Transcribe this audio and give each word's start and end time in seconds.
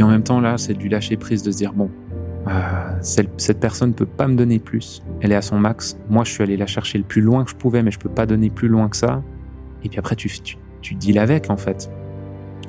puis 0.00 0.06
en 0.06 0.08
même 0.12 0.22
temps, 0.22 0.40
là, 0.40 0.56
c'est 0.56 0.72
du 0.72 0.88
lâcher 0.88 1.18
prise 1.18 1.42
de 1.42 1.50
se 1.50 1.58
dire 1.58 1.74
bon, 1.74 1.90
euh, 2.48 2.50
cette 3.02 3.60
personne 3.60 3.90
ne 3.90 3.94
peut 3.94 4.06
pas 4.06 4.28
me 4.28 4.34
donner 4.34 4.58
plus. 4.58 5.02
Elle 5.20 5.30
est 5.30 5.34
à 5.34 5.42
son 5.42 5.58
max. 5.58 5.98
Moi, 6.08 6.24
je 6.24 6.32
suis 6.32 6.42
allé 6.42 6.56
la 6.56 6.66
chercher 6.66 6.96
le 6.96 7.04
plus 7.04 7.20
loin 7.20 7.44
que 7.44 7.50
je 7.50 7.54
pouvais, 7.54 7.82
mais 7.82 7.90
je 7.90 7.98
peux 7.98 8.08
pas 8.08 8.24
donner 8.24 8.48
plus 8.48 8.68
loin 8.68 8.88
que 8.88 8.96
ça. 8.96 9.22
Et 9.84 9.90
puis 9.90 9.98
après, 9.98 10.16
tu, 10.16 10.30
tu, 10.40 10.56
tu 10.80 10.94
deals 10.94 11.18
avec, 11.18 11.50
en 11.50 11.58
fait. 11.58 11.92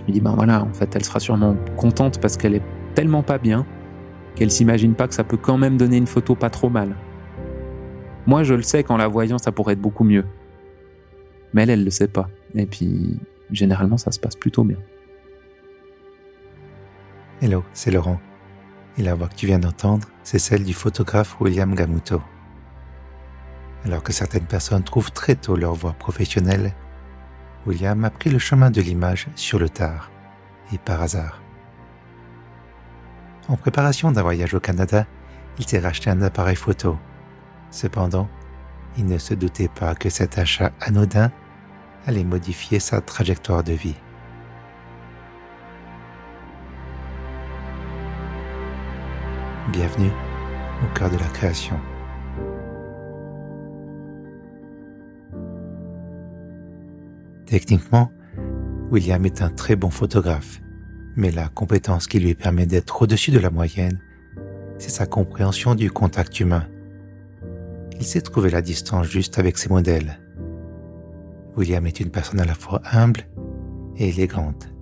Je 0.05 0.12
dis, 0.12 0.20
ben 0.20 0.34
voilà, 0.36 0.62
en 0.62 0.73
fait, 0.73 0.94
elle 0.94 1.05
sera 1.05 1.21
sûrement 1.21 1.55
contente 1.77 2.20
parce 2.20 2.36
qu'elle 2.36 2.54
est 2.54 2.63
tellement 2.95 3.23
pas 3.23 3.38
bien 3.38 3.66
qu'elle 4.36 4.52
s'imagine 4.52 4.93
pas 4.93 5.07
que 5.07 5.13
ça 5.13 5.23
peut 5.23 5.38
quand 5.38 5.57
même 5.57 5.77
donner 5.77 5.95
une 5.95 6.07
photo 6.07 6.36
pas 6.36 6.50
trop 6.50 6.70
mal. 6.70 6.98
Moi, 8.27 8.43
je 8.43 8.55
le 8.55 8.61
sais 8.61 8.84
qu'en 8.84 8.98
la 8.98 9.07
voyant, 9.07 9.38
ça 9.38 9.54
pourrait 9.54 9.75
être 9.75 9.82
beaucoup 9.82 10.04
mieux. 10.04 10.25
Mais 11.54 11.63
elle, 11.63 11.70
elle 11.70 11.86
le 11.86 11.91
sait 11.91 12.09
pas. 12.09 12.27
Et 12.55 12.66
puis, 12.66 13.21
généralement, 13.54 13.95
ça 13.95 14.12
se 14.12 14.20
passe 14.20 14.35
plutôt 14.35 14.66
bien. 14.66 14.79
Hello, 17.44 17.63
c'est 17.73 17.90
Laurent. 17.90 18.20
Et 19.00 19.02
la 19.02 19.16
voix 19.16 19.27
que 19.27 19.34
tu 19.34 19.48
viens 19.48 19.58
d'entendre, 19.58 20.08
c'est 20.22 20.38
celle 20.38 20.63
du 20.63 20.76
photographe 20.76 21.41
William 21.41 21.73
Gamuto. 21.73 22.22
Alors 23.84 24.04
que 24.04 24.13
certaines 24.13 24.45
personnes 24.45 24.84
trouvent 24.84 25.12
très 25.12 25.34
tôt 25.34 25.55
leur 25.55 25.73
voie 25.73 25.94
professionnelle, 25.94 26.76
William 27.66 28.05
a 28.05 28.12
pris 28.12 28.30
le 28.30 28.38
chemin 28.38 28.70
de 28.70 28.80
l'image 28.80 29.27
sur 29.35 29.58
le 29.58 29.70
tard, 29.70 30.12
et 30.72 30.77
par 30.77 31.02
hasard. 31.02 31.41
En 33.48 33.55
préparation 33.55 34.12
d'un 34.12 34.21
voyage 34.21 34.54
au 34.54 34.60
Canada, 34.60 35.08
il 35.58 35.68
s'est 35.68 35.80
racheté 35.80 36.12
un 36.12 36.21
appareil 36.21 36.55
photo. 36.55 36.99
Cependant, 37.71 38.30
il 38.99 39.08
ne 39.08 39.18
se 39.18 39.34
doutait 39.34 39.68
pas 39.68 39.96
que 39.96 40.12
cet 40.12 40.38
achat 40.38 40.71
anodin 40.80 41.32
allait 42.05 42.23
modifier 42.23 42.80
sa 42.80 43.02
trajectoire 43.02 43.63
de 43.63 43.73
vie. 43.73 43.96
Bienvenue 49.70 50.09
au 50.84 50.93
cœur 50.98 51.12
de 51.12 51.17
la 51.17 51.27
création. 51.27 51.79
Techniquement, 57.45 58.12
William 58.90 59.23
est 59.23 59.43
un 59.43 59.49
très 59.49 59.76
bon 59.76 59.91
photographe, 59.91 60.59
mais 61.15 61.29
la 61.29 61.48
compétence 61.48 62.07
qui 62.07 62.20
lui 62.20 62.34
permet 62.34 62.65
d'être 62.65 63.03
au-dessus 63.03 63.29
de 63.29 63.37
la 63.37 63.51
moyenne, 63.51 64.01
c'est 64.79 64.90
sa 64.90 65.06
compréhension 65.06 65.75
du 65.75 65.91
contact 65.91 66.40
humain. 66.40 66.68
Il 68.00 68.03
sait 68.03 68.22
trouver 68.22 68.50
la 68.50 68.63
distance 68.63 69.06
juste 69.06 69.38
avec 69.38 69.59
ses 69.59 69.69
modèles. 69.69 70.19
William 71.56 71.85
est 71.85 72.00
une 72.00 72.09
personne 72.09 72.40
à 72.40 72.46
la 72.46 72.56
fois 72.56 72.81
humble 72.91 73.28
et 73.96 74.09
élégante. 74.09 74.73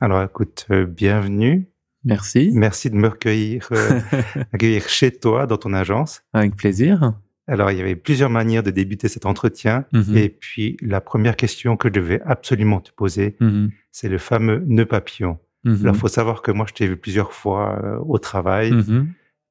Alors 0.00 0.22
écoute, 0.22 0.66
euh, 0.70 0.84
bienvenue 0.84 1.70
Merci. 2.04 2.50
Merci 2.52 2.90
de 2.90 2.96
me 2.96 3.08
recueillir, 3.08 3.68
euh, 3.72 4.00
accueillir 4.52 4.88
chez 4.88 5.10
toi, 5.10 5.46
dans 5.46 5.56
ton 5.56 5.72
agence. 5.72 6.22
Avec 6.32 6.56
plaisir. 6.56 7.14
Alors, 7.46 7.70
il 7.70 7.78
y 7.78 7.80
avait 7.80 7.96
plusieurs 7.96 8.30
manières 8.30 8.62
de 8.62 8.70
débuter 8.70 9.08
cet 9.08 9.26
entretien. 9.26 9.86
Mhm. 9.92 10.16
Et 10.16 10.28
puis, 10.28 10.76
la 10.82 11.00
première 11.00 11.34
question 11.34 11.76
que 11.76 11.88
je 11.88 11.94
devais 11.94 12.20
absolument 12.24 12.80
te 12.80 12.90
poser, 12.92 13.36
mhm. 13.40 13.70
c'est 13.90 14.08
le 14.08 14.18
fameux 14.18 14.62
nœud 14.66 14.86
papillon. 14.86 15.38
Mhm. 15.64 15.78
Alors, 15.82 15.94
il 15.94 15.98
faut 15.98 16.08
savoir 16.08 16.42
que 16.42 16.52
moi, 16.52 16.66
je 16.68 16.74
t'ai 16.74 16.86
vu 16.86 16.96
plusieurs 16.96 17.32
fois 17.32 17.80
euh, 17.82 17.98
au 18.06 18.18
travail, 18.18 18.72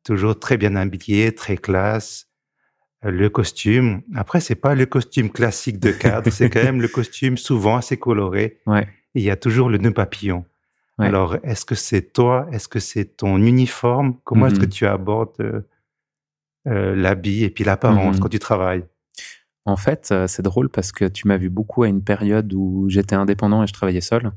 toujours 0.03 0.39
très 0.39 0.57
bien 0.57 0.75
habillé, 0.75 1.33
très 1.33 1.57
classe. 1.57 2.27
Euh, 3.03 3.11
le 3.11 3.29
costume, 3.29 4.01
après, 4.15 4.39
c'est 4.39 4.55
pas 4.55 4.75
le 4.75 4.85
costume 4.85 5.31
classique 5.31 5.79
de 5.79 5.91
cadre, 5.91 6.31
c'est 6.31 6.49
quand 6.49 6.63
même 6.63 6.81
le 6.81 6.87
costume 6.87 7.37
souvent 7.37 7.77
assez 7.77 7.97
coloré. 7.97 8.59
Ouais. 8.67 8.87
il 9.15 9.23
y 9.23 9.31
a 9.31 9.35
toujours 9.35 9.69
le 9.69 9.79
nœud 9.79 9.91
papillon. 9.91 10.45
Alors, 10.97 11.37
est-ce 11.43 11.65
que 11.65 11.75
c'est 11.75 12.13
toi? 12.13 12.47
Est-ce 12.52 12.67
que 12.67 12.80
c'est 12.80 13.05
ton 13.05 13.37
uniforme? 13.37 14.15
Comment 14.23 14.47
est-ce 14.47 14.59
que 14.59 14.65
mhm. 14.65 14.71
tu 14.71 14.85
abordes 14.87 15.35
euh, 15.39 15.61
euh, 16.67 16.95
l'habit 16.95 17.43
et 17.43 17.49
puis 17.49 17.63
l'apparence 17.63 18.15
mhm. 18.15 18.21
quand 18.21 18.30
tu 18.30 18.39
travailles? 18.39 18.83
En 19.65 19.75
fait, 19.75 20.09
euh, 20.11 20.27
c'est 20.27 20.41
drôle 20.41 20.69
parce 20.69 20.91
que 20.91 21.05
tu 21.05 21.27
m'as 21.27 21.37
vu 21.37 21.49
beaucoup 21.49 21.83
à 21.83 21.87
une 21.87 22.03
période 22.03 22.52
où 22.53 22.89
j'étais 22.89 23.15
indépendant 23.15 23.63
et 23.63 23.67
je 23.67 23.73
travaillais 23.73 24.02
seul. 24.02 24.31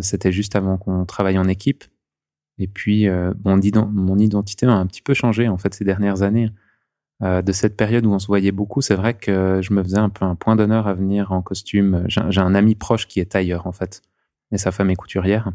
C'était 0.00 0.32
juste 0.32 0.56
avant 0.56 0.76
qu'on 0.76 1.04
travaille 1.04 1.38
en 1.38 1.48
équipe. 1.48 1.84
Et 2.58 2.66
puis, 2.66 3.08
mon, 3.44 3.60
mon, 3.92 4.18
identité 4.18 4.66
a 4.66 4.72
un 4.72 4.86
petit 4.86 5.02
peu 5.02 5.14
changé 5.14 5.48
en 5.48 5.56
fait 5.56 5.72
ces 5.72 5.84
dernières 5.84 6.22
années. 6.22 6.50
de 7.20 7.52
cette 7.52 7.76
période 7.76 8.04
où 8.04 8.12
on 8.12 8.18
se 8.18 8.26
voyait 8.26 8.50
beaucoup, 8.50 8.80
c'est 8.80 8.96
vrai 8.96 9.14
que 9.14 9.60
je 9.62 9.72
me 9.72 9.84
faisais 9.84 9.98
un 9.98 10.08
peu 10.08 10.24
un 10.24 10.34
point 10.34 10.56
d'honneur 10.56 10.88
à 10.88 10.94
venir 10.94 11.30
en 11.30 11.42
costume. 11.42 12.04
J'ai 12.08 12.40
un 12.40 12.54
ami 12.56 12.74
proche 12.74 13.06
qui 13.06 13.20
est 13.20 13.26
tailleur 13.32 13.68
en 13.68 13.72
fait, 13.72 14.02
et 14.54 14.58
sa 14.58 14.70
femme 14.70 14.90
est 14.90 14.96
couturière. 14.96 15.52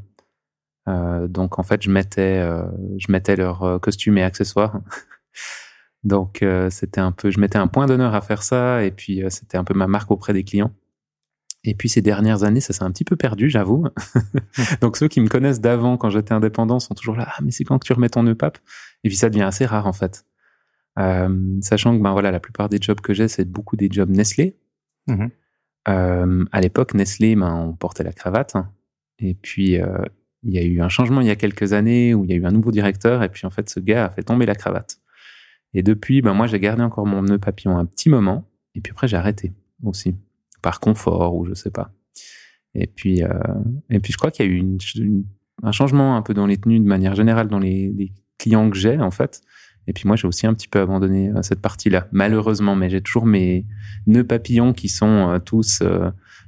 Euh, 0.87 1.27
donc 1.27 1.59
en 1.59 1.63
fait, 1.63 1.81
je 1.81 1.89
mettais, 1.89 2.39
euh, 2.39 2.63
je 2.97 3.11
mettais 3.11 3.35
leurs 3.35 3.63
euh, 3.63 3.79
costumes 3.79 4.17
et 4.17 4.23
accessoires. 4.23 4.81
donc 6.03 6.45
c'était 6.69 7.01
un 7.01 7.11
peu, 7.11 7.31
je 7.31 7.39
mettais 7.39 7.57
un 7.57 7.67
point 7.67 7.85
d'honneur 7.85 8.13
à 8.13 8.21
faire 8.21 8.43
ça, 8.43 8.83
et 8.83 8.91
puis 8.91 9.21
c'était 9.29 9.57
un 9.57 9.63
peu 9.63 9.73
ma 9.73 9.87
marque 9.87 10.11
auprès 10.11 10.33
des 10.33 10.43
clients. 10.43 10.71
Et 11.65 11.75
puis 11.75 11.89
ces 11.89 12.01
dernières 12.01 12.43
années, 12.43 12.61
ça 12.61 12.71
s'est 12.71 12.83
un 12.83 12.91
petit 12.91 13.03
peu 13.03 13.17
perdu, 13.17 13.49
j'avoue. 13.49 13.85
donc 14.81 14.95
ceux 14.95 15.09
qui 15.09 15.19
me 15.19 15.27
connaissent 15.27 15.59
d'avant, 15.59 15.97
quand 15.97 16.09
j'étais 16.09 16.33
indépendant, 16.33 16.79
sont 16.79 16.95
toujours 16.95 17.17
là. 17.17 17.27
Ah 17.29 17.39
mais 17.43 17.51
c'est 17.51 17.65
quand 17.65 17.77
que 17.79 17.85
tu 17.85 17.91
remets 17.91 18.09
ton 18.09 18.23
nœud 18.23 18.35
pape? 18.35 18.59
Et 19.03 19.09
puis 19.09 19.17
ça 19.17 19.29
devient 19.29 19.43
assez 19.43 19.65
rare 19.65 19.87
en 19.87 19.93
fait. 19.93 20.25
sachant 21.61 21.97
que 21.97 22.01
ben 22.01 22.13
voilà, 22.13 22.31
la 22.31 22.39
plupart 22.39 22.69
des 22.69 22.79
jobs 22.81 23.01
que 23.01 23.13
j'ai, 23.13 23.27
c'est 23.27 23.45
beaucoup 23.45 23.75
des 23.75 23.89
jobs 23.91 24.09
Nestlé. 24.09 24.57
Mmh 25.07 25.27
à 25.85 26.61
l'époque, 26.61 26.93
Nestlé, 26.93 27.35
ben, 27.35 27.51
on 27.51 27.73
portait 27.73 28.03
la 28.03 28.13
cravate. 28.13 28.55
Et 29.19 29.33
puis, 29.33 29.79
il 30.43 30.53
y 30.53 30.57
a 30.57 30.63
eu 30.63 30.81
un 30.81 30.89
changement 30.89 31.21
il 31.21 31.27
y 31.27 31.31
a 31.31 31.35
quelques 31.35 31.73
années 31.73 32.13
où 32.13 32.23
il 32.23 32.31
y 32.31 32.33
a 32.33 32.37
eu 32.37 32.45
un 32.45 32.51
nouveau 32.51 32.71
directeur 32.71 33.23
et 33.23 33.29
puis 33.29 33.45
en 33.45 33.49
fait 33.49 33.69
ce 33.69 33.79
gars 33.79 34.05
a 34.05 34.09
fait 34.09 34.23
tomber 34.23 34.45
la 34.45 34.55
cravate. 34.55 34.99
Et 35.73 35.83
depuis, 35.83 36.21
ben 36.21 36.33
moi 36.33 36.47
j'ai 36.47 36.59
gardé 36.59 36.81
encore 36.81 37.05
mon 37.05 37.21
nœud 37.21 37.37
papillon 37.37 37.77
un 37.77 37.85
petit 37.85 38.09
moment 38.09 38.49
et 38.75 38.81
puis 38.81 38.91
après 38.91 39.07
j'ai 39.07 39.17
arrêté 39.17 39.53
aussi 39.83 40.15
par 40.61 40.79
confort 40.79 41.35
ou 41.35 41.45
je 41.45 41.53
sais 41.53 41.71
pas. 41.71 41.91
Et 42.73 42.87
puis 42.87 43.23
euh, 43.23 43.29
et 43.89 43.99
puis 43.99 44.13
je 44.13 44.17
crois 44.17 44.31
qu'il 44.31 44.45
y 44.45 44.49
a 44.49 44.51
eu 44.51 45.25
un 45.63 45.71
changement 45.71 46.15
un 46.15 46.21
peu 46.21 46.33
dans 46.33 46.45
les 46.45 46.57
tenues 46.57 46.79
de 46.79 46.87
manière 46.87 47.15
générale 47.15 47.47
dans 47.47 47.59
les, 47.59 48.13
clients 48.37 48.69
que 48.69 48.77
j'ai 48.77 48.97
en 48.97 49.11
fait. 49.11 49.41
Et 49.87 49.91
puis 49.91 50.07
moi 50.07 50.15
j'ai 50.15 50.25
aussi 50.25 50.47
un 50.47 50.53
petit 50.53 50.69
peu 50.69 50.79
abandonné 50.79 51.29
euh, 51.29 51.41
cette 51.41 51.61
partie-là 51.61 52.07
malheureusement, 52.13 52.75
mais 52.75 52.89
j'ai 52.89 53.01
toujours 53.01 53.25
mes 53.25 53.65
nœuds 54.07 54.23
papillons 54.23 54.71
qui 54.71 54.87
sont 54.87 55.29
euh, 55.29 55.39
tous 55.39 55.83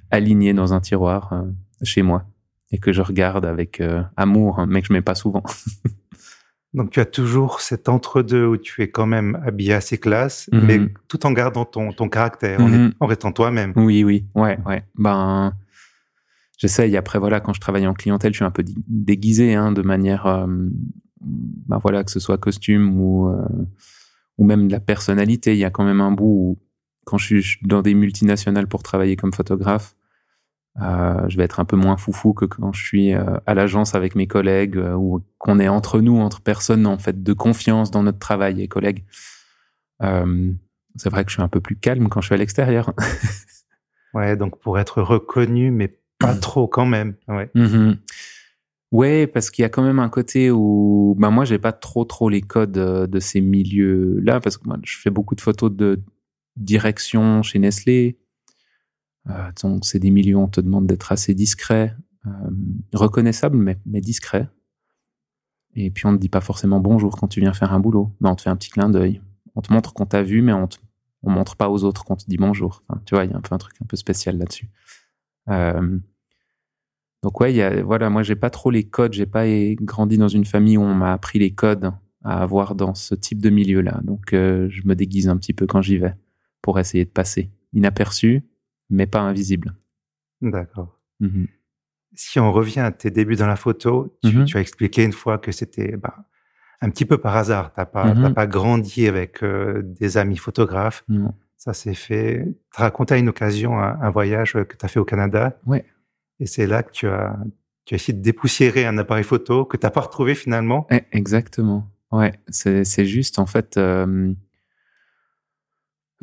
alignés 0.09 0.53
dans 0.53 0.73
un 0.73 0.79
tiroir 0.79 1.43
chez 1.83 2.01
moi 2.01 2.30
et 2.71 2.79
que 2.79 2.91
je 2.91 3.01
regarde 3.01 3.45
avec 3.45 3.81
euh, 3.81 4.01
amour, 4.17 4.59
hein, 4.59 4.65
mais 4.67 4.81
que 4.81 4.87
je 4.87 4.93
mets 4.93 5.01
pas 5.01 5.15
souvent. 5.15 5.43
Donc 6.73 6.91
tu 6.91 7.01
as 7.01 7.05
toujours 7.05 7.59
cet 7.59 7.89
entre-deux 7.89 8.45
où 8.45 8.57
tu 8.57 8.81
es 8.81 8.89
quand 8.89 9.05
même 9.05 9.41
habillé 9.45 9.73
assez 9.73 9.97
classe, 9.97 10.49
mhm. 10.53 10.65
mais 10.65 10.79
tout 11.09 11.25
en 11.25 11.33
gardant 11.33 11.65
ton, 11.65 11.91
ton 11.91 12.07
caractère, 12.07 12.61
mhm. 12.61 12.93
en, 12.99 13.07
restant 13.07 13.33
toi-même. 13.33 13.73
Oui, 13.75 14.05
oui, 14.05 14.25
ouais, 14.35 14.57
ouais. 14.65 14.85
Ben, 14.95 15.53
j'essaye. 16.57 16.95
Après, 16.95 17.19
voilà, 17.19 17.41
quand 17.41 17.53
je 17.53 17.59
travaille 17.59 17.87
en 17.87 17.93
clientèle, 17.93 18.31
je 18.31 18.37
suis 18.37 18.45
un 18.45 18.51
peu 18.51 18.63
déguisé, 18.87 19.53
hein, 19.53 19.73
de 19.73 19.81
manière, 19.81 20.27
euh, 20.27 20.47
ben 21.19 21.77
voilà, 21.79 22.05
que 22.05 22.11
ce 22.11 22.21
soit 22.21 22.37
costume 22.37 22.97
ou 22.97 23.27
euh, 23.27 23.45
ou 24.37 24.45
même 24.45 24.69
la 24.69 24.79
personnalité. 24.79 25.51
Il 25.51 25.59
y 25.59 25.65
a 25.65 25.71
quand 25.71 25.83
même 25.83 25.99
un 25.99 26.11
bout 26.11 26.25
où, 26.25 26.59
quand 27.03 27.17
je 27.17 27.39
suis 27.39 27.59
dans 27.63 27.81
des 27.81 27.93
multinationales 27.93 28.67
pour 28.67 28.81
travailler 28.81 29.17
comme 29.17 29.33
photographe, 29.33 29.95
euh, 30.79 31.27
je 31.27 31.35
vais 31.35 31.43
être 31.43 31.59
un 31.59 31.65
peu 31.65 31.75
moins 31.75 31.97
foufou 31.97 32.33
que 32.33 32.45
quand 32.45 32.71
je 32.71 32.83
suis 32.83 33.13
euh, 33.13 33.37
à 33.45 33.53
l'agence 33.53 33.93
avec 33.93 34.15
mes 34.15 34.27
collègues 34.27 34.77
euh, 34.77 34.93
ou 34.93 35.21
qu'on 35.37 35.59
est 35.59 35.67
entre 35.67 35.99
nous, 35.99 36.17
entre 36.17 36.41
personnes 36.41 36.87
en 36.87 36.97
fait 36.97 37.21
de 37.23 37.33
confiance 37.33 37.91
dans 37.91 38.03
notre 38.03 38.19
travail 38.19 38.61
et 38.61 38.67
collègues. 38.67 39.03
c'est 39.99 41.09
vrai 41.09 41.25
que 41.25 41.29
je 41.29 41.35
suis 41.35 41.43
un 41.43 41.49
peu 41.49 41.59
plus 41.59 41.75
calme 41.75 42.07
quand 42.07 42.21
je 42.21 42.27
suis 42.27 42.35
à 42.35 42.37
l'extérieur. 42.37 42.93
ouais, 44.13 44.37
donc 44.37 44.59
pour 44.59 44.79
être 44.79 45.01
reconnu, 45.01 45.71
mais 45.71 45.99
pas 46.19 46.35
trop 46.35 46.67
quand 46.67 46.85
même. 46.85 47.15
Ouais. 47.27 47.49
Mm-hmm. 47.53 47.97
Ouais, 48.91 49.27
parce 49.27 49.49
qu'il 49.49 49.63
y 49.63 49.65
a 49.65 49.69
quand 49.69 49.83
même 49.83 49.99
un 49.99 50.09
côté 50.09 50.51
où, 50.51 51.15
ben 51.17 51.31
moi, 51.31 51.45
j'ai 51.45 51.59
pas 51.59 51.71
trop 51.71 52.03
trop 52.03 52.29
les 52.29 52.41
codes 52.41 52.71
de 52.73 53.19
ces 53.19 53.39
milieux-là, 53.39 54.41
parce 54.41 54.57
que 54.57 54.67
moi, 54.67 54.77
je 54.83 54.97
fais 54.97 55.09
beaucoup 55.09 55.33
de 55.33 55.41
photos 55.41 55.71
de 55.71 56.01
direction 56.57 57.41
chez 57.41 57.59
Nestlé, 57.59 58.17
donc, 59.61 59.85
c'est 59.85 59.99
des 59.99 60.33
où 60.33 60.39
on 60.39 60.47
te 60.47 60.61
demande 60.61 60.87
d'être 60.87 61.11
assez 61.11 61.33
discret, 61.33 61.95
euh, 62.25 62.29
reconnaissable, 62.93 63.57
mais, 63.57 64.01
discret. 64.01 64.49
Et 65.75 65.89
puis, 65.91 66.05
on 66.05 66.11
ne 66.11 66.17
dit 66.17 66.29
pas 66.29 66.41
forcément 66.41 66.79
bonjour 66.79 67.17
quand 67.17 67.27
tu 67.27 67.39
viens 67.39 67.53
faire 67.53 67.73
un 67.73 67.79
boulot. 67.79 68.15
mais 68.19 68.29
on 68.29 68.35
te 68.35 68.41
fait 68.41 68.49
un 68.49 68.55
petit 68.55 68.69
clin 68.69 68.89
d'œil. 68.89 69.21
On 69.55 69.61
te 69.61 69.71
montre 69.71 69.93
qu'on 69.93 70.05
t'a 70.05 70.23
vu, 70.23 70.41
mais 70.41 70.53
on 70.53 70.67
on 71.23 71.31
montre 71.31 71.55
pas 71.55 71.69
aux 71.69 71.83
autres 71.83 72.03
qu'on 72.03 72.15
te 72.15 72.25
dit 72.27 72.37
bonjour. 72.37 72.81
tu 73.05 73.15
vois, 73.15 73.25
il 73.25 73.31
y 73.31 73.33
a 73.33 73.37
un 73.37 73.41
peu 73.41 73.53
un 73.53 73.57
truc 73.57 73.75
un 73.81 73.85
peu 73.85 73.95
spécial 73.95 74.37
là-dessus. 74.37 74.69
Euh, 75.49 75.99
donc 77.23 77.39
ouais, 77.39 77.53
y 77.53 77.61
a, 77.61 77.83
voilà, 77.83 78.09
moi 78.09 78.23
j'ai 78.23 78.35
pas 78.35 78.49
trop 78.49 78.71
les 78.71 78.83
codes, 78.83 79.13
j'ai 79.13 79.25
pas 79.25 79.45
grandi 79.75 80.17
dans 80.17 80.27
une 80.27 80.45
famille 80.45 80.77
où 80.77 80.81
on 80.81 80.95
m'a 80.95 81.13
appris 81.13 81.39
les 81.39 81.53
codes 81.53 81.91
à 82.23 82.41
avoir 82.41 82.75
dans 82.75 82.95
ce 82.95 83.15
type 83.15 83.39
de 83.39 83.49
milieu-là. 83.49 84.01
Donc 84.03 84.33
euh, 84.33 84.67
je 84.69 84.81
me 84.85 84.95
déguise 84.95 85.27
un 85.29 85.37
petit 85.37 85.53
peu 85.53 85.67
quand 85.67 85.81
j'y 85.81 85.97
vais 85.97 86.15
pour 86.61 86.79
essayer 86.79 87.05
de 87.05 87.09
passer 87.09 87.51
inaperçu, 87.73 88.43
mais 88.91 89.07
pas 89.07 89.21
invisible. 89.21 89.75
D'accord. 90.41 90.97
Mhm. 91.19 91.47
si 92.13 92.39
on 92.39 92.51
revient 92.51 92.79
à 92.79 92.91
tes 92.91 93.11
débuts 93.11 93.35
dans 93.35 93.47
la 93.47 93.55
photo, 93.55 94.17
tu, 94.23 94.31
mm-hmm. 94.31 94.57
as 94.57 94.59
expliqué 94.59 95.03
une 95.03 95.13
fois 95.13 95.37
que 95.37 95.51
c'était 95.51 95.95
bah, 95.97 96.25
un 96.81 96.89
petit 96.89 97.05
peu 97.05 97.19
par 97.19 97.37
hasard. 97.37 97.71
T'as 97.73 97.85
pas, 97.85 98.13
mm-hmm. 98.13 98.33
pas 98.33 98.47
grandi 98.47 99.07
avec 99.07 99.43
euh, 99.43 99.81
des 99.83 100.17
amis 100.17 100.37
photographes. 100.37 101.05
Ça 101.57 101.73
s'est 101.73 101.93
fait. 101.93 102.43
Tu 102.75 102.81
raconté 102.81 103.13
à 103.13 103.17
une 103.17 103.29
occasion 103.29 103.79
un, 103.79 104.09
voyage 104.09 104.53
que 104.53 104.75
tu 104.75 104.83
as 104.83 104.87
fait 104.87 104.99
au 104.99 105.05
Canada. 105.05 105.59
Ouais. 105.67 105.85
Et 106.39 106.47
c'est 106.47 106.65
là 106.65 106.81
que 106.81 106.91
tu 106.91 107.07
as, 107.07 107.37
tu 107.85 107.93
as 107.93 107.97
essayé 107.97 108.17
de 108.17 108.23
dépoussiérer 108.23 108.85
un 108.85 108.97
appareil 108.97 109.23
photo 109.23 109.63
que 109.63 109.77
tu 109.77 109.85
n'as 109.85 109.91
pas 109.91 110.01
retrouvé 110.01 110.33
finalement. 110.33 110.87
Eh, 110.89 111.03
exactement. 111.11 111.87
Ouais, 112.11 112.33
c'est 112.49 113.05
juste 113.05 113.39
en 113.39 113.45
fait. 113.45 113.77
Euh, 113.77 114.33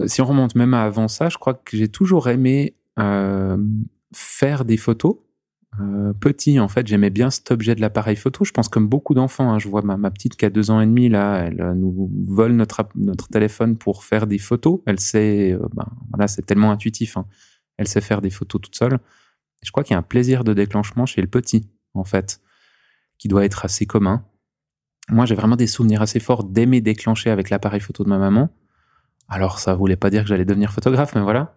si 0.07 0.21
on 0.21 0.27
remonte 0.27 0.55
même 0.55 0.75
avant 0.75 1.09
ça, 1.09 1.29
je 1.29 1.39
crois 1.39 1.55
que 1.55 1.77
j'ai 1.77 1.89
toujours 1.89 2.29
aimé 2.29 2.75
euh, 2.99 3.57
faire 4.13 4.65
des 4.65 4.77
photos. 4.77 5.17
Euh, 5.81 6.13
petit, 6.13 6.59
en 6.59 6.69
fait, 6.69 6.87
j'aimais 6.87 7.11
bien 7.11 7.31
cet 7.31 7.51
objet 7.51 7.75
de 7.75 7.81
l'appareil 7.81 8.17
photo. 8.17 8.45
Je 8.45 8.53
pense 8.53 8.69
comme 8.69 8.89
beaucoup 8.89 9.15
d'enfants. 9.15 9.53
Hein, 9.53 9.59
je 9.59 9.69
vois 9.69 9.83
ma, 9.83 10.11
petite 10.11 10.37
qui 10.37 10.45
a 10.45 10.51
deux 10.51 10.71
ans 10.71 10.81
et 10.81 10.87
demi 10.87 11.09
là, 11.09 11.45
elle 11.45 11.61
euh, 11.61 11.75
nous 11.75 12.11
vole 12.27 12.53
notre 12.53 12.89
notre 12.97 13.29
téléphone 13.29 13.77
pour 13.77 14.05
faire 14.05 14.27
des 14.27 14.39
photos. 14.39 14.81
Elle 14.87 14.99
sait, 14.99 15.53
euh, 15.53 15.69
ben, 15.75 15.87
voilà, 16.11 16.27
c'est 16.27 16.43
tellement 16.43 16.73
intuitif. 16.73 17.17
Hein. 17.17 17.27
Elle 17.77 17.87
sait 17.87 18.01
faire 18.01 18.21
des 18.21 18.31
photos 18.31 18.61
toute 18.61 18.75
seule. 18.75 18.99
je 19.63 19.71
crois 19.71 19.85
qu'il 19.85 19.93
y 19.93 19.97
a 19.97 19.99
un 19.99 20.03
plaisir 20.03 20.43
de 20.43 20.53
déclenchement 20.53 21.07
chez 21.07 21.21
le 21.21 21.29
petit, 21.29 21.69
en 21.95 22.05
fait, 22.05 22.41
qui 23.19 23.29
doit 23.29 23.45
être 23.45 23.65
assez 23.65 23.87
commun. 23.87 24.25
Moi, 25.11 25.27
j'ai 25.27 25.35
vraiment 25.35 25.57
des 25.57 25.67
souvenirs 25.67 26.03
assez 26.03 26.21
forts 26.21 26.45
d'aimer 26.45 26.81
déclencher 26.81 27.31
avec 27.31 27.51
l'appareil 27.51 27.81
photo 27.81 28.05
de 28.05 28.09
ma 28.09 28.19
maman. 28.19 28.51
Alors, 29.29 29.59
ça 29.59 29.75
voulait 29.75 29.97
pas 29.97 30.11
dire 30.11 30.23
que 30.23 30.29
j'allais 30.29 30.47
devenir 30.47 30.73
photographe, 30.73 31.15
mais 31.15 31.21
voilà. 31.21 31.55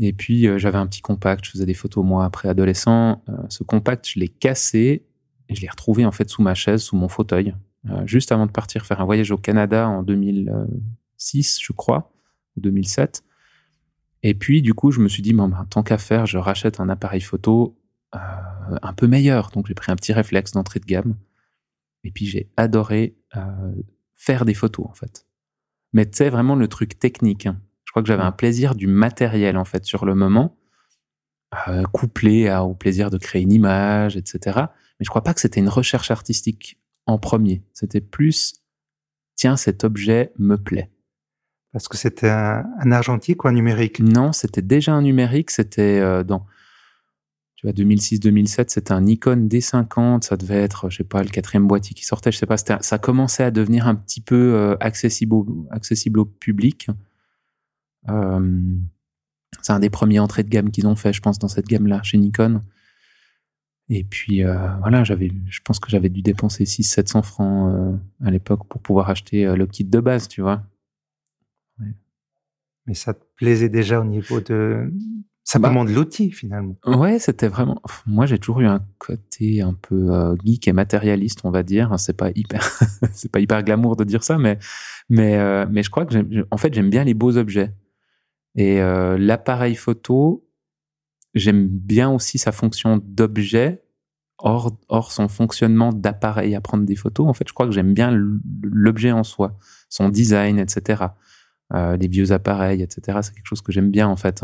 Et 0.00 0.12
puis, 0.12 0.48
euh, 0.48 0.58
j'avais 0.58 0.78
un 0.78 0.86
petit 0.86 1.00
compact, 1.00 1.44
je 1.44 1.50
faisais 1.52 1.66
des 1.66 1.74
photos 1.74 2.04
moi 2.04 2.24
après 2.24 2.48
adolescent. 2.48 3.22
Euh, 3.28 3.36
ce 3.48 3.62
compact, 3.62 4.08
je 4.08 4.18
l'ai 4.18 4.28
cassé 4.28 5.06
et 5.48 5.54
je 5.54 5.60
l'ai 5.60 5.68
retrouvé 5.68 6.04
en 6.04 6.12
fait 6.12 6.28
sous 6.28 6.42
ma 6.42 6.54
chaise, 6.54 6.82
sous 6.82 6.96
mon 6.96 7.08
fauteuil, 7.08 7.54
euh, 7.88 8.04
juste 8.06 8.32
avant 8.32 8.46
de 8.46 8.50
partir 8.50 8.84
faire 8.86 9.00
un 9.00 9.04
voyage 9.04 9.30
au 9.30 9.38
Canada 9.38 9.88
en 9.88 10.02
2006, 10.02 11.60
je 11.62 11.72
crois, 11.72 12.12
ou 12.56 12.60
2007. 12.60 13.22
Et 14.24 14.34
puis, 14.34 14.62
du 14.62 14.74
coup, 14.74 14.90
je 14.90 15.00
me 15.00 15.08
suis 15.08 15.22
dit, 15.22 15.32
bon, 15.32 15.48
ben, 15.48 15.66
tant 15.70 15.82
qu'à 15.82 15.98
faire, 15.98 16.26
je 16.26 16.38
rachète 16.38 16.80
un 16.80 16.88
appareil 16.88 17.20
photo 17.20 17.78
un 18.12 18.92
peu 18.94 19.06
meilleur. 19.06 19.50
Donc, 19.50 19.66
j'ai 19.66 19.74
pris 19.74 19.92
un 19.92 19.96
petit 19.96 20.12
réflexe 20.12 20.52
d'entrée 20.52 20.80
de 20.80 20.86
gamme. 20.86 21.16
Et 22.04 22.10
puis, 22.10 22.24
j'ai 22.24 22.48
adoré 22.56 23.16
faire 24.14 24.46
des 24.46 24.54
photos, 24.54 24.86
en 24.86 24.94
fait. 24.94 25.26
Mais 25.94 26.04
tu 26.04 26.18
sais, 26.18 26.28
vraiment 26.28 26.56
le 26.56 26.68
truc 26.68 26.98
technique. 26.98 27.46
Hein. 27.46 27.58
Je 27.86 27.92
crois 27.92 28.02
que 28.02 28.08
j'avais 28.08 28.22
un 28.22 28.32
plaisir 28.32 28.74
du 28.74 28.86
matériel, 28.86 29.56
en 29.56 29.64
fait, 29.64 29.84
sur 29.84 30.04
le 30.04 30.14
moment, 30.14 30.58
euh, 31.68 31.84
couplé 31.84 32.52
au 32.52 32.74
plaisir 32.74 33.10
de 33.10 33.16
créer 33.16 33.42
une 33.42 33.52
image, 33.52 34.16
etc. 34.16 34.40
Mais 34.56 35.04
je 35.04 35.08
crois 35.08 35.22
pas 35.22 35.32
que 35.32 35.40
c'était 35.40 35.60
une 35.60 35.68
recherche 35.68 36.10
artistique 36.10 36.80
en 37.06 37.18
premier. 37.18 37.64
C'était 37.72 38.00
plus, 38.00 38.54
tiens, 39.36 39.56
cet 39.56 39.84
objet 39.84 40.32
me 40.38 40.56
plaît. 40.56 40.90
Parce 41.72 41.88
que 41.88 41.96
c'était 41.96 42.30
un, 42.30 42.92
argentique 42.92 43.44
ou 43.44 43.48
un 43.48 43.52
numérique? 43.52 44.00
Non, 44.00 44.32
c'était 44.32 44.62
déjà 44.62 44.92
un 44.92 45.02
numérique. 45.02 45.50
C'était 45.50 46.00
euh, 46.00 46.22
dans 46.22 46.46
2006-2007, 47.72 48.66
c'était 48.68 48.92
un 48.92 49.00
Nikon 49.00 49.48
D50, 49.48 50.22
ça 50.22 50.36
devait 50.36 50.62
être, 50.62 50.90
je 50.90 50.98
sais 50.98 51.04
pas, 51.04 51.22
le 51.22 51.30
quatrième 51.30 51.66
boîtier 51.66 51.94
qui 51.94 52.04
sortait, 52.04 52.30
je 52.30 52.38
sais 52.38 52.46
pas, 52.46 52.56
ça 52.56 52.98
commençait 52.98 53.44
à 53.44 53.50
devenir 53.50 53.88
un 53.88 53.94
petit 53.94 54.20
peu 54.20 54.54
euh, 54.54 54.76
accessible, 54.80 55.34
au, 55.34 56.24
public. 56.24 56.88
Euh, 58.10 58.60
c'est 59.62 59.72
un 59.72 59.80
des 59.80 59.90
premiers 59.90 60.18
entrées 60.18 60.42
de 60.42 60.50
gamme 60.50 60.70
qu'ils 60.70 60.86
ont 60.86 60.96
fait, 60.96 61.12
je 61.12 61.22
pense, 61.22 61.38
dans 61.38 61.48
cette 61.48 61.66
gamme-là, 61.66 62.02
chez 62.02 62.18
Nikon. 62.18 62.62
Et 63.88 64.04
puis, 64.04 64.42
euh, 64.42 64.68
voilà, 64.80 65.04
je 65.04 65.60
pense 65.64 65.78
que 65.80 65.90
j'avais 65.90 66.08
dû 66.10 66.22
dépenser 66.22 66.64
600-700 66.64 67.22
francs 67.22 67.98
à 68.22 68.30
l'époque 68.30 68.66
pour 68.68 68.82
pouvoir 68.82 69.08
acheter 69.08 69.54
le 69.56 69.66
kit 69.66 69.84
de 69.84 70.00
base, 70.00 70.28
tu 70.28 70.42
vois. 70.42 70.62
Mais 72.86 72.94
ça 72.94 73.14
te 73.14 73.24
plaisait 73.36 73.70
déjà 73.70 74.00
au 74.00 74.04
niveau 74.04 74.40
de, 74.40 74.92
Simplement 75.44 75.84
bah, 75.84 75.90
de 75.90 75.94
l'outil 75.94 76.30
finalement. 76.30 76.76
Ouais, 76.86 77.18
c'était 77.18 77.48
vraiment. 77.48 77.80
Moi, 78.06 78.24
j'ai 78.24 78.38
toujours 78.38 78.62
eu 78.62 78.66
un 78.66 78.80
côté 78.98 79.60
un 79.60 79.74
peu 79.74 80.10
euh, 80.10 80.34
geek 80.42 80.68
et 80.68 80.72
matérialiste, 80.72 81.40
on 81.44 81.50
va 81.50 81.62
dire. 81.62 81.92
C'est 81.98 82.16
pas 82.16 82.30
hyper, 82.34 82.62
c'est 83.12 83.30
pas 83.30 83.40
hyper 83.40 83.62
glamour 83.62 83.96
de 83.96 84.04
dire 84.04 84.24
ça, 84.24 84.38
mais 84.38 84.58
mais 85.10 85.36
euh, 85.36 85.66
mais 85.70 85.82
je 85.82 85.90
crois 85.90 86.06
que 86.06 86.14
en 86.50 86.56
fait 86.56 86.72
j'aime 86.72 86.88
bien 86.88 87.04
les 87.04 87.12
beaux 87.12 87.36
objets 87.36 87.74
et 88.54 88.80
euh, 88.80 89.18
l'appareil 89.18 89.74
photo. 89.74 90.48
J'aime 91.34 91.68
bien 91.68 92.08
aussi 92.08 92.38
sa 92.38 92.52
fonction 92.52 93.02
d'objet, 93.04 93.82
hors 94.38 94.74
hors 94.88 95.12
son 95.12 95.28
fonctionnement 95.28 95.92
d'appareil 95.92 96.54
à 96.54 96.62
prendre 96.62 96.86
des 96.86 96.96
photos. 96.96 97.28
En 97.28 97.34
fait, 97.34 97.46
je 97.46 97.52
crois 97.52 97.66
que 97.66 97.72
j'aime 97.72 97.92
bien 97.92 98.10
l'objet 98.62 99.12
en 99.12 99.24
soi, 99.24 99.58
son 99.90 100.08
design, 100.08 100.58
etc. 100.58 101.02
les 101.74 102.08
vieux 102.08 102.32
appareils, 102.32 102.82
etc. 102.82 103.18
C'est 103.20 103.34
quelque 103.34 103.48
chose 103.48 103.60
que 103.60 103.72
j'aime 103.72 103.90
bien 103.90 104.08
en 104.08 104.16
fait. 104.16 104.42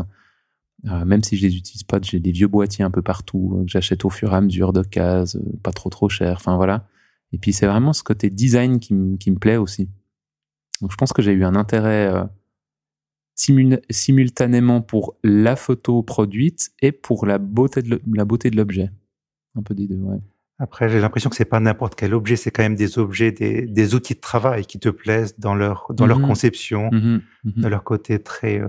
Euh, 0.87 1.05
même 1.05 1.23
si 1.23 1.37
je 1.37 1.47
les 1.47 1.57
utilise 1.57 1.83
pas, 1.83 1.99
j'ai 2.03 2.21
des 2.21 2.33
vieux 2.33 2.49
boîtiers 2.49 2.85
un 2.85 2.91
peu 2.91 3.03
partout 3.03 3.57
euh, 3.57 3.65
que 3.65 3.71
j'achète 3.71 4.05
au 4.05 4.11
fur 4.11 4.33
et 4.33 4.37
à 4.37 4.41
mesure 4.41 4.73
cases, 4.91 5.37
euh, 5.37 5.59
pas 5.63 5.73
trop 5.73 5.91
trop 5.91 6.09
cher. 6.09 6.37
Enfin 6.37 6.57
voilà. 6.57 6.87
Et 7.33 7.39
puis 7.39 7.53
c'est 7.53 7.67
vraiment 7.67 7.93
ce 7.93 8.03
côté 8.03 8.31
design 8.31 8.81
qui, 8.81 8.95
me 8.95 9.39
plaît 9.39 9.57
aussi. 9.57 9.89
Donc 10.81 10.91
je 10.91 10.97
pense 10.97 11.13
que 11.13 11.23
j'ai 11.23 11.33
eu 11.33 11.45
un 11.45 11.55
intérêt 11.55 12.13
simultanément 13.37 14.81
pour 14.81 15.17
la 15.23 15.55
photo 15.55 16.03
produite 16.03 16.71
et 16.81 16.93
pour 16.93 17.27
la 17.27 17.39
beauté 17.39 17.83
de 17.83 18.01
la 18.13 18.25
beauté 18.25 18.51
de 18.51 18.57
l'objet. 18.57 18.91
Un 19.55 19.63
peu 19.63 19.75
des 19.75 19.87
deux, 19.87 19.97
ouais. 19.97 20.21
Après, 20.59 20.91
j'ai 20.91 21.01
l'impression 21.01 21.31
que 21.31 21.37
c'est 21.37 21.47
pas 21.47 21.61
n'importe 21.61 21.95
quel 21.95 22.13
objet, 22.13 22.37
c'est 22.37 22.51
quand 22.51 22.63
même 22.63 22.75
des 22.75 22.99
objets, 22.99 23.33
des, 23.33 23.95
outils 23.95 24.15
de 24.15 24.21
travail 24.21 24.67
qui 24.67 24.79
te 24.79 24.91
plaisent 24.91 25.35
dans 25.39 25.55
leur 25.55 25.87
dans 25.95 26.07
leur 26.07 26.19
mmh 26.19 26.27
conception, 26.27 26.91
mmh 26.91 27.21
mmh 27.45 27.51
dans 27.57 27.69
leur 27.69 27.85
côté 27.85 28.19
très 28.19 28.61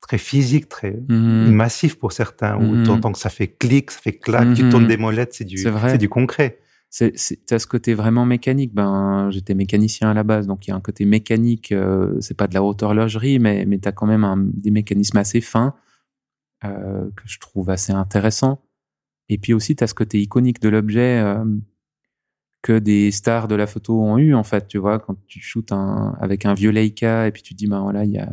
très 0.00 0.18
physique, 0.18 0.68
très 0.68 1.00
mhm. 1.08 1.52
massif 1.52 1.98
pour 1.98 2.12
certains, 2.12 2.56
où 2.56 2.82
tu 2.84 2.90
entends 2.90 3.12
que 3.12 3.18
ça 3.18 3.30
fait 3.30 3.48
clic, 3.48 3.90
ça 3.90 4.00
fait 4.00 4.18
clac, 4.18 4.54
tu 4.54 4.68
tournes 4.68 4.84
mhm. 4.84 4.88
des 4.88 4.96
molettes, 4.96 5.34
c'est 5.34 5.44
du, 5.44 5.58
c'est 5.58 5.98
du 5.98 6.08
concret. 6.08 6.58
C'est, 6.90 7.12
as 7.50 7.58
ce 7.58 7.66
côté 7.66 7.92
vraiment 7.92 8.24
mécanique. 8.24 8.72
Ben, 8.72 9.28
j'étais 9.30 9.54
mécanicien 9.54 10.10
à 10.10 10.14
la 10.14 10.22
base, 10.22 10.46
donc 10.46 10.66
il 10.66 10.70
y 10.70 10.72
a 10.72 10.76
un 10.76 10.80
côté 10.80 11.04
mécanique. 11.04 11.70
Euh, 11.72 12.18
c'est 12.20 12.36
pas 12.36 12.46
de 12.46 12.54
la 12.54 12.62
haute 12.62 12.82
horlogerie, 12.82 13.38
mais 13.38 13.66
mais 13.66 13.78
t'as 13.78 13.92
quand 13.92 14.06
même 14.06 14.24
un, 14.24 14.38
des 14.38 14.70
mécanismes 14.70 15.18
assez 15.18 15.42
fins 15.42 15.74
euh, 16.64 17.10
que 17.14 17.22
je 17.26 17.38
trouve 17.40 17.68
assez 17.68 17.92
intéressants. 17.92 18.62
Et 19.28 19.36
puis 19.36 19.52
aussi, 19.52 19.76
tu 19.76 19.84
as 19.84 19.86
ce 19.86 19.94
côté 19.94 20.20
iconique 20.20 20.60
de 20.60 20.70
l'objet 20.70 21.20
euh, 21.22 21.44
que 22.62 22.78
des 22.78 23.10
stars 23.10 23.48
de 23.48 23.54
la 23.54 23.66
photo 23.66 24.02
ont 24.02 24.16
eu 24.16 24.34
en 24.34 24.44
fait. 24.44 24.66
Tu 24.66 24.78
vois, 24.78 24.98
quand 24.98 25.16
tu 25.26 25.40
shootes 25.40 25.72
un, 25.72 26.16
avec 26.20 26.46
un 26.46 26.54
vieux 26.54 26.70
Leica 26.70 27.26
et 27.26 27.32
puis 27.32 27.42
tu 27.42 27.52
dis 27.52 27.66
ben 27.66 27.82
voilà, 27.82 28.04
il 28.06 28.12
y 28.12 28.18
a 28.18 28.30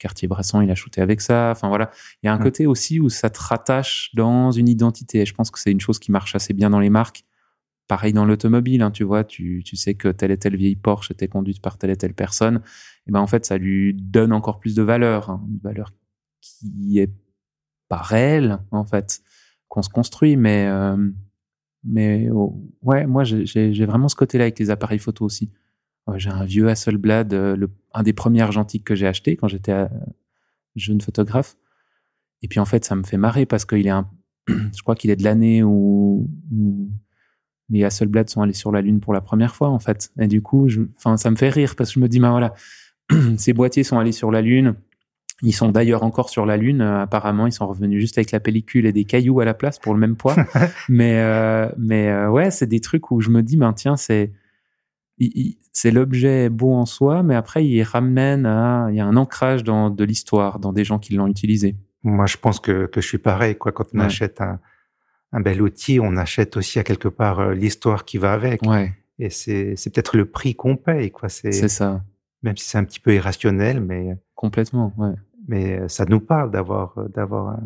Cartier-Bresson, 0.00 0.62
il 0.62 0.70
a 0.70 0.74
shooté 0.74 1.00
avec 1.00 1.20
ça. 1.20 1.50
Enfin 1.52 1.68
voilà, 1.68 1.90
il 2.22 2.26
y 2.26 2.28
a 2.28 2.32
un 2.32 2.38
côté 2.38 2.66
aussi 2.66 2.98
où 2.98 3.08
ça 3.08 3.30
te 3.30 3.38
rattache 3.38 4.10
dans 4.14 4.50
une 4.50 4.68
identité. 4.68 5.20
Et 5.20 5.26
je 5.26 5.34
pense 5.34 5.50
que 5.50 5.60
c'est 5.60 5.70
une 5.70 5.80
chose 5.80 6.00
qui 6.00 6.10
marche 6.10 6.34
assez 6.34 6.52
bien 6.52 6.70
dans 6.70 6.80
les 6.80 6.90
marques. 6.90 7.24
Pareil 7.86 8.12
dans 8.12 8.24
l'automobile, 8.24 8.82
hein, 8.82 8.90
tu 8.90 9.04
vois, 9.04 9.24
tu, 9.24 9.62
sais 9.74 9.94
que 9.94 10.08
telle 10.08 10.30
et 10.30 10.38
telle 10.38 10.56
vieille 10.56 10.76
Porsche 10.76 11.10
était 11.10 11.28
conduite 11.28 11.60
par 11.60 11.76
telle 11.76 11.90
et 11.90 11.96
telle 11.96 12.14
personne. 12.14 12.62
Et 13.06 13.12
ben 13.12 13.20
en 13.20 13.26
fait, 13.26 13.44
ça 13.44 13.58
lui 13.58 13.94
donne 13.94 14.32
encore 14.32 14.58
plus 14.58 14.74
de 14.74 14.82
valeur, 14.82 15.30
hein. 15.30 15.44
une 15.48 15.58
valeur 15.58 15.92
qui 16.40 16.98
est 16.98 17.12
pas 17.88 18.00
réelle 18.00 18.58
en 18.70 18.84
fait, 18.84 19.20
qu'on 19.68 19.82
se 19.82 19.90
construit, 19.90 20.36
mais 20.36 20.66
euh, 20.68 20.96
mais 21.82 22.28
oh, 22.30 22.62
ouais, 22.82 23.06
moi 23.06 23.24
j'ai 23.24 23.86
vraiment 23.86 24.08
ce 24.08 24.14
côté-là 24.14 24.44
avec 24.44 24.58
les 24.58 24.70
appareils 24.70 24.98
photo 24.98 25.24
aussi 25.24 25.50
j'ai 26.16 26.30
un 26.30 26.44
vieux 26.44 26.68
Hasselblad, 26.68 27.32
euh, 27.34 27.56
le, 27.56 27.70
un 27.94 28.02
des 28.02 28.12
premiers 28.12 28.42
argentiques 28.42 28.84
que 28.84 28.94
j'ai 28.94 29.06
acheté 29.06 29.36
quand 29.36 29.48
j'étais 29.48 29.72
euh, 29.72 29.86
jeune 30.76 31.00
photographe. 31.00 31.56
Et 32.42 32.48
puis 32.48 32.60
en 32.60 32.64
fait, 32.64 32.84
ça 32.84 32.96
me 32.96 33.02
fait 33.02 33.16
marrer 33.16 33.46
parce 33.46 33.64
qu'il 33.64 33.86
est 33.86 33.90
un, 33.90 34.08
je 34.48 34.82
crois 34.82 34.94
qu'il 34.94 35.10
est 35.10 35.16
de 35.16 35.24
l'année 35.24 35.62
où, 35.62 36.28
les 37.72 37.84
Hasselblad 37.84 38.28
sont 38.28 38.42
allés 38.42 38.52
sur 38.52 38.72
la 38.72 38.80
Lune 38.80 38.98
pour 38.98 39.14
la 39.14 39.20
première 39.20 39.54
fois 39.54 39.68
en 39.68 39.78
fait. 39.78 40.10
Et 40.18 40.26
du 40.26 40.42
coup, 40.42 40.68
enfin, 40.96 41.16
ça 41.16 41.30
me 41.30 41.36
fait 41.36 41.50
rire 41.50 41.76
parce 41.76 41.90
que 41.90 41.94
je 41.94 42.00
me 42.00 42.08
dis, 42.08 42.18
bah 42.18 42.30
voilà, 42.30 42.54
ces 43.36 43.52
boîtiers 43.52 43.84
sont 43.84 43.98
allés 43.98 44.10
sur 44.10 44.32
la 44.32 44.42
Lune. 44.42 44.74
Ils 45.42 45.52
sont 45.52 45.70
d'ailleurs 45.70 46.02
encore 46.02 46.30
sur 46.30 46.46
la 46.46 46.56
Lune. 46.56 46.80
Euh, 46.80 47.02
apparemment, 47.02 47.46
ils 47.46 47.52
sont 47.52 47.68
revenus 47.68 48.00
juste 48.00 48.18
avec 48.18 48.32
la 48.32 48.40
pellicule 48.40 48.86
et 48.86 48.92
des 48.92 49.04
cailloux 49.04 49.38
à 49.38 49.44
la 49.44 49.54
place 49.54 49.78
pour 49.78 49.94
le 49.94 50.00
même 50.00 50.16
poids. 50.16 50.34
mais 50.88 51.70
mais 51.78 52.26
ouais, 52.26 52.50
c'est 52.50 52.66
des 52.66 52.80
trucs 52.80 53.12
où 53.12 53.20
je 53.20 53.30
me 53.30 53.40
dis, 53.40 53.56
ben 53.56 53.72
tiens, 53.72 53.96
c'est 53.96 54.32
c'est 55.72 55.90
l'objet 55.90 56.48
beau 56.48 56.72
en 56.74 56.86
soi, 56.86 57.22
mais 57.22 57.34
après, 57.34 57.66
il 57.66 57.82
ramène 57.82 58.46
à, 58.46 58.88
il 58.90 58.96
y 58.96 59.00
a 59.00 59.06
un 59.06 59.16
ancrage 59.16 59.64
dans 59.64 59.90
de 59.90 60.04
l'histoire, 60.04 60.58
dans 60.58 60.72
des 60.72 60.84
gens 60.84 60.98
qui 60.98 61.14
l'ont 61.14 61.26
utilisé. 61.26 61.76
Moi, 62.02 62.26
je 62.26 62.36
pense 62.38 62.60
que, 62.60 62.86
que 62.86 63.00
je 63.00 63.06
suis 63.06 63.18
pareil, 63.18 63.56
quoi. 63.56 63.72
Quand 63.72 63.86
on 63.94 63.98
achète 63.98 64.40
un, 64.40 64.58
un 65.32 65.40
bel 65.40 65.60
outil, 65.60 66.00
on 66.00 66.16
achète 66.16 66.56
aussi 66.56 66.78
à 66.78 66.84
quelque 66.84 67.08
part 67.08 67.40
euh, 67.40 67.54
l'histoire 67.54 68.04
qui 68.04 68.18
va 68.18 68.32
avec. 68.32 68.62
Ouais. 68.62 68.92
Et 69.18 69.28
c'est, 69.28 69.74
peut-être 69.92 70.16
le 70.16 70.24
prix 70.24 70.54
qu'on 70.54 70.76
paye, 70.76 71.10
quoi. 71.10 71.28
C'est, 71.28 71.52
ça. 71.52 72.02
Même 72.42 72.56
si 72.56 72.68
c'est 72.68 72.78
un 72.78 72.84
petit 72.84 73.00
peu 73.00 73.14
irrationnel, 73.14 73.80
mais. 73.80 74.16
Complètement, 74.34 74.94
ouais. 74.96 75.14
Mais 75.46 75.88
ça 75.88 76.06
nous 76.06 76.20
parle 76.20 76.50
d'avoir, 76.50 76.94
d'avoir 77.10 77.58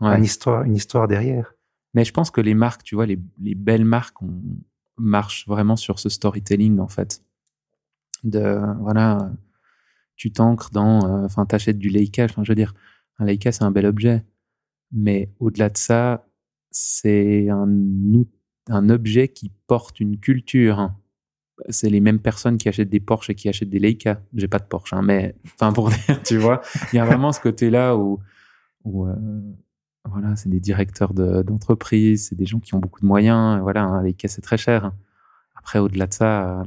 un, 0.00 0.16
une 0.16 0.24
histoire, 0.24 0.64
une 0.64 0.76
histoire 0.76 1.08
derrière. 1.08 1.54
Mais 1.94 2.04
je 2.04 2.12
pense 2.12 2.30
que 2.30 2.40
les 2.40 2.54
marques, 2.54 2.82
tu 2.82 2.94
vois, 2.94 3.06
les, 3.06 3.18
les 3.40 3.54
belles 3.54 3.84
marques 3.84 4.20
on, 4.22 4.30
marchent 5.00 5.46
vraiment 5.48 5.76
sur 5.76 5.98
ce 5.98 6.08
storytelling, 6.08 6.78
en 6.78 6.88
fait. 6.88 7.22
De, 8.24 8.60
voilà, 8.80 9.32
tu 10.16 10.32
t'ancres 10.32 10.70
dans, 10.70 11.06
euh, 11.06 11.24
enfin, 11.24 11.46
t'achètes 11.46 11.78
du 11.78 11.88
Leica, 11.88 12.24
enfin, 12.24 12.44
je 12.44 12.50
veux 12.50 12.56
dire, 12.56 12.74
un 13.18 13.24
Leica, 13.24 13.52
c'est 13.52 13.64
un 13.64 13.70
bel 13.70 13.86
objet. 13.86 14.24
Mais 14.92 15.30
au-delà 15.40 15.70
de 15.70 15.78
ça, 15.78 16.26
c'est 16.70 17.48
un, 17.48 17.68
un 18.68 18.90
objet 18.90 19.28
qui 19.28 19.50
porte 19.66 20.00
une 20.00 20.18
culture. 20.18 20.92
C'est 21.68 21.90
les 21.90 22.00
mêmes 22.00 22.20
personnes 22.20 22.58
qui 22.58 22.68
achètent 22.68 22.90
des 22.90 23.00
Porsche 23.00 23.30
et 23.30 23.34
qui 23.34 23.48
achètent 23.48 23.70
des 23.70 23.78
Leica. 23.78 24.22
J'ai 24.34 24.48
pas 24.48 24.58
de 24.58 24.64
Porsche, 24.64 24.92
hein, 24.92 25.02
mais 25.02 25.34
enfin 25.54 25.72
pour 25.72 25.88
dire, 26.06 26.22
tu 26.22 26.36
vois, 26.38 26.60
il 26.92 26.96
y 26.96 26.98
a 26.98 27.04
vraiment 27.04 27.32
ce 27.32 27.40
côté-là 27.40 27.96
où, 27.96 28.18
où 28.84 29.06
euh, 29.06 29.14
voilà, 30.12 30.36
c'est 30.36 30.48
des 30.48 30.60
directeurs 30.60 31.14
d'entreprise, 31.14 32.28
c'est 32.28 32.36
des 32.36 32.46
gens 32.46 32.60
qui 32.60 32.74
ont 32.74 32.78
beaucoup 32.78 33.00
de 33.00 33.06
moyens. 33.06 33.60
Voilà, 33.60 33.84
un 33.84 34.02
Leica 34.02 34.28
c'est 34.28 34.42
très 34.42 34.58
cher. 34.58 34.92
Après, 35.56 35.78
au-delà 35.78 36.06
de 36.06 36.14
ça, 36.14 36.64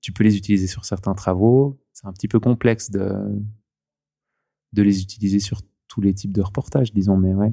tu 0.00 0.12
peux 0.12 0.24
les 0.24 0.36
utiliser 0.36 0.66
sur 0.66 0.84
certains 0.84 1.14
travaux. 1.14 1.78
C'est 1.92 2.06
un 2.06 2.12
petit 2.12 2.28
peu 2.28 2.40
complexe 2.40 2.90
de 2.90 3.14
de 4.72 4.82
les 4.82 5.02
utiliser 5.02 5.38
sur 5.38 5.60
tous 5.88 6.00
les 6.00 6.14
types 6.14 6.32
de 6.32 6.40
reportages, 6.40 6.92
disons, 6.92 7.16
mais 7.16 7.34
ouais. 7.34 7.52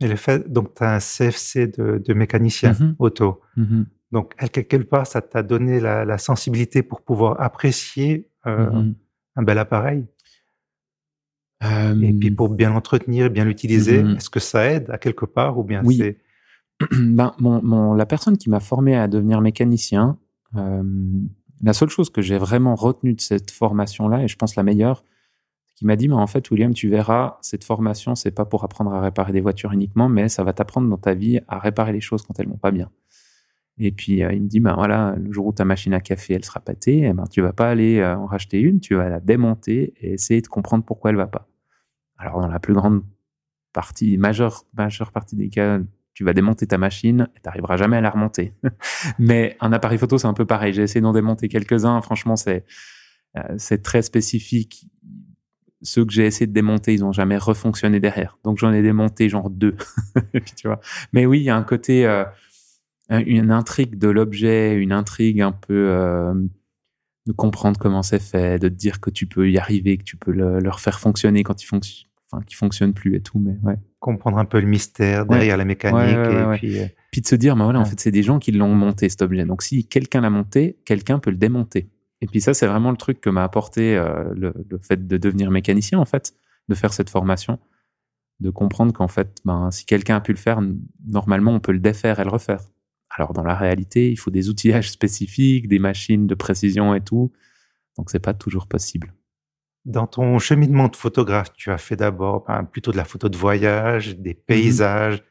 Et 0.00 0.08
le 0.08 0.16
fait, 0.16 0.50
donc, 0.50 0.74
tu 0.74 0.84
as 0.84 0.94
un 0.94 0.98
CFC 0.98 1.66
de, 1.66 2.14
mécanicien 2.14 2.72
mm-hmm. 2.72 2.94
auto. 2.98 3.40
Mm-hmm. 3.56 3.84
Donc, 4.12 4.34
quelque 4.36 4.76
part, 4.76 5.06
ça 5.06 5.20
t'a 5.22 5.42
donné 5.42 5.80
la, 5.80 6.18
sensibilité 6.18 6.82
pour 6.82 7.02
pouvoir 7.02 7.40
apprécier 7.40 8.30
euh, 8.46 8.70
mm-hmm. 8.70 8.94
un 9.36 9.42
bel 9.42 9.58
appareil? 9.58 10.06
Et 12.02 12.12
puis, 12.12 12.30
pour 12.30 12.50
bien 12.50 12.70
l'entretenir, 12.70 13.30
bien 13.30 13.44
l'utiliser, 13.44 14.04
est-ce 14.16 14.30
que 14.30 14.40
ça 14.40 14.70
aide 14.70 14.90
à 14.90 14.98
quelque 14.98 15.24
part 15.24 15.58
ou 15.58 15.64
bien 15.64 15.82
oui. 15.84 15.96
c'est... 15.98 16.18
Ben, 16.90 17.32
mon, 17.38 17.94
la 17.94 18.04
personne 18.04 18.36
qui 18.36 18.50
m'a 18.50 18.60
formé 18.60 18.96
à 18.96 19.06
devenir 19.06 19.40
mécanicien, 19.40 20.18
euh, 20.56 20.82
la 21.62 21.72
seule 21.72 21.88
chose 21.88 22.10
que 22.10 22.20
j'ai 22.20 22.36
vraiment 22.36 22.74
retenue 22.74 23.14
de 23.14 23.20
cette 23.20 23.50
formation-là, 23.50 24.24
et 24.24 24.28
je 24.28 24.36
pense 24.36 24.56
la 24.56 24.64
meilleure, 24.64 25.04
qui 25.76 25.86
m'a 25.86 25.96
dit, 25.96 26.08
mais 26.08 26.14
en 26.14 26.26
fait, 26.26 26.50
William, 26.50 26.72
tu 26.72 26.88
verras, 26.88 27.38
cette 27.42 27.64
formation, 27.64 28.14
c'est 28.14 28.30
pas 28.30 28.44
pour 28.44 28.64
apprendre 28.64 28.92
à 28.92 29.00
réparer 29.00 29.32
des 29.32 29.40
voitures 29.40 29.72
uniquement, 29.72 30.08
mais 30.08 30.28
ça 30.28 30.44
va 30.44 30.52
t'apprendre 30.52 30.88
dans 30.88 30.98
ta 30.98 31.14
vie 31.14 31.40
à 31.48 31.58
réparer 31.58 31.92
les 31.92 32.00
choses 32.00 32.22
quand 32.22 32.38
elles 32.38 32.48
vont 32.48 32.56
pas 32.56 32.70
bien. 32.70 32.90
Et 33.78 33.90
puis, 33.90 34.22
euh, 34.22 34.32
il 34.32 34.42
me 34.42 34.48
dit, 34.48 34.60
ben 34.60 34.74
voilà, 34.74 35.16
le 35.16 35.32
jour 35.32 35.46
où 35.46 35.52
ta 35.52 35.64
machine 35.64 35.94
à 35.94 36.00
café, 36.00 36.34
elle 36.34 36.44
sera 36.44 36.60
pâtée, 36.60 37.02
eh 37.06 37.12
ben, 37.12 37.24
tu 37.28 37.40
vas 37.40 37.52
pas 37.52 37.68
aller 37.68 37.98
euh, 37.98 38.16
en 38.16 38.26
racheter 38.26 38.60
une, 38.60 38.78
tu 38.78 38.94
vas 38.94 39.08
la 39.08 39.18
démonter 39.18 39.94
et 40.00 40.12
essayer 40.12 40.40
de 40.40 40.46
comprendre 40.46 40.84
pourquoi 40.84 41.10
elle 41.10 41.16
va 41.16 41.26
pas. 41.26 41.48
Alors, 42.24 42.40
dans 42.40 42.48
la 42.48 42.60
plus 42.60 42.74
grande 42.74 43.02
partie, 43.72 44.16
majeure, 44.18 44.64
majeure 44.74 45.12
partie 45.12 45.36
des 45.36 45.48
cas, 45.48 45.78
tu 46.14 46.24
vas 46.24 46.32
démonter 46.32 46.66
ta 46.66 46.78
machine 46.78 47.28
et 47.34 47.40
tu 47.40 47.46
n'arriveras 47.46 47.76
jamais 47.76 47.96
à 47.96 48.00
la 48.00 48.10
remonter. 48.10 48.52
mais 49.18 49.56
un 49.60 49.72
appareil 49.72 49.98
photo, 49.98 50.16
c'est 50.16 50.26
un 50.26 50.34
peu 50.34 50.46
pareil. 50.46 50.72
J'ai 50.72 50.82
essayé 50.82 51.00
d'en 51.00 51.12
démonter 51.12 51.48
quelques-uns. 51.48 52.00
Franchement, 52.00 52.36
c'est, 52.36 52.64
euh, 53.36 53.42
c'est 53.58 53.82
très 53.82 54.02
spécifique 54.02 54.88
ceux 55.84 56.04
que 56.04 56.12
j'ai 56.12 56.26
essayé 56.26 56.46
de 56.46 56.52
démonter, 56.52 56.94
ils 56.94 57.00
n'ont 57.00 57.12
jamais 57.12 57.36
refonctionné 57.36 58.00
derrière. 58.00 58.38
Donc 58.42 58.58
j'en 58.58 58.72
ai 58.72 58.82
démonté 58.82 59.28
genre 59.28 59.50
deux. 59.50 59.76
tu 60.56 60.66
vois. 60.66 60.80
Mais 61.12 61.26
oui, 61.26 61.40
il 61.40 61.44
y 61.44 61.50
a 61.50 61.56
un 61.56 61.62
côté, 61.62 62.06
euh, 62.06 62.24
une 63.10 63.50
intrigue 63.50 63.98
de 63.98 64.08
l'objet, 64.08 64.74
une 64.74 64.92
intrigue 64.92 65.40
un 65.40 65.52
peu 65.52 65.88
euh, 65.90 66.34
de 67.26 67.32
comprendre 67.32 67.78
comment 67.78 68.02
c'est 68.02 68.22
fait, 68.22 68.58
de 68.58 68.68
te 68.68 68.74
dire 68.74 69.00
que 69.00 69.10
tu 69.10 69.26
peux 69.26 69.50
y 69.50 69.58
arriver, 69.58 69.98
que 69.98 70.04
tu 70.04 70.16
peux 70.16 70.32
le, 70.32 70.58
le 70.58 70.70
refaire 70.70 70.98
fonctionner 70.98 71.42
quand 71.42 71.62
il 71.62 71.66
fonctionne, 71.66 72.08
enfin, 72.34 72.44
qui 72.44 72.54
fonctionne 72.54 72.92
plus 72.92 73.16
et 73.16 73.20
tout. 73.20 73.38
Mais 73.38 73.56
ouais. 73.62 73.76
Comprendre 74.00 74.38
un 74.38 74.44
peu 74.44 74.60
le 74.60 74.66
mystère 74.66 75.26
derrière 75.26 75.56
la 75.56 75.64
mécanique 75.64 76.16
et 76.16 76.58
puis. 76.58 76.78
Euh, 76.78 76.86
puis 77.10 77.20
de 77.20 77.26
se 77.26 77.36
dire, 77.36 77.54
bah 77.56 77.64
voilà, 77.64 77.80
en 77.80 77.84
fait, 77.84 78.00
c'est 78.00 78.10
des 78.10 78.24
gens 78.24 78.38
qui 78.38 78.50
l'ont 78.50 78.74
monté 78.74 79.08
cet 79.08 79.22
objet. 79.22 79.44
Donc 79.44 79.62
si 79.62 79.86
quelqu'un 79.86 80.20
l'a 80.20 80.30
monté, 80.30 80.78
quelqu'un 80.84 81.18
peut 81.18 81.30
le 81.30 81.36
démonter. 81.36 81.88
Et 82.20 82.26
puis 82.26 82.40
ça, 82.40 82.54
c'est 82.54 82.66
vraiment 82.66 82.90
le 82.90 82.96
truc 82.96 83.20
que 83.20 83.30
m'a 83.30 83.44
apporté 83.44 83.96
euh, 83.96 84.24
le, 84.34 84.52
fait 84.82 85.06
de 85.06 85.16
devenir 85.16 85.50
mécanicien, 85.50 85.98
en 85.98 86.04
fait, 86.04 86.34
de 86.68 86.74
faire 86.74 86.92
cette 86.92 87.10
formation, 87.10 87.58
de 88.40 88.50
comprendre 88.50 88.92
qu'en 88.92 89.08
fait, 89.08 89.38
ben, 89.44 89.70
si 89.70 89.86
quelqu'un 89.86 90.16
a 90.16 90.20
pu 90.20 90.32
le 90.32 90.38
faire, 90.38 90.60
normalement, 91.06 91.52
on 91.52 91.60
peut 91.60 91.72
le 91.72 91.78
défaire 91.78 92.18
et 92.20 92.24
le 92.24 92.30
refaire. 92.30 92.60
Alors 93.10 93.32
dans 93.32 93.44
la 93.44 93.54
réalité, 93.54 94.10
il 94.10 94.16
faut 94.16 94.30
des 94.30 94.48
outillages 94.48 94.90
spécifiques, 94.90 95.68
des 95.68 95.78
machines 95.78 96.26
de 96.26 96.34
précision 96.34 96.94
et 96.94 97.00
tout. 97.00 97.32
Donc 97.96 98.10
c'est 98.10 98.18
pas 98.18 98.34
toujours 98.34 98.66
possible. 98.66 99.14
Dans 99.84 100.06
ton 100.06 100.38
cheminement 100.38 100.88
de 100.88 100.96
photographe, 100.96 101.52
tu 101.52 101.70
as 101.70 101.78
fait 101.78 101.96
d'abord 101.96 102.44
ben, 102.46 102.64
plutôt 102.64 102.90
de 102.92 102.96
la 102.96 103.04
photo 103.04 103.28
de 103.28 103.36
voyage, 103.36 104.16
des 104.16 104.34
paysages. 104.34 105.22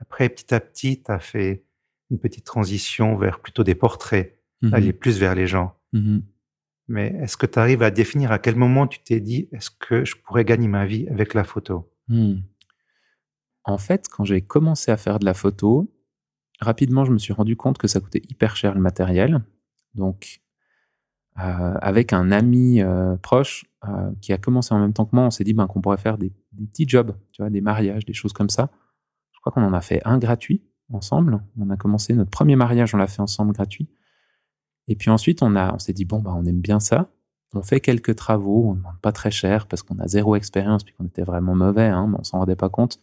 Après, 0.00 0.28
petit 0.28 0.54
à 0.54 0.60
petit, 0.60 1.02
tu 1.02 1.10
as 1.10 1.18
fait 1.18 1.64
une 2.10 2.18
petite 2.18 2.44
transition 2.44 3.16
vers 3.16 3.40
plutôt 3.40 3.64
des 3.64 3.74
portraits, 3.74 4.38
mm 4.62 4.72
aller 4.72 4.92
plus 4.92 5.18
vers 5.18 5.34
les 5.34 5.46
gens. 5.46 5.76
Mhm. 5.92 6.22
Mais 6.88 7.08
est-ce 7.20 7.36
que 7.36 7.46
tu 7.46 7.58
arrives 7.58 7.82
à 7.82 7.90
définir 7.90 8.30
à 8.30 8.38
quel 8.38 8.54
moment 8.56 8.86
tu 8.86 9.00
t'es 9.00 9.20
dit, 9.20 9.48
est-ce 9.52 9.70
que 9.70 10.04
je 10.04 10.14
pourrais 10.16 10.44
gagner 10.44 10.68
ma 10.68 10.86
vie 10.86 11.08
avec 11.08 11.34
la 11.34 11.42
photo? 11.44 11.90
En 13.64 13.78
fait, 13.78 14.08
quand 14.08 14.24
j'ai 14.24 14.40
commencé 14.40 14.92
à 14.92 14.96
faire 14.96 15.18
de 15.18 15.24
la 15.24 15.34
photo, 15.34 15.92
rapidement, 16.60 17.04
je 17.04 17.10
me 17.10 17.18
suis 17.18 17.32
rendu 17.32 17.56
compte 17.56 17.78
que 17.78 17.88
ça 17.88 18.00
coûtait 18.00 18.22
hyper 18.28 18.54
cher 18.54 18.74
le 18.74 18.80
matériel. 18.80 19.42
Donc, 19.94 20.40
avec 21.36 22.12
un 22.12 22.30
ami 22.30 22.80
euh, 22.80 23.16
proche 23.16 23.66
euh, 23.86 24.10
qui 24.20 24.32
a 24.32 24.38
commencé 24.38 24.74
en 24.74 24.78
même 24.78 24.92
temps 24.92 25.04
que 25.04 25.14
moi, 25.14 25.24
on 25.24 25.30
s'est 25.30 25.44
dit 25.44 25.52
ben, 25.52 25.66
qu'on 25.66 25.80
pourrait 25.80 25.98
faire 25.98 26.18
des, 26.18 26.32
petits 26.56 26.88
jobs, 26.88 27.14
tu 27.32 27.42
vois, 27.42 27.50
des 27.50 27.60
mariages, 27.60 28.06
des 28.06 28.14
choses 28.14 28.32
comme 28.32 28.48
ça. 28.48 28.70
Je 29.32 29.40
crois 29.40 29.52
qu'on 29.52 29.62
en 29.62 29.74
a 29.74 29.80
fait 29.80 30.00
un 30.04 30.18
gratuit 30.18 30.62
ensemble. 30.92 31.42
On 31.58 31.68
a 31.70 31.76
commencé 31.76 32.14
notre 32.14 32.30
premier 32.30 32.56
mariage, 32.56 32.94
on 32.94 32.98
l'a 32.98 33.06
fait 33.06 33.20
ensemble 33.20 33.52
gratuit. 33.52 33.88
Et 34.88 34.96
puis 34.96 35.10
ensuite, 35.10 35.42
on, 35.42 35.78
s'est 35.78 35.92
dit, 35.92 36.04
bon, 36.04 36.20
bah, 36.20 36.32
on 36.34 36.44
aime 36.46 36.60
bien 36.60 36.80
ça. 36.80 37.10
On 37.54 37.62
fait 37.62 37.80
quelques 37.80 38.16
travaux, 38.16 38.70
on 38.70 38.74
ne 38.74 38.78
demande 38.78 38.98
pas 39.00 39.12
très 39.12 39.30
cher 39.30 39.66
parce 39.66 39.82
qu'on 39.82 39.98
a 39.98 40.08
zéro 40.08 40.36
expérience 40.36 40.84
puis 40.84 40.94
qu'on 40.94 41.06
était 41.06 41.22
vraiment 41.22 41.54
mauvais, 41.54 41.86
hein, 41.86 42.06
mais 42.08 42.16
on 42.18 42.24
s'en 42.24 42.38
rendait 42.38 42.56
pas 42.56 42.68
compte. 42.68 43.00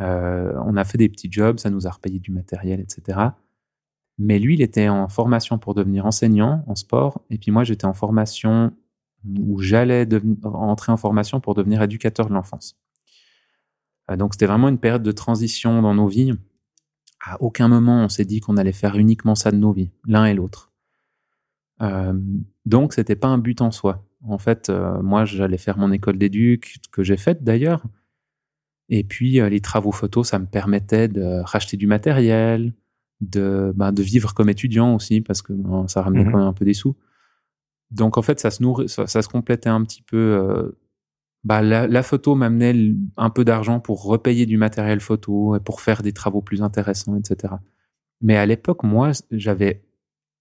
Euh, 0.00 0.52
on 0.64 0.76
a 0.76 0.84
fait 0.84 0.98
des 0.98 1.08
petits 1.08 1.30
jobs, 1.30 1.58
ça 1.58 1.70
nous 1.70 1.86
a 1.86 1.90
repayé 1.90 2.18
du 2.18 2.30
matériel, 2.30 2.80
etc. 2.80 3.18
Mais 4.18 4.38
lui, 4.38 4.54
il 4.54 4.62
était 4.62 4.88
en 4.88 5.08
formation 5.08 5.58
pour 5.58 5.74
devenir 5.74 6.06
enseignant 6.06 6.64
en 6.66 6.74
sport, 6.74 7.22
et 7.30 7.38
puis 7.38 7.50
moi, 7.50 7.64
j'étais 7.64 7.84
en 7.84 7.94
formation 7.94 8.72
où 9.38 9.60
j'allais 9.60 10.08
entrer 10.44 10.92
en 10.92 10.96
formation 10.96 11.40
pour 11.40 11.54
devenir 11.54 11.82
éducateur 11.82 12.28
de 12.28 12.34
l'enfance. 12.34 12.78
Euh, 14.10 14.16
donc, 14.16 14.34
c'était 14.34 14.46
vraiment 14.46 14.68
une 14.68 14.78
période 14.78 15.02
de 15.02 15.12
transition 15.12 15.82
dans 15.82 15.94
nos 15.94 16.06
vies 16.06 16.34
à 17.26 17.42
aucun 17.42 17.68
moment 17.68 18.04
on 18.04 18.08
s'est 18.08 18.24
dit 18.24 18.40
qu'on 18.40 18.56
allait 18.56 18.72
faire 18.72 18.96
uniquement 18.96 19.34
ça 19.34 19.50
de 19.50 19.56
nos 19.56 19.72
vies, 19.72 19.90
l'un 20.06 20.24
et 20.26 20.34
l'autre. 20.34 20.72
Euh, 21.82 22.18
donc 22.64 22.92
c'était 22.94 23.16
pas 23.16 23.28
un 23.28 23.38
but 23.38 23.60
en 23.60 23.70
soi. 23.70 24.04
En 24.22 24.38
fait, 24.38 24.70
euh, 24.70 25.02
moi 25.02 25.24
j'allais 25.24 25.58
faire 25.58 25.76
mon 25.76 25.92
école 25.92 26.18
d'éduc 26.18 26.78
que 26.92 27.02
j'ai 27.02 27.16
faite 27.16 27.44
d'ailleurs. 27.44 27.82
Et 28.88 29.04
puis 29.04 29.40
euh, 29.40 29.48
les 29.48 29.60
travaux 29.60 29.92
photos, 29.92 30.28
ça 30.28 30.38
me 30.38 30.46
permettait 30.46 31.08
de 31.08 31.40
racheter 31.44 31.76
du 31.76 31.86
matériel, 31.86 32.72
de, 33.20 33.72
bah, 33.74 33.92
de 33.92 34.02
vivre 34.02 34.34
comme 34.34 34.48
étudiant 34.48 34.94
aussi 34.94 35.20
parce 35.20 35.42
que 35.42 35.52
ça 35.86 36.02
ramenait 36.02 36.24
mmh 36.24 36.32
quand 36.32 36.38
même 36.38 36.46
un 36.46 36.52
peu 36.52 36.64
des 36.64 36.74
sous. 36.74 36.96
Donc 37.90 38.18
en 38.18 38.22
fait, 38.22 38.40
ça 38.40 38.50
se 38.50 38.62
nourrit, 38.62 38.88
ça, 38.88 39.06
ça 39.06 39.22
se 39.22 39.28
complétait 39.28 39.68
un 39.68 39.82
petit 39.84 40.02
peu 40.02 40.16
euh, 40.16 40.78
bah, 41.44 41.62
la, 41.62 42.02
photo 42.02 42.34
m'amenait 42.34 42.94
un 43.16 43.30
peu 43.30 43.44
d'argent 43.44 43.78
pour 43.78 44.02
repayer 44.02 44.46
du 44.46 44.56
matériel 44.56 44.98
photo 44.98 45.54
et 45.54 45.60
pour 45.60 45.80
faire 45.80 46.02
des 46.02 46.12
travaux 46.12 46.42
plus 46.42 46.60
intéressants, 46.60 47.16
etc. 47.16 47.54
Mais 48.20 48.36
à 48.36 48.46
l'époque, 48.46 48.82
moi, 48.82 49.12
j'avais 49.30 49.84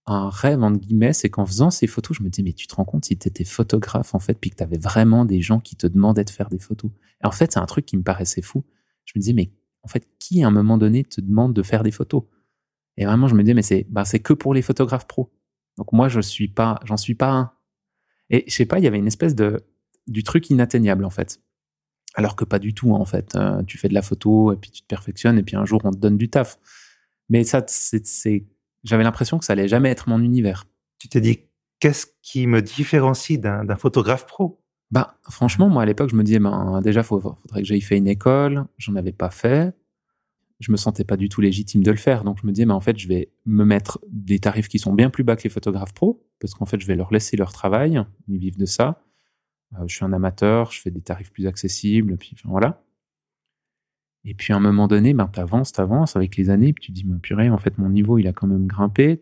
un 0.07 0.29
rêve, 0.29 0.63
entre 0.63 0.79
guillemets, 0.79 1.13
c'est 1.13 1.29
qu'en 1.29 1.45
faisant 1.45 1.69
ces 1.69 1.85
photos, 1.85 2.17
je 2.17 2.23
me 2.23 2.29
disais, 2.29 2.43
mais 2.43 2.53
tu 2.53 2.65
te 2.65 2.73
rends 2.73 2.85
compte 2.85 3.05
si 3.05 3.17
tu 3.17 3.27
étais 3.27 3.43
photographe, 3.43 4.15
en 4.15 4.19
fait, 4.19 4.35
puis 4.39 4.49
que 4.49 4.55
tu 4.55 4.63
avais 4.63 4.79
vraiment 4.79 5.25
des 5.25 5.41
gens 5.41 5.59
qui 5.59 5.75
te 5.75 5.85
demandaient 5.85 6.23
de 6.23 6.29
faire 6.31 6.49
des 6.49 6.59
photos. 6.59 6.89
Et 7.23 7.27
en 7.27 7.31
fait, 7.31 7.51
c'est 7.51 7.59
un 7.59 7.65
truc 7.67 7.85
qui 7.85 7.97
me 7.97 8.03
paraissait 8.03 8.41
fou. 8.41 8.63
Je 9.05 9.13
me 9.15 9.19
disais, 9.19 9.33
mais 9.33 9.51
en 9.83 9.87
fait, 9.87 10.07
qui 10.17 10.43
à 10.43 10.47
un 10.47 10.51
moment 10.51 10.79
donné 10.79 11.03
te 11.03 11.21
demande 11.21 11.53
de 11.53 11.61
faire 11.61 11.83
des 11.83 11.91
photos? 11.91 12.23
Et 12.97 13.05
vraiment, 13.05 13.27
je 13.27 13.35
me 13.35 13.43
disais, 13.43 13.53
mais 13.53 13.61
c'est 13.61 13.85
bah, 13.89 14.05
c'est 14.05 14.19
que 14.19 14.33
pour 14.33 14.53
les 14.53 14.61
photographes 14.61 15.07
pros. 15.07 15.31
Donc 15.77 15.91
moi, 15.91 16.07
je 16.07 16.21
suis 16.21 16.47
pas, 16.47 16.79
j'en 16.85 16.97
suis 16.97 17.15
pas 17.15 17.31
un. 17.31 17.51
Et 18.29 18.45
je 18.47 18.53
sais 18.55 18.65
pas, 18.65 18.79
il 18.79 18.83
y 18.83 18.87
avait 18.87 18.97
une 18.97 19.07
espèce 19.07 19.35
de 19.35 19.65
du 20.07 20.23
truc 20.23 20.49
inatteignable 20.49 21.05
en 21.05 21.09
fait. 21.09 21.41
Alors 22.15 22.35
que 22.35 22.45
pas 22.45 22.59
du 22.59 22.73
tout 22.73 22.93
en 22.93 23.05
fait. 23.05 23.35
Euh, 23.35 23.61
tu 23.63 23.77
fais 23.77 23.89
de 23.89 23.93
la 23.93 24.01
photo 24.01 24.53
et 24.53 24.55
puis 24.55 24.71
tu 24.71 24.81
te 24.81 24.87
perfectionnes 24.87 25.37
et 25.37 25.43
puis 25.43 25.55
un 25.55 25.65
jour 25.65 25.81
on 25.83 25.91
te 25.91 25.97
donne 25.97 26.17
du 26.17 26.29
taf. 26.29 26.59
Mais 27.29 27.43
ça, 27.43 27.63
c'est, 27.67 28.45
j'avais 28.83 29.03
l'impression 29.03 29.39
que 29.39 29.45
ça 29.45 29.53
allait 29.53 29.67
jamais 29.67 29.89
être 29.89 30.09
mon 30.09 30.21
univers. 30.21 30.65
Tu 30.99 31.09
t'es 31.09 31.21
dit 31.21 31.39
qu'est-ce 31.79 32.07
qui 32.21 32.47
me 32.47 32.61
différencie 32.61 33.39
d'un, 33.39 33.75
photographe 33.75 34.25
pro? 34.25 34.61
Bah 34.91 35.17
franchement 35.29 35.67
moi 35.67 35.81
à 35.81 35.85
l'époque 35.85 36.11
je 36.11 36.15
me 36.15 36.23
disais 36.23 36.37
ben 36.37 36.79
déjà 36.81 37.01
il 37.01 37.03
faudrait 37.03 37.61
que 37.61 37.63
j'aille 37.63 37.81
faire 37.81 37.97
une 37.97 38.07
école. 38.07 38.65
J'en 38.77 38.95
avais 38.95 39.11
pas 39.11 39.31
fait. 39.31 39.73
Je 40.59 40.71
me 40.71 40.77
sentais 40.77 41.03
pas 41.03 41.17
du 41.17 41.29
tout 41.29 41.41
légitime 41.41 41.83
de 41.83 41.91
le 41.91 41.97
faire. 41.97 42.23
Donc 42.23 42.39
je 42.41 42.47
me 42.47 42.51
disais 42.51 42.65
mais 42.65 42.73
en 42.73 42.81
fait 42.81 42.97
je 42.97 43.07
vais 43.07 43.29
me 43.45 43.65
mettre 43.65 43.99
des 44.09 44.39
tarifs 44.39 44.67
qui 44.67 44.79
sont 44.79 44.93
bien 44.93 45.09
plus 45.09 45.23
bas 45.23 45.35
que 45.35 45.43
les 45.43 45.49
photographes 45.49 45.93
pro 45.93 46.25
parce 46.39 46.53
qu'en 46.53 46.65
fait 46.65 46.79
je 46.79 46.87
vais 46.87 46.95
leur 46.95 47.11
laisser 47.11 47.37
leur 47.37 47.51
travail. 47.51 48.01
Ils 48.27 48.39
vivent 48.39 48.57
de 48.57 48.65
ça 48.65 49.01
euh, 49.73 49.87
je 49.87 49.95
suis 49.95 50.05
un 50.05 50.13
amateur, 50.13 50.71
je 50.71 50.81
fais 50.81 50.91
des 50.91 51.01
tarifs 51.01 51.31
plus 51.31 51.47
accessibles, 51.47 52.17
puis 52.17 52.35
voilà. 52.45 52.83
Et 54.23 54.33
puis 54.33 54.53
à 54.53 54.57
un 54.57 54.59
moment 54.59 54.87
donné, 54.87 55.13
ben, 55.13 55.29
tu 55.31 55.39
avances, 55.39 55.71
tu 55.71 55.81
avances 55.81 56.15
avec 56.15 56.35
les 56.35 56.49
années, 56.49 56.73
puis 56.73 56.85
tu 56.85 56.91
dis, 56.91 57.05
mais 57.05 57.19
purée, 57.19 57.49
en 57.49 57.57
fait, 57.57 57.77
mon 57.77 57.89
niveau, 57.89 58.17
il 58.17 58.27
a 58.27 58.33
quand 58.33 58.47
même 58.47 58.67
grimpé. 58.67 59.19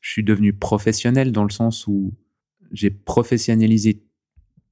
je 0.00 0.10
suis 0.10 0.22
devenu 0.22 0.52
professionnel 0.52 1.32
dans 1.32 1.44
le 1.44 1.50
sens 1.50 1.86
où 1.86 2.14
j'ai 2.72 2.90
professionnalisé 2.90 4.04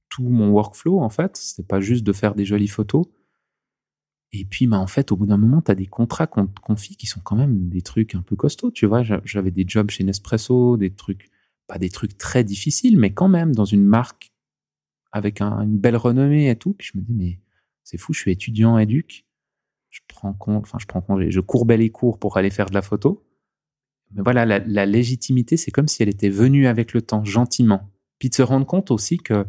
tout 0.09 0.23
mon 0.23 0.49
workflow, 0.51 1.01
en 1.01 1.09
fait. 1.09 1.35
C'est 1.37 1.67
pas 1.67 1.81
juste 1.81 2.05
de 2.05 2.13
faire 2.13 2.35
des 2.35 2.45
jolies 2.45 2.67
photos. 2.67 3.05
Et 4.31 4.45
puis, 4.45 4.67
bah, 4.67 4.77
en 4.77 4.87
fait, 4.87 5.11
au 5.11 5.15
bout 5.15 5.25
d'un 5.25 5.37
moment, 5.37 5.61
tu 5.61 5.71
as 5.71 5.75
des 5.75 5.87
contrats 5.87 6.27
qu'on 6.27 6.47
te 6.47 6.59
confie 6.59 6.95
qui 6.95 7.07
sont 7.07 7.21
quand 7.21 7.35
même 7.35 7.69
des 7.69 7.81
trucs 7.81 8.13
un 8.15 8.21
peu 8.21 8.35
costauds. 8.35 8.71
Tu 8.71 8.85
vois, 8.85 9.03
j'avais 9.03 9.51
des 9.51 9.65
jobs 9.67 9.89
chez 9.89 10.03
Nespresso, 10.03 10.77
des 10.77 10.91
trucs, 10.91 11.29
pas 11.67 11.79
des 11.79 11.89
trucs 11.89 12.17
très 12.17 12.43
difficiles, 12.43 12.97
mais 12.97 13.13
quand 13.13 13.27
même 13.27 13.55
dans 13.55 13.65
une 13.65 13.85
marque 13.85 14.31
avec 15.11 15.41
une 15.41 15.77
belle 15.77 15.97
renommée 15.97 16.49
et 16.49 16.55
tout. 16.55 16.73
Puis 16.73 16.91
je 16.93 16.99
me 16.99 17.03
dis, 17.03 17.13
mais 17.13 17.39
c'est 17.83 17.97
fou, 17.97 18.13
je 18.13 18.19
suis 18.19 18.31
étudiant 18.31 18.77
éduc. 18.77 19.25
Je 19.89 20.01
prends 20.07 20.33
compte, 20.33 20.65
enfin, 20.65 20.77
je 20.79 20.85
prends 20.85 21.01
congé, 21.01 21.31
je 21.31 21.39
courbais 21.39 21.77
les 21.77 21.89
cours 21.89 22.19
pour 22.19 22.37
aller 22.37 22.51
faire 22.51 22.67
de 22.67 22.75
la 22.75 22.83
photo. 22.83 23.25
Mais 24.11 24.21
voilà, 24.21 24.45
la, 24.45 24.59
la 24.59 24.85
légitimité, 24.85 25.57
c'est 25.57 25.71
comme 25.71 25.87
si 25.87 26.03
elle 26.03 26.09
était 26.09 26.29
venue 26.29 26.67
avec 26.67 26.93
le 26.93 27.01
temps, 27.01 27.25
gentiment. 27.25 27.89
Puis 28.19 28.29
de 28.29 28.35
se 28.35 28.43
rendre 28.43 28.67
compte 28.67 28.91
aussi 28.91 29.17
que 29.17 29.45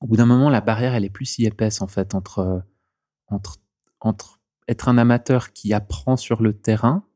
au 0.00 0.08
bout 0.08 0.16
d'un 0.16 0.26
moment, 0.26 0.50
la 0.50 0.60
barrière, 0.60 0.94
elle 0.94 1.04
est 1.04 1.10
plus 1.10 1.26
si 1.26 1.44
épaisse, 1.44 1.80
en 1.80 1.86
fait, 1.86 2.16
entre, 2.16 2.64
entre, 3.28 3.58
entre 4.00 4.40
être 4.68 4.88
un 4.88 4.98
amateur 4.98 5.52
qui 5.52 5.72
apprend 5.72 6.16
sur 6.16 6.42
le 6.42 6.52
terrain 6.52 7.06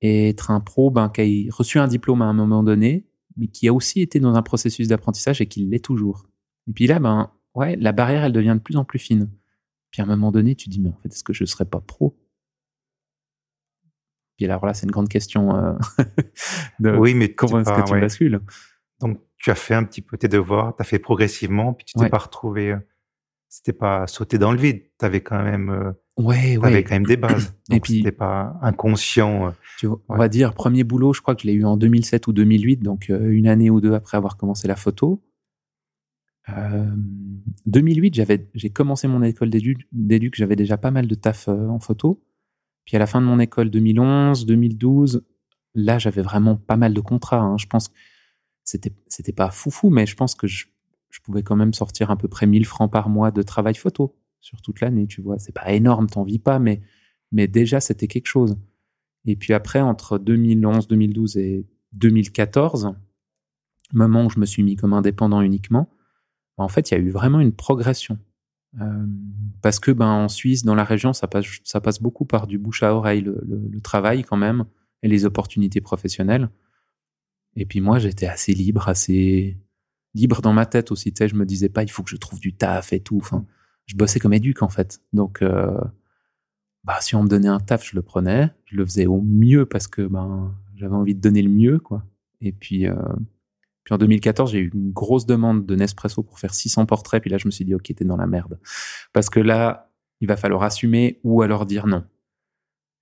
et 0.00 0.28
être 0.28 0.50
un 0.50 0.60
pro 0.60 0.90
ben, 0.90 1.08
qui 1.08 1.48
a 1.50 1.54
reçu 1.54 1.78
un 1.78 1.88
diplôme 1.88 2.22
à 2.22 2.26
un 2.26 2.32
moment 2.32 2.62
donné, 2.62 3.08
mais 3.36 3.48
qui 3.48 3.68
a 3.68 3.72
aussi 3.72 4.00
été 4.00 4.20
dans 4.20 4.34
un 4.34 4.42
processus 4.42 4.88
d'apprentissage 4.88 5.40
et 5.40 5.46
qui 5.46 5.64
l'est 5.64 5.84
toujours. 5.84 6.26
Et 6.68 6.72
puis 6.72 6.86
là, 6.86 6.98
ben, 6.98 7.32
ouais, 7.54 7.76
la 7.76 7.92
barrière, 7.92 8.24
elle 8.24 8.32
devient 8.32 8.54
de 8.54 8.62
plus 8.62 8.76
en 8.76 8.84
plus 8.84 8.98
fine. 8.98 9.30
Puis 9.90 10.02
à 10.02 10.04
un 10.04 10.08
moment 10.08 10.30
donné, 10.30 10.54
tu 10.54 10.68
dis, 10.68 10.80
mais 10.80 10.90
en 10.90 10.96
fait, 11.02 11.08
est-ce 11.08 11.24
que 11.24 11.32
je 11.32 11.44
ne 11.44 11.46
serais 11.46 11.64
pas 11.64 11.80
pro? 11.80 12.18
Puis 14.36 14.44
alors 14.44 14.64
là, 14.64 14.74
c'est 14.74 14.86
une 14.86 14.92
grande 14.92 15.08
question 15.08 15.56
euh, 15.56 15.72
de 16.78 16.96
oui, 16.96 17.14
mais 17.14 17.34
comment 17.34 17.60
est-ce 17.60 17.70
que 17.70 17.88
tu 17.88 18.00
bascules? 18.00 18.40
Donc, 19.00 19.20
tu 19.36 19.50
as 19.50 19.56
fait 19.56 19.74
un 19.74 19.84
petit 19.84 20.02
peu 20.02 20.16
tes 20.16 20.28
devoirs, 20.28 20.76
tu 20.76 20.82
as 20.82 20.84
fait 20.84 20.98
progressivement, 20.98 21.72
puis 21.72 21.86
tu 21.86 21.98
t'es 21.98 22.08
pas 22.08 22.18
retrouvé. 22.18 22.76
Euh, 23.48 23.54
c'était 23.58 23.72
pas 23.72 24.06
sauter 24.06 24.38
dans 24.38 24.52
le 24.52 24.58
vide. 24.58 24.82
Tu 24.98 25.04
avais 25.04 25.20
quand 25.20 25.42
même. 25.42 25.70
Euh, 25.70 25.92
ouais, 26.16 26.56
ouais. 26.56 26.84
quand 26.84 26.94
même 26.94 27.06
des 27.06 27.16
bases. 27.16 27.54
Donc, 27.68 27.76
Et 27.76 27.80
puis. 27.80 27.98
C'était 27.98 28.12
pas 28.12 28.58
inconscient. 28.62 29.48
Euh, 29.48 29.50
tu 29.78 29.86
vois, 29.86 30.00
On 30.08 30.16
va 30.16 30.28
dire, 30.28 30.54
premier 30.54 30.84
boulot, 30.84 31.12
je 31.12 31.20
crois 31.20 31.34
que 31.34 31.42
je 31.42 31.46
l'ai 31.46 31.54
eu 31.54 31.64
en 31.64 31.76
2007 31.76 32.26
ou 32.26 32.32
2008, 32.32 32.78
donc 32.78 33.08
une 33.08 33.46
année 33.46 33.70
ou 33.70 33.80
deux 33.80 33.94
après 33.94 34.16
avoir 34.16 34.36
commencé 34.36 34.68
la 34.68 34.76
photo. 34.76 35.22
2008, 37.66 38.14
j'avais, 38.14 38.48
j'ai 38.54 38.70
commencé 38.70 39.06
mon 39.06 39.22
école 39.22 39.50
d'éduc, 39.50 40.34
j'avais 40.34 40.56
déjà 40.56 40.78
pas 40.78 40.90
mal 40.90 41.06
de 41.06 41.14
taf 41.14 41.46
en 41.46 41.78
photo. 41.78 42.24
Puis 42.86 42.96
à 42.96 42.98
la 42.98 43.06
fin 43.06 43.20
de 43.20 43.26
mon 43.26 43.38
école 43.38 43.68
2011, 43.68 44.46
2012, 44.46 45.26
là 45.74 45.98
j'avais 45.98 46.22
vraiment 46.22 46.56
pas 46.56 46.78
mal 46.78 46.94
de 46.94 47.00
contrats. 47.02 47.42
Hein. 47.42 47.58
Je 47.58 47.66
pense 47.66 47.90
c'était 48.64 48.94
c'était 49.08 49.34
pas 49.34 49.50
foufou, 49.50 49.90
mais 49.90 50.06
je 50.06 50.16
pense 50.16 50.34
que 50.34 50.46
je, 50.46 50.64
pouvais 51.22 51.42
quand 51.42 51.56
même 51.56 51.72
sortir 51.72 52.10
à 52.10 52.16
peu 52.16 52.28
près 52.28 52.46
1000 52.46 52.64
francs 52.64 52.90
par 52.90 53.08
mois 53.08 53.30
de 53.30 53.42
travail 53.42 53.74
photo 53.74 54.16
sur 54.40 54.60
toute 54.62 54.80
l'année, 54.80 55.06
tu 55.06 55.20
vois. 55.20 55.38
C'est 55.38 55.52
pas 55.52 55.72
énorme, 55.72 56.08
t'en 56.08 56.24
vis 56.24 56.38
pas, 56.38 56.58
mais, 56.58 56.82
mais 57.32 57.46
déjà, 57.48 57.80
c'était 57.80 58.08
quelque 58.08 58.26
chose. 58.26 58.56
Et 59.24 59.36
puis 59.36 59.52
après, 59.52 59.80
entre 59.80 60.18
2011, 60.18 60.88
2012 60.88 61.36
et 61.38 61.66
2014, 61.94 62.94
moment 63.92 64.26
où 64.26 64.30
je 64.30 64.38
me 64.38 64.46
suis 64.46 64.62
mis 64.62 64.76
comme 64.76 64.92
indépendant 64.92 65.40
uniquement, 65.40 65.90
bah, 66.56 66.64
en 66.64 66.68
fait, 66.68 66.90
il 66.90 66.94
y 66.94 66.96
a 66.96 67.00
eu 67.00 67.10
vraiment 67.10 67.40
une 67.40 67.52
progression. 67.52 68.18
Euh, 68.80 69.06
parce 69.62 69.80
que 69.80 69.90
ben, 69.90 70.06
en 70.06 70.28
Suisse, 70.28 70.64
dans 70.64 70.74
la 70.74 70.84
région, 70.84 71.12
ça 71.12 71.26
passe, 71.26 71.46
ça 71.64 71.80
passe 71.80 72.00
beaucoup 72.00 72.26
par 72.26 72.46
du 72.46 72.58
bouche 72.58 72.82
à 72.82 72.94
oreille, 72.94 73.22
le 73.22 73.80
travail 73.80 74.22
quand 74.24 74.36
même, 74.36 74.64
et 75.02 75.08
les 75.08 75.24
opportunités 75.24 75.80
professionnelles. 75.80 76.50
Et 77.56 77.66
puis 77.66 77.80
moi, 77.80 77.98
j'étais 77.98 78.26
assez 78.26 78.54
libre, 78.54 78.88
assez 78.88 79.58
libre 80.14 80.42
dans 80.42 80.52
ma 80.52 80.66
tête 80.66 80.90
aussi. 80.90 81.12
Tu 81.12 81.18
sais, 81.18 81.28
je 81.28 81.34
me 81.34 81.46
disais 81.46 81.68
pas, 81.68 81.82
il 81.82 81.90
faut 81.90 82.02
que 82.02 82.10
je 82.10 82.16
trouve 82.16 82.40
du 82.40 82.54
taf 82.54 82.92
et 82.92 83.00
tout. 83.00 83.18
Enfin, 83.18 83.44
je 83.86 83.96
bossais 83.96 84.20
comme 84.20 84.34
éduc 84.34 84.62
en 84.62 84.68
fait. 84.68 85.00
Donc, 85.12 85.42
euh, 85.42 85.78
bah, 86.84 86.98
si 87.00 87.14
on 87.14 87.22
me 87.22 87.28
donnait 87.28 87.48
un 87.48 87.60
taf, 87.60 87.84
je 87.84 87.96
le 87.96 88.02
prenais. 88.02 88.50
Je 88.66 88.76
le 88.76 88.84
faisais 88.84 89.06
au 89.06 89.20
mieux 89.22 89.66
parce 89.66 89.86
que 89.86 90.02
ben, 90.02 90.54
j'avais 90.76 90.94
envie 90.94 91.14
de 91.14 91.20
donner 91.20 91.42
le 91.42 91.50
mieux, 91.50 91.78
quoi. 91.78 92.04
Et 92.40 92.52
puis, 92.52 92.86
euh, 92.86 92.94
puis 93.84 93.94
en 93.94 93.98
2014, 93.98 94.52
j'ai 94.52 94.60
eu 94.60 94.70
une 94.74 94.92
grosse 94.92 95.26
demande 95.26 95.66
de 95.66 95.74
Nespresso 95.74 96.22
pour 96.22 96.38
faire 96.38 96.54
600 96.54 96.86
portraits. 96.86 97.20
Puis 97.22 97.30
là, 97.30 97.38
je 97.38 97.46
me 97.46 97.50
suis 97.50 97.64
dit, 97.64 97.74
ok, 97.74 97.84
t'es 97.94 98.04
dans 98.04 98.16
la 98.16 98.26
merde. 98.26 98.60
Parce 99.12 99.30
que 99.30 99.40
là, 99.40 99.90
il 100.20 100.28
va 100.28 100.36
falloir 100.36 100.62
assumer 100.62 101.20
ou 101.24 101.42
alors 101.42 101.66
dire 101.66 101.86
non. 101.86 102.04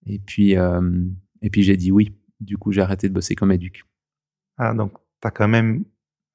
Et 0.06 0.18
puis, 0.18 0.56
euh, 0.56 1.04
et 1.42 1.50
puis 1.50 1.62
j'ai 1.62 1.76
dit 1.76 1.90
oui. 1.90 2.14
Du 2.40 2.58
coup, 2.58 2.70
j'ai 2.70 2.82
arrêté 2.82 3.08
de 3.08 3.14
bosser 3.14 3.34
comme 3.34 3.50
éduc. 3.50 3.84
Ah, 4.58 4.74
donc, 4.74 4.92
tu 5.20 5.28
as 5.28 5.30
quand 5.30 5.48
même 5.48 5.84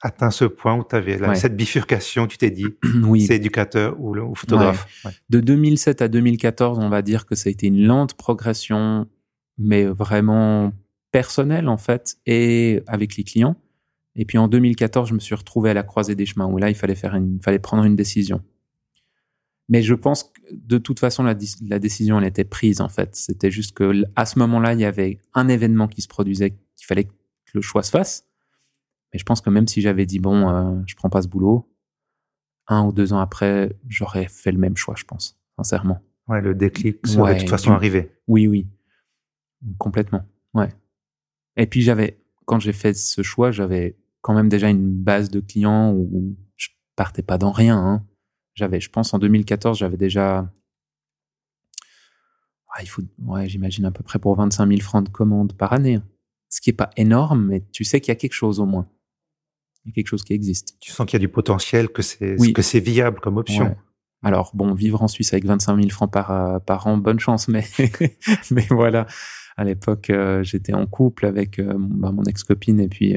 atteint 0.02 0.32
ce 0.32 0.46
point 0.46 0.76
où 0.76 0.84
tu 0.84 0.96
avais 0.96 1.18
cette 1.36 1.56
bifurcation, 1.56 2.28
tu 2.28 2.38
t'es 2.38 2.50
dit, 2.50 2.66
oui. 3.04 3.22
c'est 3.22 3.36
éducateur 3.36 4.00
ou, 4.00 4.36
photographe. 4.36 5.06
De 5.30 5.40
2007 5.40 6.02
à 6.02 6.08
2014, 6.08 6.80
on 6.80 6.90
va 6.90 7.02
dire 7.02 7.26
que 7.26 7.36
ça 7.36 7.50
a 7.50 7.52
été 7.52 7.68
une 7.68 7.86
lente 7.86 8.16
progression, 8.16 9.08
mais 9.58 9.86
vraiment 9.86 10.74
personnelle 11.12 11.68
en 11.68 11.78
fait, 11.78 12.18
et 12.26 12.82
avec 12.88 13.16
les 13.18 13.24
clients. 13.24 13.56
Et 14.16 14.26
puis 14.26 14.38
en 14.38 14.48
2014, 14.48 15.10
je 15.10 15.14
me 15.14 15.20
suis 15.20 15.36
retrouvé 15.36 15.70
à 15.70 15.74
la 15.74 15.84
croisée 15.84 16.16
des 16.16 16.26
chemins 16.26 16.48
où 16.48 16.58
là, 16.58 16.70
il 16.70 16.76
fallait, 16.76 16.96
faire 16.96 17.16
une, 17.16 17.40
fallait 17.42 17.60
prendre 17.60 17.84
une 17.84 17.96
décision. 17.96 18.42
Mais 19.70 19.84
je 19.84 19.94
pense 19.94 20.24
que 20.24 20.30
de 20.52 20.78
toute 20.78 21.00
façon, 21.00 21.24
la, 21.24 21.36
la 21.66 21.80
décision, 21.80 22.20
elle 22.20 22.28
était 22.28 22.44
prise 22.44 22.82
en 22.82 22.90
fait. 22.90 23.16
C'était 23.16 23.52
juste 23.52 23.74
que 23.74 24.04
à 24.18 24.26
ce 24.26 24.38
moment-là, 24.40 24.74
il 24.74 24.80
y 24.82 24.86
avait 24.86 25.22
un 25.34 25.48
événement 25.48 25.88
qui 25.88 26.02
se 26.02 26.10
produisait 26.10 26.50
qu'il 26.50 26.88
fallait 26.88 27.08
le 27.54 27.62
choix 27.62 27.84
se 27.84 27.92
fasse. 27.92 28.28
Mais 29.14 29.20
je 29.20 29.26
pense 29.26 29.42
que 29.42 29.50
même 29.50 29.68
si 29.68 29.82
j'avais 29.82 30.06
dit, 30.06 30.20
bon, 30.20 30.50
euh, 30.50 30.82
je 30.88 30.96
prends 30.96 31.10
pas 31.10 31.22
ce 31.22 31.28
boulot, 31.28 31.70
un 32.68 32.86
ou 32.86 32.92
deux 32.92 33.14
ans 33.14 33.20
après, 33.20 33.76
j'aurais 33.88 34.28
fait 34.28 34.52
le 34.52 34.58
même 34.58 34.78
choix, 34.78 34.96
je 34.98 35.04
pense, 35.04 35.40
sincèrement. 35.58 36.02
Ouais, 36.28 36.42
le 36.42 36.56
déclic 36.56 37.06
serait 37.06 37.36
de 37.36 37.40
toute 37.40 37.50
façon 37.50 37.72
arrivé. 37.72 38.12
Oui, 38.28 38.48
oui. 38.48 38.68
Complètement. 39.78 40.24
Ouais. 40.54 40.70
Et 41.58 41.68
puis 41.68 41.82
j'avais, 41.82 42.24
quand 42.46 42.60
j'ai 42.60 42.74
fait 42.74 42.94
ce 42.94 43.22
choix, 43.22 43.52
j'avais 43.52 43.98
quand 44.22 44.34
même 44.34 44.50
déjà 44.50 44.70
une 44.70 44.92
base 44.92 45.30
de 45.30 45.40
clients 45.40 45.92
où 45.94 46.36
je 46.56 46.70
partais 46.96 47.24
pas 47.24 47.38
dans 47.38 47.52
rien. 47.52 47.78
Hein. 47.78 48.06
J'avais, 48.54 48.80
je 48.80 48.90
pense, 48.90 49.14
en 49.14 49.20
2014, 49.20 49.78
j'avais 49.78 49.98
déjà, 49.98 50.50
il 52.82 52.88
faut, 52.88 53.02
ouais, 53.26 53.50
j'imagine 53.50 53.86
à 53.86 53.92
peu 53.92 54.04
près 54.04 54.20
pour 54.20 54.36
25 54.36 54.68
000 54.68 54.80
francs 54.82 55.06
de 55.06 55.10
commandes 55.10 55.54
par 55.54 55.74
année. 55.74 55.96
Hein 55.96 56.04
ce 56.52 56.62
qui 56.62 56.70
est 56.70 56.74
pas 56.74 56.92
énorme, 56.98 57.46
mais 57.48 57.64
tu 57.72 57.84
sais 57.84 58.00
qu'il 58.02 58.10
y 58.10 58.12
a 58.12 58.16
quelque 58.16 58.34
chose 58.34 58.60
au 58.60 58.66
moins. 58.66 58.88
Il 59.86 59.90
y 59.90 59.92
a 59.92 59.94
quelque 59.94 60.08
chose 60.08 60.24
qui 60.24 60.34
existe. 60.34 60.78
Tu 60.80 60.92
sens 60.92 61.06
qu'il 61.06 61.16
y 61.16 61.22
a 61.22 61.26
du 61.26 61.30
potentiel, 61.30 61.90
que 61.90 62.02
c'est 62.02 62.36
que 62.54 62.62
c'est 62.62 62.80
viable 62.80 63.20
comme 63.20 63.38
option. 63.38 63.76
Alors 64.24 64.52
bon, 64.54 64.74
vivre 64.74 65.02
en 65.02 65.08
Suisse 65.08 65.34
avec 65.34 65.46
25 65.46 65.78
000 65.78 65.90
francs 65.90 66.12
par, 66.12 66.32
euh, 66.32 66.60
par 66.60 66.86
an, 66.88 66.98
bonne 66.98 67.20
chance, 67.20 67.48
mais 67.48 67.66
mais 68.52 68.66
voilà. 68.70 69.08
À 69.58 69.64
l'époque, 69.64 70.10
euh, 70.10 70.44
j'étais 70.44 70.74
en 70.74 70.86
couple 70.86 71.26
avec 71.26 71.60
euh, 71.60 71.74
bah, 71.76 72.12
mon 72.12 72.24
ex-copine 72.24 72.80
et 72.80 72.88
puis 72.88 73.16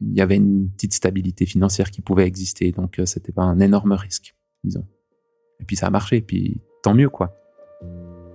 il 0.00 0.12
y 0.12 0.20
avait 0.20 0.36
une 0.36 0.70
petite 0.70 0.92
stabilité 0.92 1.46
financière 1.46 1.90
qui 1.90 2.02
pouvait 2.02 2.26
exister, 2.26 2.72
donc 2.72 3.00
c'était 3.06 3.32
pas 3.32 3.42
un 3.42 3.60
énorme 3.60 3.92
risque, 3.92 4.36
disons. 4.62 4.86
Et 5.60 5.64
puis 5.64 5.76
ça 5.76 5.86
a 5.86 5.90
marché, 5.90 6.20
puis 6.20 6.60
tant 6.82 6.94
mieux 6.94 7.08
quoi. 7.08 7.34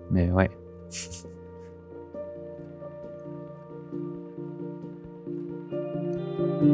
Mais 0.10 0.32
ouais. 0.32 0.50
J'ai 6.60 6.66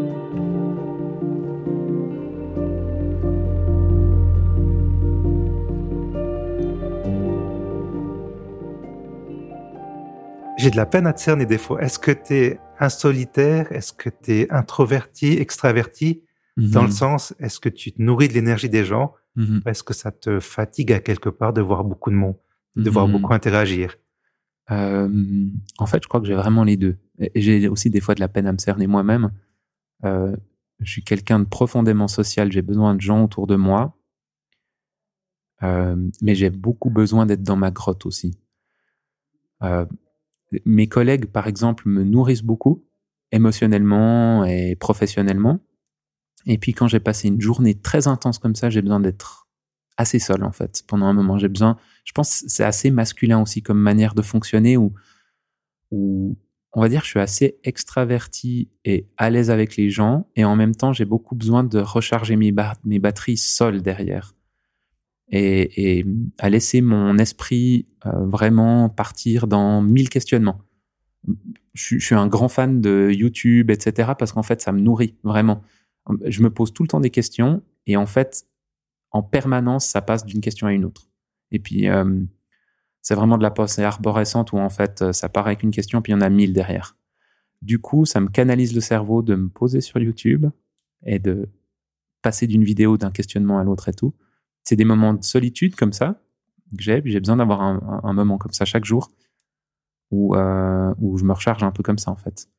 de 10.71 10.76
la 10.76 10.88
peine 10.88 11.06
à 11.06 11.13
te 11.13 11.21
cerner 11.21 11.45
des 11.45 11.60
fois. 11.60 11.84
Est-ce 11.84 12.00
que 12.00 12.10
tu 12.10 12.34
es 12.34 12.60
un 12.80 12.89
solitaire 12.89 13.71
Est-ce 13.71 13.93
que 13.93 14.10
tu 14.10 14.32
es 14.32 14.52
introverti, 14.52 15.34
extraverti? 15.34 16.24
Dans 16.58 16.82
le 16.82 16.88
mhm. 16.88 16.93
sens, 16.93 17.36
est-ce 17.38 17.60
que 17.60 17.69
tu 17.69 17.91
te 17.91 18.02
nourris 18.02 18.28
de 18.28 18.34
l'énergie 18.34 18.69
des 18.69 18.86
gens? 18.86 19.13
Mhm. 19.36 19.62
Est-ce 19.67 19.84
que 19.84 19.93
ça 19.93 20.12
te 20.12 20.39
fatigue 20.39 20.91
à 20.93 21.00
quelque 21.00 21.30
part 21.30 21.54
de 21.54 21.62
voir 21.62 21.84
beaucoup 21.84 22.10
de 22.10 22.15
monde, 22.15 22.38
de 22.76 22.89
voir 22.89 23.08
mhm. 23.08 23.13
beaucoup 23.13 23.34
interagir? 23.36 23.98
Euh, 24.71 25.08
En 25.78 25.86
fait, 25.86 26.02
je 26.02 26.08
crois 26.08 26.21
que 26.21 26.26
j'ai 26.26 26.34
vraiment 26.34 26.63
les 26.63 26.78
deux. 26.78 26.98
Et 27.19 27.39
j'ai 27.39 27.67
aussi 27.67 27.91
des 27.91 28.00
fois 28.00 28.15
de 28.15 28.19
la 28.19 28.28
peine 28.28 28.48
à 28.48 28.52
me 28.52 28.58
cerner 28.58 28.88
moi-même. 28.88 29.30
Euh, 30.04 30.36
je 30.80 30.92
suis 30.92 31.04
quelqu'un 31.04 31.40
de 31.40 31.46
profondément 31.46 32.08
social, 32.08 32.52
j'ai 32.52 32.62
besoin 32.62 32.96
de 32.96 33.02
gens 33.02 33.24
autour 33.24 33.48
de 33.48 33.56
moi, 33.56 33.98
euh, 35.64 35.96
mais 36.22 36.36
j'ai 36.36 36.50
beaucoup 36.50 36.90
besoin 36.90 37.26
d'être 37.26 37.44
dans 37.44 37.56
ma 37.56 37.72
grotte 37.72 38.06
aussi. 38.06 38.38
Euh, 39.64 39.86
mes 40.66 40.88
collègues, 40.88 41.26
par 41.26 41.48
exemple, 41.48 41.88
me 41.88 42.04
nourrissent 42.04 42.44
beaucoup, 42.44 42.86
émotionnellement 43.32 44.44
et 44.44 44.76
professionnellement. 44.76 45.60
Et 46.46 46.58
puis 46.58 46.74
quand 46.74 46.88
j'ai 46.88 47.00
passé 47.00 47.28
une 47.28 47.42
journée 47.42 47.76
très 47.76 48.08
intense 48.08 48.38
comme 48.38 48.56
ça, 48.56 48.70
j'ai 48.70 48.82
besoin 48.82 49.00
d'être 49.00 49.48
assez 49.98 50.20
seul 50.20 50.44
en 50.44 50.52
fait 50.52 50.84
pendant 50.88 51.06
un 51.06 51.14
moment. 51.14 51.38
J'ai 51.38 51.48
besoin, 51.48 51.78
je 52.04 52.12
pense, 52.12 52.44
c'est 52.48 52.64
assez 52.64 52.92
masculin 52.92 53.42
aussi 53.42 53.62
comme 53.62 53.80
manière 53.80 54.14
de 54.14 54.22
fonctionner 54.22 54.78
où, 54.78 54.94
où 55.92 56.38
on 56.76 56.82
va 56.82 56.90
dire, 56.90 57.02
je 57.04 57.08
suis 57.08 57.20
assez 57.20 57.58
extraverti 57.64 58.70
et 58.84 59.08
à 59.18 59.30
l'aise 59.30 59.50
avec 59.50 59.78
les 59.78 59.90
gens 59.90 60.28
et 60.36 60.44
en 60.44 60.58
même 60.58 60.76
temps, 60.76 60.92
j'ai 60.92 61.06
beaucoup 61.06 61.34
besoin 61.34 61.64
de 61.64 61.80
recharger 61.80 62.36
mes, 62.36 62.52
batteries 62.52 63.38
seul 63.38 63.82
derrière 63.82 64.36
et, 65.32 66.06
à 66.38 66.50
laisser 66.50 66.82
mon 66.82 67.18
esprit 67.18 67.88
euh, 68.06 68.26
vraiment 68.26 68.90
partir 68.90 69.48
dans 69.48 69.82
mille 69.82 70.10
questionnements. 70.10 70.60
Je, 71.74 71.98
je, 71.98 72.06
suis 72.06 72.16
un 72.16 72.28
grand 72.28 72.50
fan 72.50 72.82
de 72.82 73.10
YouTube, 73.12 73.72
etc. 73.72 74.12
parce 74.20 74.34
qu'en 74.34 74.44
fait, 74.44 74.62
ça 74.62 74.74
me 74.74 74.82
nourrit 74.82 75.16
vraiment. 75.24 75.64
Je 76.26 76.44
me 76.44 76.50
pose 76.50 76.74
tout 76.74 76.84
le 76.84 76.88
temps 76.90 77.00
des 77.00 77.10
questions 77.10 77.64
et 77.88 77.96
en 77.96 78.06
fait, 78.06 78.46
en 79.12 79.24
permanence, 79.24 79.86
ça 79.86 80.02
passe 80.02 80.26
d'une 80.26 80.42
question 80.42 80.68
à 80.68 80.74
une 80.74 80.84
autre. 80.84 81.10
Et 81.52 81.60
puis, 81.60 81.88
euh, 81.88 82.20
c'est 83.06 83.13
vraiment 83.13 83.38
de 83.38 83.44
la 83.44 83.52
pensée 83.52 83.84
arborescente 83.84 84.52
où 84.52 84.58
en 84.58 84.72
fait, 84.72 85.04
euh, 85.04 85.13
ça 85.13 85.30
paraît 85.30 85.56
qu'une 85.58 85.70
question, 85.70 86.02
puis 86.02 86.12
il 86.12 86.15
y 86.15 86.18
en 86.18 86.22
a 86.22 86.30
mille 86.30 86.54
derrière. 86.54 86.98
Du 87.62 87.78
coup, 87.78 88.04
ça 88.04 88.20
me 88.20 88.30
canalise 88.30 88.74
le 88.74 88.82
cerveau 88.82 89.22
de 89.22 89.36
me 89.36 89.48
poser 89.48 89.80
sur 89.80 90.00
YouTube 90.00 90.48
et 91.06 91.20
de 91.20 91.48
passer 92.24 92.48
d'une 92.48 92.63
vidéo, 92.63 92.98
d'un 92.98 93.12
questionnement 93.12 93.60
à 93.60 93.63
l'autre 93.63 93.89
et 93.89 93.94
tout. 93.94 94.15
C'est 94.63 94.76
des 94.76 94.86
moments 94.86 95.13
de 95.13 95.24
solitude 95.24 95.76
comme 95.76 95.94
ça 95.94 96.20
que 96.76 96.82
j'ai. 96.82 97.04
J'ai 97.06 97.20
besoin 97.20 97.38
d'avoir 97.38 97.62
un, 97.62 98.13
moment 98.13 98.39
comme 98.39 98.54
ça 98.54 98.65
chaque 98.65 98.86
jour 98.86 99.12
où, 100.10 100.36
euh, 100.36 100.91
où 100.98 101.20
je 101.20 101.26
me 101.26 101.34
recharge 101.34 101.62
un 101.62 101.72
peu 101.72 101.84
comme 101.84 102.00
ça 102.00 102.10
en 102.10 102.15
fait. 102.15 102.50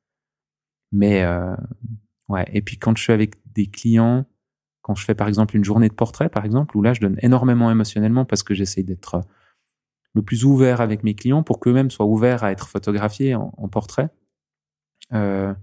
Mais 0.92 1.26
ouais. 2.28 2.48
Et 2.52 2.62
puis 2.62 2.78
quand 2.78 2.96
je 2.96 3.02
suis 3.02 3.12
avec 3.12 3.34
des 3.52 3.66
clients, 3.66 4.26
quand 4.82 4.94
je 4.94 5.04
fais 5.04 5.16
par 5.16 5.26
exemple 5.26 5.56
une 5.56 5.64
journée 5.64 5.88
de 5.88 5.94
portrait, 5.94 6.28
par 6.28 6.44
exemple, 6.44 6.76
où 6.76 6.82
là 6.82 6.94
je 6.94 7.00
donne 7.00 7.16
énormément 7.20 7.68
émotionnellement 7.68 8.24
parce 8.24 8.44
que 8.44 8.54
j'essaye 8.54 8.84
d'être 8.84 9.16
euh, 9.16 9.20
le 10.16 10.22
plus 10.22 10.44
ouvert 10.44 10.80
avec 10.80 11.04
mes 11.04 11.14
clients 11.14 11.42
pour 11.42 11.60
qu'eux-mêmes 11.60 11.90
soient 11.90 12.06
ouverts 12.06 12.42
à 12.42 12.50
être 12.50 12.68
photographiés 12.68 13.34
en, 13.34 13.68
portrait. 13.68 14.08
Euh, 15.12 15.54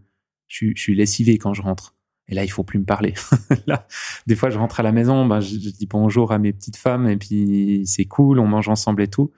je, 0.48 0.72
suis 0.76 0.96
lessivé 0.96 1.38
quand 1.38 1.54
je 1.54 1.63
rentre. 1.63 1.96
Et 2.28 2.36
là, 2.36 2.46
il 2.46 2.52
faut 2.52 2.63
plus 2.63 2.80
me 2.80 2.86
parler. 2.86 3.16
là, 3.68 3.88
des 4.28 4.36
fois, 4.36 4.50
je 4.50 4.58
rentre 4.58 4.80
à 4.80 4.84
la 4.84 4.92
maison, 4.92 5.26
ben, 5.26 5.42
je, 5.42 5.58
dis 5.58 5.88
bonjour 5.89 6.32
à 6.32 6.38
mes 6.38 6.54
petites 6.54 6.78
femmes 6.78 7.08
et 7.08 7.18
puis 7.18 7.84
c'est 7.86 8.06
cool, 8.06 8.39
on 8.39 8.48
mange 8.48 8.70
ensemble 8.70 9.02
et 9.02 9.08
tout. 9.08 9.32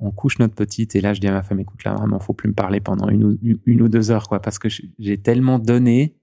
On 0.00 0.10
couche 0.10 0.38
notre 0.38 0.54
petite 0.54 0.96
et 0.96 1.00
là, 1.00 1.12
je 1.12 1.20
dis 1.20 1.28
à 1.28 1.32
ma 1.32 1.42
femme, 1.42 1.60
écoute, 1.60 1.84
là, 1.84 1.94
vraiment, 1.94 2.18
faut 2.18 2.32
plus 2.32 2.48
me 2.48 2.54
parler 2.54 2.80
pendant 2.80 3.08
une 3.08 3.24
ou, 3.24 3.38
une 3.66 3.82
ou 3.82 3.88
deux 3.88 4.10
heures, 4.10 4.28
quoi, 4.28 4.40
parce 4.40 4.58
que 4.58 4.68
j'ai 4.70 5.18
tellement 5.18 5.58
donné, 5.58 6.16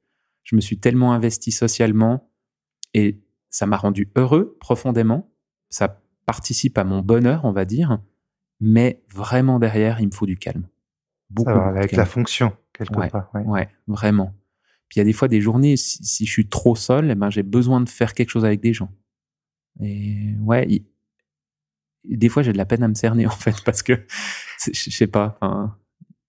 je 0.44 0.56
me 0.56 0.62
suis 0.62 0.80
tellement 0.80 1.14
investi 1.14 1.52
socialement 1.52 2.30
et 2.94 3.22
ça 3.50 3.68
m'a 3.68 3.78
rendu 3.78 4.12
heureux 4.16 4.58
profondément. 4.60 5.32
Ça 5.70 6.02
participe 6.26 6.78
à 6.78 6.84
mon 6.84 7.02
bonheur, 7.02 7.46
on 7.46 7.52
va 7.52 7.66
dire. 7.66 8.00
Mais 8.60 9.02
vraiment 9.10 9.60
derrière, 9.60 10.00
il 10.00 10.08
me 10.08 10.12
faut 10.12 10.26
du 10.26 10.38
calme. 10.38 10.68
Beaucoup. 11.30 11.50
avec 11.50 11.92
la 11.94 12.06
fonction, 12.06 12.54
quelque 12.72 12.98
ouais, 12.98 13.10
part. 13.10 13.32
Ouais. 13.34 13.68
vraiment. 13.88 14.34
Puis 14.88 14.98
il 14.98 15.00
y 15.00 15.02
a 15.02 15.06
des 15.06 15.14
fois 15.14 15.28
des 15.28 15.42
journées, 15.42 15.76
si, 15.76 16.26
je 16.26 16.32
suis 16.32 16.48
trop 16.48 16.76
seul, 16.76 17.10
eh 17.10 17.16
ben, 17.16 17.30
j'ai 17.30 17.44
besoin 17.44 17.82
de 17.82 17.90
faire 17.90 18.14
quelque 18.14 18.30
chose 18.30 18.46
avec 18.46 18.62
des 18.62 18.74
gens. 18.74 18.92
Et 19.82 20.36
ouais, 20.42 20.84
des 22.06 22.30
fois 22.30 22.44
j'ai 22.44 22.54
de 22.54 22.58
la 22.58 22.66
peine 22.66 22.84
à 22.84 22.88
me 22.88 22.94
cerner 22.94 23.26
en 23.28 23.32
fait, 23.32 23.56
parce 23.66 23.84
que 23.84 24.06
je 24.72 24.90
sais 24.90 25.08
pas. 25.08 25.38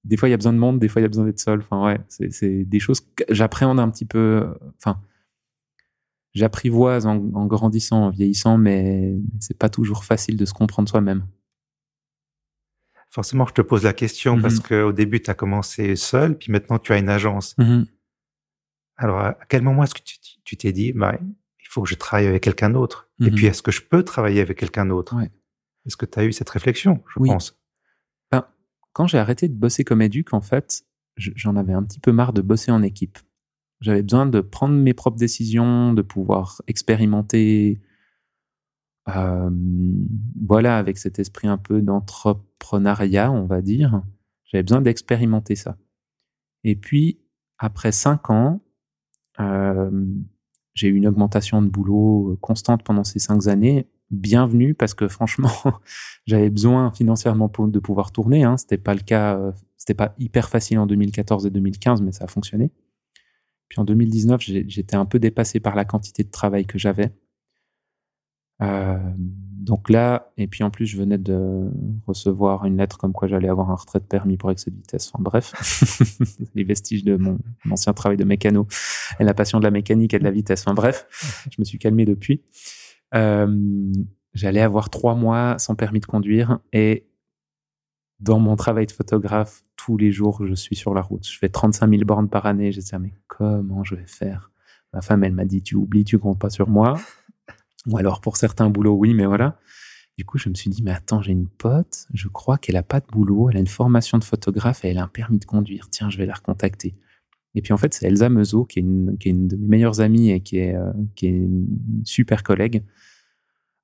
des 0.04 0.16
fois 0.16 0.28
il 0.28 0.32
y 0.32 0.34
a 0.34 0.38
besoin 0.38 0.52
de 0.52 0.58
monde, 0.58 0.78
des 0.78 0.88
fois 0.88 1.00
il 1.00 1.04
y 1.04 1.06
a 1.06 1.08
besoin 1.08 1.26
d'être 1.26 1.40
seul. 1.40 1.60
Enfin 1.60 1.84
ouais, 1.84 2.00
c'est 2.08 2.64
des 2.64 2.80
choses 2.80 3.00
que 3.00 3.24
j'appréhende 3.28 3.78
un 3.78 3.90
petit 3.90 4.06
peu. 4.06 4.54
Enfin, 4.78 5.00
j'apprivoise 6.34 7.06
en, 7.06 7.46
grandissant, 7.46 8.06
en 8.06 8.10
vieillissant, 8.10 8.58
mais 8.58 9.14
c'est 9.40 9.58
pas 9.58 9.68
toujours 9.68 10.04
facile 10.04 10.36
de 10.36 10.44
se 10.44 10.52
comprendre 10.52 10.88
soi-même. 10.88 11.26
Forcément, 13.10 13.46
je 13.46 13.54
te 13.54 13.62
pose 13.62 13.84
la 13.84 13.92
question 13.92 14.40
parce 14.40 14.56
mhm. 14.56 14.62
qu'au 14.62 14.92
début, 14.92 15.22
tu 15.22 15.30
as 15.30 15.34
commencé 15.34 15.96
seul, 15.96 16.36
puis 16.36 16.52
maintenant, 16.52 16.78
tu 16.78 16.92
as 16.92 16.98
une 16.98 17.08
agence. 17.08 17.56
Mhm. 17.58 17.86
Alors, 18.96 19.18
à 19.18 19.38
quel 19.48 19.62
moment 19.62 19.84
est-ce 19.84 19.94
que 19.94 20.02
tu 20.44 20.56
t'es 20.56 20.72
dit, 20.72 20.92
bah, 20.92 21.18
il 21.20 21.68
faut 21.68 21.82
que 21.82 21.88
je 21.88 21.94
travaille 21.94 22.26
avec 22.26 22.42
quelqu'un 22.42 22.70
d'autre? 22.70 23.10
Et 23.20 23.30
puis, 23.30 23.46
est-ce 23.46 23.62
que 23.62 23.70
je 23.70 23.82
peux 23.82 24.02
travailler 24.02 24.40
avec 24.40 24.58
quelqu'un 24.58 24.86
d'autre? 24.86 25.14
Est-ce 25.86 25.96
que 25.96 26.06
tu 26.06 26.18
as 26.18 26.24
eu 26.24 26.32
cette 26.32 26.50
réflexion, 26.50 27.02
je 27.14 27.20
pense? 27.20 27.58
Ben, 28.30 28.46
Quand 28.92 29.06
j'ai 29.06 29.18
arrêté 29.18 29.48
de 29.48 29.54
bosser 29.54 29.84
comme 29.84 30.02
éduc, 30.02 30.32
en 30.34 30.40
fait, 30.40 30.84
j'en 31.16 31.56
avais 31.56 31.72
un 31.72 31.82
petit 31.82 32.00
peu 32.00 32.12
marre 32.12 32.32
de 32.32 32.42
bosser 32.42 32.70
en 32.70 32.82
équipe. 32.82 33.18
J'avais 33.80 34.02
besoin 34.02 34.26
de 34.26 34.40
prendre 34.40 34.74
mes 34.74 34.94
propres 34.94 35.18
décisions, 35.18 35.92
de 35.92 36.02
pouvoir 36.02 36.62
expérimenter. 36.66 37.80
Euh, 39.14 39.50
voilà, 40.46 40.78
avec 40.78 40.98
cet 40.98 41.18
esprit 41.18 41.48
un 41.48 41.58
peu 41.58 41.80
d'entrepreneuriat, 41.80 43.30
on 43.30 43.46
va 43.46 43.62
dire. 43.62 44.02
J'avais 44.44 44.62
besoin 44.62 44.80
d'expérimenter 44.80 45.56
ça. 45.56 45.76
Et 46.64 46.76
puis, 46.76 47.20
après 47.58 47.92
cinq 47.92 48.30
ans, 48.30 48.60
euh, 49.40 49.90
j'ai 50.74 50.88
eu 50.88 50.94
une 50.94 51.06
augmentation 51.06 51.62
de 51.62 51.68
boulot 51.68 52.38
constante 52.40 52.82
pendant 52.82 53.04
ces 53.04 53.18
cinq 53.18 53.46
années. 53.46 53.88
Bienvenue 54.10 54.74
parce 54.74 54.94
que 54.94 55.08
franchement, 55.08 55.50
j'avais 56.26 56.50
besoin 56.50 56.92
financièrement 56.92 57.50
de 57.58 57.78
pouvoir 57.78 58.12
tourner. 58.12 58.44
Hein. 58.44 58.56
C'était 58.56 58.78
pas 58.78 58.94
le 58.94 59.00
cas, 59.00 59.36
euh, 59.36 59.52
c'était 59.76 59.94
pas 59.94 60.14
hyper 60.18 60.48
facile 60.48 60.78
en 60.78 60.86
2014 60.86 61.46
et 61.46 61.50
2015, 61.50 62.02
mais 62.02 62.12
ça 62.12 62.24
a 62.24 62.28
fonctionné. 62.28 62.72
Puis 63.68 63.80
en 63.80 63.84
2019, 63.84 64.40
j'étais 64.40 64.96
un 64.96 65.06
peu 65.06 65.18
dépassé 65.18 65.58
par 65.58 65.74
la 65.74 65.84
quantité 65.84 66.22
de 66.22 66.30
travail 66.30 66.66
que 66.66 66.78
j'avais. 66.78 67.12
Euh, 68.62 68.98
donc 69.16 69.90
là, 69.90 70.32
et 70.36 70.46
puis 70.46 70.62
en 70.62 70.70
plus, 70.70 70.86
je 70.86 70.96
venais 70.96 71.18
de 71.18 71.70
recevoir 72.06 72.64
une 72.64 72.76
lettre 72.76 72.98
comme 72.98 73.12
quoi 73.12 73.26
j'allais 73.26 73.48
avoir 73.48 73.70
un 73.70 73.74
retrait 73.74 73.98
de 73.98 74.04
permis 74.04 74.36
pour 74.36 74.50
excès 74.50 74.70
de 74.70 74.76
vitesse. 74.76 75.10
Enfin 75.12 75.22
bref, 75.22 75.52
les 76.54 76.64
vestiges 76.64 77.04
de 77.04 77.16
mon, 77.16 77.38
ancien 77.70 77.92
travail 77.92 78.16
de 78.16 78.24
mécano 78.24 78.66
et 79.18 79.24
la 79.24 79.34
passion 79.34 79.58
de 79.58 79.64
la 79.64 79.70
mécanique 79.70 80.14
et 80.14 80.18
de 80.18 80.24
la 80.24 80.30
vitesse. 80.30 80.62
Enfin 80.62 80.74
bref, 80.74 81.06
je 81.50 81.56
me 81.58 81.64
suis 81.64 81.78
calmé 81.78 82.04
depuis. 82.04 82.42
Euh, 83.14 83.92
j'allais 84.34 84.60
avoir 84.60 84.90
trois 84.90 85.14
mois 85.14 85.58
sans 85.58 85.74
permis 85.74 86.00
de 86.00 86.06
conduire 86.06 86.60
et 86.72 87.06
dans 88.20 88.38
mon 88.38 88.56
travail 88.56 88.86
de 88.86 88.92
photographe, 88.92 89.62
tous 89.76 89.96
les 89.96 90.10
jours, 90.10 90.46
je 90.46 90.54
suis 90.54 90.76
sur 90.76 90.94
la 90.94 91.02
route. 91.02 91.26
Je 91.28 91.38
fais 91.38 91.48
35 91.48 91.90
000 91.90 92.04
bornes 92.04 92.28
par 92.28 92.46
année. 92.46 92.72
Je 92.72 92.80
disais, 92.80 92.98
mais 92.98 93.12
comment 93.26 93.84
je 93.84 93.94
vais 93.94 94.06
faire? 94.06 94.50
Ma 94.92 95.02
femme, 95.02 95.24
elle 95.24 95.34
m'a 95.34 95.44
dit, 95.44 95.62
tu 95.62 95.74
oublies, 95.74 96.04
tu 96.04 96.18
comptes 96.18 96.38
pas 96.38 96.50
sur 96.50 96.68
moi. 96.68 96.98
Ou 97.86 97.98
alors, 97.98 98.20
pour 98.20 98.36
certains 98.36 98.68
boulots, 98.70 98.94
oui, 98.94 99.14
mais 99.14 99.26
voilà. 99.26 99.58
Du 100.18 100.24
coup, 100.24 100.38
je 100.38 100.48
me 100.48 100.54
suis 100.54 100.70
dit, 100.70 100.82
mais 100.82 100.92
attends, 100.92 101.20
j'ai 101.20 101.32
une 101.32 101.48
pote, 101.48 102.06
je 102.14 102.28
crois 102.28 102.56
qu'elle 102.58 102.76
a 102.76 102.82
pas 102.82 103.00
de 103.00 103.06
boulot, 103.06 103.50
elle 103.50 103.56
a 103.58 103.60
une 103.60 103.66
formation 103.66 104.18
de 104.18 104.24
photographe 104.24 104.84
et 104.84 104.88
elle 104.88 104.98
a 104.98 105.04
un 105.04 105.08
permis 105.08 105.38
de 105.38 105.44
conduire. 105.44 105.88
Tiens, 105.90 106.08
je 106.08 106.16
vais 106.18 106.26
la 106.26 106.34
recontacter. 106.34 106.96
Et 107.54 107.62
puis, 107.62 107.72
en 107.72 107.76
fait, 107.76 107.94
c'est 107.94 108.06
Elsa 108.06 108.28
Meuseau, 108.28 108.64
qui 108.64 108.78
est, 108.78 108.82
une, 108.82 109.16
qui 109.18 109.28
est 109.28 109.32
une 109.32 109.48
de 109.48 109.56
mes 109.56 109.68
meilleures 109.68 110.00
amies 110.00 110.30
et 110.30 110.40
qui 110.40 110.58
est, 110.58 110.74
euh, 110.74 110.92
qui 111.14 111.26
est 111.26 111.30
une 111.30 111.68
super 112.04 112.42
collègue, 112.42 112.82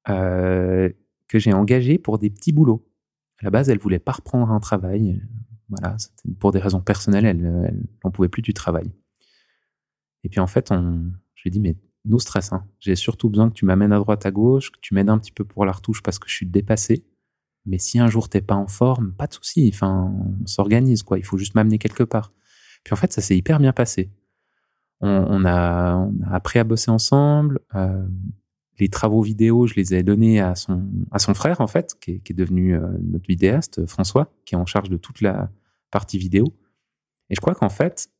euh, 0.08 0.90
que 1.28 1.38
j'ai 1.38 1.52
engagée 1.52 1.98
pour 1.98 2.18
des 2.18 2.30
petits 2.30 2.52
boulots 2.52 2.86
à 3.42 3.46
la 3.46 3.50
base, 3.50 3.68
elle 3.68 3.78
voulait 3.78 3.98
pas 3.98 4.12
reprendre 4.12 4.50
un 4.52 4.60
travail. 4.60 5.20
Voilà, 5.68 5.96
pour 6.38 6.52
des 6.52 6.60
raisons 6.60 6.80
personnelles, 6.80 7.24
elle 7.24 7.74
n'en 8.04 8.10
pouvait 8.10 8.28
plus 8.28 8.42
du 8.42 8.54
travail. 8.54 8.92
Et 10.22 10.28
puis 10.28 10.38
en 10.38 10.46
fait, 10.46 10.70
on, 10.70 11.10
je 11.34 11.42
lui 11.42 11.48
ai 11.48 11.50
dit, 11.50 11.60
mais 11.60 11.76
nous 12.04 12.18
stress, 12.18 12.52
hein. 12.52 12.64
j'ai 12.80 12.96
surtout 12.96 13.30
besoin 13.30 13.48
que 13.48 13.54
tu 13.54 13.64
m'amènes 13.64 13.92
à 13.92 13.98
droite, 13.98 14.26
à 14.26 14.30
gauche, 14.30 14.72
que 14.72 14.78
tu 14.80 14.94
m'aides 14.94 15.08
un 15.08 15.18
petit 15.18 15.30
peu 15.30 15.44
pour 15.44 15.64
la 15.64 15.72
retouche 15.72 16.02
parce 16.02 16.18
que 16.18 16.28
je 16.28 16.34
suis 16.34 16.46
dépassé. 16.46 17.04
Mais 17.64 17.78
si 17.78 18.00
un 18.00 18.08
jour 18.08 18.28
t'es 18.28 18.40
pas 18.40 18.56
en 18.56 18.66
forme, 18.66 19.12
pas 19.12 19.28
de 19.28 19.34
souci. 19.34 19.70
Enfin, 19.72 20.12
on 20.42 20.46
s'organise 20.46 21.04
quoi. 21.04 21.18
Il 21.18 21.24
faut 21.24 21.38
juste 21.38 21.54
m'amener 21.54 21.78
quelque 21.78 22.02
part. 22.02 22.32
Puis 22.82 22.92
en 22.92 22.96
fait, 22.96 23.12
ça 23.12 23.20
s'est 23.20 23.36
hyper 23.36 23.60
bien 23.60 23.72
passé. 23.72 24.10
On, 25.00 25.44
a, 25.44 25.96
on, 25.96 26.12
a, 26.24 26.34
appris 26.34 26.58
à 26.58 26.64
bosser 26.64 26.90
ensemble. 26.90 27.60
Euh, 27.74 28.06
les 28.78 28.88
travaux 28.88 29.22
vidéo, 29.22 29.66
je 29.66 29.74
les 29.74 29.94
ai 29.94 30.02
donnés 30.02 30.40
à 30.40 30.54
son, 30.54 30.88
à 31.10 31.18
son 31.18 31.34
frère, 31.34 31.60
en 31.60 31.66
fait, 31.66 31.96
qui 32.00 32.22
est, 32.24 32.32
devenu 32.32 32.74
euh, 32.74 32.88
notre 33.02 33.26
vidéaste, 33.26 33.86
François, 33.86 34.32
qui 34.44 34.54
est 34.54 34.58
en 34.58 34.66
charge 34.66 34.90
de 34.90 34.96
toute 34.96 35.20
la 35.20 35.50
partie 35.90 36.18
vidéo. 36.18 36.46
Et 37.30 37.34
je 37.34 37.40
crois 37.40 37.54
qu'en 37.54 37.68
fait, 37.68 38.10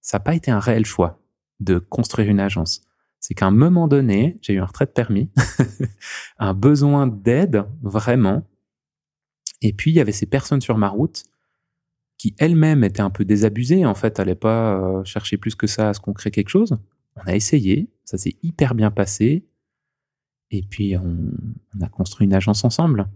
ça 0.00 0.18
n'a 0.18 0.24
pas 0.24 0.34
été 0.34 0.50
un 0.50 0.60
réel 0.60 0.84
choix 0.84 1.20
de 1.60 1.78
construire 1.78 2.28
une 2.28 2.40
agence. 2.40 2.82
C'est 3.22 3.34
qu'à 3.34 3.46
un 3.46 3.52
moment 3.52 3.86
donné, 3.86 4.36
j'ai 4.42 4.54
eu 4.54 4.58
un 4.58 4.66
retrait 4.66 4.84
de 4.84 4.90
permis, 4.90 5.30
un 6.40 6.54
besoin 6.54 7.06
d'aide, 7.06 7.64
vraiment. 7.80 8.44
Et 9.62 9.72
puis, 9.72 9.92
il 9.92 9.94
y 9.94 10.00
avait 10.00 10.10
ces 10.10 10.26
personnes 10.26 10.60
sur 10.60 10.76
ma 10.76 10.88
route 10.88 11.22
qui 12.18 12.34
elles-mêmes 12.38 12.82
étaient 12.82 13.00
un 13.00 13.10
peu 13.10 13.24
désabusées, 13.24 13.86
en 13.86 13.94
fait, 13.94 14.18
n'allaient 14.18 14.34
pas 14.34 14.74
euh, 14.74 15.04
chercher 15.04 15.36
plus 15.36 15.54
que 15.54 15.68
ça 15.68 15.90
à 15.90 15.94
ce 15.94 16.00
qu'on 16.00 16.12
crée 16.12 16.32
quelque 16.32 16.48
chose. 16.48 16.76
On 17.14 17.22
a 17.22 17.36
essayé, 17.36 17.88
ça 18.04 18.18
s'est 18.18 18.34
hyper 18.42 18.74
bien 18.74 18.90
passé. 18.90 19.46
Et 20.50 20.62
puis, 20.62 20.96
on, 20.96 21.80
a 21.80 21.88
construit 21.88 22.26
une 22.26 22.34
agence 22.34 22.64
ensemble. 22.64 23.08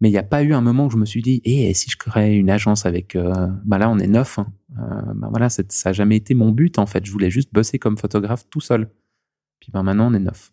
Mais 0.00 0.08
il 0.08 0.12
n'y 0.12 0.18
a 0.18 0.22
pas 0.22 0.44
eu 0.44 0.54
un 0.54 0.62
moment 0.62 0.86
où 0.86 0.90
je 0.90 0.96
me 0.96 1.04
suis 1.04 1.20
dit, 1.20 1.42
eh, 1.44 1.74
si 1.74 1.90
je 1.90 1.98
créais 1.98 2.36
une 2.36 2.48
agence 2.48 2.86
avec, 2.86 3.16
euh, 3.16 3.48
bah 3.66 3.76
là, 3.76 3.90
on 3.90 3.98
est 3.98 4.06
neuf. 4.06 4.38
Hein. 4.38 4.46
Euh, 4.78 5.12
bah 5.14 5.28
voilà, 5.28 5.50
ça 5.50 5.62
n'a 5.62 5.92
jamais 5.92 6.16
été 6.16 6.32
mon 6.32 6.52
but, 6.52 6.78
en 6.78 6.86
fait. 6.86 7.04
Je 7.04 7.12
voulais 7.12 7.30
juste 7.30 7.52
bosser 7.52 7.78
comme 7.78 7.98
photographe 7.98 8.46
tout 8.48 8.62
seul. 8.62 8.90
Puis 9.60 9.72
ben 9.72 9.82
maintenant, 9.82 10.10
on 10.10 10.14
est 10.14 10.20
neuf. 10.20 10.52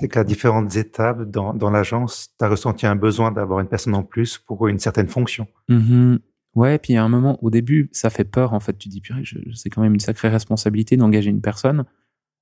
C'est 0.00 0.08
qu'à 0.08 0.24
différentes 0.24 0.74
étapes 0.76 1.22
dans, 1.22 1.54
dans 1.54 1.70
l'agence, 1.70 2.34
tu 2.36 2.44
as 2.44 2.48
ressenti 2.48 2.86
un 2.86 2.96
besoin 2.96 3.30
d'avoir 3.30 3.60
une 3.60 3.68
personne 3.68 3.94
en 3.94 4.02
plus 4.02 4.38
pour 4.38 4.66
une 4.66 4.78
certaine 4.78 5.08
fonction. 5.08 5.46
Mm-hmm. 5.68 6.18
Ouais, 6.54 6.78
puis 6.78 6.96
à 6.96 7.04
un 7.04 7.08
moment, 7.08 7.38
au 7.42 7.50
début, 7.50 7.88
ça 7.92 8.10
fait 8.10 8.24
peur, 8.24 8.52
en 8.52 8.60
fait. 8.60 8.76
Tu 8.78 8.88
dis, 8.88 9.00
purée, 9.00 9.24
c'est 9.54 9.70
quand 9.70 9.82
même 9.82 9.94
une 9.94 10.00
sacrée 10.00 10.28
responsabilité 10.28 10.96
d'engager 10.96 11.30
une 11.30 11.40
personne, 11.40 11.84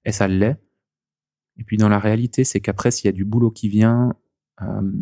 et 0.05 0.13
ça 0.13 0.29
l'est. 0.29 0.59
Et 1.59 1.65
puis 1.65 1.77
dans 1.77 1.89
la 1.89 1.99
réalité, 1.99 2.45
c'est 2.45 2.61
qu'après, 2.61 2.91
s'il 2.91 3.07
y 3.07 3.09
a 3.09 3.13
du 3.13 3.25
boulot 3.25 3.51
qui 3.51 3.69
vient, 3.69 4.15
euh, 4.63 4.93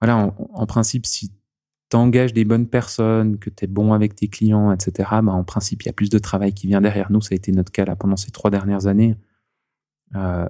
voilà, 0.00 0.32
en, 0.38 0.66
principe, 0.66 1.06
si 1.06 1.32
tu 1.90 1.96
engages 1.96 2.32
des 2.32 2.44
bonnes 2.44 2.68
personnes, 2.68 3.38
que 3.38 3.50
tu 3.50 3.64
es 3.64 3.68
bon 3.68 3.92
avec 3.92 4.14
tes 4.14 4.28
clients, 4.28 4.72
etc., 4.72 5.08
bah, 5.22 5.32
en 5.32 5.44
principe, 5.44 5.82
il 5.82 5.86
y 5.86 5.88
a 5.88 5.92
plus 5.92 6.10
de 6.10 6.18
travail 6.18 6.52
qui 6.54 6.66
vient 6.66 6.80
derrière 6.80 7.10
nous. 7.10 7.20
Ça 7.20 7.32
a 7.32 7.36
été 7.36 7.52
notre 7.52 7.72
cas 7.72 7.84
là 7.84 7.96
pendant 7.96 8.16
ces 8.16 8.30
trois 8.30 8.50
dernières 8.50 8.86
années. 8.86 9.16
Euh, 10.14 10.48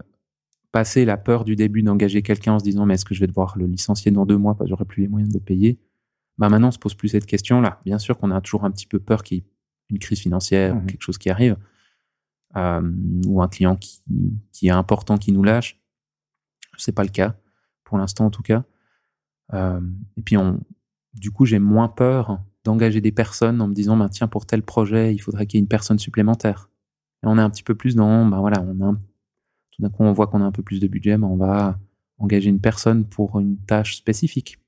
passer 0.72 1.04
la 1.04 1.16
peur 1.16 1.44
du 1.44 1.56
début 1.56 1.82
d'engager 1.82 2.22
quelqu'un 2.22 2.54
en 2.54 2.58
se 2.58 2.64
disant 2.64 2.86
mais 2.86 2.94
est-ce 2.94 3.04
que 3.04 3.14
je 3.14 3.20
vais 3.20 3.26
devoir 3.26 3.58
le 3.58 3.66
licencier 3.66 4.10
dans 4.12 4.26
deux 4.26 4.38
mois? 4.38 4.54
Parce 4.54 4.66
que 4.66 4.70
j'aurai 4.70 4.84
plus 4.84 5.02
les 5.02 5.08
moyens 5.08 5.32
de 5.32 5.38
le 5.38 5.44
payer 5.44 5.80
bah 6.40 6.48
maintenant 6.48 6.68
on 6.68 6.72
se 6.72 6.78
pose 6.78 6.94
plus 6.94 7.08
cette 7.08 7.26
question 7.26 7.60
là 7.60 7.80
bien 7.84 7.98
sûr 7.98 8.16
qu'on 8.16 8.30
a 8.30 8.40
toujours 8.40 8.64
un 8.64 8.70
petit 8.70 8.86
peu 8.86 8.98
peur 8.98 9.22
qu'il 9.22 9.38
y 9.38 9.40
ait 9.40 9.44
une 9.90 9.98
crise 9.98 10.20
financière 10.20 10.74
ou 10.74 10.80
mmh 10.80 10.86
quelque 10.86 11.02
chose 11.02 11.18
qui 11.18 11.28
arrive 11.28 11.56
euh, 12.56 12.92
ou 13.26 13.42
un 13.42 13.48
client 13.48 13.76
qui, 13.76 14.00
qui, 14.52 14.68
est 14.68 14.72
important 14.72 15.18
qui 15.18 15.32
nous 15.32 15.42
lâche 15.42 15.78
c'est 16.78 16.92
pas 16.92 17.04
le 17.04 17.10
cas 17.10 17.36
pour 17.84 17.98
l'instant 17.98 18.24
en 18.24 18.30
tout 18.30 18.42
cas 18.42 18.64
euh, 19.52 19.80
et 20.16 20.22
puis 20.22 20.38
on 20.38 20.60
du 21.14 21.30
coup 21.30 21.46
j'ai 21.46 21.58
moins 21.58 21.88
peur 21.88 22.40
d'engager 22.64 23.00
des 23.00 23.12
personnes 23.12 23.60
en 23.60 23.68
me 23.68 23.74
disant 23.74 23.96
bah, 23.96 24.08
tiens 24.10 24.28
pour 24.28 24.46
tel 24.46 24.62
projet 24.62 25.14
il 25.14 25.18
faudrait 25.18 25.46
qu'il 25.46 25.58
y 25.58 25.60
ait 25.60 25.64
une 25.64 25.68
personne 25.68 25.98
supplémentaire 25.98 26.70
et 27.22 27.26
on 27.26 27.38
est 27.38 27.42
un 27.42 27.50
petit 27.50 27.62
peu 27.62 27.74
plus 27.74 27.94
dans 27.94 28.26
bah 28.26 28.38
voilà 28.40 28.62
on 28.62 28.80
a 28.80 28.86
un 28.86 28.98
d'un 29.80 29.90
coup 29.90 30.02
on 30.04 30.12
voit 30.12 30.26
qu'on 30.26 30.42
a 30.42 30.44
un 30.44 30.52
peu 30.52 30.62
plus 30.62 30.80
de 30.80 30.86
budget, 30.86 31.18
mais 31.18 31.26
on 31.26 31.36
va 31.36 31.78
engager 32.18 32.50
une 32.50 32.60
personne 32.60 33.04
pour 33.06 33.40
une 33.40 33.56
tâche 33.58 33.96
spécifique. 33.96 34.58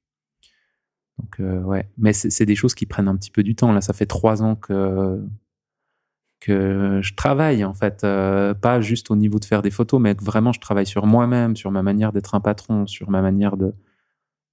Donc 1.19 1.41
euh, 1.41 1.63
ouais, 1.63 1.89
mais 1.99 2.13
c'est 2.13 2.47
des 2.47 2.57
choses 2.57 2.75
qui 2.75 2.87
prennent 2.87 3.09
un 3.09 3.17
petit 3.17 3.31
peu 3.31 3.43
du 3.43 3.55
temps. 3.55 3.73
Là, 3.73 3.81
ça 3.81 3.93
fait 3.93 4.07
trois 4.07 4.43
ans 4.43 4.57
que 4.57 5.23
que 6.41 6.99
je 7.03 7.15
travaille 7.15 7.65
en 7.65 7.73
fait, 7.73 8.03
euh, 8.03 8.53
pas 8.53 8.81
juste 8.81 9.13
au 9.13 9.17
niveau 9.17 9.39
de 9.39 9.45
faire 9.45 9.63
des 9.63 9.71
photos, 9.71 10.01
mais 10.01 10.15
vraiment 10.15 10.53
je 10.53 10.59
travaille 10.59 10.87
sur 10.87 11.07
moi-même, 11.07 11.55
sur 11.55 11.71
ma 11.71 11.83
manière 11.83 12.13
d'être 12.13 12.35
un 12.35 12.41
patron, 12.41 12.87
sur 12.89 13.11
ma 13.11 13.23
manière 13.23 13.57
de 13.57 13.75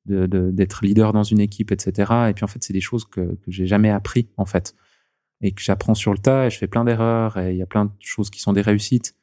d'être 0.05 0.83
leader 0.83 1.13
dans 1.13 1.23
une 1.23 1.39
équipe, 1.39 1.71
etc. 1.71 2.11
Et 2.29 2.33
puis 2.33 2.43
en 2.43 2.47
fait, 2.47 2.63
c'est 2.63 2.73
des 2.73 2.81
choses 2.81 3.05
que, 3.05 3.21
que 3.21 3.51
j'ai 3.51 3.67
jamais 3.67 3.89
appris 3.89 4.27
en 4.37 4.45
fait, 4.45 4.75
et 5.41 5.51
que 5.51 5.61
j'apprends 5.61 5.95
sur 5.95 6.11
le 6.11 6.19
tas. 6.19 6.47
Et 6.47 6.49
je 6.49 6.57
fais 6.57 6.67
plein 6.67 6.83
d'erreurs 6.83 7.37
et 7.37 7.51
il 7.51 7.57
y 7.57 7.61
a 7.61 7.67
plein 7.67 7.85
de 7.85 7.91
choses 7.99 8.29
qui 8.29 8.39
sont 8.39 8.53
des 8.53 8.61
réussites. 8.61 9.15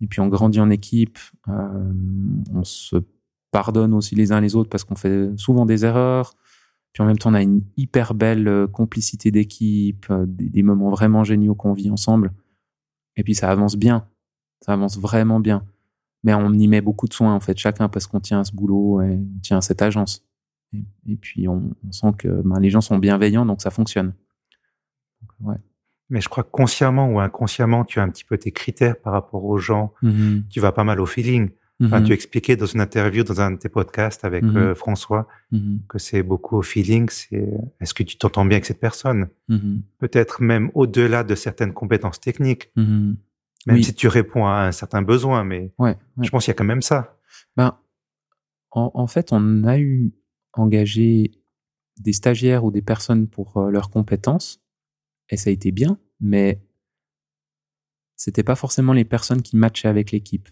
Et 0.00 0.06
puis 0.06 0.20
on 0.20 0.28
grandit 0.28 0.60
en 0.60 0.70
équipe, 0.70 1.18
euh, 1.48 1.92
on 2.52 2.64
se 2.64 2.96
pardonne 3.50 3.94
aussi 3.94 4.14
les 4.14 4.32
uns 4.32 4.40
les 4.40 4.56
autres 4.56 4.68
parce 4.68 4.84
qu'on 4.84 4.96
fait 4.96 5.30
souvent 5.36 5.66
des 5.66 5.84
erreurs. 5.84 6.34
Puis 6.92 7.02
en 7.02 7.06
même 7.06 7.18
temps, 7.18 7.30
on 7.30 7.34
a 7.34 7.42
une 7.42 7.62
hyper 7.76 8.14
belle 8.14 8.46
euh, 8.46 8.66
complicité 8.66 9.30
d'équipe, 9.30 10.06
euh, 10.10 10.24
des, 10.28 10.62
moments 10.62 10.90
vraiment 10.90 11.24
géniaux 11.24 11.54
qu'on 11.54 11.72
vit 11.72 11.90
ensemble. 11.90 12.32
Et 13.16 13.24
puis 13.24 13.34
ça 13.34 13.50
avance 13.50 13.76
bien, 13.76 14.06
ça 14.60 14.72
avance 14.72 14.98
vraiment 14.98 15.40
bien. 15.40 15.64
Mais 16.24 16.34
on 16.34 16.52
y 16.52 16.66
met 16.66 16.80
beaucoup 16.80 17.06
de 17.06 17.14
soins 17.14 17.34
en 17.34 17.40
fait, 17.40 17.56
chacun 17.56 17.88
parce 17.88 18.06
qu'on 18.06 18.20
tient 18.20 18.40
à 18.40 18.44
ce 18.44 18.52
boulot 18.52 19.00
et 19.02 19.12
on 19.12 19.40
tient 19.40 19.58
à 19.58 19.60
cette 19.60 19.82
agence. 19.82 20.24
Et, 21.06 21.14
puis 21.14 21.46
on, 21.46 21.70
sent 21.92 22.14
que 22.18 22.42
ben, 22.42 22.58
les 22.58 22.68
gens 22.68 22.80
sont 22.80 22.98
bienveillants, 22.98 23.46
donc 23.46 23.62
ça 23.62 23.70
fonctionne. 23.70 24.12
ouais 25.40 25.56
mais 26.10 26.20
je 26.20 26.28
crois 26.28 26.44
que 26.44 26.50
consciemment 26.50 27.08
ou 27.10 27.20
inconsciemment, 27.20 27.84
tu 27.84 27.98
as 27.98 28.02
un 28.02 28.08
petit 28.08 28.24
peu 28.24 28.38
tes 28.38 28.52
critères 28.52 28.96
par 28.96 29.12
rapport 29.12 29.44
aux 29.44 29.58
gens. 29.58 29.92
Mm-hmm. 30.02 30.42
Tu 30.48 30.60
vas 30.60 30.72
pas 30.72 30.84
mal 30.84 31.00
au 31.00 31.06
feeling. 31.06 31.50
Enfin, 31.82 32.00
mm-hmm. 32.00 32.06
tu 32.06 32.12
expliquais 32.12 32.56
dans 32.56 32.66
une 32.66 32.80
interview, 32.80 33.24
dans 33.24 33.40
un 33.40 33.50
de 33.50 33.56
tes 33.56 33.68
podcasts 33.68 34.24
avec 34.24 34.44
mm-hmm. 34.44 34.56
euh, 34.56 34.74
François, 34.74 35.26
que 35.88 35.98
c'est 35.98 36.22
beaucoup 36.22 36.56
au 36.56 36.62
feeling. 36.62 37.08
C'est 37.10 37.48
est-ce 37.80 37.94
que 37.94 38.04
tu 38.04 38.16
t'entends 38.16 38.44
bien 38.44 38.56
avec 38.56 38.66
cette 38.66 38.80
personne? 38.80 39.28
Peut-être 39.98 40.40
même 40.40 40.70
au-delà 40.74 41.24
de 41.24 41.34
certaines 41.34 41.72
compétences 41.72 42.20
techniques. 42.20 42.70
Même 43.66 43.82
si 43.82 43.94
tu 43.94 44.08
réponds 44.08 44.46
à 44.46 44.66
un 44.66 44.72
certain 44.72 45.02
besoin, 45.02 45.44
mais 45.44 45.72
ouais, 45.78 45.96
je 46.20 46.28
pense 46.28 46.44
qu'il 46.44 46.50
y 46.50 46.56
a 46.56 46.58
quand 46.58 46.64
même 46.64 46.82
ça. 46.82 47.16
Ben, 47.56 47.78
en, 48.70 48.90
en, 48.94 49.06
fait, 49.06 49.32
on 49.32 49.64
a 49.64 49.78
eu 49.78 50.12
engagé 50.52 51.32
des 51.98 52.12
stagiaires 52.12 52.64
ou 52.64 52.70
des 52.70 52.82
personnes 52.82 53.28
pour 53.28 53.56
euh, 53.56 53.70
leurs 53.70 53.88
compétences 53.88 54.60
et 55.30 55.36
ça 55.36 55.50
a 55.50 55.52
été 55.52 55.72
bien, 55.72 55.98
mais 56.20 56.60
c'était 58.16 58.42
pas 58.42 58.54
forcément 58.54 58.92
les 58.92 59.04
personnes 59.04 59.42
qui 59.42 59.56
matchaient 59.56 59.88
avec 59.88 60.12
l'équipe. 60.12 60.48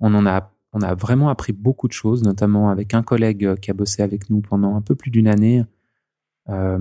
On 0.00 0.14
en 0.14 0.26
a, 0.26 0.52
on 0.72 0.80
a 0.82 0.94
vraiment 0.94 1.28
appris 1.28 1.52
beaucoup 1.52 1.88
de 1.88 1.92
choses, 1.92 2.22
notamment 2.22 2.70
avec 2.70 2.94
un 2.94 3.02
collègue 3.02 3.44
euh, 3.44 3.56
qui 3.56 3.70
a 3.70 3.74
bossé 3.74 4.02
avec 4.02 4.30
nous 4.30 4.40
pendant 4.40 4.76
un 4.76 4.82
peu 4.82 4.94
plus 4.94 5.10
d'une 5.10 5.28
année, 5.28 5.64
euh, 6.48 6.78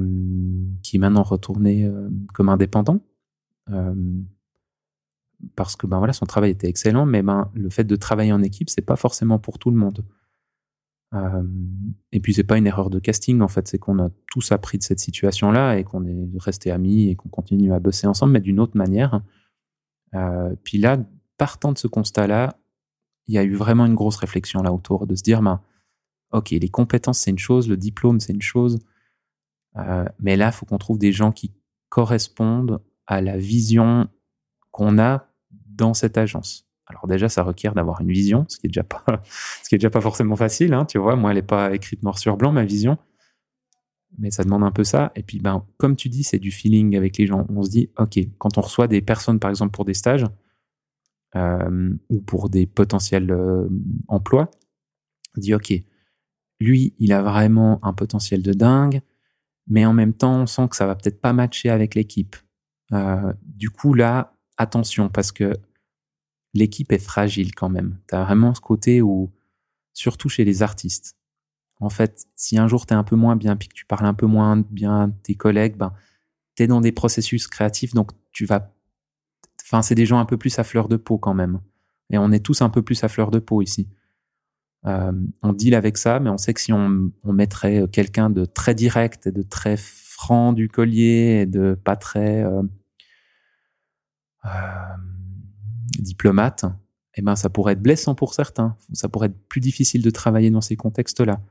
qui 0.84 0.98
est 0.98 1.00
maintenant 1.00 1.24
retourné 1.24 1.86
euh, 1.86 2.10
comme 2.34 2.50
indépendant. 2.50 3.00
Parce 5.56 5.76
que 5.76 5.88
ben 5.88 5.98
voilà, 5.98 6.14
son 6.14 6.26
travail 6.26 6.52
était 6.52 6.68
excellent, 6.68 7.06
mais 7.06 7.22
ben, 7.22 7.50
le 7.54 7.70
fait 7.70 7.84
de 7.84 7.96
travailler 7.96 8.34
en 8.34 8.42
équipe, 8.42 8.70
c'est 8.70 8.82
pas 8.82 8.96
forcément 8.96 9.40
pour 9.40 9.60
tout 9.60 9.72
le 9.72 9.78
monde. 9.78 10.06
Euh, 11.16 11.44
et 12.12 12.20
puis 12.20 12.34
c'est 12.34 12.44
pas 12.44 12.58
une 12.58 12.68
erreur 12.68 12.92
de 12.92 13.00
casting 13.00 13.42
en 13.42 13.48
fait, 13.48 13.68
c'est 13.68 13.80
qu'on 13.80 13.98
a 14.00 14.10
tous 14.28 14.52
appris 14.52 14.78
de 14.78 14.84
cette 14.84 15.00
situation-là 15.00 15.78
et 15.78 15.84
qu'on 15.84 16.06
est 16.06 16.30
resté 16.38 16.70
amis 16.70 17.10
et 17.10 17.16
qu'on 17.16 17.30
continue 17.30 17.74
à 17.74 17.80
bosser 17.80 18.06
ensemble, 18.06 18.34
mais 18.34 18.42
d'une 18.42 18.60
autre 18.60 18.78
manière. 18.78 19.22
Euh, 20.14 20.56
puis 20.64 20.78
là, 20.78 20.98
partant 21.38 21.72
de 21.72 21.78
ce 21.78 21.88
constat-là, 21.88 22.60
il 23.28 23.34
y 23.36 23.38
a 23.38 23.44
eu 23.44 23.56
vraiment 23.56 23.86
une 23.86 23.96
grosse 23.96 24.18
réflexion 24.18 24.62
là 24.62 24.72
autour 24.72 25.08
de 25.08 25.16
se 25.16 25.24
dire, 25.24 25.42
ben, 25.42 25.62
ok, 26.32 26.52
les 26.52 26.70
compétences 26.70 27.20
c'est 27.20 27.32
une 27.32 27.40
chose, 27.40 27.68
le 27.68 27.78
diplôme 27.78 28.20
c'est 28.20 28.34
une 28.34 28.42
chose, 28.42 28.80
euh, 29.78 30.06
mais 30.20 30.36
là, 30.36 30.48
il 30.48 30.52
faut 30.52 30.66
qu'on 30.66 30.78
trouve 30.78 31.00
des 31.00 31.12
gens 31.12 31.32
qui 31.32 31.54
correspondent 31.90 32.82
à 33.08 33.22
la 33.22 33.38
vision 33.38 34.08
qu'on 34.72 35.00
a 35.00 35.29
dans 35.80 35.94
cette 35.94 36.18
agence. 36.18 36.68
Alors 36.86 37.08
déjà, 37.08 37.30
ça 37.30 37.44
requiert 37.44 37.74
d'avoir 37.74 38.02
une 38.02 38.12
vision, 38.12 38.46
ce 38.50 38.58
qui 38.58 38.68
est 38.68 38.70
déjà 38.70 38.84
pas, 38.84 39.04
ce 39.64 39.70
qui 39.70 39.76
est 39.76 39.78
déjà 39.78 39.90
pas 39.90 40.02
forcément 40.02 40.36
facile. 40.36 40.74
Hein, 40.74 40.86
tu 40.86 40.98
vois, 40.98 41.16
moi, 41.16 41.32
elle 41.32 41.38
est 41.38 41.42
pas 41.42 41.74
écrite 41.74 42.04
noir 42.04 42.18
sur 42.18 42.36
blanc 42.36 42.52
ma 42.52 42.66
vision, 42.66 42.98
mais 44.18 44.32
ça 44.32 44.44
demande 44.44 44.64
un 44.64 44.72
peu 44.72 44.84
ça. 44.84 45.12
Et 45.16 45.24
puis, 45.24 45.40
ben, 45.40 45.66
comme 45.78 45.96
tu 45.96 46.10
dis, 46.10 46.24
c'est 46.24 46.40
du 46.40 46.52
feeling 46.52 46.98
avec 46.98 47.18
les 47.18 47.28
gens. 47.28 47.46
On 47.50 47.64
se 47.64 47.70
dit, 47.70 47.90
ok, 47.98 48.20
quand 48.38 48.58
on 48.58 48.62
reçoit 48.62 48.88
des 48.88 49.02
personnes, 49.02 49.40
par 49.40 49.50
exemple, 49.50 49.72
pour 49.72 49.86
des 49.86 49.94
stages 49.94 50.26
euh, 51.36 51.94
ou 52.10 52.22
pour 52.22 52.50
des 52.50 52.66
potentiels 52.66 53.32
euh, 53.32 53.70
emplois, 54.08 54.50
on 55.38 55.42
dit, 55.42 55.54
ok, 55.54 55.74
lui, 56.60 56.96
il 56.98 57.14
a 57.14 57.22
vraiment 57.22 57.80
un 57.84 57.94
potentiel 57.94 58.42
de 58.42 58.52
dingue, 58.52 59.02
mais 59.68 59.86
en 59.86 59.94
même 59.94 60.14
temps, 60.14 60.42
on 60.42 60.48
sent 60.48 60.68
que 60.70 60.76
ça 60.76 60.88
va 60.88 60.96
peut-être 60.96 61.22
pas 61.22 61.34
matcher 61.34 61.70
avec 61.70 61.94
l'équipe. 61.94 62.36
Euh, 62.94 63.32
du 63.46 63.70
coup, 63.70 63.94
là, 63.94 64.34
attention, 64.58 65.08
parce 65.08 65.32
que 65.32 65.54
l'équipe 66.54 66.92
est 66.92 67.04
fragile 67.04 67.54
quand 67.56 67.70
même. 67.70 68.00
Tu 68.08 68.16
as 68.16 68.24
vraiment 68.24 68.54
ce 68.54 68.62
côté 68.62 69.02
où, 69.02 69.32
surtout 69.94 70.30
chez 70.30 70.46
les 70.46 70.64
artistes, 70.64 71.16
en 71.80 71.90
fait, 71.90 72.26
si 72.36 72.58
un 72.58 72.68
jour 72.68 72.86
tu 72.86 72.94
es 72.94 72.98
un 72.98 73.04
peu 73.04 73.16
moins 73.16 73.36
bien, 73.36 73.56
puis 73.56 73.70
que 73.70 73.74
tu 73.74 73.86
parles 73.86 74.06
un 74.06 74.14
peu 74.14 74.26
moins 74.26 74.58
bien 74.70 75.08
de 75.10 75.14
tes 75.24 75.36
collègues, 75.36 75.78
ben, 75.78 75.94
tu 76.56 76.64
es 76.64 76.68
dans 76.68 76.82
des 76.82 76.92
processus 76.92 77.48
créatifs, 77.48 77.94
donc 77.94 78.12
tu 78.32 78.46
vas... 78.46 78.74
Enfin, 79.64 79.82
c'est 79.82 79.96
des 79.96 80.06
gens 80.06 80.20
un 80.20 80.26
peu 80.26 80.38
plus 80.38 80.58
à 80.60 80.64
fleur 80.64 80.88
de 80.90 80.98
peau 80.98 81.18
quand 81.18 81.34
même. 81.34 81.62
Et 82.10 82.18
on 82.18 82.32
est 82.32 82.44
tous 82.44 82.62
un 82.62 82.70
peu 82.70 82.82
plus 82.82 83.04
à 83.04 83.08
fleur 83.08 83.32
de 83.32 83.40
peau 83.40 83.62
ici. 83.62 83.88
Euh, 84.86 85.12
on 85.44 85.54
deal 85.54 85.76
avec 85.76 85.98
ça, 85.98 86.20
mais 86.20 86.30
on 86.30 86.38
sait 86.38 86.54
que 86.54 86.62
si 86.62 86.74
on, 86.74 87.12
mettrait 87.26 87.88
quelqu'un 87.92 88.30
de 88.30 88.46
très 88.46 88.74
direct 88.74 89.28
et 89.28 89.32
de 89.32 89.42
très 89.42 89.78
franc 89.78 90.54
du 90.54 90.70
collier 90.70 91.42
et 91.42 91.46
de 91.46 91.76
pas 91.82 91.96
très... 91.96 92.44
Euh, 92.44 92.64
euh, 94.46 94.50
diplomate, 96.00 96.66
eh 97.16 97.22
ben, 97.22 97.36
ça 97.36 97.50
pourrait 97.50 97.74
être 97.74 97.82
blessant 97.82 98.16
pour 98.16 98.34
certains. 98.34 98.76
Ça 98.94 99.10
pourrait 99.10 99.28
être 99.28 99.48
plus 99.48 99.62
difficile 99.62 100.02
de 100.02 100.10
travailler 100.10 100.52
dans 100.52 100.62
ces 100.62 100.76
contextes-là. 100.76 101.42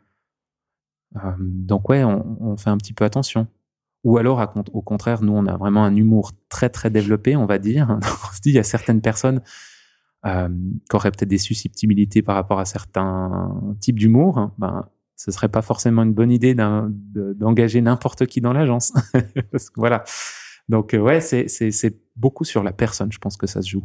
Euh, 1.16 1.32
donc 1.38 1.88
ouais, 1.88 2.04
on, 2.04 2.56
fait 2.56 2.70
un 2.70 2.76
petit 2.76 2.92
peu 2.92 3.04
attention. 3.04 3.46
Ou 4.04 4.18
alors, 4.18 4.52
au 4.72 4.82
contraire, 4.82 5.22
nous, 5.22 5.32
on 5.32 5.46
a 5.46 5.56
vraiment 5.56 5.84
un 5.84 5.94
humour 5.96 6.32
très 6.48 6.70
très 6.70 6.90
développé, 6.90 7.36
on 7.36 7.46
va 7.46 7.58
dire. 7.58 7.98
on 8.02 8.34
se 8.34 8.40
dit, 8.40 8.50
il 8.50 8.54
y 8.54 8.58
a 8.58 8.64
certaines 8.64 9.00
personnes 9.00 9.42
euh, 10.26 10.48
qui 10.88 10.96
auraient 10.96 11.10
peut-être 11.10 11.28
des 11.28 11.38
susceptibilités 11.38 12.22
par 12.22 12.34
rapport 12.34 12.60
à 12.60 12.64
certains 12.64 13.76
types 13.80 13.98
d'humour. 13.98 14.52
Ben, 14.58 14.88
ce 15.16 15.32
serait 15.32 15.48
pas 15.48 15.62
forcément 15.62 16.04
une 16.04 16.14
bonne 16.14 16.30
idée 16.30 16.54
d'engager 16.54 17.80
n'importe 17.80 18.26
qui 18.26 18.40
dans 18.40 18.52
l'agence. 18.52 18.92
voilà. 19.76 20.04
Donc 20.68 20.94
euh, 20.94 20.98
ouais, 20.98 21.20
c'est 21.20 21.96
beaucoup 22.14 22.44
sur 22.44 22.62
la 22.62 22.72
personne, 22.72 23.10
je 23.10 23.18
pense 23.18 23.36
que 23.36 23.46
ça 23.46 23.60
se 23.60 23.68
joue. 23.68 23.84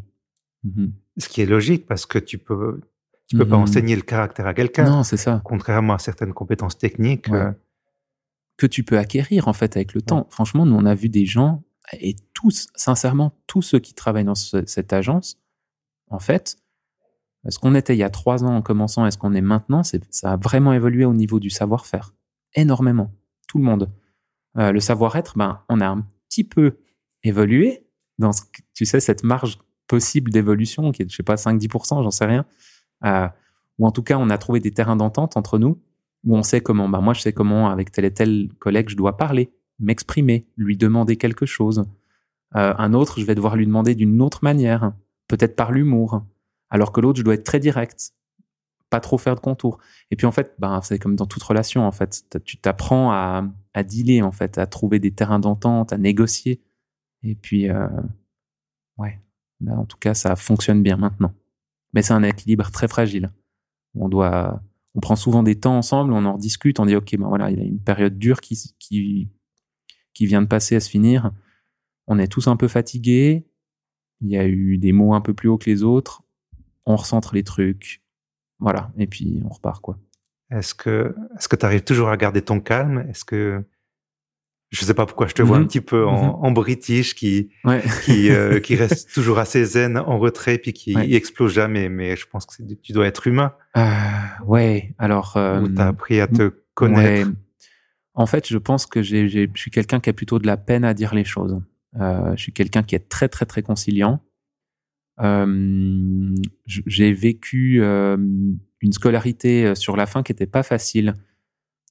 Mmh 0.63 0.87
Ce 1.17 1.29
qui 1.29 1.41
est 1.41 1.45
logique 1.45 1.85
parce 1.85 2.05
que 2.05 2.17
tu 2.17 2.37
peux, 2.37 2.81
tu 3.27 3.37
peux 3.37 3.47
pas 3.47 3.57
mmh 3.57 3.61
enseigner 3.61 3.95
le 3.95 4.01
caractère 4.01 4.47
à 4.47 4.53
quelqu'un. 4.53 4.85
Non, 4.85 5.03
c'est 5.03 5.17
ça. 5.17 5.41
Contrairement 5.43 5.93
à 5.93 5.99
certaines 5.99 6.33
compétences 6.33 6.77
techniques. 6.77 7.29
Euh, 7.29 7.51
que 8.57 8.67
tu 8.67 8.83
peux 8.83 8.97
acquérir, 8.97 9.47
en 9.47 9.53
fait, 9.53 9.75
avec 9.75 9.93
le 9.93 10.01
temps. 10.01 10.27
Franchement, 10.29 10.65
nous, 10.65 10.75
on 10.75 10.85
a 10.85 10.93
vu 10.93 11.09
des 11.09 11.25
gens, 11.25 11.63
et 11.91 12.15
tous, 12.33 12.67
sincèrement, 12.75 13.33
tous 13.47 13.61
ceux 13.61 13.79
qui 13.79 13.93
travaillent 13.93 14.25
dans 14.25 14.35
cette 14.35 14.93
agence, 14.93 15.41
en 16.09 16.19
fait, 16.19 16.57
Ce 17.49 17.59
qu'on 17.59 17.75
était 17.75 17.93
il 17.93 17.99
y 17.99 18.03
a 18.03 18.09
trois 18.09 18.45
ans 18.45 18.55
en 18.55 18.61
commençant 18.61 19.05
et 19.05 19.11
ce 19.11 19.17
qu'on 19.17 19.33
est 19.33 19.41
maintenant, 19.41 19.83
c'est, 19.83 20.01
ça 20.13 20.31
a 20.33 20.37
vraiment 20.37 20.71
évolué 20.71 21.03
au 21.03 21.13
niveau 21.13 21.41
du 21.41 21.49
savoir-faire. 21.49 22.13
Énormément. 22.53 23.11
Tout 23.49 23.57
le 23.57 23.65
monde. 23.65 23.91
Euh, 24.57 24.71
le 24.71 24.79
savoir-être, 24.79 25.37
ben, 25.37 25.61
on 25.67 25.81
a 25.81 25.87
un 25.87 26.07
petit 26.29 26.45
peu 26.45 26.77
évolué 27.23 27.85
dans, 28.17 28.31
ce, 28.31 28.43
tu 28.73 28.85
sais, 28.85 29.01
cette 29.01 29.23
marge 29.23 29.57
possible 29.87 30.31
d'évolution 30.31 30.91
qui 30.91 31.03
est, 31.03 31.09
je 31.09 31.15
sais 31.15 31.23
pas, 31.23 31.35
5-10%, 31.35 32.03
j'en 32.03 32.11
sais 32.11 32.25
rien. 32.25 32.45
Euh, 33.05 33.27
ou 33.79 33.87
en 33.87 33.91
tout 33.91 34.03
cas, 34.03 34.17
on 34.17 34.29
a 34.29 34.37
trouvé 34.37 34.59
des 34.59 34.71
terrains 34.71 34.95
d'entente 34.95 35.37
entre 35.37 35.57
nous 35.57 35.79
où 36.23 36.35
on 36.37 36.43
sait 36.43 36.61
comment, 36.61 36.87
ben, 36.89 37.01
moi, 37.01 37.13
je 37.13 37.21
sais 37.21 37.33
comment, 37.33 37.69
avec 37.69 37.91
tel 37.91 38.05
et 38.05 38.13
tel 38.13 38.49
collègue, 38.59 38.89
je 38.89 38.95
dois 38.95 39.17
parler, 39.17 39.51
m'exprimer, 39.79 40.47
lui 40.55 40.77
demander 40.77 41.17
quelque 41.17 41.45
chose. 41.45 41.85
Euh, 42.55 42.73
un 42.77 42.93
autre, 42.93 43.19
je 43.19 43.25
vais 43.25 43.35
devoir 43.35 43.55
lui 43.55 43.65
demander 43.65 43.95
d'une 43.95 44.21
autre 44.21 44.39
manière, 44.43 44.93
peut-être 45.27 45.55
par 45.55 45.71
l'humour, 45.71 46.23
alors 46.69 46.91
que 46.91 47.01
l'autre, 47.01 47.19
je 47.19 47.23
dois 47.23 47.33
être 47.33 47.43
très 47.43 47.59
direct, 47.59 48.13
pas 48.89 48.99
trop 48.99 49.17
faire 49.17 49.35
de 49.35 49.39
contours. 49.39 49.79
Et 50.11 50.15
puis 50.15 50.25
en 50.27 50.31
fait, 50.31 50.53
ben, 50.59 50.79
c'est 50.81 50.99
comme 50.99 51.15
dans 51.15 51.25
toute 51.25 51.43
relation, 51.43 51.85
en 51.85 51.91
fait, 51.91 52.23
tu 52.45 52.57
t'apprends 52.57 53.11
à, 53.11 53.43
à 53.73 53.83
dealer, 53.83 54.21
en 54.21 54.31
fait, 54.31 54.57
à 54.57 54.65
trouver 54.65 54.99
des 54.99 55.11
terrains 55.11 55.39
d'entente, 55.39 55.91
à 55.91 55.97
négocier. 55.97 56.61
Et 57.23 57.35
puis, 57.35 57.69
euh, 57.69 57.87
ouais, 58.97 59.19
en 59.71 59.85
tout 59.85 59.97
cas, 59.97 60.13
ça 60.13 60.35
fonctionne 60.35 60.83
bien 60.83 60.97
maintenant. 60.97 61.33
Mais 61.93 62.01
c'est 62.01 62.13
un 62.13 62.23
équilibre 62.23 62.71
très 62.71 62.87
fragile. 62.87 63.31
On 63.95 64.09
doit, 64.09 64.61
on 64.95 64.99
prend 64.99 65.15
souvent 65.15 65.43
des 65.43 65.59
temps 65.59 65.77
ensemble, 65.77 66.13
on 66.13 66.25
en 66.25 66.37
discute, 66.37 66.79
on 66.79 66.85
dit, 66.85 66.95
OK, 66.95 67.15
ben 67.17 67.27
voilà, 67.27 67.51
il 67.51 67.57
y 67.57 67.61
a 67.61 67.65
une 67.65 67.79
période 67.79 68.17
dure 68.17 68.41
qui, 68.41 68.75
qui, 68.79 69.29
qui 70.13 70.25
vient 70.25 70.41
de 70.41 70.47
passer 70.47 70.75
à 70.75 70.79
se 70.79 70.89
finir 70.89 71.31
on 72.07 72.19
est 72.19 72.27
tous 72.27 72.47
un 72.47 72.55
peu 72.55 72.67
fatigués. 72.67 73.47
Il 74.21 74.29
y 74.29 74.37
a 74.37 74.47
eu 74.47 74.77
des 74.77 74.91
mots 74.91 75.13
un 75.13 75.21
peu 75.21 75.33
plus 75.33 75.49
hauts 75.49 75.57
que 75.57 75.69
les 75.69 75.83
autres. 75.83 76.23
On 76.85 76.95
recentre 76.95 77.33
les 77.35 77.43
trucs. 77.43 78.03
Voilà. 78.59 78.91
Et 78.97 79.07
puis, 79.07 79.41
on 79.45 79.49
repart, 79.49 79.81
quoi. 79.81 79.97
Est-ce 80.49 80.75
que, 80.75 81.15
est-ce 81.37 81.47
que 81.47 81.55
tu 81.55 81.65
arrives 81.65 81.83
toujours 81.83 82.09
à 82.09 82.17
garder 82.17 82.41
ton 82.41 82.59
calme? 82.59 83.05
Est-ce 83.09 83.25
que, 83.25 83.63
je 84.73 84.83
sais 84.83 84.95
pas 84.95 85.05
pourquoi 85.05 85.27
je 85.27 85.33
te 85.33 85.41
vois 85.43 85.57
un 85.57 85.61
mhm. 85.61 85.67
petit 85.67 85.81
peu 85.81 86.05
en, 86.05 86.49
mhm. 86.49 86.53
british 86.53 87.13
qui, 87.13 87.51
qui, 88.03 88.31
euh, 88.31 88.59
qui 88.63 88.75
reste 88.75 89.13
toujours 89.13 89.37
assez 89.37 89.63
zen, 89.63 89.97
en 89.97 90.17
retrait, 90.17 90.57
puis 90.57 90.73
qui 90.73 90.95
explose 91.15 91.53
jamais. 91.53 91.89
Mais 91.89 92.15
je 92.15 92.25
pense 92.25 92.47
que 92.47 92.63
tu 92.81 92.91
dois 92.91 93.05
être 93.05 93.27
humain. 93.27 93.53
Euh, 93.77 93.83
ouais. 94.45 94.95
Alors. 94.97 95.37
Euh, 95.37 95.65
tu 95.67 95.79
as 95.79 95.87
appris 95.87 96.19
à 96.19 96.27
te 96.27 96.51
connaître. 96.73 97.31
En 98.15 98.25
fait, 98.25 98.47
je 98.47 98.57
pense 98.57 98.85
que 98.85 99.01
j'ai, 99.01 99.27
je 99.27 99.47
suis 99.55 99.71
quelqu'un 99.71 99.99
qui 99.99 100.09
a 100.09 100.13
plutôt 100.13 100.39
de 100.39 100.47
la 100.47 100.57
peine 100.57 100.83
à 100.83 100.93
dire 100.93 101.13
les 101.15 101.23
choses. 101.23 101.61
Euh, 101.99 102.35
je 102.35 102.41
suis 102.41 102.53
quelqu'un 102.53 102.83
qui 102.83 102.95
est 102.95 103.09
très 103.09 103.29
très 103.29 103.45
très 103.45 103.61
conciliant. 103.61 104.21
Euh, 105.19 106.35
j'ai 106.65 107.13
vécu 107.13 107.81
euh, 107.81 108.17
une 108.81 108.93
scolarité 108.93 109.75
sur 109.75 109.95
la 109.95 110.07
fin 110.07 110.23
qui 110.23 110.31
n'était 110.31 110.47
pas 110.47 110.63
facile. 110.63 111.13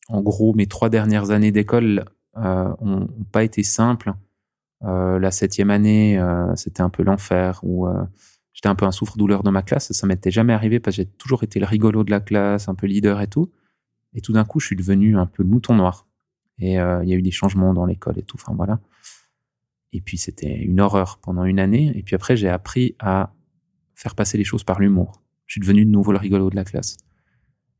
En 0.09 0.21
gros, 0.21 0.55
mes 0.55 0.67
trois 0.67 0.91
dernières 0.91 1.31
années 1.31 1.53
d'école 1.53 2.05
ont, 2.35 3.09
pas 3.31 3.45
été 3.45 3.63
simples. 3.63 4.13
la 4.83 5.31
septième 5.31 5.71
année, 5.71 6.23
c'était 6.57 6.83
un 6.83 6.91
peu 6.91 7.03
l'enfer 7.03 7.61
où 7.63 7.87
j'étais 8.53 8.69
un 8.69 8.75
peu 8.75 8.87
un 8.87 8.93
souffre-douleur 8.93 9.43
dans 9.43 9.53
ma 9.53 9.63
classe. 9.63 9.93
Ça 9.93 10.07
m'était 10.07 10.31
jamais 10.31 10.53
arrivé 10.53 10.81
parce 10.81 10.97
que 10.97 11.03
j'ai 11.03 11.09
toujours 11.09 11.43
été 11.45 11.61
le 11.61 11.67
rigolo 11.67 12.05
de 12.05 12.11
la 12.11 12.21
classe, 12.21 12.69
un 12.69 12.75
peu 12.75 12.87
leader 12.87 13.21
et 13.21 13.27
tout. 13.27 13.51
Et 14.15 14.21
tout 14.21 14.33
d'un 14.33 14.45
coup, 14.45 14.61
je 14.61 14.67
suis 14.67 14.77
devenu 14.77 15.17
un 15.17 15.27
peu 15.27 15.43
le 15.43 15.49
mouton 15.49 15.75
noir. 15.75 16.07
Et 16.59 16.73
il 16.75 17.09
y 17.09 17.13
a 17.13 17.17
eu 17.17 17.23
des 17.23 17.31
changements 17.31 17.75
dans 17.75 17.87
l'école 17.87 18.19
et 18.19 18.23
tout. 18.23 18.37
Enfin 18.41 18.55
voilà. 18.55 18.81
Et 19.93 20.01
puis 20.01 20.17
c'était 20.17 20.57
une 20.57 20.81
horreur 20.81 21.19
pendant 21.19 21.45
une 21.45 21.59
année. 21.59 21.93
Et 21.97 22.03
puis 22.03 22.15
après, 22.15 22.37
j'ai 22.37 22.49
appris 22.49 22.97
à 22.99 23.33
faire 23.95 24.15
passer 24.15 24.39
les 24.39 24.45
choses 24.45 24.65
par 24.65 24.81
l'humour. 24.81 25.23
Je 25.47 25.55
suis 25.55 25.61
devenu 25.61 25.85
de 25.85 25.91
nouveau 25.91 26.13
le 26.13 26.19
rigolo 26.19 26.51
de 26.51 26.57
la 26.57 26.65
classe. 26.65 26.97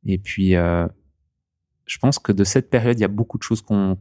Et 0.05 0.19
puis, 0.19 0.57
euh, 0.57 0.87
je 1.87 1.99
pense 1.99 2.19
que 2.19 2.33
de 2.33 2.45
cette 2.45 2.71
période, 2.71 2.99
il 2.99 3.03
y 3.03 3.05
a 3.05 3.09
beaucoup 3.09 3.39
de 3.39 3.43
choses 3.43 3.63
qu'on 3.63 3.97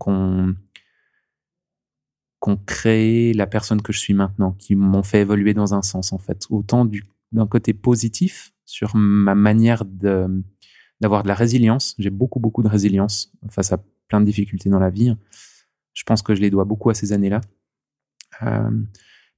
qu'on 2.40 2.58
créé 2.66 3.34
la 3.34 3.46
personne 3.46 3.82
que 3.84 3.94
je 3.94 4.00
suis 4.00 4.16
maintenant, 4.16 4.54
qui 4.54 4.76
m'ont 4.76 5.04
fait 5.04 5.22
évoluer 5.22 5.54
dans 5.54 5.76
un 5.76 5.84
sens 5.84 6.12
en 6.12 6.18
fait. 6.18 6.46
Autant 6.50 6.90
d'un 7.32 7.48
côté 7.48 7.74
positif 7.74 8.54
sur 8.66 8.96
ma 8.96 9.36
manière 9.36 9.86
d'avoir 9.86 11.24
de 11.24 11.28
la 11.28 11.36
résilience. 11.36 11.96
J'ai 12.00 12.10
beaucoup 12.10 12.40
beaucoup 12.40 12.64
de 12.64 12.68
résilience 12.68 13.32
face 13.50 13.72
à 13.72 13.84
plein 14.08 14.22
de 14.22 14.26
difficultés 14.26 14.70
dans 14.70 14.80
la 14.80 14.90
vie. 14.90 15.16
Je 15.94 16.04
pense 16.04 16.22
que 16.22 16.36
je 16.36 16.42
les 16.42 16.50
dois 16.50 16.66
beaucoup 16.66 16.90
à 16.90 16.94
ces 16.94 17.14
années-là. 17.14 17.42
Euh, 18.44 18.72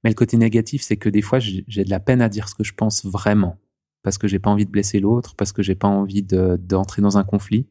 mais 0.02 0.10
le 0.10 0.14
côté 0.14 0.36
négatif, 0.36 0.82
c'est 0.82 0.96
que 0.96 1.08
des 1.08 1.22
fois, 1.22 1.38
j'ai 1.38 1.84
de 1.84 1.90
la 1.90 2.00
peine 2.00 2.20
à 2.20 2.28
dire 2.28 2.48
ce 2.48 2.54
que 2.54 2.62
je 2.62 2.74
pense 2.74 3.04
vraiment, 3.06 3.56
parce 4.02 4.18
que 4.18 4.28
j'ai 4.28 4.38
pas 4.38 4.50
envie 4.50 4.66
de 4.66 4.70
blesser 4.70 5.00
l'autre, 5.00 5.34
parce 5.34 5.52
que 5.52 5.62
j'ai 5.62 5.74
pas 5.74 5.88
envie 5.88 6.22
d'entrer 6.22 7.00
dans 7.00 7.16
un 7.16 7.24
conflit, 7.24 7.66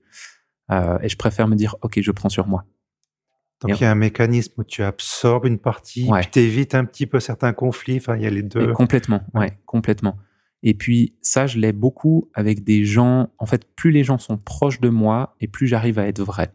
euh, 0.71 0.97
et 1.02 1.10
je 1.10 1.17
préfère 1.17 1.47
me 1.47 1.56
dire, 1.56 1.76
ok, 1.82 1.99
je 2.02 2.12
prends 2.12 2.30
sur 2.30 2.47
moi. 2.47 2.65
Donc 3.62 3.80
il 3.80 3.84
y 3.84 3.86
a 3.86 3.91
un 3.91 3.95
mécanisme 3.95 4.54
où 4.58 4.63
tu 4.63 4.84
absorbes 4.84 5.45
une 5.45 5.60
partie, 5.60 6.10
tu 6.21 6.30
t'évites 6.30 6.76
un 6.76 6.84
petit 6.84 7.06
peu 7.06 7.21
certains 7.21 7.54
conflits. 7.54 7.97
Enfin, 7.97 8.17
il 8.17 8.23
y 8.23 8.26
a 8.26 8.30
les 8.30 8.43
deux. 8.43 8.73
complètement, 8.73 9.23
ouais, 9.34 9.58
complètement. 9.65 10.17
Et 10.63 10.73
puis 10.73 11.15
ça, 11.21 11.47
je 11.47 11.60
l'ai 11.60 11.71
beaucoup 11.71 12.30
avec 12.34 12.63
des 12.63 12.86
gens. 12.86 13.30
En 13.38 13.45
fait, 13.45 13.65
plus 13.76 13.91
les 13.91 14.04
gens 14.04 14.17
sont 14.17 14.38
proches 14.38 14.80
de 14.80 14.89
moi, 14.89 15.36
et 15.39 15.47
plus 15.47 15.67
j'arrive 15.67 15.99
à 15.99 16.08
être 16.08 16.21
vrai. 16.21 16.54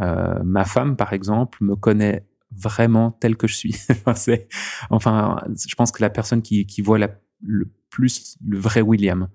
Euh, 0.00 0.42
ma 0.44 0.64
femme, 0.64 0.96
par 0.96 1.12
exemple, 1.12 1.58
me 1.62 1.76
connaît 1.76 2.26
vraiment 2.50 3.12
tel 3.12 3.36
que 3.36 3.46
je 3.46 3.54
suis. 3.54 3.76
enfin, 4.90 5.36
je 5.48 5.74
pense 5.74 5.92
que 5.92 6.02
la 6.02 6.10
personne 6.10 6.42
qui, 6.42 6.66
qui 6.66 6.82
voit 6.82 6.98
la, 6.98 7.10
le 7.40 7.70
plus 7.90 8.36
le 8.44 8.58
vrai 8.58 8.80
William. 8.80 9.28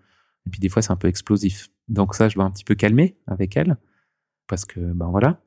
Et 0.46 0.50
puis 0.50 0.60
des 0.60 0.70
fois, 0.70 0.82
c'est 0.82 0.92
un 0.92 0.98
peu 0.98 1.08
explosif. 1.08 1.70
Donc 1.90 2.16
ça, 2.16 2.30
je 2.30 2.36
dois 2.36 2.46
un 2.46 2.52
petit 2.52 2.64
peu 2.64 2.76
calmer 2.76 3.18
avec 3.28 3.58
elle, 3.58 3.78
parce 4.48 4.66
que 4.66 4.80
ben 4.80 5.10
voilà, 5.10 5.42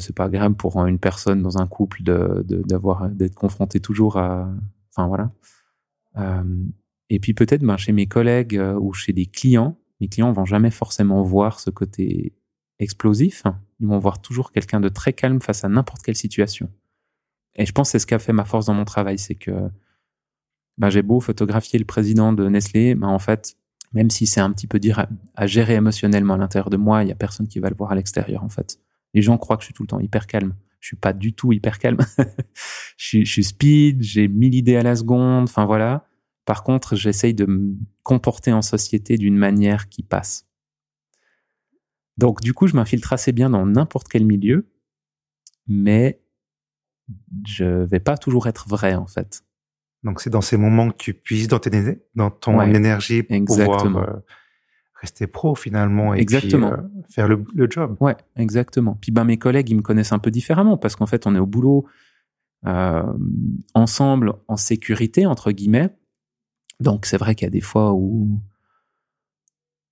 c'est 0.00 0.14
pas 0.14 0.24
agréable 0.24 0.56
pour 0.56 0.84
une 0.84 0.98
personne 0.98 1.42
dans 1.42 1.58
un 1.58 1.66
couple 1.66 2.02
de 2.02 2.44
d'avoir 2.48 3.08
d'être 3.08 3.34
confronté 3.34 3.80
toujours 3.80 4.16
à, 4.16 4.50
enfin 4.90 5.08
voilà. 5.08 5.30
Euh, 6.16 6.64
et 7.08 7.20
puis 7.20 7.34
peut-être 7.34 7.62
ben, 7.62 7.76
chez 7.76 7.92
mes 7.92 8.06
collègues 8.06 8.56
euh, 8.56 8.74
ou 8.74 8.92
chez 8.92 9.12
des 9.12 9.26
clients, 9.26 9.78
mes 10.00 10.08
clients 10.08 10.32
vont 10.32 10.44
jamais 10.44 10.70
forcément 10.70 11.22
voir 11.22 11.60
ce 11.60 11.70
côté 11.70 12.34
explosif, 12.78 13.44
ils 13.80 13.86
vont 13.86 13.98
voir 13.98 14.20
toujours 14.20 14.52
quelqu'un 14.52 14.80
de 14.80 14.88
très 14.88 15.12
calme 15.12 15.40
face 15.40 15.64
à 15.64 15.68
n'importe 15.68 16.02
quelle 16.02 16.16
situation. 16.16 16.70
Et 17.54 17.64
je 17.64 17.72
pense 17.72 17.88
que 17.88 17.92
c'est 17.92 17.98
ce 18.00 18.06
qui 18.06 18.14
a 18.14 18.18
fait 18.18 18.32
ma 18.32 18.44
force 18.44 18.66
dans 18.66 18.74
mon 18.74 18.84
travail, 18.84 19.18
c'est 19.18 19.34
que 19.34 19.70
ben, 20.78 20.90
j'ai 20.90 21.02
beau 21.02 21.20
photographier 21.20 21.78
le 21.78 21.86
président 21.86 22.32
de 22.32 22.48
Nestlé, 22.48 22.94
ben, 22.94 23.08
en 23.08 23.18
fait, 23.18 23.56
même 23.96 24.10
si 24.10 24.26
c'est 24.26 24.40
un 24.40 24.52
petit 24.52 24.66
peu 24.66 24.78
dire 24.78 25.06
à, 25.36 25.46
gérer 25.46 25.72
émotionnellement 25.72 26.34
à 26.34 26.36
l'intérieur 26.36 26.68
de 26.68 26.76
moi, 26.76 27.02
il 27.02 27.08
y 27.08 27.12
a 27.12 27.14
personne 27.14 27.48
qui 27.48 27.60
va 27.60 27.70
le 27.70 27.74
voir 27.74 27.92
à 27.92 27.94
l'extérieur, 27.94 28.44
en 28.44 28.50
fait. 28.50 28.78
Les 29.14 29.22
gens 29.22 29.38
croient 29.38 29.56
que 29.56 29.62
je 29.62 29.68
suis 29.68 29.74
tout 29.74 29.84
le 29.84 29.86
temps 29.86 30.00
hyper 30.00 30.26
calme. 30.26 30.54
Je 30.80 30.88
suis 30.88 30.98
pas 30.98 31.14
du 31.14 31.32
tout 31.32 31.50
hyper 31.50 31.78
calme. 31.78 31.96
je, 32.98 33.06
suis, 33.06 33.24
je 33.24 33.32
suis 33.32 33.44
speed, 33.44 34.02
j'ai 34.02 34.28
mille 34.28 34.54
idées 34.54 34.76
à 34.76 34.82
la 34.82 34.96
seconde, 34.96 35.44
enfin 35.44 35.64
voilà. 35.64 36.06
Par 36.44 36.62
contre, 36.62 36.94
j'essaye 36.94 37.32
de 37.32 37.46
me 37.46 37.74
comporter 38.02 38.52
en 38.52 38.60
société 38.60 39.16
d'une 39.16 39.38
manière 39.38 39.88
qui 39.88 40.02
passe. 40.02 40.46
Donc, 42.18 42.42
du 42.42 42.52
coup, 42.52 42.66
je 42.66 42.76
m'infiltre 42.76 43.14
assez 43.14 43.32
bien 43.32 43.48
dans 43.48 43.64
n'importe 43.64 44.08
quel 44.08 44.26
milieu, 44.26 44.70
mais 45.66 46.20
je 47.46 47.64
vais 47.64 48.00
pas 48.00 48.18
toujours 48.18 48.46
être 48.46 48.68
vrai, 48.68 48.94
en 48.94 49.06
fait. 49.06 49.45
Donc, 50.06 50.20
c'est 50.20 50.30
dans 50.30 50.40
ces 50.40 50.56
moments 50.56 50.90
que 50.90 50.96
tu 50.96 51.14
puisses 51.14 51.48
dans, 51.48 51.60
dans 52.14 52.30
ton 52.30 52.60
énergie 52.60 53.24
pour 53.24 53.44
pouvoir 53.44 53.84
euh, 53.84 54.06
rester 55.00 55.26
pro, 55.26 55.56
finalement, 55.56 56.14
et 56.14 56.20
exactement. 56.20 56.70
Puis, 56.70 56.80
euh, 56.80 57.02
faire 57.10 57.28
le, 57.28 57.44
job. 57.68 57.96
Ouais, 57.98 58.14
exactement. 58.36 58.96
Puis, 59.00 59.10
ben, 59.10 59.24
mes 59.24 59.36
collègues, 59.36 59.68
ils 59.68 59.74
me 59.74 59.82
connaissent 59.82 60.12
un 60.12 60.20
peu 60.20 60.30
différemment, 60.30 60.76
parce 60.76 60.94
qu'en 60.94 61.06
fait, 61.06 61.26
on 61.26 61.34
est 61.34 61.40
au 61.40 61.46
boulot 61.46 61.86
euh, 62.66 63.02
ensemble, 63.74 64.34
en 64.46 64.56
sécurité, 64.56 65.26
entre 65.26 65.50
guillemets. 65.50 65.90
Donc, 66.78 67.04
c'est 67.04 67.16
vrai 67.16 67.34
qu'il 67.34 67.46
y 67.46 67.48
a 67.48 67.50
des 67.50 67.60
fois 67.60 67.92
où 67.92 68.40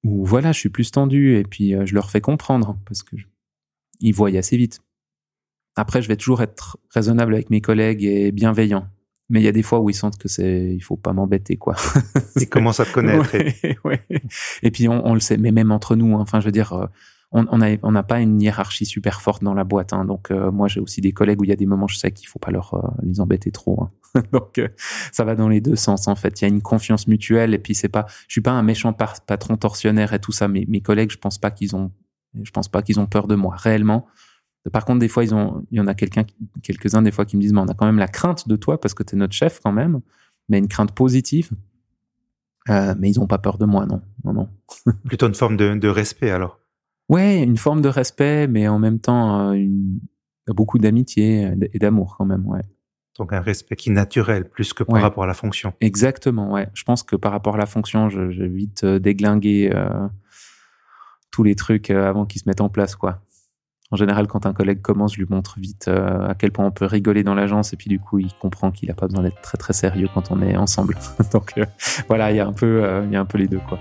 où 0.04 0.24
voilà, 0.24 0.52
je 0.52 0.60
suis 0.60 0.68
plus 0.68 0.90
tendu 0.90 1.38
et 1.38 1.44
puis 1.44 1.74
je 1.86 1.94
leur 1.94 2.10
fais 2.10 2.20
comprendre 2.20 2.78
parce 2.84 3.02
que 3.02 3.16
ils 4.00 4.12
voient 4.12 4.36
assez 4.36 4.58
vite. 4.58 4.82
Après, 5.76 6.02
je 6.02 6.08
vais 6.08 6.16
toujours 6.16 6.42
être 6.42 6.76
raisonnable 6.90 7.32
avec 7.32 7.48
mes 7.48 7.62
collègues 7.62 8.04
et 8.04 8.30
bienveillant. 8.30 8.86
Mais 9.30 9.40
il 9.40 9.44
y 9.44 9.48
a 9.48 9.52
des 9.52 9.62
fois 9.62 9.80
où 9.80 9.88
ils 9.88 9.94
sentent 9.94 10.18
que 10.18 10.28
c'est, 10.28 10.74
il 10.74 10.80
faut 10.80 10.96
pas 10.96 11.12
m'embêter, 11.12 11.56
quoi. 11.56 11.74
Ils 12.36 12.48
commencent 12.48 12.80
à 12.80 12.84
te 12.84 12.92
connaître. 12.92 13.34
et... 13.34 14.70
puis 14.70 14.86
on, 14.86 15.06
on, 15.06 15.14
le 15.14 15.20
sait, 15.20 15.38
mais 15.38 15.50
même 15.50 15.72
entre 15.72 15.96
nous, 15.96 16.14
hein. 16.14 16.20
enfin, 16.20 16.40
je 16.40 16.44
veux 16.44 16.52
dire, 16.52 16.74
euh, 16.74 16.86
on 17.34 17.58
n'a 17.58 17.76
on 17.82 18.02
pas 18.02 18.20
une 18.20 18.40
hiérarchie 18.40 18.86
super 18.86 19.20
forte 19.20 19.42
dans 19.42 19.54
la 19.54 19.64
boîte. 19.64 19.92
Hein. 19.92 20.04
donc 20.04 20.30
euh, 20.30 20.50
moi 20.52 20.68
j'ai 20.68 20.80
aussi 20.80 21.00
des 21.00 21.12
collègues 21.12 21.40
où 21.40 21.44
il 21.44 21.50
y 21.50 21.52
a 21.52 21.56
des 21.56 21.66
moments 21.66 21.88
je 21.88 21.96
sais 21.96 22.12
qu'il 22.12 22.28
faut 22.28 22.38
pas 22.38 22.52
leur 22.52 22.74
euh, 22.74 22.88
les 23.02 23.20
embêter 23.20 23.50
trop. 23.50 23.82
Hein. 23.82 24.22
donc 24.32 24.58
euh, 24.58 24.68
ça 25.12 25.24
va 25.24 25.34
dans 25.34 25.48
les 25.48 25.60
deux 25.60 25.76
sens 25.76 26.06
en 26.06 26.14
fait. 26.14 26.40
Il 26.40 26.44
y 26.44 26.46
a 26.46 26.48
une 26.48 26.62
confiance 26.62 27.08
mutuelle 27.08 27.52
et 27.52 27.58
puis 27.58 27.74
c'est 27.74 27.88
pas, 27.88 28.06
je 28.28 28.32
suis 28.32 28.40
pas 28.40 28.52
un 28.52 28.62
méchant 28.62 28.92
patron 28.92 29.56
tortionnaire 29.56 30.12
et 30.12 30.20
tout 30.20 30.32
ça. 30.32 30.46
Mais 30.46 30.64
mes 30.68 30.80
collègues 30.80 31.10
je 31.10 31.18
pense 31.18 31.38
pas 31.38 31.50
qu'ils 31.50 31.74
ont, 31.74 31.90
je 32.40 32.50
pense 32.52 32.68
pas 32.68 32.82
qu'ils 32.82 33.00
ont 33.00 33.06
peur 33.06 33.26
de 33.26 33.34
moi 33.34 33.56
réellement. 33.56 34.06
Par 34.72 34.84
contre 34.84 35.00
des 35.00 35.08
fois 35.08 35.24
ils 35.24 35.34
ont, 35.34 35.64
il 35.70 35.78
y 35.78 35.80
en 35.80 35.86
a 35.86 35.94
quelqu'un, 35.94 36.24
quelques 36.62 36.94
uns 36.94 37.02
des 37.02 37.10
fois 37.10 37.24
qui 37.24 37.36
me 37.36 37.42
disent 37.42 37.52
mais 37.52 37.60
on 37.60 37.68
a 37.68 37.74
quand 37.74 37.86
même 37.86 37.98
la 37.98 38.08
crainte 38.08 38.48
de 38.48 38.56
toi 38.56 38.80
parce 38.80 38.94
que 38.94 39.02
tu 39.02 39.14
es 39.14 39.18
notre 39.18 39.34
chef 39.34 39.60
quand 39.62 39.72
même, 39.72 40.00
mais 40.48 40.58
une 40.58 40.68
crainte 40.68 40.92
positive. 40.92 41.50
Euh, 42.70 42.94
mais 42.98 43.10
ils 43.10 43.18
n'ont 43.18 43.26
pas 43.26 43.38
peur 43.38 43.58
de 43.58 43.66
moi, 43.66 43.84
non. 43.84 44.00
non, 44.24 44.32
non. 44.32 44.48
Plutôt 45.04 45.28
une 45.28 45.34
forme 45.34 45.56
de, 45.56 45.88
respect 45.88 46.30
alors. 46.30 46.60
Ouais, 47.10 47.42
une 47.42 47.58
forme 47.58 47.82
de 47.82 47.88
respect, 47.88 48.46
mais 48.46 48.66
en 48.68 48.78
même 48.78 49.00
temps 49.00 49.52
euh, 49.52 49.66
beaucoup 50.48 50.78
d'amitié 50.78 51.52
et 51.72 51.78
d'amour 51.78 52.14
quand 52.16 52.24
même, 52.24 52.46
ouais. 52.46 52.62
Donc 53.18 53.32
un 53.32 53.40
respect 53.40 53.76
qui 53.76 53.90
est 53.90 53.92
naturel 53.92 54.48
plus 54.48 54.72
que 54.72 54.82
par 54.82 55.00
rapport 55.00 55.24
à 55.24 55.26
la 55.26 55.34
fonction. 55.34 55.74
Exactement, 55.80 56.52
ouais. 56.52 56.68
Je 56.72 56.82
pense 56.82 57.02
que 57.02 57.14
par 57.14 57.30
rapport 57.30 57.54
à 57.54 57.58
la 57.58 57.66
fonction, 57.66 58.08
je, 58.08 58.20
vais 58.20 58.48
vite 58.48 58.84
déglinguer 58.84 59.70
tous 61.30 61.42
les 61.44 61.54
trucs 61.54 61.90
avant 61.90 62.24
qu'ils 62.24 62.40
se 62.40 62.48
mettent 62.48 62.60
en 62.60 62.70
place, 62.70 62.96
quoi. 62.96 63.23
En 63.94 63.96
général, 63.96 64.26
quand 64.26 64.44
un 64.44 64.52
collègue 64.52 64.82
commence, 64.82 65.14
je 65.14 65.20
lui 65.20 65.26
montre 65.30 65.60
vite 65.60 65.86
euh, 65.86 66.28
à 66.28 66.34
quel 66.34 66.50
point 66.50 66.66
on 66.66 66.72
peut 66.72 66.84
rigoler 66.84 67.22
dans 67.22 67.36
l'agence 67.36 67.72
et 67.72 67.76
puis 67.76 67.88
du 67.88 68.00
coup, 68.00 68.18
il 68.18 68.34
comprend 68.40 68.72
qu'il 68.72 68.88
n'a 68.88 68.94
pas 68.96 69.06
besoin 69.06 69.22
d'être 69.22 69.40
très 69.40 69.56
très 69.56 69.72
sérieux 69.72 70.08
quand 70.12 70.32
on 70.32 70.42
est 70.42 70.56
ensemble. 70.56 70.98
Donc 71.32 71.52
euh, 71.58 71.64
voilà, 72.08 72.32
il 72.32 72.38
y 72.38 72.40
a 72.40 72.46
un 72.48 72.52
peu, 72.52 72.82
euh, 72.82 73.04
il 73.04 73.12
y 73.12 73.16
a 73.16 73.20
un 73.20 73.24
peu 73.24 73.38
les 73.38 73.46
deux 73.46 73.60
quoi. 73.68 73.78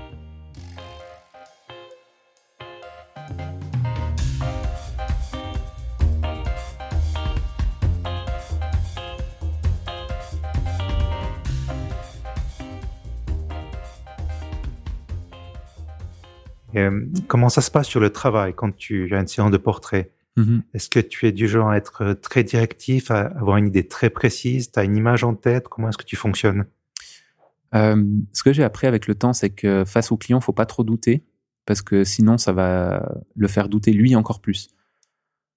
Euh, 16.75 17.05
comment 17.27 17.49
ça 17.49 17.61
se 17.61 17.71
passe 17.71 17.87
sur 17.87 17.99
le 17.99 18.09
travail 18.09 18.53
quand 18.55 18.75
tu 18.75 19.13
as 19.13 19.19
une 19.19 19.27
séance 19.27 19.51
de 19.51 19.57
portrait? 19.57 20.11
Mm-hmm. 20.37 20.61
Est-ce 20.73 20.89
que 20.89 20.99
tu 20.99 21.27
es 21.27 21.31
du 21.31 21.47
genre 21.47 21.69
à 21.69 21.77
être 21.77 22.03
euh, 22.03 22.13
très 22.15 22.43
directif, 22.43 23.11
à 23.11 23.21
avoir 23.21 23.57
une 23.57 23.67
idée 23.67 23.87
très 23.87 24.09
précise? 24.09 24.71
Tu 24.71 24.79
as 24.79 24.83
une 24.83 24.95
image 24.95 25.23
en 25.23 25.35
tête? 25.35 25.67
Comment 25.67 25.89
est-ce 25.89 25.97
que 25.97 26.05
tu 26.05 26.15
fonctionnes? 26.15 26.65
Euh, 27.75 28.03
Ce 28.33 28.43
que 28.43 28.53
j'ai 28.53 28.63
appris 28.63 28.87
avec 28.87 29.07
le 29.07 29.15
temps, 29.15 29.33
c'est 29.33 29.51
que 29.51 29.83
face 29.85 30.11
au 30.11 30.17
client, 30.17 30.41
faut 30.41 30.53
pas 30.53 30.65
trop 30.65 30.83
douter, 30.83 31.23
parce 31.65 31.81
que 31.81 32.03
sinon, 32.03 32.37
ça 32.37 32.53
va 32.53 33.23
le 33.35 33.47
faire 33.47 33.69
douter 33.69 33.93
lui 33.93 34.15
encore 34.15 34.41
plus. 34.41 34.69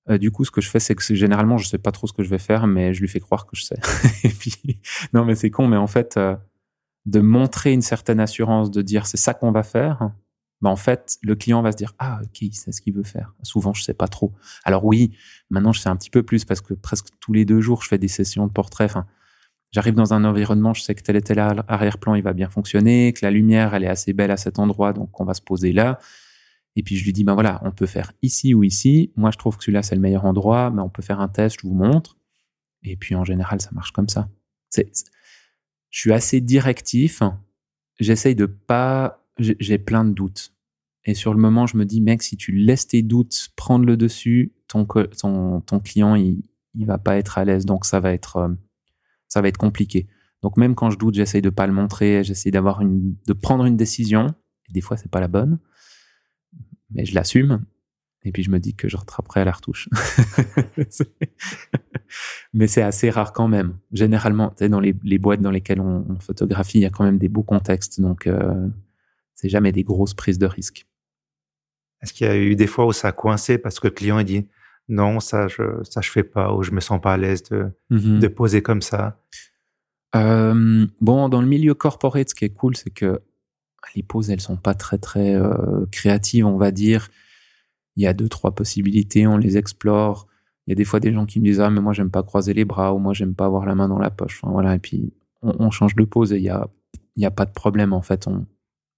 du 0.08 0.30
coup, 0.30 0.44
ce 0.44 0.50
que 0.50 0.60
je 0.60 0.70
fais, 0.70 0.78
c'est 0.78 0.94
que 0.94 1.02
généralement, 1.14 1.58
je 1.58 1.66
sais 1.66 1.78
pas 1.78 1.92
trop 1.92 2.06
ce 2.06 2.12
que 2.12 2.22
je 2.22 2.28
vais 2.30 2.38
faire, 2.38 2.66
mais 2.66 2.94
je 2.94 3.00
lui 3.00 3.08
fais 3.08 3.20
croire 3.20 3.46
que 3.46 3.56
je 3.56 3.64
sais. 3.64 3.80
Et 4.24 4.28
puis, 4.28 4.80
non, 5.12 5.24
mais 5.24 5.34
c'est 5.34 5.50
con, 5.50 5.66
mais 5.66 5.76
en 5.76 5.88
fait, 5.88 6.18
de 7.06 7.20
montrer 7.20 7.72
une 7.72 7.82
certaine 7.82 8.20
assurance, 8.20 8.70
de 8.70 8.82
dire 8.82 9.06
c'est 9.06 9.16
ça 9.16 9.32
qu'on 9.34 9.52
va 9.52 9.62
faire, 9.62 10.10
bah 10.62 10.70
en 10.70 10.76
fait, 10.76 11.18
le 11.22 11.34
client 11.34 11.62
va 11.62 11.72
se 11.72 11.76
dire 11.76 11.94
ah 11.98 12.20
ok, 12.22 12.42
il 12.42 12.54
sait 12.54 12.72
ce 12.72 12.80
qu'il 12.80 12.94
veut 12.94 13.02
faire. 13.02 13.34
Souvent, 13.42 13.74
je 13.74 13.82
sais 13.82 13.94
pas 13.94 14.08
trop. 14.08 14.32
Alors 14.64 14.84
oui, 14.84 15.16
maintenant 15.50 15.72
je 15.72 15.80
sais 15.80 15.88
un 15.88 15.96
petit 15.96 16.10
peu 16.10 16.22
plus 16.22 16.44
parce 16.44 16.60
que 16.60 16.74
presque 16.74 17.08
tous 17.20 17.32
les 17.32 17.44
deux 17.44 17.60
jours, 17.60 17.82
je 17.82 17.88
fais 17.88 17.98
des 17.98 18.08
sessions 18.08 18.46
de 18.46 18.52
portrait. 18.52 18.84
Enfin, 18.84 19.06
j'arrive 19.70 19.94
dans 19.94 20.14
un 20.14 20.24
environnement, 20.24 20.72
je 20.72 20.82
sais 20.82 20.94
que 20.94 21.02
tel 21.02 21.16
et 21.16 21.22
tel 21.22 21.38
arrière-plan, 21.38 22.14
il 22.14 22.22
va 22.22 22.32
bien 22.32 22.48
fonctionner, 22.48 23.12
que 23.12 23.24
la 23.24 23.30
lumière, 23.30 23.74
elle 23.74 23.84
est 23.84 23.88
assez 23.88 24.12
belle 24.12 24.30
à 24.30 24.36
cet 24.36 24.58
endroit, 24.58 24.92
donc 24.92 25.20
on 25.20 25.24
va 25.24 25.34
se 25.34 25.42
poser 25.42 25.72
là. 25.72 25.98
Et 26.76 26.82
puis 26.82 26.96
je 26.96 27.04
lui 27.04 27.12
dis 27.12 27.24
ben 27.24 27.34
voilà, 27.34 27.60
on 27.64 27.70
peut 27.70 27.86
faire 27.86 28.12
ici 28.22 28.54
ou 28.54 28.64
ici. 28.64 29.12
Moi, 29.16 29.30
je 29.30 29.38
trouve 29.38 29.56
que 29.58 29.64
celui-là 29.64 29.82
c'est 29.82 29.94
le 29.94 30.00
meilleur 30.00 30.24
endroit, 30.24 30.70
mais 30.70 30.82
on 30.82 30.88
peut 30.88 31.02
faire 31.02 31.20
un 31.20 31.28
test, 31.28 31.58
je 31.60 31.66
vous 31.66 31.74
montre. 31.74 32.16
Et 32.82 32.96
puis 32.96 33.14
en 33.14 33.24
général, 33.24 33.60
ça 33.60 33.70
marche 33.72 33.92
comme 33.92 34.08
ça. 34.08 34.28
Je 34.76 34.82
suis 35.90 36.12
assez 36.12 36.40
directif. 36.40 37.22
J'essaye 37.98 38.34
de 38.34 38.46
pas 38.46 39.25
j'ai 39.38 39.78
plein 39.78 40.04
de 40.04 40.12
doutes. 40.12 40.52
Et 41.04 41.14
sur 41.14 41.32
le 41.32 41.40
moment, 41.40 41.66
je 41.66 41.76
me 41.76 41.84
dis, 41.84 42.00
mec, 42.00 42.22
si 42.22 42.36
tu 42.36 42.52
laisses 42.52 42.88
tes 42.88 43.02
doutes 43.02 43.50
prendre 43.54 43.84
le 43.84 43.96
dessus, 43.96 44.52
ton, 44.66 44.84
ton, 44.84 45.60
ton 45.60 45.80
client, 45.80 46.16
il, 46.16 46.42
il 46.74 46.86
va 46.86 46.98
pas 46.98 47.16
être 47.16 47.38
à 47.38 47.44
l'aise. 47.44 47.64
Donc, 47.64 47.84
ça 47.84 48.00
va 48.00 48.12
être, 48.12 48.36
euh, 48.36 48.48
ça 49.28 49.40
va 49.40 49.48
être 49.48 49.56
compliqué. 49.56 50.08
Donc, 50.42 50.56
même 50.56 50.74
quand 50.74 50.90
je 50.90 50.98
doute, 50.98 51.14
j'essaye 51.14 51.42
de 51.42 51.50
pas 51.50 51.66
le 51.66 51.72
montrer. 51.72 52.22
J'essaye 52.24 52.52
d'avoir 52.52 52.80
une, 52.80 53.16
de 53.26 53.32
prendre 53.32 53.64
une 53.64 53.76
décision. 53.76 54.34
Et 54.68 54.72
des 54.72 54.80
fois, 54.80 54.96
c'est 54.96 55.10
pas 55.10 55.20
la 55.20 55.28
bonne. 55.28 55.58
Mais 56.90 57.04
je 57.04 57.14
l'assume. 57.14 57.64
Et 58.22 58.32
puis, 58.32 58.42
je 58.42 58.50
me 58.50 58.58
dis 58.58 58.74
que 58.74 58.88
je 58.88 58.96
rattraperai 58.96 59.40
à 59.40 59.44
la 59.44 59.52
retouche. 59.52 59.88
Mais 62.52 62.66
c'est 62.66 62.82
assez 62.82 63.10
rare 63.10 63.32
quand 63.32 63.46
même. 63.46 63.78
Généralement, 63.92 64.52
dans 64.60 64.80
les, 64.80 64.94
les, 65.04 65.18
boîtes 65.18 65.40
dans 65.40 65.52
lesquelles 65.52 65.80
on, 65.80 66.18
photographie, 66.18 66.78
il 66.78 66.82
y 66.82 66.86
a 66.86 66.90
quand 66.90 67.04
même 67.04 67.18
des 67.18 67.28
beaux 67.28 67.44
contextes. 67.44 68.00
Donc, 68.00 68.26
euh, 68.26 68.68
c'est 69.36 69.48
jamais 69.48 69.70
des 69.70 69.84
grosses 69.84 70.14
prises 70.14 70.38
de 70.38 70.46
risques. 70.46 70.86
Est-ce 72.02 72.12
qu'il 72.12 72.26
y 72.26 72.30
a 72.30 72.36
eu 72.36 72.56
des 72.56 72.66
fois 72.66 72.86
où 72.86 72.92
ça 72.92 73.08
a 73.08 73.12
coincé 73.12 73.58
parce 73.58 73.78
que 73.78 73.86
le 73.86 73.92
client 73.92 74.16
a 74.16 74.24
dit 74.24 74.48
non, 74.88 75.20
ça 75.20 75.46
je 75.48 75.62
ça 75.84 76.00
je 76.00 76.10
fais 76.10 76.22
pas 76.24 76.52
ou 76.52 76.62
je 76.62 76.72
me 76.72 76.80
sens 76.80 77.00
pas 77.00 77.14
à 77.14 77.16
l'aise 77.16 77.42
de, 77.44 77.70
mm-hmm. 77.90 78.18
de 78.18 78.28
poser 78.28 78.62
comme 78.62 78.82
ça? 78.82 79.20
Euh, 80.14 80.86
Bon, 81.00 81.28
dans 81.28 81.40
le 81.40 81.46
milieu 81.46 81.74
corporate, 81.74 82.30
ce 82.30 82.34
qui 82.34 82.44
est 82.44 82.54
cool, 82.54 82.76
c'est 82.76 82.90
que 82.90 83.20
les 83.94 84.02
poses, 84.02 84.30
elles 84.30 84.40
sont 84.40 84.56
pas 84.56 84.74
très 84.74 84.98
très 84.98 85.34
euh, 85.34 85.86
créatives, 85.92 86.46
on 86.46 86.56
va 86.56 86.70
dire. 86.70 87.08
Il 87.96 88.02
y 88.02 88.06
a 88.06 88.12
deux 88.12 88.28
trois 88.28 88.54
possibilités, 88.54 89.26
on 89.26 89.36
les 89.36 89.56
explore. 89.56 90.26
Il 90.66 90.70
y 90.70 90.72
a 90.72 90.74
des 90.74 90.84
fois 90.84 91.00
des 91.00 91.12
gens 91.12 91.26
qui 91.26 91.40
me 91.40 91.44
disent 91.44 91.60
ah 91.60 91.70
mais 91.70 91.80
moi 91.80 91.92
j'aime 91.92 92.10
pas 92.10 92.22
croiser 92.22 92.52
les 92.54 92.64
bras 92.64 92.92
ou 92.94 92.98
moi 92.98 93.12
j'aime 93.14 93.34
pas 93.34 93.46
avoir 93.46 93.66
la 93.66 93.74
main 93.74 93.88
dans 93.88 93.98
la 93.98 94.10
poche. 94.10 94.40
Enfin, 94.42 94.52
voilà 94.52 94.74
et 94.74 94.78
puis 94.78 95.12
on, 95.42 95.54
on 95.58 95.70
change 95.70 95.94
de 95.94 96.04
pose 96.04 96.32
et 96.32 96.36
il 96.38 96.42
y 96.42 96.48
a 96.50 96.68
il 97.16 97.22
y 97.22 97.26
a 97.26 97.30
pas 97.30 97.46
de 97.46 97.52
problème 97.52 97.92
en 97.92 98.02
fait. 98.02 98.26
On 98.26 98.46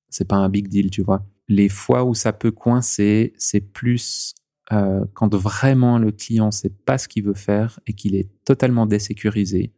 c'est 0.09 0.27
pas 0.27 0.37
un 0.37 0.49
big 0.49 0.69
deal, 0.69 0.91
tu 0.91 1.03
vois. 1.03 1.25
Les 1.49 1.69
fois 1.69 2.05
où 2.05 2.15
ça 2.15 2.33
peut 2.33 2.51
coincer, 2.51 3.33
c'est 3.39 3.61
plus 3.61 4.35
euh, 4.73 5.05
quand 5.15 5.35
vraiment 5.35 5.99
le 5.99 6.13
client 6.13 6.51
sait 6.51 6.71
pas 6.71 6.99
ce 6.99 7.09
qu'il 7.09 7.25
veut 7.25 7.35
faire 7.35 7.81
et 7.87 7.95
qu'il 7.95 8.15
est 8.15 8.29
totalement 8.45 8.87
désécurisé 8.87 9.73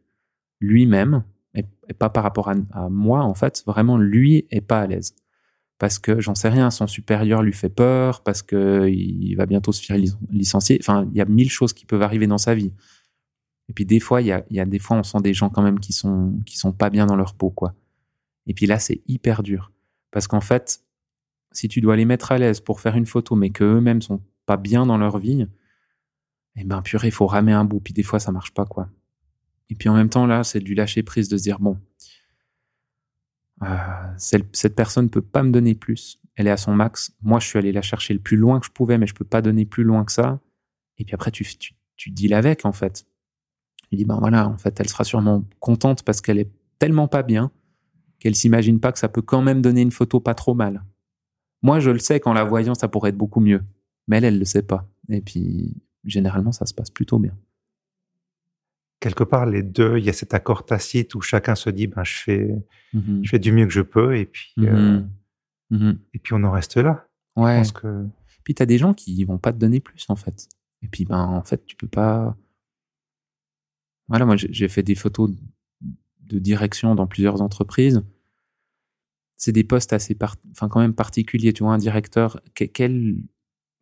lui-même 0.59 1.23
et, 1.55 1.63
pas 1.97 2.09
par 2.09 2.23
rapport 2.23 2.49
à, 2.49 2.89
moi 2.89 3.23
en 3.23 3.33
fait, 3.33 3.63
vraiment 3.65 3.97
lui 3.97 4.45
est 4.51 4.61
pas 4.61 4.81
à 4.81 4.87
l'aise 4.87 5.15
parce 5.81 5.97
que 5.97 6.19
j'en 6.19 6.35
sais 6.35 6.49
rien, 6.49 6.69
son 6.69 6.85
supérieur 6.85 7.41
lui 7.41 7.53
fait 7.53 7.67
peur, 7.67 8.21
parce 8.21 8.43
que 8.43 8.87
il 8.87 9.33
va 9.33 9.47
bientôt 9.47 9.71
se 9.71 9.83
faire 9.83 9.97
licencier. 10.29 10.77
Enfin, 10.79 11.07
il 11.11 11.17
y 11.17 11.21
a 11.21 11.25
mille 11.25 11.49
choses 11.49 11.73
qui 11.73 11.87
peuvent 11.87 12.03
arriver 12.03 12.27
dans 12.27 12.37
sa 12.37 12.53
vie. 12.53 12.71
Et 13.67 13.73
puis 13.73 13.83
des 13.87 13.99
fois, 13.99 14.21
il 14.21 14.27
y 14.27 14.31
a, 14.31 14.45
y 14.51 14.59
a 14.59 14.65
des 14.65 14.77
fois, 14.77 14.97
on 14.97 15.01
sent 15.01 15.21
des 15.23 15.33
gens 15.33 15.49
quand 15.49 15.63
même 15.63 15.79
qui 15.79 15.91
sont 15.91 16.39
qui 16.45 16.55
sont 16.55 16.71
pas 16.71 16.91
bien 16.91 17.07
dans 17.07 17.15
leur 17.15 17.33
peau, 17.33 17.49
quoi. 17.49 17.73
Et 18.45 18.53
puis 18.53 18.67
là, 18.67 18.77
c'est 18.77 19.01
hyper 19.07 19.41
dur. 19.41 19.71
Parce 20.11 20.27
qu'en 20.27 20.41
fait, 20.41 20.81
si 21.51 21.67
tu 21.67 21.81
dois 21.81 21.95
les 21.95 22.05
mettre 22.05 22.31
à 22.31 22.37
l'aise 22.37 22.59
pour 22.59 22.79
faire 22.79 22.95
une 22.95 23.05
photo, 23.05 23.35
mais 23.35 23.49
qu'eux-mêmes 23.49 24.01
sont 24.01 24.21
pas 24.45 24.57
bien 24.57 24.85
dans 24.85 24.97
leur 24.97 25.17
vie, 25.17 25.47
eh 26.55 26.63
ben 26.63 26.81
purée, 26.81 27.07
il 27.07 27.13
faut 27.13 27.27
ramer 27.27 27.53
un 27.53 27.65
bout. 27.65 27.79
Puis 27.79 27.93
des 27.93 28.03
fois, 28.03 28.19
ça 28.19 28.31
marche 28.31 28.53
pas, 28.53 28.65
quoi. 28.65 28.89
Et 29.69 29.75
puis 29.75 29.89
en 29.89 29.95
même 29.95 30.09
temps, 30.09 30.25
là, 30.25 30.43
c'est 30.43 30.59
du 30.59 30.75
lâcher 30.75 31.01
prise 31.03 31.29
de 31.29 31.37
se 31.37 31.43
dire 31.43 31.59
bon, 31.59 31.79
euh, 33.63 33.67
cette 34.17 34.75
personne 34.75 35.09
peut 35.09 35.21
pas 35.21 35.43
me 35.43 35.51
donner 35.51 35.75
plus. 35.75 36.19
Elle 36.35 36.47
est 36.47 36.51
à 36.51 36.57
son 36.57 36.73
max. 36.73 37.13
Moi, 37.21 37.39
je 37.39 37.47
suis 37.47 37.57
allé 37.59 37.71
la 37.71 37.81
chercher 37.81 38.13
le 38.13 38.19
plus 38.19 38.37
loin 38.37 38.59
que 38.59 38.65
je 38.65 38.71
pouvais, 38.71 38.97
mais 38.97 39.07
je 39.07 39.13
peux 39.13 39.25
pas 39.25 39.41
donner 39.41 39.65
plus 39.65 39.83
loin 39.83 40.03
que 40.03 40.11
ça. 40.11 40.39
Et 40.97 41.05
puis 41.05 41.13
après, 41.13 41.31
tu, 41.31 41.45
tu, 41.57 41.73
tu 41.95 42.09
deals 42.09 42.33
avec, 42.33 42.65
en 42.65 42.73
fait. 42.73 43.05
Tu 43.89 43.95
dis, 43.95 44.05
ben 44.05 44.17
voilà, 44.19 44.47
en 44.47 44.57
fait, 44.57 44.79
elle 44.79 44.89
sera 44.89 45.03
sûrement 45.03 45.45
contente 45.59 46.03
parce 46.03 46.21
qu'elle 46.21 46.39
est 46.39 46.51
tellement 46.79 47.07
pas 47.07 47.23
bien 47.23 47.51
qu'elle 48.21 48.35
s'imagine 48.35 48.79
pas 48.79 48.91
que 48.91 48.99
ça 48.99 49.09
peut 49.09 49.23
quand 49.23 49.41
même 49.41 49.61
donner 49.61 49.81
une 49.81 49.91
photo 49.91 50.19
pas 50.19 50.35
trop 50.35 50.53
mal. 50.53 50.83
Moi, 51.63 51.79
je 51.79 51.89
le 51.89 51.99
sais 51.99 52.19
qu'en 52.19 52.33
la 52.33 52.43
voyant, 52.43 52.75
ça 52.75 52.87
pourrait 52.87 53.09
être 53.09 53.17
beaucoup 53.17 53.39
mieux. 53.39 53.63
Mais 54.07 54.17
elle, 54.17 54.25
elle 54.25 54.39
le 54.39 54.45
sait 54.45 54.61
pas. 54.61 54.87
Et 55.09 55.21
puis, 55.21 55.75
généralement, 56.05 56.51
ça 56.51 56.67
se 56.67 56.73
passe 56.73 56.91
plutôt 56.91 57.17
bien. 57.17 57.35
Quelque 58.99 59.23
part, 59.23 59.47
les 59.47 59.63
deux, 59.63 59.97
il 59.97 60.05
y 60.05 60.09
a 60.09 60.13
cet 60.13 60.35
accord 60.35 60.65
tacite 60.65 61.15
où 61.15 61.21
chacun 61.21 61.55
se 61.55 61.71
dit, 61.71 61.87
ben, 61.87 62.03
je 62.03 62.13
fais, 62.13 62.63
mm-hmm. 62.93 63.23
je 63.23 63.29
fais 63.29 63.39
du 63.39 63.51
mieux 63.51 63.65
que 63.65 63.73
je 63.73 63.81
peux, 63.81 64.15
et 64.15 64.27
puis, 64.27 64.53
euh, 64.59 64.99
mm-hmm. 64.99 65.07
Mm-hmm. 65.71 65.97
et 66.13 66.19
puis 66.19 66.33
on 66.35 66.43
en 66.43 66.51
reste 66.51 66.77
là. 66.77 67.07
Ouais. 67.35 67.63
que... 67.73 68.05
Puis 68.43 68.53
tu 68.53 68.61
as 68.61 68.67
des 68.67 68.77
gens 68.77 68.93
qui 68.93 69.23
vont 69.23 69.39
pas 69.39 69.51
te 69.51 69.57
donner 69.57 69.79
plus, 69.79 70.05
en 70.09 70.15
fait. 70.15 70.47
Et 70.83 70.87
puis, 70.87 71.05
ben, 71.05 71.19
en 71.19 71.43
fait, 71.43 71.65
tu 71.65 71.75
peux 71.75 71.87
pas. 71.87 72.37
Voilà, 74.07 74.25
moi, 74.25 74.35
j'ai 74.37 74.67
fait 74.67 74.83
des 74.83 74.95
photos 74.95 75.31
de 76.21 76.39
direction 76.39 76.95
dans 76.95 77.07
plusieurs 77.07 77.41
entreprises, 77.41 78.03
c'est 79.41 79.51
des 79.51 79.63
postes 79.63 79.91
assez, 79.91 80.15
enfin 80.51 80.69
quand 80.69 80.81
même 80.81 80.93
particuliers. 80.93 81.51
Tu 81.51 81.63
vois, 81.63 81.73
un 81.73 81.79
directeur, 81.79 82.39
quelle, 82.53 83.23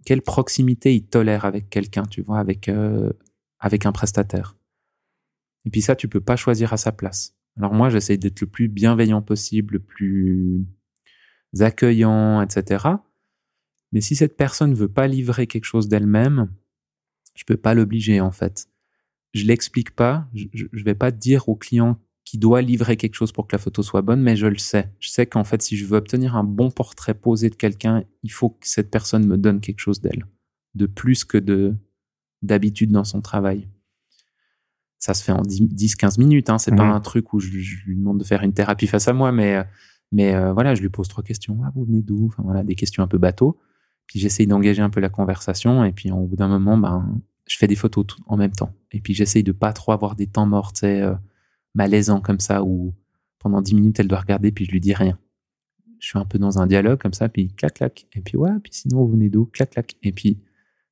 quelle 0.05 0.21
proximité 0.21 0.95
il 0.95 1.05
tolère 1.05 1.43
avec 1.43 1.69
quelqu'un, 1.69 2.03
tu 2.03 2.21
vois, 2.21 2.39
avec 2.39 2.69
euh, 2.69 3.11
avec 3.59 3.85
un 3.85 3.91
prestataire? 3.91 4.55
Et 5.65 5.69
puis 5.69 5.81
ça, 5.81 5.97
tu 5.97 6.07
peux 6.07 6.21
pas 6.21 6.37
choisir 6.37 6.71
à 6.71 6.77
sa 6.77 6.93
place. 6.93 7.35
Alors 7.57 7.73
moi, 7.73 7.89
j'essaie 7.89 8.15
d'être 8.15 8.39
le 8.39 8.47
plus 8.47 8.69
bienveillant 8.69 9.21
possible, 9.21 9.73
le 9.73 9.79
plus 9.81 10.65
accueillant, 11.59 12.41
etc. 12.41 12.85
Mais 13.91 13.99
si 13.99 14.15
cette 14.15 14.37
personne 14.37 14.73
veut 14.73 14.87
pas 14.87 15.07
livrer 15.07 15.45
quelque 15.45 15.65
chose 15.65 15.89
d'elle-même, 15.89 16.49
je 17.35 17.43
peux 17.43 17.57
pas 17.57 17.73
l'obliger 17.73 18.21
en 18.21 18.31
fait. 18.31 18.69
Je 19.33 19.43
l'explique 19.43 19.91
pas. 19.91 20.29
Je, 20.33 20.67
je 20.71 20.83
vais 20.85 20.95
pas 20.95 21.11
dire 21.11 21.49
au 21.49 21.57
client 21.57 21.99
qui 22.29 22.37
doit 22.37 22.61
livrer 22.61 22.95
quelque 22.95 23.15
chose 23.15 23.31
pour 23.31 23.47
que 23.47 23.55
la 23.55 23.59
photo 23.59 23.81
soit 23.81 24.03
bonne, 24.03 24.21
mais 24.21 24.35
je 24.35 24.45
le 24.45 24.59
sais. 24.59 24.93
Je 24.99 25.09
sais 25.09 25.25
qu'en 25.25 25.43
fait, 25.43 25.63
si 25.63 25.75
je 25.75 25.83
veux 25.87 25.97
obtenir 25.97 26.35
un 26.35 26.43
bon 26.43 26.69
portrait 26.69 27.15
posé 27.15 27.49
de 27.49 27.55
quelqu'un, 27.55 28.03
il 28.21 28.31
faut 28.31 28.51
que 28.51 28.67
cette 28.67 28.91
personne 28.91 29.25
me 29.25 29.35
donne 29.35 29.61
quelque 29.61 29.79
chose 29.79 29.99
d'elle, 29.99 30.27
de 30.75 30.85
plus 30.85 31.25
que 31.25 31.39
de 31.39 31.73
d'habitude 32.43 32.91
dans 32.91 33.03
son 33.03 33.21
travail. 33.21 33.67
Ça 34.99 35.15
se 35.15 35.23
fait 35.23 35.31
en 35.31 35.41
10-15 35.41 36.19
minutes, 36.19 36.51
hein. 36.51 36.59
c'est 36.59 36.75
pas 36.75 36.85
mmh. 36.85 36.91
un 36.91 36.99
truc 36.99 37.33
où 37.33 37.39
je, 37.39 37.49
lui 37.49 37.95
demande 37.95 38.19
de 38.19 38.23
faire 38.23 38.43
une 38.43 38.53
thérapie 38.53 38.85
face 38.85 39.07
à 39.07 39.13
moi, 39.13 39.31
mais, 39.31 39.65
Mais 40.11 40.35
euh, 40.35 40.53
voilà, 40.53 40.75
je 40.75 40.81
lui 40.81 40.89
pose 40.89 41.07
trois 41.07 41.23
questions. 41.23 41.57
Ah, 41.65 41.71
vous 41.73 41.83
venez 41.83 42.03
d'où? 42.03 42.27
Enfin 42.27 42.43
voilà, 42.43 42.63
des 42.63 42.75
questions 42.75 43.01
un 43.01 43.07
peu 43.07 43.17
bateau. 43.17 43.57
Puis 44.05 44.19
j'essaye 44.19 44.45
d'engager 44.45 44.83
un 44.83 44.91
peu 44.91 44.99
la 44.99 45.09
conversation. 45.09 45.83
Et 45.83 45.93
puis 45.93 46.11
au 46.11 46.27
bout 46.27 46.35
d'un 46.35 46.47
moment, 46.47 46.77
ben, 46.77 47.19
je 47.47 47.57
fais 47.57 47.65
des 47.65 47.75
photos 47.75 48.05
en 48.27 48.37
même 48.37 48.51
temps. 48.51 48.71
Et 48.91 48.99
puis 48.99 49.15
j'essaye 49.15 49.41
de 49.41 49.51
pas 49.51 49.73
trop 49.73 49.93
avoir 49.93 50.15
des 50.15 50.27
temps 50.27 50.45
morts, 50.45 50.73
tu 50.73 50.81
sais, 50.81 51.01
euh, 51.01 51.15
malaisants 51.75 52.21
comme 52.21 52.39
ça, 52.39 52.63
où 52.63 52.93
pendant 53.39 53.61
dix 53.61 53.75
minutes, 53.75 53.99
elle 53.99 54.07
doit 54.07 54.19
regarder, 54.19 54.51
puis 54.51 54.65
je 54.65 54.71
lui 54.71 54.79
dis 54.79 54.93
rien. 54.93 55.17
Je 55.99 56.07
suis 56.07 56.19
un 56.19 56.25
peu 56.25 56.39
dans 56.39 56.59
un 56.59 56.67
dialogue 56.67 56.99
comme 56.99 57.13
ça, 57.13 57.29
puis 57.29 57.53
clac, 57.53 57.75
clac. 57.75 58.07
Et 58.13 58.21
puis 58.21 58.37
ouais, 58.37 58.51
puis 58.63 58.73
sinon, 58.73 59.05
vous 59.05 59.11
venez 59.11 59.29
d'où? 59.29 59.45
Clac, 59.45 59.71
clac. 59.71 59.97
Et 60.03 60.11
puis 60.11 60.39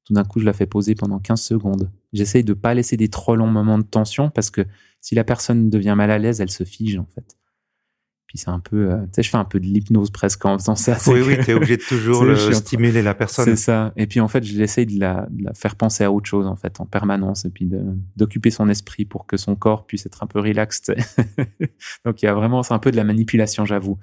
tout 0.06 0.14
d'un 0.14 0.24
coup, 0.24 0.40
je 0.40 0.46
la 0.46 0.54
fais 0.54 0.66
poser 0.66 0.96
pendant 0.96 1.20
15 1.20 1.42
secondes. 1.42 1.92
J'essaye 2.14 2.44
de 2.44 2.54
pas 2.54 2.74
laisser 2.74 2.96
des 2.96 3.10
trop 3.10 3.36
longs 3.36 3.52
moments 3.52 3.78
de 3.78 3.84
tension 3.84 4.30
parce 4.30 4.50
que 4.50 4.66
si 5.02 5.16
la 5.16 5.26
personne 5.26 5.70
devient 5.70 5.96
mal 5.98 6.12
à 6.12 6.18
l'aise, 6.18 6.40
elle 6.40 6.50
se 6.50 6.64
fige 6.64 6.98
en 6.98 7.06
fait. 7.14 7.38
Puis 8.28 8.40
c'est 8.40 8.50
un 8.50 8.60
peu, 8.60 8.92
euh, 8.92 8.98
tu 9.04 9.08
sais, 9.14 9.24
je 9.24 9.30
fais 9.30 9.38
un 9.38 9.46
peu 9.46 9.58
de 9.58 9.66
l'hypnose 9.66 10.12
presque 10.12 10.44
en 10.44 10.58
faisant 10.58 10.76
ça. 10.76 10.98
Oui, 11.08 11.22
oui, 11.26 11.38
tu 11.44 11.52
es 11.52 11.54
obligé 11.54 11.78
de 11.78 11.84
toujours 11.88 12.26
le 12.26 12.36
stimuler 12.54 13.02
la 13.02 13.14
personne. 13.14 13.46
C'est 13.46 13.56
ça. 13.56 13.94
Et 13.96 14.06
puis 14.06 14.20
en 14.20 14.28
fait, 14.28 14.44
j'essaye 14.44 14.86
de 14.86 15.00
la, 15.00 15.28
de 15.30 15.46
la 15.46 15.54
faire 15.54 15.78
penser 15.78 16.04
à 16.04 16.12
autre 16.12 16.28
chose 16.28 16.46
en 16.46 16.58
fait, 16.58 16.82
en 16.82 16.86
permanence, 16.86 17.46
et 17.46 17.50
puis 17.50 17.70
d'occuper 18.18 18.50
son 18.52 18.68
esprit 18.68 19.06
pour 19.06 19.28
que 19.28 19.38
son 19.38 19.56
corps 19.56 19.86
puisse 19.86 20.06
être 20.06 20.24
un 20.24 20.28
peu 20.28 20.42
relax. 20.42 20.82
Donc 22.06 22.22
il 22.22 22.26
y 22.26 22.28
a 22.28 22.34
vraiment, 22.34 22.64
c'est 22.64 22.74
un 22.74 22.80
peu 22.80 22.92
de 22.92 22.98
la 22.98 23.06
manipulation, 23.06 23.64
j'avoue. 23.64 23.98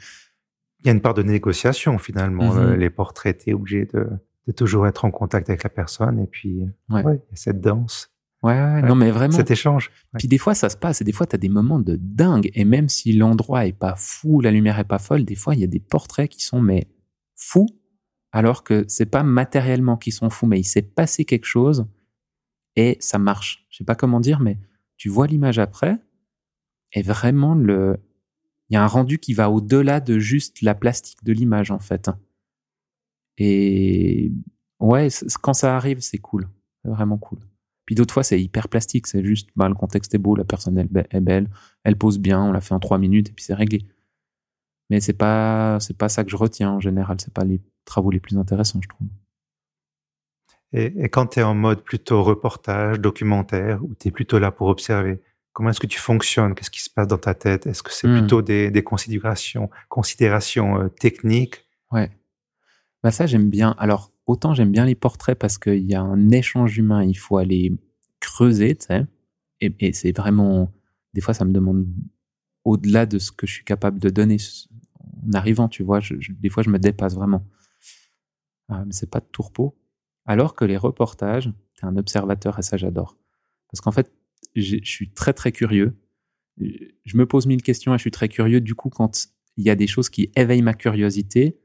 Il 0.81 0.87
y 0.87 0.91
a 0.91 0.93
une 0.93 1.03
part 1.03 1.15
de 1.15 1.23
négociation 1.23 1.99
finalement. 1.99 2.55
Mm-hmm. 2.55 2.75
Les 2.77 2.91
portraits, 2.91 3.37
tu 3.45 3.51
es 3.51 3.53
obligé 3.53 3.85
de, 3.93 4.09
de, 4.47 4.53
toujours 4.53 4.87
être 4.87 5.05
en 5.05 5.11
contact 5.11 5.51
avec 5.51 5.65
la 5.65 5.71
personne, 5.71 6.19
et 6.19 6.27
puis 6.27 6.61
ouais. 6.89 7.03
il 7.05 7.09
y 7.09 7.35
a 7.35 7.37
cette 7.37 7.61
danse. 7.61 8.14
Ouais, 8.45 8.83
non, 8.83 8.95
mais 8.95 9.11
vraiment. 9.11 9.33
Cet 9.35 9.51
échange. 9.51 9.91
Puis 10.19 10.29
des 10.29 10.37
fois, 10.37 10.55
ça 10.55 10.69
se 10.69 10.77
passe, 10.77 11.01
et 11.01 11.05
des 11.05 11.13
fois, 11.13 11.27
tu 11.27 11.35
as 11.35 11.39
des 11.39 11.49
moments 11.49 11.79
de 11.79 11.97
dingue. 11.97 12.51
Et 12.53 12.67
même 12.67 12.91
si 12.91 13.15
l'endroit 13.15 13.67
est 13.67 13.73
pas 13.73 13.97
fou, 13.97 14.43
la 14.43 14.51
lumière 14.51 14.79
est 14.79 14.85
pas 14.85 14.99
folle, 14.99 15.25
des 15.25 15.35
fois, 15.35 15.55
il 15.55 15.63
y 15.63 15.65
a 15.65 15.67
des 15.67 15.81
portraits 15.81 16.31
qui 16.31 16.43
sont, 16.43 16.61
mais, 16.61 16.87
fous, 17.37 17.69
alors 18.33 18.63
que 18.63 18.85
c'est 18.87 19.07
pas 19.07 19.23
matériellement 19.23 19.97
qu'ils 19.97 20.13
sont 20.13 20.29
fous, 20.29 20.47
mais 20.47 20.61
il 20.61 20.65
s'est 20.65 20.83
passé 20.83 21.25
quelque 21.25 21.47
chose, 21.47 21.87
et 22.77 22.99
ça 23.01 23.19
marche. 23.19 23.67
Je 23.71 23.79
sais 23.79 23.85
pas 23.85 23.95
comment 23.95 24.21
dire, 24.21 24.41
mais 24.41 24.59
tu 24.99 25.09
vois 25.09 25.27
l'image 25.27 25.59
après, 25.59 25.97
et 26.93 27.01
vraiment, 27.01 27.55
le, 27.55 27.97
il 28.69 28.75
y 28.75 28.77
a 28.77 28.85
un 28.85 28.89
rendu 28.89 29.19
qui 29.19 29.33
va 29.33 29.51
au-delà 29.51 30.01
de 30.01 30.19
juste 30.19 30.61
la 30.61 30.75
plastique 30.75 31.25
de 31.25 31.33
l'image, 31.33 31.71
en 31.71 31.79
fait. 31.79 32.11
Et, 33.39 34.33
ouais, 34.81 35.09
quand 35.41 35.55
ça 35.55 35.77
arrive, 35.77 36.01
c'est 36.01 36.19
cool. 36.19 36.51
C'est 36.83 36.91
vraiment 36.91 37.17
cool. 37.17 37.39
Puis 37.87 37.95
d'autres 37.95 38.15
fois, 38.15 38.23
c'est 38.23 38.41
hyper 38.41 38.69
plastique. 38.69 39.07
C'est 39.07 39.25
juste, 39.25 39.51
bah, 39.57 39.69
le 39.69 39.75
contexte 39.75 40.15
est 40.15 40.19
beau, 40.19 40.37
la 40.37 40.45
personne 40.45 40.79
est 40.79 41.21
belle, 41.21 41.49
elle 41.83 41.97
pose 41.97 42.19
bien, 42.19 42.43
on 42.43 42.53
l'a 42.53 42.61
fait 42.61 42.75
en 42.75 42.81
trois 42.81 42.99
minutes 42.99 43.31
et 43.31 43.33
puis 43.33 43.45
c'est 43.45 43.55
réglé. 43.55 43.87
Mais 44.91 45.01
c'est 45.01 45.15
pas, 45.15 45.79
c'est 45.81 45.97
pas 45.97 46.09
ça 46.09 46.25
que 46.25 46.31
je 46.31 46.37
retiens 46.37 46.71
en 46.71 46.81
général. 46.81 47.17
C'est 47.21 47.33
pas 47.33 47.45
les 47.45 47.61
travaux 47.85 48.11
les 48.11 48.21
plus 48.21 48.37
intéressants, 48.37 48.81
je 48.83 48.89
trouve. 48.89 49.09
Et, 50.73 51.09
quand 51.09 51.29
tu 51.29 51.41
es 51.41 51.43
en 51.43 51.55
mode 51.55 51.83
plutôt 51.83 52.23
reportage, 52.23 52.99
documentaire, 53.01 53.83
ou 53.85 53.95
tu 53.95 54.09
es 54.09 54.11
plutôt 54.11 54.39
là 54.39 54.51
pour 54.51 54.67
observer, 54.67 55.23
comment 55.53 55.71
est-ce 55.71 55.81
que 55.81 55.87
tu 55.87 56.01
fonctionnes? 56.01 56.55
Qu'est-ce 56.55 56.71
qui 56.71 56.83
se 56.83 56.91
passe 56.91 57.07
dans 57.07 57.19
ta 57.19 57.35
tête? 57.35 57.67
Est-ce 57.67 57.83
que 57.83 57.93
c'est 57.93 58.09
hmm. 58.09 58.19
plutôt 58.19 58.43
des, 58.43 58.71
des, 58.71 58.83
considérations, 58.83 59.71
considérations 59.89 60.81
euh, 60.81 60.89
techniques? 60.89 61.65
Ouais. 61.93 62.11
Bah 63.05 63.13
ça, 63.13 63.27
j'aime 63.27 63.51
bien. 63.51 63.77
Alors, 63.79 64.11
autant 64.27 64.55
j'aime 64.55 64.73
bien 64.73 64.85
les 64.85 64.95
portraits 64.95 65.39
parce 65.39 65.59
qu'il 65.59 65.91
y 65.91 65.95
a 65.95 66.03
un 66.03 66.31
échange 66.31 66.79
humain, 66.79 67.05
il 67.05 67.15
faut 67.15 67.37
aller 67.37 67.73
creuser, 68.21 68.77
tu 68.77 68.87
sais. 68.87 69.07
Et, 69.61 69.93
c'est 69.93 70.15
vraiment, 70.15 70.73
des 71.15 71.21
fois, 71.21 71.33
ça 71.33 71.45
me 71.45 71.53
demande 71.53 71.87
au-delà 72.65 73.07
de 73.07 73.19
ce 73.19 73.33
que 73.33 73.47
je 73.47 73.55
suis 73.55 73.65
capable 73.65 73.99
de 73.99 74.11
donner 74.11 74.37
en 75.27 75.33
arrivant, 75.33 75.69
tu 75.69 75.83
vois. 75.83 76.01
des 76.29 76.51
fois, 76.51 76.63
je 76.63 76.71
me 76.71 76.79
dépasse 76.79 77.15
vraiment. 77.15 77.47
Ah, 78.69 78.85
mais 78.85 78.93
c'est 78.93 79.11
pas 79.11 79.21
de 79.21 79.27
tourpeau. 79.27 79.79
Alors 80.27 80.55
que 80.55 80.65
les 80.65 80.77
reportages, 80.77 81.51
tu 81.75 81.85
es 81.85 81.89
un 81.89 81.97
observateur 81.97 82.59
et 82.59 82.63
ça, 82.63 82.77
j'adore. 82.77 83.17
Parce 83.71 83.81
qu'en 83.81 83.93
fait, 83.93 84.13
je 84.55 84.77
suis 84.83 85.11
très, 85.11 85.33
très 85.33 85.53
curieux. 85.53 85.97
Je 86.59 87.17
me 87.17 87.27
pose 87.27 87.47
mille 87.47 87.63
questions 87.63 87.95
et 87.95 87.99
je 87.99 88.03
suis 88.03 88.11
très 88.11 88.29
curieux. 88.29 88.61
Du 88.61 88.75
coup, 88.75 88.91
quand 88.91 89.29
il 89.57 89.65
y 89.65 89.71
a 89.71 89.77
des 89.77 89.87
choses 89.87 90.09
qui 90.09 90.31
éveillent 90.37 90.63
ma 90.63 90.75
curiosité, 90.75 91.59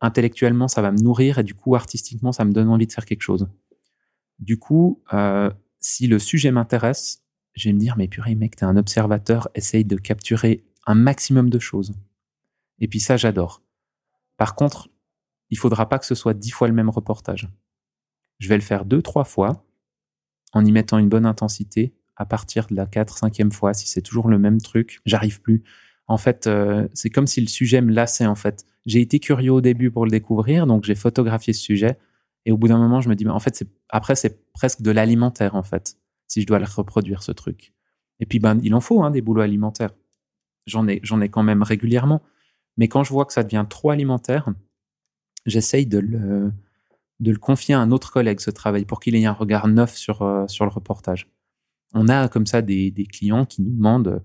intellectuellement, 0.00 0.68
ça 0.68 0.82
va 0.82 0.92
me 0.92 0.98
nourrir 0.98 1.38
et 1.38 1.44
du 1.44 1.54
coup, 1.54 1.74
artistiquement, 1.74 2.32
ça 2.32 2.44
me 2.44 2.52
donne 2.52 2.68
envie 2.68 2.86
de 2.86 2.92
faire 2.92 3.06
quelque 3.06 3.22
chose. 3.22 3.48
Du 4.38 4.58
coup, 4.58 5.02
euh, 5.12 5.50
si 5.78 6.06
le 6.06 6.18
sujet 6.18 6.50
m'intéresse, 6.50 7.22
je 7.54 7.68
vais 7.68 7.72
me 7.72 7.78
dire, 7.78 7.96
mais 7.96 8.08
purée, 8.08 8.34
mec, 8.34 8.56
t'es 8.56 8.64
un 8.64 8.76
observateur, 8.76 9.48
essaye 9.54 9.84
de 9.84 9.96
capturer 9.96 10.64
un 10.86 10.94
maximum 10.94 11.50
de 11.50 11.58
choses. 11.58 11.94
Et 12.78 12.88
puis 12.88 13.00
ça, 13.00 13.16
j'adore. 13.16 13.62
Par 14.36 14.54
contre, 14.54 14.88
il 15.50 15.58
faudra 15.58 15.88
pas 15.88 15.98
que 15.98 16.06
ce 16.06 16.14
soit 16.14 16.34
dix 16.34 16.50
fois 16.50 16.68
le 16.68 16.74
même 16.74 16.88
reportage. 16.88 17.48
Je 18.38 18.48
vais 18.48 18.56
le 18.56 18.62
faire 18.62 18.84
deux, 18.84 19.02
trois 19.02 19.24
fois, 19.24 19.66
en 20.52 20.64
y 20.64 20.72
mettant 20.72 20.98
une 20.98 21.08
bonne 21.08 21.26
intensité. 21.26 21.94
À 22.16 22.26
partir 22.26 22.66
de 22.68 22.74
la 22.74 22.86
quatre, 22.86 23.18
cinquième 23.18 23.52
fois, 23.52 23.74
si 23.74 23.88
c'est 23.88 24.02
toujours 24.02 24.28
le 24.28 24.38
même 24.38 24.60
truc, 24.60 25.00
j'arrive 25.04 25.40
plus. 25.40 25.62
En 26.06 26.18
fait, 26.18 26.46
euh, 26.46 26.88
c'est 26.92 27.10
comme 27.10 27.26
si 27.26 27.40
le 27.40 27.46
sujet 27.46 27.80
me 27.80 27.92
lassait, 27.92 28.26
en 28.26 28.34
fait. 28.34 28.64
J'ai 28.86 29.00
été 29.00 29.18
curieux 29.18 29.52
au 29.52 29.60
début 29.60 29.90
pour 29.90 30.04
le 30.04 30.10
découvrir, 30.10 30.66
donc 30.66 30.84
j'ai 30.84 30.94
photographié 30.94 31.52
ce 31.52 31.62
sujet. 31.62 31.98
Et 32.46 32.52
au 32.52 32.56
bout 32.56 32.68
d'un 32.68 32.78
moment, 32.78 33.00
je 33.00 33.08
me 33.08 33.14
dis, 33.14 33.28
en 33.28 33.38
fait, 33.38 33.64
après, 33.90 34.14
c'est 34.14 34.50
presque 34.52 34.80
de 34.80 34.90
l'alimentaire, 34.90 35.54
en 35.54 35.62
fait, 35.62 35.96
si 36.26 36.40
je 36.40 36.46
dois 36.46 36.58
le 36.58 36.64
reproduire, 36.64 37.22
ce 37.22 37.32
truc. 37.32 37.74
Et 38.18 38.26
puis, 38.26 38.38
ben, 38.38 38.58
il 38.62 38.74
en 38.74 38.80
faut 38.80 39.02
hein, 39.02 39.10
des 39.10 39.20
boulots 39.20 39.42
alimentaires. 39.42 39.90
J'en 40.66 40.88
ai, 40.88 41.00
j'en 41.02 41.20
ai 41.20 41.28
quand 41.28 41.42
même 41.42 41.62
régulièrement. 41.62 42.22
Mais 42.76 42.88
quand 42.88 43.04
je 43.04 43.12
vois 43.12 43.26
que 43.26 43.32
ça 43.32 43.42
devient 43.42 43.66
trop 43.68 43.90
alimentaire, 43.90 44.48
j'essaye 45.44 45.86
de 45.86 45.98
le, 45.98 46.52
confier 47.38 47.74
à 47.74 47.80
un 47.80 47.90
autre 47.90 48.10
collègue, 48.10 48.40
ce 48.40 48.50
travail, 48.50 48.86
pour 48.86 49.00
qu'il 49.00 49.14
ait 49.16 49.26
un 49.26 49.32
regard 49.32 49.68
neuf 49.68 49.96
sur, 49.96 50.22
euh, 50.22 50.46
sur 50.46 50.64
le 50.64 50.70
reportage. 50.70 51.28
On 51.92 52.08
a 52.08 52.28
comme 52.28 52.46
ça 52.46 52.62
des, 52.62 52.90
des 52.90 53.04
clients 53.04 53.44
qui 53.44 53.62
nous 53.62 53.72
demandent 53.72 54.22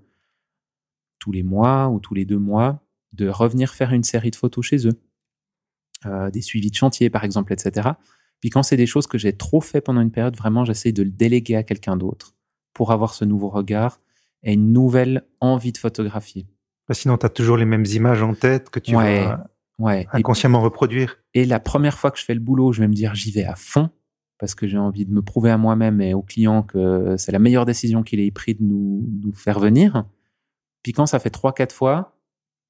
tous 1.19 1.31
les 1.31 1.43
mois 1.43 1.89
ou 1.89 1.99
tous 1.99 2.13
les 2.13 2.25
deux 2.25 2.37
mois 2.37 2.84
de 3.15 3.29
revenir 3.29 3.73
faire 3.73 3.91
une 3.93 4.03
série 4.03 4.31
de 4.31 4.35
photos 4.35 4.65
chez 4.65 4.87
eux, 4.87 4.99
euh, 6.05 6.29
des 6.29 6.41
suivis 6.41 6.69
de 6.69 6.75
chantier 6.75 7.09
par 7.09 7.23
exemple, 7.23 7.53
etc. 7.53 7.89
Puis 8.41 8.49
quand 8.49 8.63
c'est 8.63 8.77
des 8.77 8.85
choses 8.85 9.07
que 9.07 9.17
j'ai 9.17 9.33
trop 9.33 9.61
fait 9.61 9.81
pendant 9.81 10.01
une 10.01 10.11
période, 10.11 10.35
vraiment 10.35 10.65
j'essaie 10.65 10.91
de 10.91 11.03
le 11.03 11.11
déléguer 11.11 11.55
à 11.55 11.63
quelqu'un 11.63 11.97
d'autre 11.97 12.35
pour 12.73 12.91
avoir 12.91 13.13
ce 13.13 13.25
nouveau 13.25 13.49
regard 13.49 13.99
et 14.43 14.53
une 14.53 14.71
nouvelle 14.71 15.25
envie 15.41 15.71
de 15.71 15.77
photographier. 15.77 16.45
sinon, 16.91 17.17
tu 17.17 17.25
as 17.25 17.29
toujours 17.29 17.57
les 17.57 17.65
mêmes 17.65 17.85
images 17.85 18.21
en 18.21 18.33
tête 18.35 18.69
que 18.69 18.79
tu 18.79 18.93
vas 18.93 19.47
ouais. 19.79 20.07
inconsciemment 20.11 20.61
reproduire. 20.61 21.17
Et 21.33 21.45
la 21.45 21.59
première 21.59 21.97
fois 21.97 22.11
que 22.11 22.19
je 22.19 22.25
fais 22.25 22.33
le 22.33 22.39
boulot, 22.39 22.71
je 22.71 22.81
vais 22.81 22.87
me 22.87 22.93
dire 22.93 23.15
j'y 23.15 23.31
vais 23.31 23.45
à 23.45 23.55
fond 23.55 23.89
parce 24.37 24.53
que 24.53 24.67
j'ai 24.67 24.77
envie 24.77 25.05
de 25.05 25.11
me 25.11 25.21
prouver 25.21 25.49
à 25.49 25.57
moi-même 25.57 26.01
et 26.01 26.13
aux 26.13 26.21
clients 26.21 26.63
que 26.63 27.15
c'est 27.17 27.31
la 27.31 27.39
meilleure 27.39 27.65
décision 27.65 28.03
qu'il 28.03 28.19
ait 28.19 28.31
pris 28.31 28.55
de 28.55 28.63
nous, 28.63 29.07
nous 29.23 29.33
faire 29.33 29.59
venir. 29.59 30.05
Puis 30.83 30.91
quand 30.93 31.05
ça 31.05 31.19
fait 31.19 31.29
trois, 31.29 31.53
quatre 31.53 31.73
fois, 31.73 32.14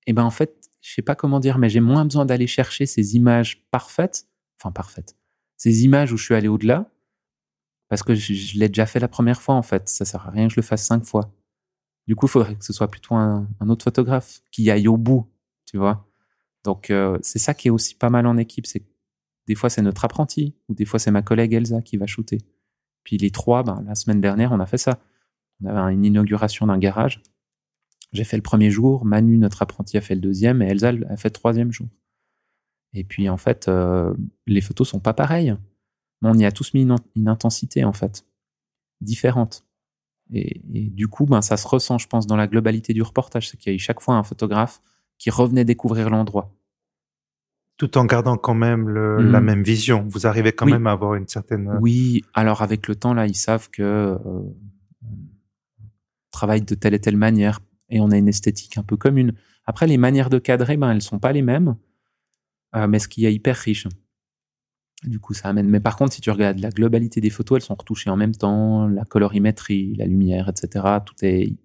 et 0.07 0.11
eh 0.11 0.13
ben 0.13 0.23
en 0.23 0.29
fait, 0.29 0.69
je 0.81 0.93
sais 0.93 1.01
pas 1.01 1.15
comment 1.15 1.39
dire, 1.39 1.57
mais 1.57 1.67
j'ai 1.67 1.79
moins 1.79 2.05
besoin 2.05 2.25
d'aller 2.25 2.45
chercher 2.45 2.85
ces 2.85 3.15
images 3.15 3.65
parfaites, 3.71 4.27
enfin 4.59 4.71
parfaites, 4.71 5.17
ces 5.57 5.83
images 5.83 6.11
où 6.13 6.17
je 6.17 6.23
suis 6.23 6.35
allé 6.35 6.47
au-delà, 6.47 6.91
parce 7.87 8.03
que 8.03 8.13
je, 8.15 8.57
l'ai 8.59 8.67
déjà 8.67 8.85
fait 8.85 8.99
la 8.99 9.07
première 9.07 9.41
fois 9.41 9.55
en 9.55 9.61
fait. 9.61 9.89
Ça 9.89 10.05
sert 10.05 10.27
à 10.27 10.31
rien 10.31 10.47
que 10.47 10.53
je 10.53 10.59
le 10.59 10.65
fasse 10.65 10.85
cinq 10.85 11.05
fois. 11.05 11.31
Du 12.07 12.15
coup, 12.15 12.27
il 12.27 12.29
faudrait 12.29 12.55
que 12.55 12.65
ce 12.65 12.73
soit 12.73 12.89
plutôt 12.89 13.15
un, 13.15 13.47
autre 13.67 13.83
photographe 13.83 14.41
qui 14.51 14.69
aille 14.69 14.87
au 14.87 14.97
bout, 14.97 15.27
tu 15.65 15.77
vois. 15.77 16.07
Donc 16.63 16.89
euh, 16.89 17.17
c'est 17.21 17.39
ça 17.39 17.53
qui 17.53 17.67
est 17.67 17.71
aussi 17.71 17.95
pas 17.95 18.09
mal 18.09 18.27
en 18.27 18.37
équipe, 18.37 18.67
c'est 18.67 18.83
des 19.47 19.55
fois 19.55 19.69
c'est 19.69 19.83
notre 19.83 20.05
apprenti 20.05 20.55
ou 20.67 20.73
des 20.73 20.85
fois 20.85 20.99
c'est 20.99 21.11
ma 21.11 21.21
collègue 21.21 21.53
Elsa 21.53 21.81
qui 21.81 21.97
va 21.97 22.07
shooter. 22.07 22.39
Puis 23.03 23.17
les 23.17 23.31
trois, 23.31 23.63
ben, 23.63 23.83
la 23.87 23.95
semaine 23.95 24.21
dernière, 24.21 24.51
on 24.51 24.59
a 24.59 24.65
fait 24.65 24.77
ça. 24.79 24.99
On 25.63 25.67
avait 25.67 25.93
une 25.93 26.05
inauguration 26.05 26.67
d'un 26.67 26.77
garage 26.77 27.21
j'ai 28.13 28.23
fait 28.23 28.37
le 28.37 28.43
premier 28.43 28.71
jour, 28.71 29.05
Manu, 29.05 29.37
notre 29.37 29.61
apprenti, 29.61 29.97
a 29.97 30.01
fait 30.01 30.15
le 30.15 30.21
deuxième 30.21 30.61
et 30.61 30.67
Elsa 30.67 30.91
a 31.09 31.17
fait 31.17 31.29
le 31.29 31.33
troisième 31.33 31.71
jour. 31.71 31.87
Et 32.93 33.03
puis 33.03 33.29
en 33.29 33.37
fait, 33.37 33.67
euh, 33.67 34.13
les 34.47 34.61
photos 34.61 34.89
sont 34.89 34.99
pas 34.99 35.13
pareilles. 35.13 35.55
On 36.21 36.37
y 36.37 36.45
a 36.45 36.51
tous 36.51 36.73
mis 36.73 36.81
une, 36.81 37.27
intensité 37.27 37.83
en 37.83 37.93
fait, 37.93 38.25
différente. 39.01 39.65
Et, 40.33 40.59
du 40.63 41.07
coup, 41.07 41.25
ben, 41.25 41.43
ça 41.43 41.55
se 41.55 41.67
ressent, 41.67 41.99
je 41.99 42.07
pense, 42.07 42.25
dans 42.25 42.35
la 42.35 42.47
globalité 42.47 42.93
du 42.93 43.03
reportage. 43.03 43.49
C'est 43.49 43.57
qu'il 43.57 43.71
y 43.71 43.73
a 43.73 43.75
eu 43.75 43.79
chaque 43.79 44.01
fois 44.01 44.15
un 44.15 44.23
photographe 44.23 44.79
qui 45.19 45.29
revenait 45.29 45.65
découvrir 45.65 46.09
l'endroit. 46.09 46.51
Tout 47.77 47.97
en 47.97 48.05
gardant 48.05 48.37
quand 48.37 48.55
même 48.55 48.89
la 48.89 49.39
mmh. 49.39 49.43
même 49.43 49.61
vision. 49.61 50.07
Vous 50.09 50.25
arrivez 50.25 50.53
quand 50.53 50.65
même 50.65 50.87
à 50.87 50.93
avoir 50.93 51.13
une 51.15 51.27
certaine. 51.27 51.67
Euh, 51.67 51.77
oui, 51.79 52.23
alors 52.33 52.63
avec 52.63 52.87
le 52.87 52.95
temps, 52.95 53.13
là, 53.13 53.27
ils 53.27 53.35
savent 53.35 53.69
que 53.69 53.83
euh, 53.83 54.41
travaille 56.31 56.61
de 56.61 56.73
telle 56.73 56.93
et 56.93 56.99
telle 56.99 57.17
manière 57.17 57.59
et 57.89 57.99
on 57.99 58.11
a 58.11 58.17
une 58.17 58.27
esthétique 58.27 58.77
un 58.77 58.83
peu 58.83 58.97
commune. 58.97 59.33
Après, 59.65 59.87
les 59.87 59.97
manières 59.97 60.29
de 60.29 60.39
cadrer, 60.39 60.77
ben, 60.77 60.91
elles 60.91 61.01
sont 61.01 61.19
pas 61.19 61.31
les 61.31 61.41
mêmes, 61.41 61.75
euh, 62.75 62.87
mais 62.87 62.99
ce 62.99 63.07
qui 63.07 63.25
est 63.25 63.33
hyper 63.33 63.55
riche. 63.55 63.87
Du 65.03 65.19
coup, 65.19 65.33
ça 65.33 65.49
amène. 65.49 65.69
Mais 65.69 65.79
par 65.79 65.97
contre, 65.97 66.13
si 66.13 66.21
tu 66.21 66.31
regardes 66.31 66.59
la 66.59 66.69
globalité 66.69 67.21
des 67.21 67.29
photos, 67.29 67.57
elles 67.57 67.65
sont 67.65 67.75
retouchées 67.75 68.09
en 68.09 68.15
même 68.15 68.33
temps, 68.35 68.87
la 68.87 69.05
colorimétrie, 69.05 69.95
la 69.95 70.05
lumière, 70.05 70.49
etc. 70.49 70.85
Tout 71.05 71.15
est 71.21 71.55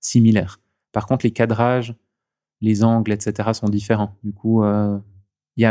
similaire. 0.00 0.60
Par 0.92 1.06
contre, 1.06 1.26
les 1.26 1.32
cadrages, 1.32 1.94
les 2.60 2.84
angles, 2.84 3.12
etc., 3.12 3.50
sont 3.52 3.68
différents. 3.68 4.16
Du 4.22 4.32
coup, 4.32 4.62
euh, 4.64 4.98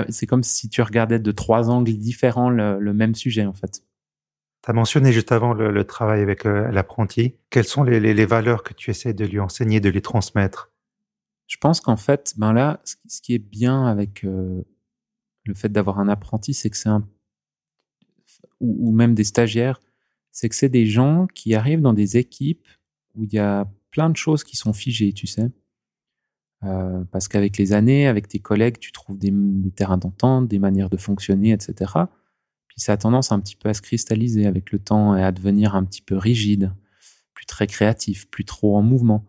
c'est 0.10 0.26
comme 0.26 0.43
si 0.43 0.70
tu 0.70 0.82
regardais 0.82 1.20
de 1.20 1.32
trois 1.32 1.70
angles 1.70 1.93
différents 1.98 2.50
le, 2.50 2.93
même 2.93 3.16
sujet, 3.16 3.45
en 3.45 3.54
fait. 3.54 3.84
Tu 4.64 4.72
as 4.72 4.74
mentionné 4.74 5.12
juste 5.12 5.32
avant 5.32 5.53
le, 5.53 5.84
travail 5.84 6.22
avec 6.22 6.45
euh, 6.45 6.70
l'apprenti. 6.72 7.36
Quelles 7.49 7.66
sont 7.66 7.84
les, 7.84 8.26
valeurs 8.26 8.64
que 8.64 8.74
tu 8.74 8.89
essaies 8.89 9.14
de 9.14 9.26
lui 9.26 9.39
enseigner, 9.39 9.80
de 9.80 9.89
lui 9.89 10.01
transmettre? 10.01 10.72
Je 11.47 11.58
pense 11.58 11.80
qu'en 11.80 11.97
fait, 11.97 12.34
ben 12.38 12.51
là, 12.53 12.82
ce 12.84 13.22
qui 13.22 13.34
est 13.34 13.39
bien 13.39 13.86
avec 13.86 14.26
euh, 14.26 14.64
le 15.45 15.53
fait 15.53 15.70
d'avoir 15.70 15.99
un 15.99 16.10
apprenti, 16.10 16.53
c'est 16.53 16.70
que 16.70 16.78
c'est 16.78 16.89
un. 16.89 17.08
Ou, 18.60 18.91
même 18.91 19.14
des 19.14 19.24
stagiaires, 19.24 19.80
c'est 20.32 20.49
que 20.49 20.55
c'est 20.55 20.70
des 20.70 20.88
gens 20.88 21.28
qui 21.28 21.53
arrivent 21.53 21.82
dans 21.82 21.93
des 21.93 22.18
équipes 22.18 22.68
où 23.16 23.24
il 23.24 23.34
y 23.34 23.39
a 23.39 23.70
plein 23.91 24.10
de 24.10 24.18
choses 24.18 24.43
qui 24.43 24.58
sont 24.58 24.74
figées, 24.74 25.14
tu 25.14 25.28
sais. 25.28 25.51
Euh, 26.64 27.03
parce 27.12 27.28
qu'avec 27.28 27.58
les 27.58 27.74
années, 27.74 28.08
avec 28.08 28.28
tes 28.28 28.39
collègues, 28.39 28.80
tu 28.80 28.91
trouves 28.91 29.18
des, 29.18 29.34
terrains 29.76 29.97
d'entente, 29.97 30.47
des 30.47 30.60
manières 30.60 30.89
de 30.89 30.97
fonctionner, 30.97 31.51
etc. 31.51 31.93
Puis 32.78 32.84
ça 32.84 32.94
a 32.94 32.98
tendance 32.98 33.32
un 33.32 33.40
petit 33.40 33.56
peu 33.56 33.70
à 33.70 33.74
se 33.74 33.82
cristalliser 33.82 34.46
avec 34.46 34.72
le 34.72 34.78
temps 34.78 35.16
et 35.16 35.24
à 35.24 35.32
devenir 35.32 35.74
un 35.74 35.84
petit 35.84 36.04
peu 36.04 36.16
rigide, 36.16 36.72
plus 37.34 37.48
très 37.48 37.66
créatif, 37.66 38.30
plus 38.30 38.46
trop 38.46 38.78
en 38.78 38.84
mouvement. 38.84 39.26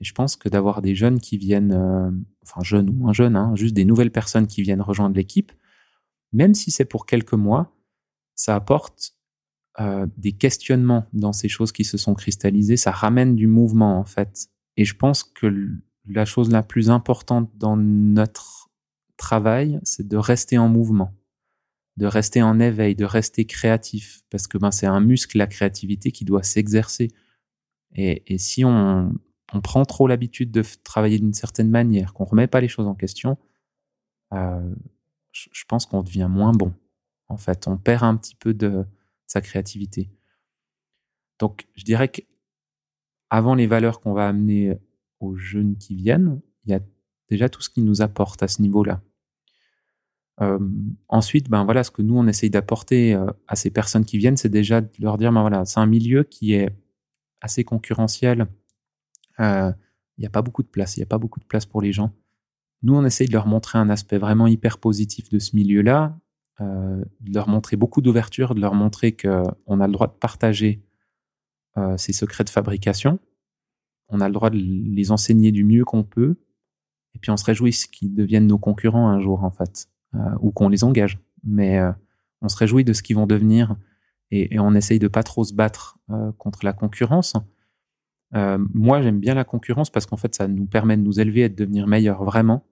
Et 0.00 0.04
je 0.04 0.14
pense 0.14 0.36
que 0.36 0.48
d'avoir 0.48 0.80
des 0.80 0.94
jeunes 0.94 1.18
qui 1.18 1.36
viennent, 1.36 1.72
euh, 1.72 2.12
enfin 2.44 2.62
jeunes 2.62 2.90
ou 2.90 2.92
moins 2.92 3.12
jeunes, 3.12 3.34
hein, 3.34 3.56
juste 3.56 3.74
des 3.74 3.84
nouvelles 3.84 4.12
personnes 4.12 4.46
qui 4.46 4.62
viennent 4.62 4.80
rejoindre 4.80 5.16
l'équipe, 5.16 5.50
même 6.32 6.54
si 6.54 6.70
c'est 6.70 6.84
pour 6.84 7.06
quelques 7.06 7.32
mois, 7.34 7.76
ça 8.36 8.54
apporte 8.54 9.14
euh, 9.80 10.06
des 10.16 10.30
questionnements 10.30 11.06
dans 11.12 11.32
ces 11.32 11.48
choses 11.48 11.72
qui 11.72 11.82
se 11.82 11.98
sont 11.98 12.14
cristallisées, 12.14 12.76
ça 12.76 12.92
ramène 12.92 13.34
du 13.34 13.48
mouvement 13.48 13.98
en 13.98 14.04
fait. 14.04 14.48
Et 14.76 14.84
je 14.84 14.94
pense 14.94 15.24
que 15.24 15.72
la 16.06 16.24
chose 16.24 16.52
la 16.52 16.62
plus 16.62 16.88
importante 16.88 17.50
dans 17.56 17.76
notre 17.76 18.70
travail, 19.16 19.80
c'est 19.82 20.06
de 20.06 20.16
rester 20.16 20.56
en 20.56 20.68
mouvement, 20.68 21.12
de 21.96 22.06
rester 22.06 22.42
en 22.42 22.58
éveil, 22.58 22.94
de 22.94 23.04
rester 23.04 23.44
créatif, 23.44 24.22
parce 24.30 24.46
que 24.46 24.58
ben, 24.58 24.70
c'est 24.70 24.86
un 24.86 25.00
muscle, 25.00 25.38
la 25.38 25.46
créativité, 25.46 26.10
qui 26.10 26.24
doit 26.24 26.42
s'exercer. 26.42 27.08
Et, 27.94 28.38
si 28.38 28.64
on, 28.64 29.12
prend 29.62 29.84
trop 29.84 30.08
l'habitude 30.08 30.50
de 30.50 30.64
travailler 30.82 31.18
d'une 31.20 31.34
certaine 31.34 31.70
manière, 31.70 32.12
qu'on 32.12 32.24
remet 32.24 32.48
pas 32.48 32.60
les 32.60 32.66
choses 32.66 32.88
en 32.88 32.96
question, 32.96 33.38
euh, 34.32 34.74
je, 35.30 35.64
pense 35.68 35.86
qu'on 35.86 36.02
devient 36.02 36.26
moins 36.28 36.50
bon. 36.50 36.74
En 37.28 37.36
fait, 37.36 37.68
on 37.68 37.76
perd 37.76 38.02
un 38.02 38.16
petit 38.16 38.34
peu 38.34 38.52
de 38.52 38.84
sa 39.26 39.40
créativité. 39.40 40.10
Donc, 41.38 41.68
je 41.76 41.84
dirais 41.84 42.08
qu'avant 42.08 43.54
les 43.54 43.68
valeurs 43.68 44.00
qu'on 44.00 44.12
va 44.12 44.26
amener 44.26 44.76
aux 45.20 45.36
jeunes 45.36 45.76
qui 45.76 45.94
viennent, 45.94 46.40
il 46.64 46.72
y 46.72 46.74
a 46.74 46.80
déjà 47.28 47.48
tout 47.48 47.60
ce 47.60 47.70
qui 47.70 47.82
nous 47.82 48.02
apporte 48.02 48.42
à 48.42 48.48
ce 48.48 48.60
niveau-là. 48.60 49.02
Euh, 50.40 50.58
ensuite, 51.08 51.48
ben 51.48 51.64
voilà, 51.64 51.84
ce 51.84 51.90
que 51.90 52.02
nous 52.02 52.16
on 52.16 52.26
essaye 52.26 52.50
d'apporter 52.50 53.14
euh, 53.14 53.26
à 53.46 53.56
ces 53.56 53.70
personnes 53.70 54.04
qui 54.04 54.18
viennent, 54.18 54.36
c'est 54.36 54.48
déjà 54.48 54.80
de 54.80 54.88
leur 54.98 55.16
dire, 55.18 55.32
ben 55.32 55.40
voilà, 55.42 55.64
c'est 55.64 55.80
un 55.80 55.86
milieu 55.86 56.24
qui 56.24 56.54
est 56.54 56.70
assez 57.40 57.64
concurrentiel. 57.64 58.46
Euh, 59.40 59.72
il 60.18 60.20
n'y 60.20 60.26
a 60.26 60.30
pas 60.30 60.42
beaucoup 60.42 60.62
de 60.62 60.68
place, 60.68 60.96
il 60.96 61.00
n'y 61.00 61.04
a 61.04 61.06
pas 61.06 61.18
beaucoup 61.18 61.40
de 61.40 61.44
place 61.44 61.66
pour 61.66 61.82
les 61.82 61.92
gens. 61.92 62.12
Nous, 62.82 62.94
on 62.94 63.04
essaye 63.04 63.28
de 63.28 63.32
leur 63.32 63.46
montrer 63.46 63.78
un 63.78 63.90
aspect 63.90 64.18
vraiment 64.18 64.46
hyper 64.46 64.78
positif 64.78 65.28
de 65.28 65.38
ce 65.38 65.56
milieu-là, 65.56 66.18
de 66.60 67.34
leur 67.34 67.48
montrer 67.48 67.76
beaucoup 67.76 68.00
d'ouverture, 68.00 68.54
de 68.54 68.60
leur 68.60 68.74
montrer 68.74 69.16
qu'on 69.16 69.80
a 69.80 69.86
le 69.86 69.92
droit 69.92 70.06
de 70.06 70.12
partager 70.12 70.84
ses 71.96 72.12
secrets 72.12 72.44
de 72.44 72.50
fabrication, 72.50 73.18
on 74.08 74.20
a 74.20 74.28
le 74.28 74.34
droit 74.34 74.50
de 74.50 74.56
les 74.56 75.10
enseigner 75.10 75.50
du 75.50 75.64
mieux 75.64 75.84
qu'on 75.84 76.04
peut, 76.04 76.36
et 77.14 77.18
puis 77.18 77.30
on 77.30 77.36
se 77.36 77.44
réjouit 77.44 77.72
qu'ils 77.90 78.14
deviennent 78.14 78.46
nos 78.46 78.58
concurrents 78.58 79.08
un 79.08 79.20
jour, 79.20 79.44
en 79.44 79.50
fait, 79.50 79.88
euh, 79.88 79.93
ou 80.40 80.50
qu'on 80.52 80.68
les 80.68 80.84
engage. 80.84 81.18
Mais 81.44 81.78
euh, 81.78 81.92
on 82.42 82.48
se 82.48 82.56
réjouit 82.56 82.84
de 82.84 82.92
ce 82.92 83.02
qu'ils 83.02 83.16
vont 83.16 83.26
devenir, 83.26 83.76
et, 84.30 84.58
on 84.58 84.74
essaye 84.74 84.98
de 84.98 85.08
pas 85.08 85.22
trop 85.22 85.44
se 85.44 85.54
battre 85.54 85.98
euh, 86.10 86.32
contre 86.38 86.64
la 86.64 86.72
concurrence. 86.72 87.34
moi, 88.32 89.00
j'aime 89.02 89.20
bien 89.20 89.34
la 89.34 89.44
concurrence 89.44 89.90
parce 89.90 90.06
qu'en 90.06 90.16
fait, 90.16 90.34
ça 90.34 90.48
nous 90.48 90.66
permet 90.66 90.96
de 90.96 91.02
nous 91.02 91.20
élever 91.20 91.42
et 91.42 91.48
de 91.48 91.54
devenir 91.54 91.86
meilleurs 91.86 92.24
vraiment. 92.24 92.64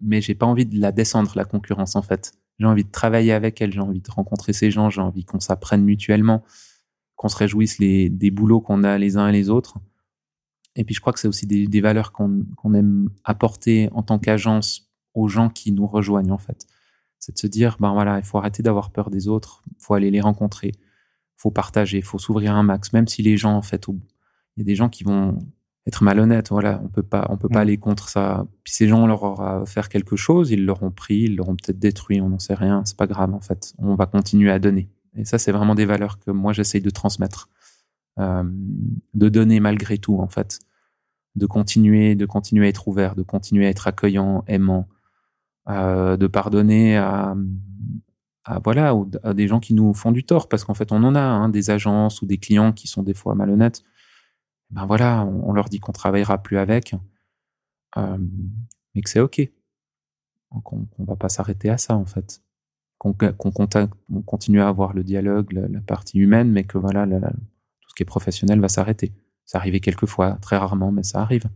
Mais 0.00 0.20
j'ai 0.20 0.34
pas 0.34 0.46
envie 0.46 0.66
de 0.66 0.80
la 0.80 0.92
descendre, 0.92 1.32
la 1.36 1.44
concurrence, 1.44 1.96
en 1.96 2.02
fait. 2.02 2.32
J'ai 2.58 2.66
envie 2.66 2.84
de 2.84 2.90
travailler 2.90 3.32
avec 3.32 3.60
elle, 3.60 3.72
j'ai 3.72 3.80
envie 3.80 4.00
de 4.00 4.10
rencontrer 4.10 4.52
ces 4.52 4.70
gens, 4.70 4.88
j'ai 4.88 5.02
envie 5.02 5.24
qu'on 5.24 5.40
s'apprenne 5.40 5.84
mutuellement, 5.84 6.42
qu'on 7.14 7.28
se 7.28 7.36
réjouisse 7.36 7.78
les, 7.78 8.08
des 8.08 8.30
boulots 8.30 8.60
qu'on 8.60 8.82
a 8.82 8.96
les 8.96 9.18
uns 9.18 9.28
et 9.28 9.32
les 9.32 9.50
autres. 9.50 9.78
Et 10.76 10.84
puis 10.84 10.94
je 10.94 11.00
crois 11.00 11.12
que 11.12 11.18
c'est 11.18 11.28
aussi 11.28 11.46
des, 11.46 11.80
valeurs 11.80 12.12
qu'on 12.12 12.74
aime 12.74 13.08
apporter 13.24 13.88
en 13.92 14.02
tant 14.02 14.18
qu'agence 14.18 14.85
aux 15.16 15.28
gens 15.28 15.48
qui 15.48 15.72
nous 15.72 15.86
rejoignent 15.86 16.32
en 16.32 16.38
fait. 16.38 16.66
C'est 17.18 17.32
de 17.32 17.38
se 17.38 17.46
dire, 17.46 17.76
ben 17.80 17.92
voilà, 17.92 18.18
il 18.18 18.24
faut 18.24 18.38
arrêter 18.38 18.62
d'avoir 18.62 18.90
peur 18.90 19.10
des 19.10 19.28
autres, 19.28 19.62
il 19.68 19.82
faut 19.82 19.94
aller 19.94 20.10
les 20.10 20.20
rencontrer, 20.20 20.72
il 20.74 21.38
faut 21.38 21.50
partager, 21.50 21.98
il 21.98 22.04
faut 22.04 22.18
s'ouvrir 22.18 22.54
un 22.54 22.62
max, 22.62 22.92
même 22.92 23.08
si 23.08 23.22
les 23.22 23.36
gens 23.36 23.54
en 23.54 23.62
fait, 23.62 23.86
il 23.88 23.94
y 24.58 24.60
a 24.62 24.64
des 24.64 24.74
gens 24.74 24.88
qui 24.88 25.04
vont 25.04 25.38
être 25.86 26.02
malhonnêtes, 26.02 26.50
voilà, 26.50 26.80
on 26.84 26.88
peut 26.88 27.02
pas, 27.02 27.26
on 27.30 27.36
peut 27.36 27.48
pas 27.48 27.60
mm. 27.60 27.62
aller 27.62 27.76
contre 27.78 28.08
ça. 28.08 28.46
Puis 28.64 28.74
ces 28.74 28.88
gens, 28.88 29.04
on 29.04 29.06
leur 29.06 29.22
aura 29.22 29.62
offert 29.62 29.88
quelque 29.88 30.16
chose, 30.16 30.50
ils 30.50 30.64
l'auront 30.64 30.90
pris, 30.90 31.22
ils 31.22 31.36
l'auront 31.36 31.56
peut-être 31.56 31.78
détruit, 31.78 32.20
on 32.20 32.28
n'en 32.28 32.38
sait 32.38 32.54
rien, 32.54 32.82
c'est 32.84 32.96
pas 32.96 33.06
grave 33.06 33.32
en 33.34 33.40
fait. 33.40 33.74
On 33.78 33.94
va 33.94 34.06
continuer 34.06 34.50
à 34.50 34.58
donner. 34.58 34.88
Et 35.16 35.24
ça, 35.24 35.38
c'est 35.38 35.52
vraiment 35.52 35.74
des 35.74 35.86
valeurs 35.86 36.18
que 36.18 36.30
moi 36.30 36.52
j'essaye 36.52 36.82
de 36.82 36.90
transmettre. 36.90 37.48
Euh, 38.18 38.44
de 39.12 39.28
donner 39.28 39.60
malgré 39.60 39.98
tout, 39.98 40.18
en 40.20 40.28
fait. 40.28 40.60
De 41.34 41.46
continuer, 41.46 42.14
de 42.14 42.24
continuer 42.24 42.66
à 42.66 42.68
être 42.68 42.88
ouvert, 42.88 43.14
de 43.14 43.22
continuer 43.22 43.66
à 43.66 43.70
être 43.70 43.86
accueillant, 43.86 44.42
aimant, 44.46 44.88
euh, 45.68 46.16
de 46.16 46.26
pardonner 46.26 46.96
à, 46.96 47.34
voilà, 48.62 48.94
à 49.22 49.34
des 49.34 49.48
gens 49.48 49.60
qui 49.60 49.74
nous 49.74 49.92
font 49.94 50.12
du 50.12 50.24
tort, 50.24 50.48
parce 50.48 50.64
qu'en 50.64 50.74
fait, 50.74 50.92
on 50.92 51.02
en 51.02 51.14
a 51.14 51.20
hein, 51.20 51.48
des 51.48 51.70
agences 51.70 52.22
ou 52.22 52.26
des 52.26 52.38
clients 52.38 52.72
qui 52.72 52.86
sont 52.86 53.02
des 53.02 53.14
fois 53.14 53.34
malhonnêtes. 53.34 53.82
Ben 54.70 54.86
voilà, 54.86 55.24
on, 55.24 55.52
leur 55.52 55.68
dit 55.68 55.80
qu'on 55.80 55.92
travaillera 55.92 56.38
plus 56.38 56.58
avec, 56.58 56.94
euh, 57.96 58.18
mais 58.94 59.02
que 59.02 59.10
c'est 59.10 59.20
ok. 59.20 59.40
qu'on 60.64 60.88
on 60.98 61.04
va 61.04 61.16
pas 61.16 61.28
s'arrêter 61.28 61.70
à 61.70 61.78
ça 61.78 61.96
en 61.96 62.06
fait. 62.06 62.42
Qu'on 62.98 63.12
continue 64.24 64.60
à 64.60 64.68
avoir 64.68 64.92
le 64.92 65.04
dialogue, 65.04 65.52
la, 65.52 65.80
partie 65.80 66.18
humaine, 66.18 66.50
mais 66.50 66.64
que 66.64 66.78
voilà, 66.78 67.06
la, 67.06 67.32
qui 67.96 68.02
est 68.02 68.06
professionnel 68.06 68.60
va 68.60 68.68
s'arrêter. 68.68 69.12
Ça 69.44 69.58
arrive 69.58 69.80
quelquefois, 69.80 70.38
très 70.40 70.56
rarement, 70.56 70.92
mais 70.92 71.02
ça 71.02 71.20
arrive. 71.20 71.48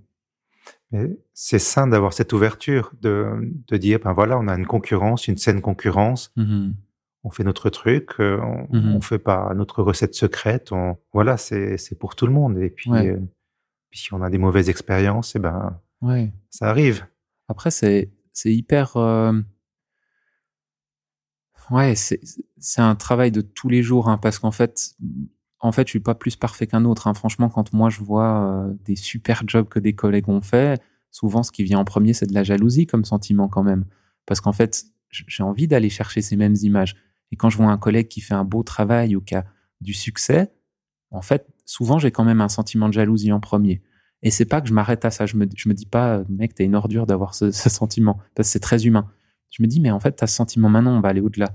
C'est 1.32 1.59
sain 1.59 1.86
d'avoir 1.86 2.12
cette 2.12 2.32
ouverture, 2.32 2.93
de, 3.01 3.53
de, 3.68 3.76
dire, 3.76 4.01
ben 4.01 4.12
voilà, 4.12 4.38
on 4.38 4.49
a 4.49 4.55
une 4.57 4.66
concurrence, 4.66 5.28
une 5.28 5.36
saine 5.36 5.61
concurrence. 5.61 6.32
Mm-hmm. 6.36 6.72
On 7.22 7.30
fait 7.30 7.45
notre 7.45 7.70
truc, 7.70 8.12
euh, 8.18 8.41
on, 8.41 8.76
mm-hmm. 8.76 8.97
on 8.97 9.01
fait 9.01 9.18
pas 9.18 9.53
notre 9.55 9.82
recette 9.82 10.14
secrète. 10.14 10.72
On, 10.72 10.97
voilà, 11.12 11.36
c'est 11.36 11.99
pour 11.99 12.16
tout 12.16 12.26
le 12.26 12.32
monde. 12.32 12.59
Et 12.59 12.70
puis, 12.70 12.91
euh, 12.91 13.18
puis, 13.91 14.01
si 14.01 14.14
on 14.14 14.22
a 14.22 14.30
des 14.30 14.38
mauvaises 14.38 14.68
expériences, 14.68 15.36
et 15.36 15.38
eh 15.38 15.43
ben, 15.43 15.80
ouais. 16.03 16.32
ça 16.49 16.68
arrive. 16.68 17.07
Après, 17.49 17.70
c'est 17.70 18.11
hyper. 18.45 18.97
Euh, 18.97 19.32
ouais, 21.70 21.95
c'est 21.95 22.80
un 22.80 22.97
travail 22.97 23.30
de 23.30 23.43
tous 23.43 23.68
les 23.68 23.82
jours, 23.82 24.09
hein, 24.09 24.18
parce 24.18 24.38
qu'en 24.41 24.53
fait, 24.53 24.95
en 25.61 25.73
fait, 25.73 25.87
je 25.87 25.91
suis 25.91 26.01
pas 26.01 26.15
plus 26.15 26.37
parfait 26.37 26.67
qu'un 26.67 26.85
autre. 26.85 27.07
Hein. 27.07 27.15
Franchement, 27.15 27.49
quand 27.51 27.73
moi 27.73 27.91
je 27.91 28.01
vois 28.01 28.67
euh, 28.67 28.73
des 28.85 28.97
super 28.97 29.43
jobs 29.47 29.69
que 29.69 29.79
des 29.79 29.95
collègues 29.95 30.29
ont 30.29 30.41
fait, 30.41 30.81
souvent 31.11 31.43
ce 31.43 31.53
qui 31.53 31.65
vient 31.65 31.79
en 31.79 31.85
premier, 31.85 32.15
c'est 32.15 32.27
de 32.27 32.35
la 32.35 32.43
jalousie 32.43 32.87
comme 32.87 33.05
sentiment 33.05 33.49
quand 33.49 33.63
même. 33.63 33.85
Parce 34.27 34.41
qu'en 34.41 34.53
fait, 34.53 34.87
j'ai 35.11 35.43
envie 35.43 35.69
d'aller 35.69 35.91
chercher 35.91 36.23
ces 36.23 36.37
mêmes 36.37 36.57
images. 36.63 36.97
Et 37.31 37.37
quand 37.37 37.51
je 37.51 37.59
vois 37.59 37.67
un 37.67 37.79
collègue 37.79 38.09
qui 38.09 38.21
fait 38.21 38.35
un 38.35 38.45
beau 38.45 38.63
travail 38.63 39.17
ou 39.17 39.21
qui 39.21 39.35
a 39.35 39.45
du 39.81 39.93
succès, 39.93 40.51
en 41.11 41.23
fait, 41.23 41.47
souvent 41.67 41.99
j'ai 41.99 42.11
quand 42.11 42.25
même 42.25 42.41
un 42.41 42.49
sentiment 42.49 42.89
de 42.89 42.95
jalousie 42.95 43.33
en 43.33 43.41
premier. 43.41 43.83
Et 44.23 44.31
c'est 44.31 44.45
pas 44.45 44.61
que 44.61 44.69
je 44.69 44.75
m'arrête 44.75 45.05
à 45.05 45.11
ça. 45.11 45.27
Je 45.27 45.37
me, 45.37 45.45
me 45.45 45.75
dis 45.75 45.87
pas, 45.87 46.23
mec, 46.29 46.55
t'es 46.55 46.65
une 46.65 46.75
ordure 46.75 47.07
d'avoir 47.07 47.35
ce, 47.35 47.51
ce, 47.51 47.69
sentiment. 47.71 48.19
Parce 48.35 48.49
que 48.49 48.53
c'est 48.53 48.61
très 48.61 48.87
humain. 48.87 49.11
Je 49.51 49.63
me 49.63 49.69
dis, 49.69 49.81
mais 49.81 49.91
en 49.91 50.01
fait, 50.01 50.13
t'as 50.13 50.27
ce 50.27 50.35
sentiment 50.35 50.69
maintenant, 50.69 50.97
on 50.97 51.01
va 51.01 51.09
aller 51.09 51.21
au-delà. 51.21 51.53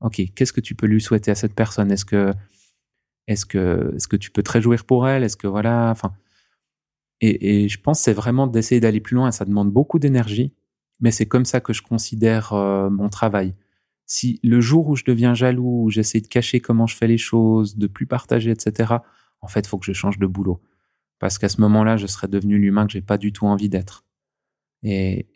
Ok, 0.00 0.22
qu'est-ce 0.34 0.52
que 0.52 0.60
tu 0.60 0.74
peux 0.74 0.86
lui 0.86 1.00
souhaiter 1.00 1.30
à 1.30 1.34
cette 1.34 1.54
personne? 1.54 1.92
Est-ce 1.92 2.04
que 2.04 2.32
est-ce 3.28 3.46
que, 3.46 3.92
est-ce 3.94 4.08
que 4.08 4.16
tu 4.16 4.30
peux 4.30 4.42
te 4.42 4.50
réjouir 4.50 4.84
pour 4.84 5.06
elle? 5.06 5.22
Est-ce 5.22 5.36
que 5.36 5.46
voilà, 5.46 5.90
enfin. 5.90 6.12
Et, 7.20 7.64
et, 7.64 7.68
je 7.68 7.80
pense 7.80 8.00
c'est 8.00 8.12
vraiment 8.12 8.46
d'essayer 8.46 8.80
d'aller 8.80 9.00
plus 9.00 9.14
loin. 9.14 9.30
Ça 9.32 9.44
demande 9.44 9.70
beaucoup 9.72 9.98
d'énergie, 9.98 10.54
mais 11.00 11.10
c'est 11.10 11.26
comme 11.26 11.44
ça 11.44 11.60
que 11.60 11.72
je 11.72 11.82
considère 11.82 12.52
euh, 12.54 12.90
mon 12.90 13.08
travail. 13.08 13.54
Si 14.06 14.40
le 14.42 14.60
jour 14.60 14.88
où 14.88 14.96
je 14.96 15.04
deviens 15.04 15.34
jaloux, 15.34 15.84
où 15.84 15.90
j'essaie 15.90 16.20
de 16.20 16.28
cacher 16.28 16.60
comment 16.60 16.86
je 16.86 16.96
fais 16.96 17.06
les 17.06 17.18
choses, 17.18 17.76
de 17.76 17.86
plus 17.86 18.06
partager, 18.06 18.50
etc., 18.50 18.94
en 19.40 19.48
fait, 19.48 19.60
il 19.60 19.68
faut 19.68 19.78
que 19.78 19.86
je 19.86 19.92
change 19.92 20.18
de 20.18 20.26
boulot. 20.26 20.60
Parce 21.18 21.38
qu'à 21.38 21.48
ce 21.48 21.60
moment-là, 21.60 21.96
je 21.96 22.06
serais 22.06 22.28
devenu 22.28 22.58
l'humain 22.58 22.86
que 22.86 22.92
j'ai 22.92 23.02
pas 23.02 23.18
du 23.18 23.32
tout 23.32 23.46
envie 23.46 23.68
d'être. 23.68 24.04
Et, 24.82 25.26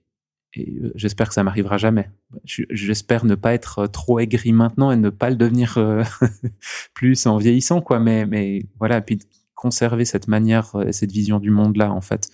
et 0.54 0.70
euh, 0.70 0.92
j'espère 0.94 1.28
que 1.28 1.34
ça 1.34 1.42
m'arrivera 1.42 1.78
jamais. 1.78 2.10
J'espère 2.44 3.24
ne 3.24 3.34
pas 3.34 3.54
être 3.54 3.80
euh, 3.80 3.86
trop 3.86 4.18
aigri 4.18 4.52
maintenant 4.52 4.90
et 4.90 4.96
ne 4.96 5.10
pas 5.10 5.30
le 5.30 5.36
devenir 5.36 5.78
euh, 5.78 6.02
plus 6.94 7.26
en 7.26 7.38
vieillissant, 7.38 7.80
quoi. 7.80 8.00
Mais, 8.00 8.26
mais 8.26 8.66
voilà, 8.78 9.00
puis 9.00 9.20
conserver 9.54 10.04
cette 10.04 10.28
manière, 10.28 10.74
cette 10.90 11.12
vision 11.12 11.38
du 11.38 11.50
monde 11.50 11.76
là, 11.76 11.92
en 11.92 12.00
fait. 12.00 12.30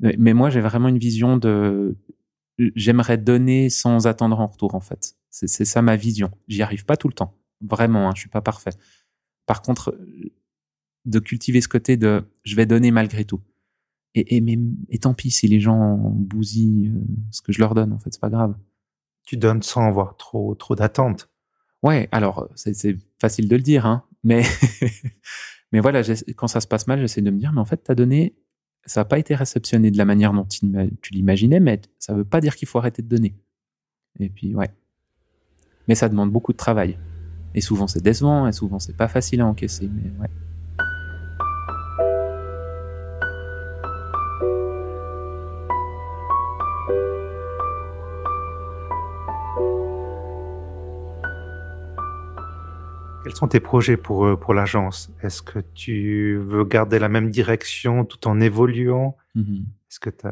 Mais 0.00 0.32
moi, 0.32 0.48
j'ai 0.48 0.60
vraiment 0.60 0.88
une 0.88 0.98
vision 0.98 1.36
de. 1.36 1.96
J'aimerais 2.76 3.18
donner 3.18 3.68
sans 3.68 4.06
attendre 4.06 4.38
en 4.38 4.46
retour, 4.46 4.76
en 4.76 4.80
fait. 4.80 5.16
C'est 5.30 5.64
ça 5.64 5.82
ma 5.82 5.96
vision. 5.96 6.30
J'y 6.46 6.62
arrive 6.62 6.84
pas 6.84 6.96
tout 6.96 7.08
le 7.08 7.14
temps. 7.14 7.34
Vraiment, 7.60 8.08
hein, 8.08 8.12
je 8.14 8.20
suis 8.20 8.28
pas 8.28 8.40
parfait. 8.40 8.70
Par 9.46 9.60
contre, 9.60 9.98
de 11.04 11.18
cultiver 11.18 11.60
ce 11.60 11.68
côté 11.68 11.96
de 11.96 12.22
je 12.44 12.54
vais 12.54 12.66
donner 12.66 12.92
malgré 12.92 13.24
tout. 13.24 13.40
Et, 14.14 14.36
et, 14.36 14.40
mais, 14.40 14.58
et 14.88 14.98
tant 14.98 15.14
pis 15.14 15.30
si 15.30 15.46
les 15.48 15.60
gens 15.60 15.96
bousillent 15.96 16.88
euh, 16.88 17.04
ce 17.30 17.42
que 17.42 17.52
je 17.52 17.60
leur 17.60 17.74
donne, 17.74 17.92
en 17.92 17.98
fait, 17.98 18.10
c'est 18.12 18.20
pas 18.20 18.30
grave. 18.30 18.54
Tu 19.24 19.36
donnes 19.36 19.62
sans 19.62 19.86
avoir 19.86 20.16
trop, 20.16 20.54
trop 20.54 20.74
d'attentes. 20.74 21.28
Ouais, 21.82 22.08
alors, 22.10 22.48
c'est 22.54 22.98
facile 23.20 23.48
de 23.48 23.56
le 23.56 23.62
dire, 23.62 23.86
hein, 23.86 24.04
mais, 24.24 24.42
mais 25.72 25.80
voilà, 25.80 26.02
quand 26.36 26.48
ça 26.48 26.60
se 26.60 26.66
passe 26.66 26.86
mal, 26.86 27.00
j'essaie 27.00 27.22
de 27.22 27.30
me 27.30 27.38
dire, 27.38 27.52
mais 27.52 27.60
en 27.60 27.64
fait, 27.64 27.84
tu 27.84 27.90
as 27.90 27.94
donné, 27.94 28.34
ça 28.84 29.00
n'a 29.00 29.04
pas 29.04 29.18
été 29.18 29.34
réceptionné 29.34 29.90
de 29.90 29.98
la 29.98 30.04
manière 30.04 30.32
dont 30.32 30.44
tu, 30.46 30.66
l'imaginais, 31.12 31.60
mais 31.60 31.80
ça 31.98 32.14
veut 32.14 32.24
pas 32.24 32.40
dire 32.40 32.56
qu'il 32.56 32.66
faut 32.66 32.78
arrêter 32.78 33.02
de 33.02 33.08
donner. 33.08 33.36
Et 34.18 34.28
puis, 34.28 34.54
ouais. 34.54 34.70
Mais 35.86 35.94
ça 35.94 36.08
demande 36.08 36.32
beaucoup 36.32 36.52
de 36.52 36.56
travail. 36.56 36.98
Et 37.54 37.60
souvent, 37.60 37.86
c'est 37.86 38.02
décevant, 38.02 38.46
et 38.46 38.52
souvent, 38.52 38.78
c'est 38.78 38.96
pas 38.96 39.08
facile 39.08 39.40
à 39.40 39.46
encaisser, 39.46 39.88
mais 39.88 40.10
ouais. 40.20 40.30
Sont 53.38 53.48
tes 53.48 53.60
projets 53.60 53.96
pour, 53.96 54.26
euh, 54.26 54.36
pour 54.36 54.52
l'agence? 54.52 55.10
Est-ce 55.22 55.42
que 55.42 55.60
tu 55.74 56.38
veux 56.38 56.64
garder 56.64 56.98
la 56.98 57.08
même 57.08 57.30
direction 57.30 58.04
tout 58.04 58.26
en 58.26 58.40
évoluant? 58.40 59.16
Mmh 59.34 59.62
Est-ce 59.88 60.00
que 60.00 60.10
tu 60.10 60.26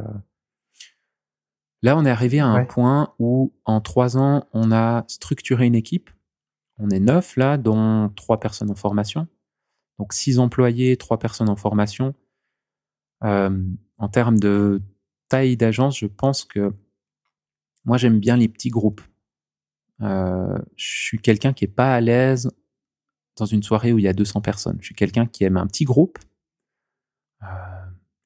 Là, 1.83 1.97
on 1.97 2.05
est 2.05 2.11
arrivé 2.11 2.41
à 2.41 2.47
un 2.47 2.65
point 2.65 3.15
où, 3.21 3.53
en 3.65 3.81
trois 3.81 4.17
ans, 4.17 4.49
on 4.53 4.73
a 4.73 5.05
structuré 5.07 5.67
une 5.67 5.77
équipe. 5.77 6.11
On 6.79 6.91
est 6.91 6.99
neuf 6.99 7.37
là, 7.37 7.59
dont 7.59 8.09
trois 8.17 8.41
personnes 8.41 8.71
en 8.71 8.75
formation. 8.75 9.29
Donc 9.99 10.13
six 10.13 10.39
employés, 10.41 10.97
trois 10.97 11.19
personnes 11.19 11.49
en 11.49 11.57
formation. 11.57 12.15
Euh, 13.23 13.63
en 13.99 14.09
termes 14.09 14.39
de 14.39 14.83
taille 15.29 15.57
d'agence, 15.57 15.99
je 15.99 16.07
pense 16.07 16.45
que 16.45 16.75
moi, 17.85 17.99
j'aime 17.99 18.19
bien 18.19 18.37
les 18.37 18.49
petits 18.49 18.71
groupes. 18.71 19.01
Euh, 20.03 20.59
je 20.75 21.05
suis 21.05 21.19
quelqu'un 21.21 21.53
qui 21.53 21.67
est 21.67 21.69
pas 21.69 21.95
à 21.95 22.01
l'aise 22.01 22.51
dans 23.37 23.47
une 23.47 23.63
soirée 23.63 23.93
où 23.93 23.99
il 23.99 24.05
y 24.05 24.09
a 24.09 24.13
200 24.13 24.41
personnes. 24.41 24.79
Je 24.81 24.87
suis 24.87 24.95
quelqu'un 24.95 25.27
qui 25.27 25.45
aime 25.45 25.57
un 25.57 25.67
petit 25.67 25.85
groupe, 25.85 26.19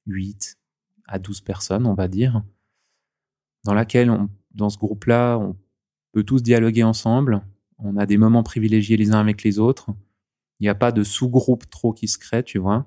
8 0.07 0.57
euh, 0.57 1.13
à 1.13 1.19
12 1.19 1.41
personnes, 1.41 1.87
on 1.87 1.95
va 1.95 2.09
dire, 2.09 2.43
dans 3.65 3.75
laquelle, 3.75 4.11
on, 4.11 4.29
dans 4.53 4.71
ce 4.71 4.79
groupe-là, 4.79 5.37
on 5.39 5.57
peut 6.13 6.25
tous 6.25 6.43
dialoguer 6.43 6.85
ensemble. 6.85 7.43
On 7.79 7.97
a 7.97 8.07
des 8.07 8.19
moments 8.19 8.43
privilégiés 8.43 8.97
les 8.97 9.13
uns 9.13 9.21
avec 9.21 9.43
les 9.43 9.59
autres. 9.59 9.91
Il 10.61 10.65
n'y 10.65 10.69
a 10.69 10.75
pas 10.75 10.93
de 10.93 11.03
sous-groupe 11.03 11.69
trop 11.71 11.93
qui 11.93 12.07
se 12.09 12.19
crée, 12.19 12.45
tu 12.45 12.59
vois. 12.59 12.87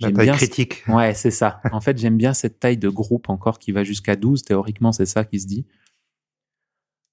La 0.00 0.10
taille 0.10 0.26
bien 0.26 0.36
critique. 0.36 0.84
Ouais, 0.88 1.14
c'est 1.14 1.30
ça. 1.30 1.60
en 1.72 1.80
fait, 1.80 1.96
j'aime 1.98 2.16
bien 2.16 2.34
cette 2.34 2.58
taille 2.58 2.76
de 2.76 2.88
groupe 2.88 3.28
encore 3.28 3.58
qui 3.58 3.72
va 3.72 3.84
jusqu'à 3.84 4.16
12. 4.16 4.42
Théoriquement, 4.42 4.92
c'est 4.92 5.06
ça 5.06 5.24
qui 5.24 5.40
se 5.40 5.46
dit. 5.46 5.66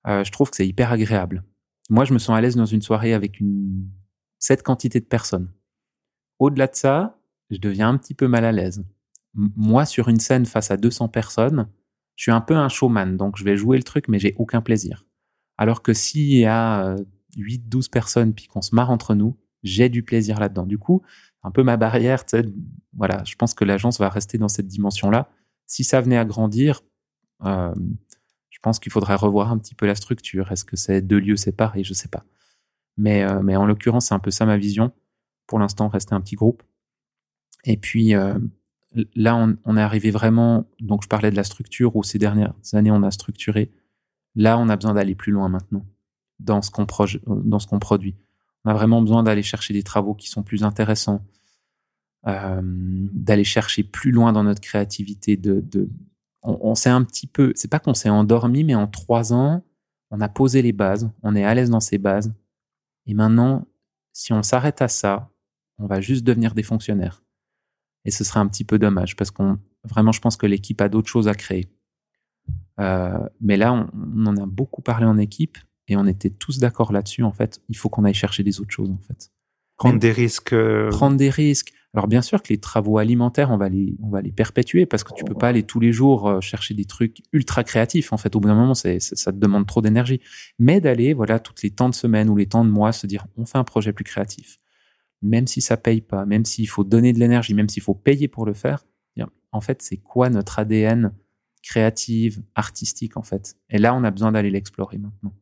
Euh, 0.07 0.23
je 0.23 0.31
trouve 0.31 0.49
que 0.49 0.55
c'est 0.55 0.67
hyper 0.67 0.91
agréable. 0.91 1.43
Moi, 1.89 2.05
je 2.05 2.13
me 2.13 2.19
sens 2.19 2.35
à 2.35 2.41
l'aise 2.41 2.55
dans 2.55 2.65
une 2.65 2.81
soirée 2.81 3.13
avec 3.13 3.39
une 3.39 3.87
cette 4.41 4.63
quantité 4.63 4.99
de 4.99 5.05
personnes. 5.05 5.49
Au-delà 6.39 6.67
de 6.67 6.75
ça, 6.75 7.17
je 7.51 7.57
deviens 7.57 7.89
un 7.89 7.97
petit 7.97 8.15
peu 8.15 8.27
mal 8.27 8.43
à 8.43 8.51
l'aise. 8.51 8.83
Moi, 9.33 9.85
sur 9.85 10.09
une 10.09 10.19
scène 10.19 10.45
face 10.45 10.71
à 10.71 10.77
200 10.77 11.07
personnes, 11.07 11.69
je 12.17 12.23
suis 12.23 12.31
un 12.31 12.41
peu 12.41 12.55
un 12.55 12.67
showman, 12.67 13.15
donc 13.15 13.37
je 13.37 13.45
vais 13.45 13.55
jouer 13.55 13.77
le 13.77 13.83
truc, 13.83 14.07
mais 14.09 14.19
j'ai 14.19 14.35
aucun 14.37 14.61
plaisir. 14.61 15.05
Alors 15.57 15.83
que 15.83 15.93
s'il 15.93 16.33
y 16.33 16.45
a 16.45 16.95
8-12 17.37 17.85
euh, 17.85 17.89
personnes, 17.91 18.33
puis 18.33 18.47
qu'on 18.47 18.61
se 18.61 18.75
marre 18.75 18.89
entre 18.89 19.13
nous, 19.15 19.37
j'ai 19.63 19.89
du 19.89 20.03
plaisir 20.03 20.39
là-dedans. 20.39 20.65
Du 20.65 20.79
coup, 20.79 21.03
un 21.43 21.51
peu 21.51 21.63
ma 21.63 21.77
barrière, 21.77 22.23
voilà, 22.93 23.23
je 23.23 23.35
pense 23.35 23.53
que 23.53 23.63
l'agence 23.63 23.99
va 23.99 24.09
rester 24.09 24.37
dans 24.39 24.49
cette 24.49 24.67
dimension-là. 24.67 25.29
Si 25.67 25.83
ça 25.83 26.01
venait 26.01 26.17
à 26.17 26.25
grandir, 26.25 26.81
euh, 27.45 27.73
je 28.49 28.59
pense 28.61 28.79
qu'il 28.79 28.91
faudrait 28.91 29.15
revoir 29.15 29.51
un 29.51 29.59
petit 29.59 29.75
peu 29.75 29.85
la 29.85 29.95
structure. 29.95 30.51
Est-ce 30.51 30.65
que 30.65 30.75
c'est 30.75 31.01
deux 31.01 31.19
lieux 31.19 31.37
séparés? 31.37 31.83
Je 31.83 31.93
sais 31.93 32.09
pas. 32.09 32.25
Mais, 32.97 33.23
euh, 33.23 33.41
mais 33.41 33.55
en 33.55 33.65
l'occurrence, 33.65 34.07
c'est 34.07 34.13
un 34.13 34.19
peu 34.19 34.31
ça 34.31 34.45
ma 34.45 34.57
vision. 34.57 34.91
Pour 35.47 35.59
l'instant, 35.59 35.87
rester 35.87 36.13
un 36.13 36.21
petit 36.21 36.35
groupe. 36.35 36.63
Et 37.63 37.77
puis 37.77 38.15
euh, 38.15 38.37
là, 39.15 39.35
on, 39.65 39.77
est 39.77 39.81
arrivé 39.81 40.11
vraiment. 40.11 40.65
Donc, 40.79 41.03
je 41.03 41.07
parlais 41.07 41.31
de 41.31 41.35
la 41.35 41.43
structure 41.43 41.95
où 41.95 42.03
ces 42.03 42.19
dernières 42.19 42.53
années, 42.73 42.91
on 42.91 43.03
a 43.03 43.11
structuré. 43.11 43.71
Là, 44.35 44.57
on 44.57 44.69
a 44.69 44.75
besoin 44.75 44.93
d'aller 44.93 45.15
plus 45.15 45.31
loin 45.31 45.49
maintenant 45.49 45.85
dans 46.39 46.61
ce 46.61 46.71
qu'on 46.71 46.85
produit. 46.85 48.15
On 48.65 48.69
a 48.71 48.73
vraiment 48.73 49.01
besoin 49.01 49.23
d'aller 49.23 49.43
chercher 49.43 49.73
des 49.73 49.83
travaux 49.83 50.15
qui 50.15 50.29
sont 50.29 50.43
plus 50.43 50.63
intéressants, 50.63 51.23
euh, 52.27 52.61
d'aller 52.63 53.43
chercher 53.43 53.83
plus 53.83 54.11
loin 54.11 54.33
dans 54.33 54.43
notre 54.43 54.61
créativité. 54.61 55.39
On, 56.43 56.57
on 56.61 56.75
s'est 56.75 56.89
un 56.89 57.03
petit 57.03 57.27
peu, 57.27 57.51
c'est 57.55 57.69
pas 57.69 57.79
qu'on 57.79 57.93
s'est 57.93 58.09
endormi, 58.09 58.63
mais 58.63 58.75
en 58.75 58.87
trois 58.87 59.33
ans, 59.33 59.63
on 60.09 60.19
a 60.19 60.29
posé 60.29 60.61
les 60.61 60.73
bases, 60.73 61.09
on 61.23 61.35
est 61.35 61.43
à 61.43 61.53
l'aise 61.53 61.69
dans 61.69 61.79
ces 61.79 61.97
bases, 61.97 62.33
et 63.05 63.13
maintenant, 63.13 63.67
si 64.13 64.33
on 64.33 64.43
s'arrête 64.43 64.81
à 64.81 64.87
ça, 64.87 65.31
on 65.77 65.87
va 65.87 66.01
juste 66.01 66.23
devenir 66.23 66.53
des 66.53 66.63
fonctionnaires. 66.63 67.23
Et 68.05 68.11
ce 68.11 68.23
serait 68.23 68.39
un 68.39 68.47
petit 68.47 68.63
peu 68.63 68.79
dommage 68.79 69.15
parce 69.15 69.31
qu'on 69.31 69.59
vraiment, 69.83 70.11
je 70.11 70.21
pense 70.21 70.37
que 70.37 70.45
l'équipe 70.45 70.81
a 70.81 70.89
d'autres 70.89 71.09
choses 71.09 71.27
à 71.27 71.33
créer. 71.33 71.71
Euh, 72.79 73.27
mais 73.39 73.57
là, 73.57 73.73
on, 73.73 74.25
en 74.25 74.37
a 74.37 74.45
beaucoup 74.45 74.81
parlé 74.81 75.05
en 75.05 75.17
équipe 75.17 75.57
et 75.87 75.95
on 75.95 76.05
était 76.05 76.29
tous 76.29 76.59
d'accord 76.59 76.91
là-dessus. 76.91 77.23
En 77.23 77.31
fait, 77.31 77.61
il 77.69 77.77
faut 77.77 77.89
qu'on 77.89 78.03
aille 78.03 78.13
chercher 78.13 78.43
des 78.43 78.59
autres 78.59 78.71
choses. 78.71 78.91
En 78.91 78.99
fait, 78.99 79.31
prendre 79.89 79.99
des 79.99 80.11
risques. 80.11 80.53
Euh, 80.53 80.89
prendre 80.89 81.17
des 81.17 81.29
risques. 81.29 81.73
Alors 81.93 82.07
bien 82.07 82.21
sûr 82.21 82.41
que 82.41 82.49
les 82.49 82.57
travaux 82.57 82.99
alimentaires, 82.99 83.51
on 83.51 83.57
va 83.57 83.67
les, 83.67 83.97
on 84.01 84.09
va 84.09 84.21
les 84.21 84.31
perpétuer 84.31 84.85
parce 84.85 85.03
que 85.03 85.13
tu 85.13 85.25
peux 85.25 85.33
pas 85.33 85.49
aller 85.49 85.63
tous 85.63 85.81
les 85.81 85.91
jours 85.91 86.29
euh, 86.29 86.39
chercher 86.39 86.73
des 86.73 86.85
trucs 86.85 87.17
ultra 87.33 87.63
créatifs. 87.65 88.13
En 88.13 88.17
fait, 88.17 88.33
au 88.35 88.39
bout 88.39 88.47
d'un 88.47 88.55
moment, 88.55 88.73
c'est, 88.73 88.99
ça 88.99 89.31
te 89.31 89.37
demande 89.37 89.67
trop 89.67 89.81
d'énergie. 89.81 90.21
Mais 90.57 90.79
d'aller, 90.79 91.13
voilà, 91.13 91.39
toutes 91.39 91.61
les 91.63 91.71
temps 91.71 91.89
de 91.89 91.95
semaine 91.95 92.29
ou 92.29 92.37
les 92.37 92.45
temps 92.45 92.63
de 92.63 92.69
mois, 92.69 92.93
se 92.93 93.07
dire, 93.07 93.25
on 93.35 93.45
fait 93.45 93.57
un 93.57 93.65
projet 93.65 93.91
plus 93.91 94.05
créatif. 94.05 94.59
Même 95.21 95.47
si 95.47 95.61
ça 95.61 95.75
paye 95.75 96.01
pas, 96.01 96.25
même 96.25 96.45
s'il 96.45 96.69
faut 96.69 96.83
donner 96.83 97.11
de 97.11 97.19
l'énergie, 97.19 97.53
même 97.53 97.69
s'il 97.69 97.83
faut 97.83 97.93
payer 97.93 98.27
pour 98.27 98.45
le 98.45 98.53
faire. 98.53 98.85
En 99.51 99.61
fait, 99.61 99.81
c'est 99.81 99.97
quoi 99.97 100.29
notre 100.29 100.59
ADN 100.59 101.13
créative, 101.61 102.41
artistique, 102.55 103.17
en 103.17 103.23
fait? 103.23 103.57
Et 103.69 103.77
là, 103.77 103.93
on 103.93 104.03
a 104.03 104.11
besoin 104.11 104.31
d'aller 104.31 104.49
l'explorer 104.49 104.97
maintenant. 104.97 105.33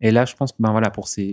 Et 0.00 0.10
là, 0.10 0.24
je 0.24 0.34
pense 0.34 0.52
que, 0.52 0.58
ben 0.60 0.70
voilà, 0.70 0.90
pour 0.90 1.08
ces, 1.08 1.32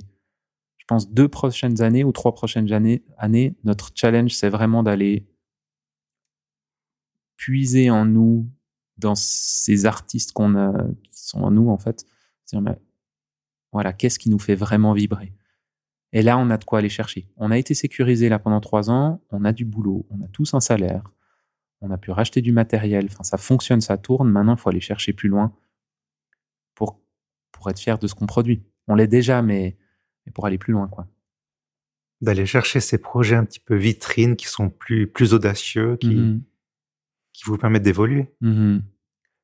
pense, 0.87 1.11
deux 1.11 1.27
prochaines 1.27 1.81
années 1.81 2.03
ou 2.03 2.11
trois 2.11 2.33
prochaines 2.33 2.71
années, 2.71 3.03
années 3.17 3.55
notre 3.63 3.91
challenge, 3.93 4.33
c'est 4.33 4.49
vraiment 4.49 4.83
d'aller 4.83 5.27
puiser 7.35 7.89
en 7.89 8.05
nous, 8.05 8.49
dans 8.97 9.15
ces 9.15 9.85
artistes 9.85 10.31
qu'on 10.31 10.55
a, 10.55 10.73
qui 11.11 11.25
sont 11.25 11.41
en 11.43 11.51
nous, 11.51 11.69
en 11.69 11.77
fait. 11.77 12.05
voilà, 13.71 13.93
qu'est-ce 13.93 14.17
qui 14.17 14.29
nous 14.29 14.39
fait 14.39 14.55
vraiment 14.55 14.93
vibrer? 14.93 15.33
Et 16.13 16.21
là, 16.21 16.37
on 16.37 16.49
a 16.49 16.57
de 16.57 16.63
quoi 16.63 16.79
aller 16.79 16.89
chercher. 16.89 17.29
On 17.37 17.51
a 17.51 17.57
été 17.57 17.73
sécurisé 17.73 18.29
là 18.29 18.39
pendant 18.39 18.61
trois 18.61 18.89
ans, 18.89 19.21
on 19.29 19.45
a 19.45 19.51
du 19.51 19.65
boulot, 19.65 20.07
on 20.09 20.23
a 20.23 20.27
tous 20.29 20.53
un 20.53 20.59
salaire, 20.59 21.03
on 21.81 21.91
a 21.91 21.97
pu 21.97 22.11
racheter 22.11 22.41
du 22.41 22.51
matériel, 22.51 23.07
enfin, 23.11 23.23
ça 23.23 23.37
fonctionne, 23.37 23.81
ça 23.81 23.97
tourne. 23.97 24.29
Maintenant, 24.29 24.55
il 24.55 24.59
faut 24.59 24.69
aller 24.69 24.81
chercher 24.81 25.13
plus 25.13 25.29
loin 25.29 25.53
pour, 26.73 26.99
pour 27.51 27.69
être 27.69 27.79
fier 27.79 27.99
de 27.99 28.07
ce 28.07 28.15
qu'on 28.15 28.25
produit. 28.25 28.63
On 28.87 28.95
l'est 28.95 29.07
déjà, 29.07 29.41
mais 29.41 29.77
pour 30.31 30.45
aller 30.45 30.57
plus 30.57 30.73
loin, 30.73 30.87
quoi. 30.87 31.07
D'aller 32.21 32.45
chercher 32.45 32.79
ces 32.79 32.97
projets 32.97 33.35
un 33.35 33.45
petit 33.45 33.59
peu 33.59 33.75
vitrines 33.75 34.35
qui 34.35 34.47
sont 34.47 34.69
plus, 34.69 35.07
plus 35.07 35.33
audacieux, 35.33 35.97
qui, 35.97 36.15
mmh 36.15 36.41
qui 37.33 37.43
vous 37.45 37.57
permettent 37.57 37.83
d'évoluer. 37.83 38.33
Mmh 38.41 38.79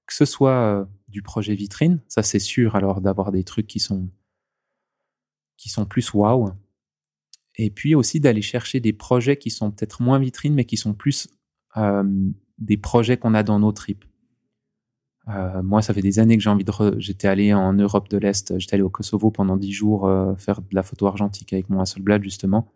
que 0.06 0.14
ce 0.14 0.26
soit 0.26 0.52
euh, 0.52 0.86
du 1.08 1.22
projet 1.22 1.56
vitrine, 1.56 2.02
ça 2.08 2.24
c'est 2.24 2.40
sûr, 2.40 2.76
alors 2.76 3.02
d'avoir 3.02 3.32
des 3.32 3.44
trucs 3.44 3.68
qui 3.68 3.80
sont, 3.80 4.10
qui 5.58 5.70
sont 5.70 5.86
plus 5.86 6.14
waouh. 6.14 6.52
Et 7.56 7.70
puis 7.70 7.96
aussi 7.96 8.20
d'aller 8.20 8.42
chercher 8.42 8.80
des 8.80 8.94
projets 8.94 9.38
qui 9.38 9.52
sont 9.52 9.72
peut-être 9.72 10.02
moins 10.02 10.20
vitrines, 10.20 10.56
mais 10.56 10.66
qui 10.66 10.78
sont 10.78 10.94
plus 10.94 11.30
euh, 11.78 12.04
des 12.58 12.78
projets 12.78 13.18
qu'on 13.18 13.34
a 13.34 13.44
dans 13.44 13.60
nos 13.60 13.72
tripes. 13.72 14.06
Euh, 15.30 15.64
moi, 15.64 15.82
ça 15.82 15.94
fait 15.94 16.02
des 16.02 16.20
années 16.20 16.38
que 16.38 16.44
j'ai 16.44 16.50
envie 16.50 16.66
de. 16.66 16.72
J'étais 16.98 17.28
allé 17.28 17.54
en 17.54 17.74
Europe 17.74 18.10
de 18.10 18.18
l'Est, 18.18 18.60
j'étais 18.60 18.76
allé 18.76 18.84
au 18.84 18.90
Kosovo 18.90 19.32
pendant 19.32 19.56
dix 19.58 19.72
jours 19.72 20.06
euh, 20.06 20.36
faire 20.36 20.62
de 20.62 20.76
la 20.76 20.84
photo 20.84 21.08
argentique 21.08 21.54
avec 21.54 21.70
mon 21.70 21.80
Hasselblad, 21.80 22.24
justement. 22.24 22.74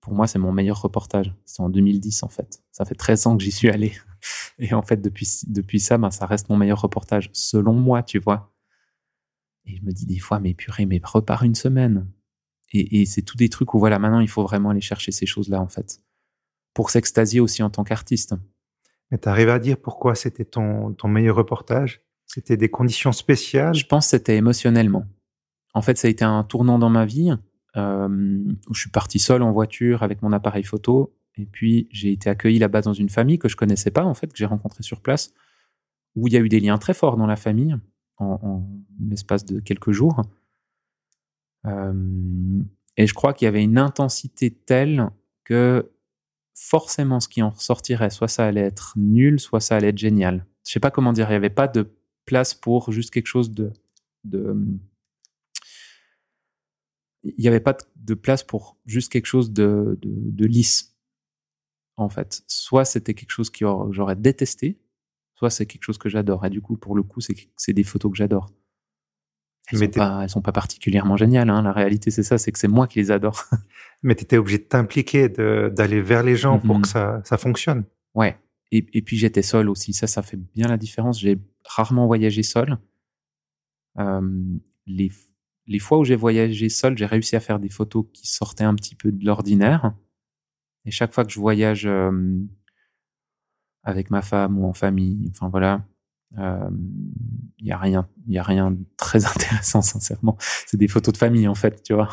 Pour 0.00 0.12
moi, 0.14 0.26
c'est 0.26 0.38
mon 0.38 0.52
meilleur 0.52 0.80
reportage. 0.80 1.34
C'est 1.44 1.60
en 1.62 1.68
2010, 1.68 2.22
en 2.22 2.28
fait. 2.28 2.62
Ça 2.70 2.84
fait 2.84 2.94
13 2.94 3.26
ans 3.26 3.36
que 3.36 3.42
j'y 3.42 3.52
suis 3.52 3.70
allé. 3.70 3.92
Et 4.58 4.74
en 4.74 4.82
fait, 4.82 5.00
depuis, 5.00 5.28
depuis 5.46 5.80
ça, 5.80 5.98
ben, 5.98 6.10
ça 6.10 6.26
reste 6.26 6.48
mon 6.48 6.56
meilleur 6.56 6.80
reportage, 6.80 7.30
selon 7.32 7.74
moi, 7.74 8.02
tu 8.02 8.18
vois. 8.18 8.52
Et 9.64 9.76
je 9.76 9.82
me 9.82 9.92
dis 9.92 10.06
des 10.06 10.18
fois, 10.18 10.40
mais 10.40 10.54
purée, 10.54 10.86
mais 10.86 11.00
repars 11.02 11.42
une 11.42 11.54
semaine. 11.54 12.06
Et, 12.72 13.00
et 13.00 13.06
c'est 13.06 13.22
tous 13.22 13.36
des 13.36 13.48
trucs 13.48 13.74
où, 13.74 13.78
voilà, 13.78 13.98
maintenant, 13.98 14.20
il 14.20 14.28
faut 14.28 14.42
vraiment 14.42 14.70
aller 14.70 14.80
chercher 14.80 15.12
ces 15.12 15.26
choses-là, 15.26 15.60
en 15.60 15.68
fait. 15.68 16.02
Pour 16.74 16.90
s'extasier 16.90 17.40
aussi 17.40 17.62
en 17.62 17.70
tant 17.70 17.84
qu'artiste. 17.84 18.34
Mais 19.10 19.18
tu 19.18 19.28
arrives 19.28 19.48
à 19.48 19.58
dire 19.58 19.78
pourquoi 19.78 20.14
c'était 20.14 20.44
ton, 20.44 20.92
ton 20.92 21.08
meilleur 21.08 21.36
reportage? 21.36 22.02
C'était 22.26 22.56
des 22.56 22.68
conditions 22.68 23.12
spéciales? 23.12 23.74
Je 23.74 23.86
pense 23.86 24.06
que 24.06 24.10
c'était 24.10 24.36
émotionnellement. 24.36 25.06
En 25.74 25.82
fait, 25.82 25.96
ça 25.96 26.08
a 26.08 26.10
été 26.10 26.24
un 26.24 26.44
tournant 26.44 26.78
dans 26.78 26.90
ma 26.90 27.06
vie 27.06 27.32
euh, 27.76 28.44
où 28.68 28.74
je 28.74 28.80
suis 28.80 28.90
parti 28.90 29.18
seul 29.18 29.42
en 29.42 29.52
voiture 29.52 30.02
avec 30.02 30.22
mon 30.22 30.32
appareil 30.32 30.64
photo. 30.64 31.14
Et 31.36 31.46
puis, 31.46 31.88
j'ai 31.90 32.12
été 32.12 32.28
accueilli 32.28 32.58
là-bas 32.58 32.82
dans 32.82 32.92
une 32.92 33.08
famille 33.08 33.38
que 33.38 33.48
je 33.48 33.56
connaissais 33.56 33.90
pas, 33.90 34.04
en 34.04 34.14
fait, 34.14 34.26
que 34.26 34.36
j'ai 34.36 34.46
rencontrée 34.46 34.82
sur 34.82 35.00
place, 35.00 35.32
où 36.16 36.26
il 36.26 36.32
y 36.32 36.36
a 36.36 36.40
eu 36.40 36.48
des 36.48 36.60
liens 36.60 36.78
très 36.78 36.94
forts 36.94 37.16
dans 37.16 37.26
la 37.26 37.36
famille 37.36 37.76
en, 38.18 38.68
l'espace 39.08 39.44
de 39.44 39.60
quelques 39.60 39.92
jours. 39.92 40.22
Euh, 41.66 42.60
et 42.96 43.06
je 43.06 43.14
crois 43.14 43.32
qu'il 43.32 43.46
y 43.46 43.48
avait 43.48 43.62
une 43.62 43.78
intensité 43.78 44.50
telle 44.50 45.08
que 45.44 45.90
forcément 46.58 47.20
ce 47.20 47.28
qui 47.28 47.40
en 47.42 47.50
ressortirait, 47.50 48.10
soit 48.10 48.28
ça 48.28 48.46
allait 48.46 48.60
être 48.62 48.94
nul, 48.96 49.38
soit 49.38 49.60
ça 49.60 49.76
allait 49.76 49.88
être 49.88 49.98
génial. 49.98 50.44
Je 50.66 50.72
sais 50.72 50.80
pas 50.80 50.90
comment 50.90 51.12
dire, 51.12 51.26
il 51.28 51.30
n'y 51.30 51.36
avait 51.36 51.50
pas 51.50 51.68
de 51.68 51.94
place 52.24 52.52
pour 52.52 52.90
juste 52.92 53.10
quelque 53.10 53.26
chose 53.26 53.52
de, 53.52 53.72
de 54.24 54.56
il 57.22 57.34
n'y 57.38 57.48
avait 57.48 57.60
pas 57.60 57.76
de 57.96 58.14
place 58.14 58.42
pour 58.42 58.76
juste 58.86 59.10
quelque 59.10 59.26
chose 59.26 59.52
de, 59.52 59.98
de, 60.02 60.46
lisse, 60.46 60.96
en 61.96 62.08
fait. 62.08 62.42
Soit 62.46 62.84
c'était 62.84 63.14
quelque 63.14 63.30
chose 63.30 63.50
que 63.50 63.64
j'aurais 63.90 64.16
détesté, 64.16 64.78
soit 65.34 65.50
c'est 65.50 65.66
quelque 65.66 65.84
chose 65.84 65.98
que 65.98 66.08
j'adore. 66.08 66.44
Et 66.46 66.50
du 66.50 66.60
coup, 66.60 66.76
pour 66.76 66.94
le 66.94 67.02
coup, 67.02 67.20
c'est 67.20 67.72
des 67.72 67.84
photos 67.84 68.12
que 68.12 68.16
j'adore. 68.16 68.50
Elles, 69.70 69.78
sont 69.78 69.88
pas, 69.88 70.28
sont 70.28 70.42
pas 70.42 70.52
particulièrement 70.52 71.16
géniales. 71.16 71.50
Hein. 71.50 71.62
La 71.62 71.72
réalité, 71.72 72.10
c'est 72.10 72.22
ça, 72.22 72.38
c'est 72.38 72.52
que 72.52 72.58
c'est 72.58 72.68
moi 72.68 72.86
qui 72.86 72.98
les 72.98 73.10
adore. 73.10 73.44
Mais 74.02 74.14
tu 74.14 74.24
étais 74.24 74.38
obligé 74.38 74.58
de 74.58 74.64
t'impliquer, 74.64 75.28
d'aller 75.28 76.00
vers 76.00 76.22
les 76.22 76.36
gens 76.36 76.58
pour 76.58 76.78
mm-hmm. 76.78 76.82
que 76.82 76.88
ça, 76.88 77.20
ça 77.24 77.36
fonctionne. 77.36 77.84
Ouais. 78.14 78.38
Et, 78.70 78.86
et 78.92 79.02
puis 79.02 79.16
j'étais 79.16 79.42
seul 79.42 79.68
aussi. 79.68 79.92
Ça, 79.92 80.06
ça 80.06 80.22
fait 80.22 80.38
bien 80.54 80.68
la 80.68 80.76
différence. 80.76 81.20
J'ai 81.20 81.38
rarement 81.64 82.06
voyagé 82.06 82.42
seul. 82.42 82.78
Euh, 83.98 84.20
les, 84.86 85.10
les 85.66 85.78
fois 85.78 85.98
où 85.98 86.04
j'ai 86.04 86.16
voyagé 86.16 86.68
seul, 86.68 86.96
j'ai 86.96 87.06
réussi 87.06 87.36
à 87.36 87.40
faire 87.40 87.58
des 87.58 87.68
photos 87.68 88.06
qui 88.12 88.26
sortaient 88.26 88.64
un 88.64 88.74
petit 88.74 88.94
peu 88.94 89.12
de 89.12 89.24
l'ordinaire. 89.24 89.94
Et 90.84 90.90
chaque 90.90 91.12
fois 91.12 91.24
que 91.24 91.32
je 91.32 91.40
voyage 91.40 91.86
euh, 91.86 92.40
avec 93.82 94.10
ma 94.10 94.22
femme 94.22 94.58
ou 94.58 94.66
en 94.66 94.72
famille, 94.72 95.30
enfin 95.30 95.48
voilà, 95.48 95.84
il 96.32 96.40
euh, 96.40 96.70
y 97.60 97.72
a 97.72 97.78
rien, 97.78 98.08
il 98.26 98.34
y 98.34 98.38
a 98.38 98.42
rien 98.42 98.70
de 98.70 98.84
très 98.96 99.24
intéressant 99.34 99.82
sincèrement. 99.82 100.36
C'est 100.66 100.76
des 100.76 100.88
photos 100.88 101.12
de 101.12 101.18
famille 101.18 101.48
en 101.48 101.54
fait, 101.54 101.82
tu 101.82 101.94
vois. 101.94 102.08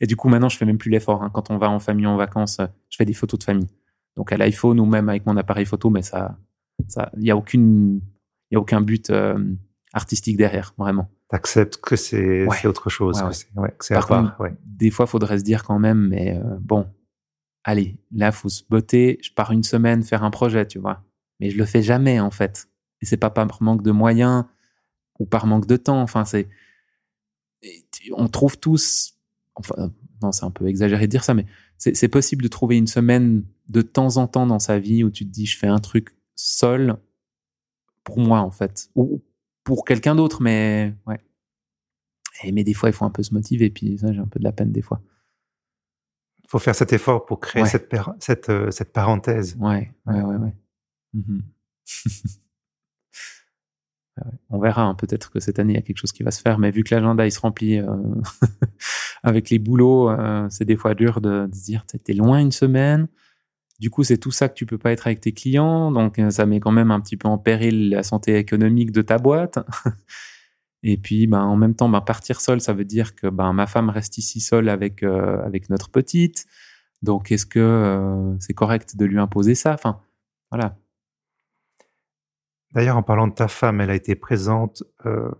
Et 0.00 0.06
du 0.06 0.16
coup 0.16 0.28
maintenant 0.28 0.48
je 0.48 0.56
fais 0.56 0.64
même 0.64 0.78
plus 0.78 0.90
l'effort. 0.90 1.22
Hein. 1.22 1.30
Quand 1.32 1.50
on 1.50 1.58
va 1.58 1.70
en 1.70 1.78
famille 1.78 2.06
en 2.06 2.16
vacances, 2.16 2.60
je 2.90 2.96
fais 2.96 3.04
des 3.04 3.14
photos 3.14 3.38
de 3.38 3.44
famille. 3.44 3.70
Donc 4.16 4.32
à 4.32 4.36
l'iPhone 4.36 4.78
ou 4.80 4.86
même 4.86 5.08
avec 5.08 5.26
mon 5.26 5.36
appareil 5.36 5.66
photo, 5.66 5.90
mais 5.90 6.02
ça, 6.02 6.38
ça, 6.88 7.10
il 7.16 7.24
y 7.24 7.30
a 7.30 7.36
aucune, 7.36 8.00
il 8.50 8.54
y 8.54 8.56
a 8.56 8.60
aucun 8.60 8.80
but 8.80 9.10
euh, 9.10 9.38
artistique 9.92 10.36
derrière, 10.36 10.74
vraiment. 10.78 11.10
T'acceptes 11.28 11.78
que 11.78 11.96
c'est 11.96 12.46
autre 12.66 12.90
chose, 12.90 13.22
ouais, 13.56 13.74
que 13.76 13.84
c'est 13.84 13.94
à 13.94 14.02
part. 14.02 14.38
des 14.64 14.90
fois, 14.90 15.06
faudrait 15.06 15.38
se 15.38 15.44
dire 15.44 15.64
quand 15.64 15.78
même, 15.78 16.08
mais 16.08 16.38
euh, 16.38 16.56
bon, 16.60 16.86
allez, 17.64 17.98
là, 18.12 18.30
faut 18.30 18.48
se 18.48 18.62
botter. 18.68 19.18
Je 19.22 19.32
pars 19.32 19.50
une 19.50 19.62
semaine 19.62 20.02
faire 20.02 20.22
un 20.22 20.30
projet, 20.30 20.66
tu 20.66 20.78
vois. 20.78 21.02
Mais 21.40 21.50
je 21.50 21.58
le 21.58 21.64
fais 21.64 21.82
jamais 21.82 22.20
en 22.20 22.30
fait. 22.30 22.68
Et 23.04 23.06
c'est 23.06 23.18
pas 23.18 23.28
par 23.28 23.62
manque 23.62 23.82
de 23.82 23.90
moyens 23.90 24.46
ou 25.18 25.26
par 25.26 25.46
manque 25.46 25.66
de 25.66 25.76
temps. 25.76 26.00
Enfin, 26.00 26.24
c'est. 26.24 26.48
On 28.12 28.28
trouve 28.28 28.58
tous. 28.58 29.18
Enfin, 29.56 29.92
non, 30.22 30.32
c'est 30.32 30.46
un 30.46 30.50
peu 30.50 30.66
exagéré 30.68 31.06
de 31.06 31.10
dire 31.10 31.22
ça, 31.22 31.34
mais 31.34 31.44
c'est 31.76 32.08
possible 32.08 32.42
de 32.42 32.48
trouver 32.48 32.78
une 32.78 32.86
semaine 32.86 33.44
de 33.68 33.82
temps 33.82 34.16
en 34.16 34.26
temps 34.26 34.46
dans 34.46 34.58
sa 34.58 34.78
vie 34.78 35.04
où 35.04 35.10
tu 35.10 35.26
te 35.26 35.30
dis, 35.30 35.44
je 35.44 35.58
fais 35.58 35.66
un 35.66 35.80
truc 35.80 36.16
seul 36.34 36.96
pour 38.04 38.18
moi, 38.20 38.40
en 38.40 38.50
fait. 38.50 38.88
Ou 38.94 39.22
pour 39.64 39.84
quelqu'un 39.84 40.14
d'autre, 40.14 40.40
mais 40.40 40.94
ouais. 41.06 41.20
Et, 42.42 42.52
mais 42.52 42.64
des 42.64 42.72
fois, 42.72 42.88
il 42.88 42.94
faut 42.94 43.04
un 43.04 43.10
peu 43.10 43.22
se 43.22 43.34
motiver, 43.34 43.68
puis 43.68 43.98
ça, 43.98 44.14
j'ai 44.14 44.20
un 44.20 44.26
peu 44.26 44.38
de 44.38 44.44
la 44.44 44.52
peine 44.52 44.72
des 44.72 44.80
fois. 44.80 45.02
Il 46.42 46.48
faut 46.48 46.58
faire 46.58 46.74
cet 46.74 46.94
effort 46.94 47.26
pour 47.26 47.40
créer 47.40 47.66
cette, 47.66 47.94
cette, 48.18 48.48
euh, 48.48 48.70
cette 48.70 48.94
parenthèse. 48.94 49.56
Ouais, 49.58 49.92
ouais, 50.06 50.22
ouais, 50.22 50.36
ouais. 50.36 50.54
Mmh 51.12 51.40
on 54.50 54.58
verra, 54.60 54.82
hein, 54.82 54.94
peut-être 54.94 55.30
que 55.30 55.40
cette 55.40 55.58
année, 55.58 55.72
il 55.72 55.76
y 55.76 55.78
a 55.78 55.82
quelque 55.82 55.98
chose 55.98 56.12
qui 56.12 56.22
va 56.22 56.30
se 56.30 56.40
faire, 56.40 56.58
mais 56.58 56.70
vu 56.70 56.84
que 56.84 56.94
l'agenda, 56.94 57.26
il 57.26 57.32
se 57.32 57.40
remplit 57.40 57.78
euh, 57.78 57.86
avec 59.22 59.50
les 59.50 59.58
boulots, 59.58 60.10
euh, 60.10 60.46
c'est 60.50 60.64
des 60.64 60.76
fois 60.76 60.94
dur 60.94 61.20
de, 61.20 61.46
dire, 61.46 61.84
t'es 61.86 62.12
loin 62.12 62.38
une 62.38 62.52
semaine, 62.52 63.08
du 63.80 63.90
coup, 63.90 64.04
c'est 64.04 64.18
tout 64.18 64.30
ça 64.30 64.48
que 64.48 64.54
tu 64.54 64.66
peux 64.66 64.78
pas 64.78 64.92
être 64.92 65.06
avec 65.06 65.20
tes 65.20 65.32
clients, 65.32 65.90
donc 65.90 66.18
euh, 66.18 66.30
ça 66.30 66.46
met 66.46 66.60
quand 66.60 66.70
même 66.70 66.90
un 66.90 67.00
petit 67.00 67.16
peu 67.16 67.26
en 67.28 67.38
péril 67.38 67.90
la 67.90 68.02
santé 68.02 68.36
économique 68.36 68.92
de 68.92 69.02
ta 69.02 69.18
boîte. 69.18 69.58
Et 70.86 70.96
puis, 70.98 71.26
ben, 71.26 71.40
en 71.40 71.56
même 71.56 71.74
temps, 71.74 71.88
ben, 71.88 72.00
partir 72.00 72.40
seul, 72.40 72.60
ça 72.60 72.72
veut 72.72 72.84
dire 72.84 73.14
que 73.16 73.26
ben, 73.26 73.52
ma 73.52 73.66
femme 73.66 73.88
reste 73.88 74.18
ici 74.18 74.38
seule 74.40 74.68
avec, 74.68 75.02
avec 75.02 75.70
notre 75.70 75.90
petite. 75.90 76.46
Donc, 77.02 77.32
est-ce 77.32 77.46
que 77.46 78.34
c'est 78.38 78.52
correct 78.52 78.96
de 78.96 79.06
lui 79.06 79.18
imposer 79.18 79.54
ça? 79.54 79.72
Enfin, 79.72 79.98
voilà. 80.50 80.76
D'ailleurs, 82.74 82.96
en 82.96 83.02
parlant 83.02 83.28
de 83.28 83.32
ta 83.32 83.48
femme, 83.48 83.80
elle 83.80 83.90
a 83.90 83.94
été 83.94 84.16
présente 84.16 84.82
euh, 85.06 85.30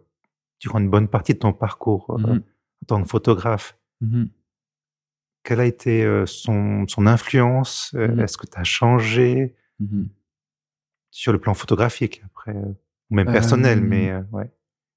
durant 0.61 0.79
une 0.79 0.89
bonne 0.89 1.09
partie 1.09 1.35
de 1.35 1.41
ton 1.41 1.53
parcours 1.53 2.11
euh, 2.11 2.35
mmh 2.35 2.43
en 2.83 2.87
tant 2.87 3.03
que 3.03 3.09
photographe. 3.09 3.79
Mmh 4.03 4.25
Quelle 5.43 5.61
a 5.61 5.65
été 5.65 6.05
euh, 6.05 6.27
son, 6.27 6.87
son, 6.87 7.07
influence? 7.07 7.95
Mmh 7.95 8.21
Est-ce 8.21 8.37
que 8.37 8.47
tu 8.47 8.59
as 8.59 8.65
changé 8.65 9.55
sur 11.11 11.33
le 11.33 11.39
plan 11.39 11.55
photographique 11.55 12.23
après, 12.27 12.55
ou 12.55 13.15
même 13.15 13.31
personnel, 13.31 13.81
mais 13.81 14.13
ouais. 14.33 14.51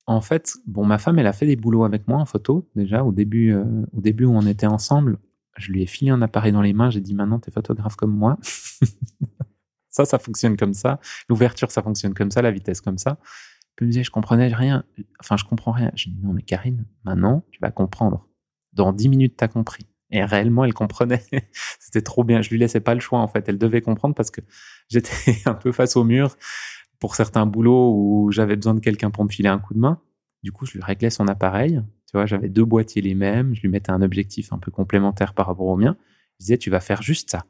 En 0.05 0.21
fait, 0.21 0.53
bon, 0.65 0.85
ma 0.85 0.97
femme, 0.97 1.19
elle 1.19 1.27
a 1.27 1.33
fait 1.33 1.45
des 1.45 1.55
boulots 1.55 1.83
avec 1.83 2.07
moi 2.07 2.17
en 2.17 2.25
photo 2.25 2.69
déjà 2.75 3.03
au 3.03 3.11
début, 3.11 3.53
au 3.53 4.01
début 4.01 4.25
où 4.25 4.35
on 4.35 4.45
était 4.45 4.67
ensemble. 4.67 5.17
Je 5.57 5.71
lui 5.71 5.81
ai 5.81 5.85
filé 5.85 6.11
un 6.11 6.21
appareil 6.21 6.51
dans 6.51 6.61
les 6.61 6.73
mains. 6.73 6.89
J'ai 6.89 7.01
dit 7.01 7.13
maintenant, 7.13 7.39
tu 7.39 7.49
es 7.49 7.51
photographe 7.51 7.95
comme 7.95 8.15
moi. 8.15 8.37
Ça, 9.97 10.05
ça 10.05 10.19
fonctionne 10.19 10.57
comme 10.57 10.75
ça. 10.75 10.99
L'ouverture, 11.27 11.71
ça 11.71 11.81
fonctionne 11.81 12.13
comme 12.13 12.29
ça. 12.29 12.43
La 12.43 12.51
vitesse, 12.51 12.81
comme 12.81 12.99
ça. 12.99 13.17
Puis 13.75 13.87
me 13.87 13.91
disait, 13.91 14.03
je 14.03 14.11
comprenais 14.11 14.47
rien. 14.47 14.83
Enfin, 15.19 15.37
je 15.37 15.43
comprends 15.43 15.71
rien. 15.71 15.91
Je 15.95 16.09
dis, 16.09 16.19
non, 16.21 16.33
mais 16.33 16.43
Karine, 16.43 16.85
maintenant, 17.03 17.43
tu 17.51 17.59
vas 17.59 17.71
comprendre. 17.71 18.27
Dans 18.73 18.93
dix 18.93 19.09
minutes, 19.09 19.35
tu 19.37 19.43
as 19.43 19.47
compris. 19.47 19.87
Et 20.11 20.23
réellement, 20.23 20.65
elle 20.65 20.75
comprenait. 20.75 21.23
C'était 21.79 22.03
trop 22.03 22.23
bien. 22.23 22.43
Je 22.43 22.51
lui 22.51 22.59
laissais 22.59 22.79
pas 22.79 22.93
le 22.93 22.99
choix, 22.99 23.17
en 23.17 23.27
fait. 23.27 23.49
Elle 23.49 23.57
devait 23.57 23.81
comprendre 23.81 24.13
parce 24.13 24.29
que 24.29 24.41
j'étais 24.89 25.35
un 25.47 25.55
peu 25.55 25.71
face 25.71 25.95
au 25.97 26.03
mur 26.03 26.35
pour 26.99 27.15
certains 27.15 27.47
boulots 27.47 27.91
où 27.95 28.31
j'avais 28.31 28.55
besoin 28.55 28.75
de 28.75 28.79
quelqu'un 28.79 29.09
pour 29.09 29.23
me 29.23 29.29
filer 29.29 29.49
un 29.49 29.57
coup 29.57 29.73
de 29.73 29.79
main. 29.79 29.99
Du 30.43 30.51
coup, 30.51 30.67
je 30.67 30.73
lui 30.73 30.83
réglais 30.83 31.09
son 31.09 31.27
appareil. 31.27 31.81
Tu 32.05 32.11
vois, 32.13 32.27
j'avais 32.27 32.49
deux 32.49 32.65
boîtiers 32.65 33.01
les 33.01 33.15
mêmes. 33.15 33.55
Je 33.55 33.61
lui 33.61 33.69
mettais 33.69 33.91
un 33.91 34.03
objectif 34.03 34.53
un 34.53 34.59
peu 34.59 34.69
complémentaire 34.69 35.33
par 35.33 35.47
rapport 35.47 35.65
au 35.65 35.75
mien. 35.75 35.97
Je 36.39 36.45
disais, 36.45 36.57
tu 36.59 36.69
vas 36.69 36.81
faire 36.81 37.01
juste 37.01 37.31
ça 37.31 37.45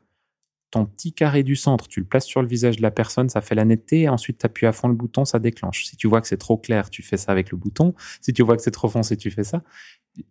ton 0.70 0.86
petit 0.86 1.14
carré 1.14 1.44
du 1.44 1.56
centre, 1.56 1.88
tu 1.88 2.00
le 2.00 2.06
places 2.06 2.26
sur 2.26 2.42
le 2.42 2.48
visage 2.48 2.78
de 2.78 2.82
la 2.82 2.92
personne, 2.92 3.30
ça 3.30 3.42
fait 3.42 3.56
la 3.56 3.66
netteté, 3.66 4.02
et 4.02 4.10
ensuite 4.10 4.40
tu 4.40 4.46
appuies 4.46 4.66
à 4.66 4.74
fond 4.74 4.88
le 4.88 4.96
bouton, 4.96 5.26
ça 5.26 5.40
déclenche. 5.40 5.86
Si 5.86 5.96
tu 5.96 6.08
vois 6.08 6.22
que 6.22 6.28
c'est 6.28 6.38
trop 6.38 6.58
clair, 6.58 6.90
tu 6.90 7.04
fais 7.04 7.18
ça 7.18 7.32
avec 7.32 7.52
le 7.52 7.58
bouton. 7.58 7.94
Si 8.22 8.34
tu 8.34 8.44
vois 8.44 8.58
que 8.58 8.64
c'est 8.64 8.72
trop 8.72 8.90
foncé, 8.90 9.16
tu 9.16 9.32
fais 9.32 9.44
ça. 9.44 9.64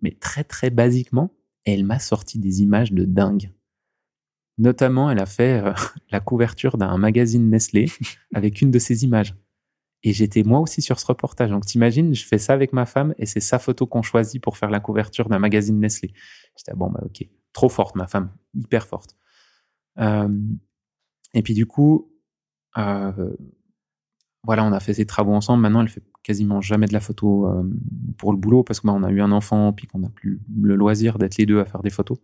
Mais 0.02 0.12
très 0.12 0.44
très 0.44 0.70
basiquement, 0.70 1.32
elle 1.64 1.84
m'a 1.84 1.98
sorti 1.98 2.38
des 2.38 2.62
images 2.62 2.92
de 2.92 3.04
dingue. 3.04 3.50
Notamment, 4.58 5.10
elle 5.10 5.18
a 5.18 5.26
fait 5.26 5.62
euh, 5.64 5.72
la 6.10 6.20
couverture 6.20 6.76
d'un 6.78 6.96
magazine 6.98 7.48
Nestlé 7.48 7.90
avec 8.34 8.60
une 8.60 8.70
de 8.70 8.78
ses 8.78 9.04
images. 9.04 9.34
Et 10.02 10.12
j'étais 10.12 10.42
moi 10.42 10.60
aussi 10.60 10.82
sur 10.82 11.00
ce 11.00 11.06
reportage. 11.06 11.50
Donc 11.50 11.66
t'imagines, 11.66 12.14
je 12.14 12.24
fais 12.24 12.38
ça 12.38 12.52
avec 12.52 12.72
ma 12.72 12.86
femme 12.86 13.14
et 13.18 13.26
c'est 13.26 13.40
sa 13.40 13.58
photo 13.58 13.86
qu'on 13.86 14.02
choisit 14.02 14.42
pour 14.42 14.56
faire 14.56 14.70
la 14.70 14.80
couverture 14.80 15.28
d'un 15.28 15.38
magazine 15.38 15.80
Nestlé. 15.80 16.12
J'étais 16.56 16.72
ah 16.72 16.76
bon 16.76 16.90
bah 16.90 17.00
ok, 17.04 17.26
trop 17.52 17.68
forte 17.68 17.96
ma 17.96 18.06
femme, 18.06 18.30
hyper 18.54 18.86
forte. 18.86 19.16
Et 19.98 21.42
puis 21.42 21.54
du 21.54 21.66
coup, 21.66 22.10
voilà, 22.74 24.64
on 24.64 24.72
a 24.72 24.80
fait 24.80 24.94
ces 24.94 25.06
travaux 25.06 25.32
ensemble. 25.32 25.62
Maintenant, 25.62 25.82
elle 25.82 25.88
fait 25.88 26.04
quasiment 26.22 26.60
jamais 26.60 26.86
de 26.86 26.92
la 26.92 27.00
photo 27.00 27.48
pour 28.16 28.32
le 28.32 28.38
boulot 28.38 28.62
parce 28.64 28.80
qu'on 28.80 29.00
bah, 29.00 29.08
a 29.08 29.10
eu 29.10 29.20
un 29.20 29.32
enfant, 29.32 29.72
puis 29.72 29.86
qu'on 29.86 30.00
n'a 30.00 30.08
plus 30.08 30.40
le 30.60 30.74
loisir 30.76 31.18
d'être 31.18 31.36
les 31.36 31.46
deux 31.46 31.60
à 31.60 31.64
faire 31.64 31.82
des 31.82 31.90
photos. 31.90 32.18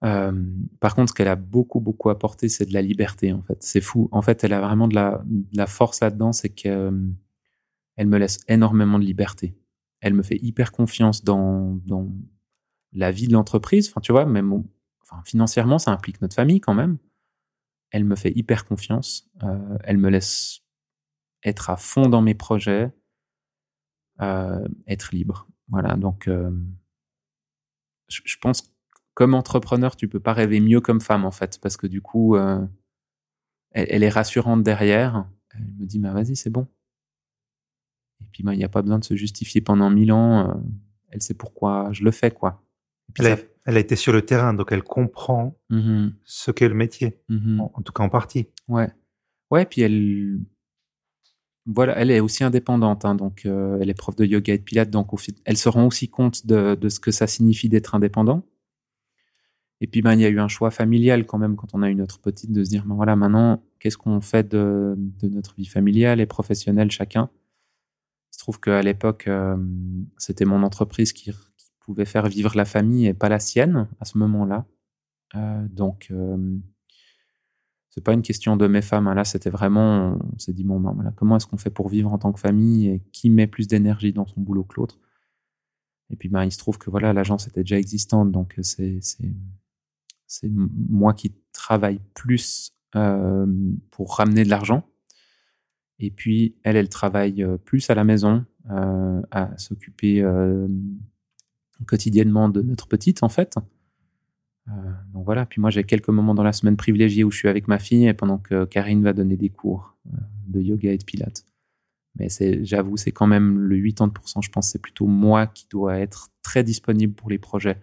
par 0.00 0.94
contre, 0.94 1.10
ce 1.10 1.14
qu'elle 1.14 1.28
a 1.28 1.36
beaucoup, 1.36 1.80
beaucoup 1.80 2.10
apporté, 2.10 2.48
c'est 2.48 2.66
de 2.66 2.74
la 2.74 2.82
liberté, 2.82 3.32
en 3.32 3.42
fait. 3.42 3.58
C'est 3.60 3.80
fou. 3.80 4.08
En 4.12 4.22
fait, 4.22 4.44
elle 4.44 4.52
a 4.52 4.60
vraiment 4.60 4.88
de 4.88 4.94
la, 4.94 5.66
force 5.66 6.00
là-dedans, 6.00 6.32
c'est 6.32 6.50
qu'elle 6.50 6.92
elle 7.96 8.08
me 8.08 8.18
laisse 8.18 8.40
énormément 8.48 8.98
de 8.98 9.04
liberté. 9.04 9.56
Elle 10.00 10.14
me 10.14 10.22
fait 10.22 10.38
hyper 10.42 10.72
confiance 10.72 11.24
dans, 11.24 11.80
dans 11.86 12.10
la 12.92 13.10
vie 13.10 13.28
de 13.28 13.32
l'entreprise. 13.32 13.88
Enfin, 13.88 14.00
tu 14.00 14.12
vois, 14.12 14.26
même 14.26 14.64
financièrement, 15.24 15.78
ça 15.78 15.90
implique 15.90 16.20
notre 16.20 16.34
famille 16.34 16.60
quand 16.60 16.74
même. 16.74 16.98
Elle 17.90 18.04
me 18.04 18.16
fait 18.16 18.32
hyper 18.36 18.64
confiance. 18.64 19.30
Euh, 19.42 19.78
elle 19.84 19.98
me 19.98 20.08
laisse 20.08 20.60
être 21.42 21.70
à 21.70 21.76
fond 21.76 22.08
dans 22.08 22.22
mes 22.22 22.34
projets, 22.34 22.92
euh, 24.20 24.66
être 24.86 25.14
libre. 25.14 25.46
Voilà. 25.68 25.94
Donc, 25.96 26.28
euh, 26.28 26.50
je, 28.08 28.36
pense 28.40 28.74
comme 29.14 29.34
entrepreneur, 29.34 29.96
tu 29.96 30.08
peux 30.08 30.20
pas 30.20 30.32
rêver 30.32 30.60
mieux 30.60 30.80
comme 30.80 31.00
femme 31.00 31.24
en 31.24 31.30
fait, 31.30 31.60
parce 31.60 31.76
que 31.76 31.86
du 31.86 32.02
coup, 32.02 32.36
elle, 33.70 34.02
est 34.02 34.08
rassurante 34.08 34.62
derrière. 34.62 35.26
Elle 35.54 35.66
me 35.78 35.86
dit, 35.86 35.98
bah, 35.98 36.12
vas-y, 36.12 36.36
c'est 36.36 36.50
bon. 36.50 36.66
Et 38.20 38.24
puis, 38.32 38.42
bah, 38.42 38.54
il 38.54 38.58
n'y 38.58 38.64
a 38.64 38.68
pas 38.68 38.82
besoin 38.82 38.98
de 38.98 39.04
se 39.04 39.16
justifier 39.16 39.60
pendant 39.60 39.90
mille 39.90 40.12
ans. 40.12 40.50
Euh, 40.50 40.54
elle 41.10 41.22
sait 41.22 41.34
pourquoi 41.34 41.92
je 41.92 42.04
le 42.04 42.10
fais, 42.10 42.30
quoi. 42.30 42.62
Elle, 43.64 43.76
a, 43.76 43.80
été 43.80 43.96
sur 43.96 44.12
le 44.12 44.22
terrain, 44.22 44.54
donc 44.54 44.72
elle 44.72 44.82
comprend 44.82 45.58
mmh 45.70 46.08
ce 46.24 46.50
qu'est 46.50 46.68
le 46.68 46.74
métier, 46.74 47.20
mmh 47.28 47.60
en, 47.60 47.82
tout 47.82 47.92
cas 47.92 48.02
en 48.02 48.08
partie. 48.08 48.48
Ouais. 48.68 48.88
Ouais, 49.50 49.66
puis 49.66 49.82
elle, 49.82 50.38
voilà, 51.66 51.96
elle 51.98 52.10
est 52.10 52.20
aussi 52.20 52.44
indépendante, 52.44 53.04
hein, 53.04 53.14
donc 53.14 53.46
euh, 53.46 53.78
elle 53.80 53.88
est 53.88 53.94
prof 53.94 54.14
de 54.16 54.24
yoga 54.24 54.52
et 54.54 54.58
de 54.58 54.62
pilates, 54.62 54.90
donc 54.90 55.08
elle 55.44 55.56
se 55.56 55.68
rend 55.68 55.86
aussi 55.86 56.08
compte 56.08 56.46
de, 56.46 56.76
ce 56.88 57.00
que 57.00 57.10
ça 57.10 57.26
signifie 57.26 57.68
d'être 57.68 57.94
indépendant. 57.94 58.42
Et 59.80 59.86
puis, 59.86 60.02
ben, 60.02 60.14
il 60.14 60.20
y 60.20 60.24
a 60.24 60.28
eu 60.28 60.40
un 60.40 60.48
choix 60.48 60.70
familial 60.70 61.26
quand 61.26 61.38
même 61.38 61.56
quand 61.56 61.74
on 61.74 61.82
a 61.82 61.90
eu 61.90 61.94
notre 61.94 62.20
petite 62.20 62.52
de 62.52 62.64
se 62.64 62.70
dire, 62.70 62.84
ben, 62.86 62.94
voilà, 62.94 63.16
maintenant, 63.16 63.62
qu'est-ce 63.80 63.98
qu'on 63.98 64.20
fait 64.20 64.48
de, 64.48 64.96
notre 65.22 65.54
vie 65.56 65.66
familiale 65.66 66.20
et 66.20 66.26
professionnelle 66.26 66.90
chacun? 66.90 67.30
Il 68.32 68.36
se 68.36 68.38
trouve 68.38 68.60
qu'à 68.60 68.82
l'époque, 68.82 69.26
euh, 69.26 69.56
c'était 70.18 70.44
mon 70.44 70.62
entreprise 70.62 71.12
qui, 71.12 71.30
pouvait 71.84 72.04
faire 72.04 72.26
vivre 72.28 72.56
la 72.56 72.64
famille 72.64 73.06
et 73.06 73.14
pas 73.14 73.28
la 73.28 73.38
sienne 73.38 73.88
à 74.00 74.04
ce 74.04 74.18
moment-là. 74.18 74.66
Euh, 75.34 75.66
donc, 75.68 76.12
c'est 77.90 78.02
pas 78.02 78.12
une 78.12 78.22
question 78.22 78.56
de 78.56 78.66
mes 78.66 78.82
femmes. 78.82 79.06
Hein. 79.06 79.14
Là, 79.14 79.24
c'était 79.24 79.50
vraiment, 79.50 80.18
on 80.34 80.38
s'est 80.38 80.52
dit 80.52 80.64
bon, 80.64 80.80
ben, 80.80 80.92
voilà, 80.92 81.12
comment 81.12 81.36
est-ce 81.36 81.46
qu'on 81.46 81.58
fait 81.58 81.70
pour 81.70 81.88
vivre 81.88 82.12
en 82.12 82.18
tant 82.18 82.32
que 82.32 82.40
famille 82.40 82.88
et 82.88 83.02
qui 83.12 83.30
met 83.30 83.46
plus 83.46 83.68
d'énergie 83.68 84.12
dans 84.12 84.26
son 84.26 84.40
boulot 84.40 84.64
que 84.64 84.74
l'autre? 84.76 84.98
Et 86.10 86.16
puis, 86.16 86.28
ben, 86.28 86.44
il 86.44 86.52
se 86.52 86.58
trouve 86.58 86.78
que 86.78 86.90
voilà, 86.90 87.12
l'agence 87.12 87.46
était 87.46 87.62
déjà 87.62 87.78
existante, 87.78 88.30
donc 88.32 88.58
c'est 88.62 89.00
c'est 90.26 90.50
moi 90.50 91.14
qui 91.14 91.34
travaille 91.52 92.00
plus 92.14 92.72
euh, 92.96 93.46
pour 93.90 94.16
ramener 94.16 94.44
de 94.44 94.50
l'argent. 94.50 94.88
Et 95.98 96.10
puis, 96.10 96.56
elle, 96.64 96.76
elle 96.76 96.88
travaille 96.88 97.42
euh, 97.42 97.56
plus 97.56 97.88
à 97.90 97.94
la 97.94 98.04
maison, 98.04 98.44
euh, 98.70 99.22
à 99.30 99.56
s'occuper 99.58 100.22
quotidiennement 101.86 102.48
de 102.48 102.62
notre 102.62 102.88
petite, 102.88 103.22
en 103.22 103.28
fait. 103.28 103.56
Euh, 104.68 104.72
donc 105.12 105.24
voilà, 105.24 105.44
puis 105.44 105.60
moi 105.60 105.70
j'ai 105.70 105.84
quelques 105.84 106.08
moments 106.08 106.34
dans 106.34 106.42
la 106.42 106.52
semaine 106.52 106.76
privilégiés 106.76 107.22
où 107.22 107.30
je 107.30 107.36
suis 107.36 107.48
avec 107.48 107.68
ma 107.68 107.78
fille 107.78 108.06
et 108.06 108.14
pendant 108.14 108.38
que 108.38 108.64
Karine 108.64 109.02
va 109.02 109.12
donner 109.12 109.36
des 109.36 109.50
cours 109.50 109.94
euh, 110.06 110.16
de 110.46 110.60
yoga 110.60 110.90
et 110.92 110.98
de 110.98 111.04
pilates. 111.04 111.44
Mais 112.16 112.28
c'est, 112.28 112.64
j'avoue, 112.64 112.96
c'est 112.96 113.12
quand 113.12 113.26
même 113.26 113.58
le 113.58 113.76
80%, 113.76 114.42
je 114.42 114.50
pense, 114.50 114.70
c'est 114.70 114.80
plutôt 114.80 115.06
moi 115.06 115.46
qui 115.46 115.66
dois 115.68 115.98
être 115.98 116.30
très 116.42 116.62
disponible 116.62 117.12
pour 117.12 117.28
les 117.28 117.38
projets. 117.38 117.80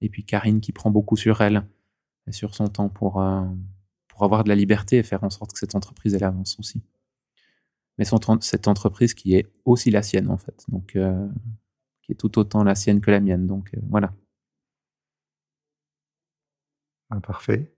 Et 0.00 0.08
puis 0.08 0.24
Karine 0.24 0.60
qui 0.60 0.72
prend 0.72 0.90
beaucoup 0.90 1.16
sur 1.16 1.40
elle 1.40 1.64
et 2.26 2.32
sur 2.32 2.54
son 2.54 2.68
temps 2.68 2.88
pour, 2.88 3.20
euh, 3.20 3.42
pour 4.08 4.24
avoir 4.24 4.44
de 4.44 4.48
la 4.48 4.54
liberté 4.54 4.98
et 4.98 5.02
faire 5.02 5.24
en 5.24 5.30
sorte 5.30 5.52
que 5.52 5.58
cette 5.58 5.74
entreprise, 5.74 6.14
elle 6.14 6.24
avance 6.24 6.58
aussi. 6.60 6.82
Mais 7.98 8.04
cette 8.40 8.68
entreprise 8.68 9.14
qui 9.14 9.34
est 9.34 9.50
aussi 9.64 9.90
la 9.90 10.02
sienne, 10.02 10.30
en 10.30 10.38
fait. 10.38 10.64
Donc, 10.68 10.96
qui 12.02 12.12
est 12.12 12.16
tout 12.16 12.38
autant 12.38 12.64
la 12.64 12.74
sienne 12.74 13.00
que 13.00 13.10
la 13.10 13.20
mienne. 13.20 13.46
Donc, 13.46 13.70
voilà. 13.88 14.12
Ah, 17.10 17.20
parfait. 17.20 17.74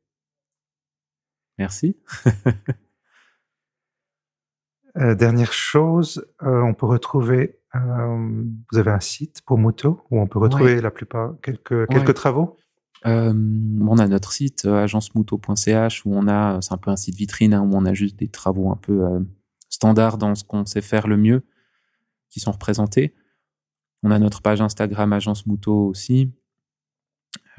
Merci. 1.58 1.96
Euh, 4.96 5.16
dernière 5.16 5.52
chose, 5.52 6.24
euh, 6.44 6.60
on 6.60 6.72
peut 6.72 6.86
retrouver, 6.86 7.58
euh, 7.74 8.44
vous 8.70 8.78
avez 8.78 8.92
un 8.92 9.00
site 9.00 9.42
pour 9.44 9.58
moto 9.58 10.00
où 10.08 10.20
on 10.20 10.28
peut 10.28 10.38
retrouver 10.38 10.80
la 10.80 10.92
plupart, 10.92 11.34
quelques, 11.42 11.88
quelques 11.88 12.14
travaux? 12.14 12.56
On 13.04 13.98
a 13.98 14.06
notre 14.06 14.32
site 14.32 14.66
agencemouto.ch 14.66 16.06
où 16.06 16.14
on 16.14 16.28
a, 16.28 16.60
c'est 16.62 16.72
un 16.72 16.76
peu 16.76 16.92
un 16.92 16.96
site 16.96 17.16
vitrine, 17.16 17.54
hein, 17.54 17.62
où 17.62 17.74
on 17.74 17.84
a 17.86 17.92
juste 17.92 18.16
des 18.16 18.28
travaux 18.28 18.70
un 18.70 18.76
peu 18.76 19.04
standards 19.68 20.16
dans 20.16 20.36
ce 20.36 20.44
qu'on 20.44 20.64
sait 20.64 20.80
faire 20.80 21.08
le 21.08 21.16
mieux 21.16 21.42
qui 22.30 22.38
sont 22.38 22.52
représentés. 22.52 23.16
On 24.04 24.10
a 24.10 24.18
notre 24.18 24.42
page 24.42 24.60
Instagram 24.60 25.14
Agence 25.14 25.46
Mouto 25.46 25.86
aussi. 25.86 26.30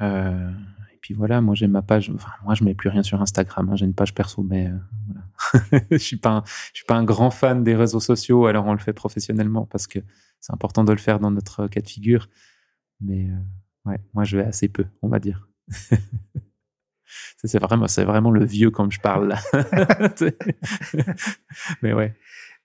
Euh, 0.00 0.52
puis 1.00 1.12
voilà, 1.12 1.40
moi 1.40 1.56
j'ai 1.56 1.66
ma 1.66 1.82
page. 1.82 2.12
Enfin, 2.14 2.30
moi 2.44 2.54
je 2.54 2.62
mets 2.62 2.74
plus 2.74 2.88
rien 2.88 3.02
sur 3.02 3.20
Instagram. 3.20 3.68
Hein, 3.68 3.74
j'ai 3.74 3.84
une 3.84 3.94
page 3.94 4.14
perso, 4.14 4.44
mais 4.44 4.68
euh, 4.68 5.80
je 5.90 5.98
suis 5.98 6.18
pas, 6.18 6.44
je 6.72 6.78
suis 6.78 6.86
pas 6.86 6.94
un 6.94 7.02
grand 7.02 7.32
fan 7.32 7.64
des 7.64 7.74
réseaux 7.74 7.98
sociaux. 7.98 8.46
Alors 8.46 8.64
on 8.66 8.72
le 8.72 8.78
fait 8.78 8.92
professionnellement 8.92 9.66
parce 9.66 9.88
que 9.88 9.98
c'est 10.40 10.52
important 10.52 10.84
de 10.84 10.92
le 10.92 10.98
faire 10.98 11.18
dans 11.18 11.32
notre 11.32 11.66
cas 11.66 11.80
de 11.80 11.88
figure. 11.88 12.28
Mais 13.00 13.28
euh, 13.28 13.90
ouais, 13.90 13.98
moi 14.14 14.22
je 14.22 14.38
vais 14.38 14.44
assez 14.44 14.68
peu, 14.68 14.86
on 15.02 15.08
va 15.08 15.18
dire. 15.18 15.48
c'est 17.44 17.58
vraiment, 17.58 17.88
c'est 17.88 18.04
vraiment 18.04 18.30
le 18.30 18.44
vieux 18.44 18.70
quand 18.70 18.88
je 18.88 19.00
parle 19.00 19.28
là. 19.28 19.40
mais 21.82 21.92
ouais. 21.92 22.16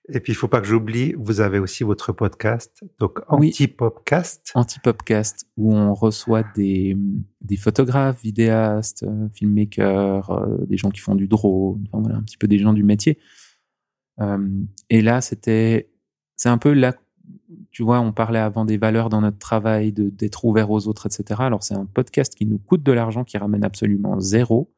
Et 0.08 0.18
puis, 0.18 0.32
il 0.32 0.36
faut 0.36 0.48
pas 0.48 0.60
que 0.60 0.66
j'oublie, 0.66 1.14
vous 1.16 1.40
avez 1.40 1.60
aussi 1.60 1.84
votre 1.84 2.12
podcast, 2.12 2.84
donc 2.98 3.20
Anti-Popcast. 3.28 4.50
Anti-Popcast, 4.54 5.46
où 5.56 5.72
on 5.74 5.94
reçoit 5.94 6.42
des, 6.56 6.96
des 7.40 7.56
photographes, 7.56 8.20
vidéastes, 8.20 9.06
filmmakers, 9.32 10.30
euh, 10.30 10.64
des 10.66 10.76
gens 10.76 10.90
qui 10.90 11.00
font 11.00 11.14
du 11.14 11.28
drone, 11.28 11.86
enfin 11.92 12.02
voilà, 12.02 12.18
un 12.18 12.22
petit 12.22 12.36
peu 12.36 12.48
des 12.48 12.58
gens 12.58 12.72
du 12.72 12.82
métier. 12.82 13.18
Euh, 14.20 14.48
et 14.90 15.02
là, 15.02 15.20
c'était, 15.20 15.88
c'est 16.34 16.48
un 16.48 16.58
peu 16.58 16.72
là, 16.72 16.94
tu 17.70 17.84
vois, 17.84 18.00
on 18.00 18.12
parlait 18.12 18.40
avant 18.40 18.64
des 18.64 18.78
valeurs 18.78 19.08
dans 19.08 19.20
notre 19.20 19.38
travail, 19.38 19.92
d'être 19.92 20.44
ouvert 20.44 20.70
aux 20.70 20.88
autres, 20.88 21.06
etc. 21.06 21.40
Alors, 21.44 21.62
c'est 21.62 21.74
un 21.74 21.86
podcast 21.86 22.34
qui 22.34 22.44
nous 22.44 22.58
coûte 22.58 22.82
de 22.82 22.92
l'argent, 22.92 23.22
qui 23.22 23.38
ramène 23.38 23.64
absolument 23.64 24.18
zéro 24.18 24.72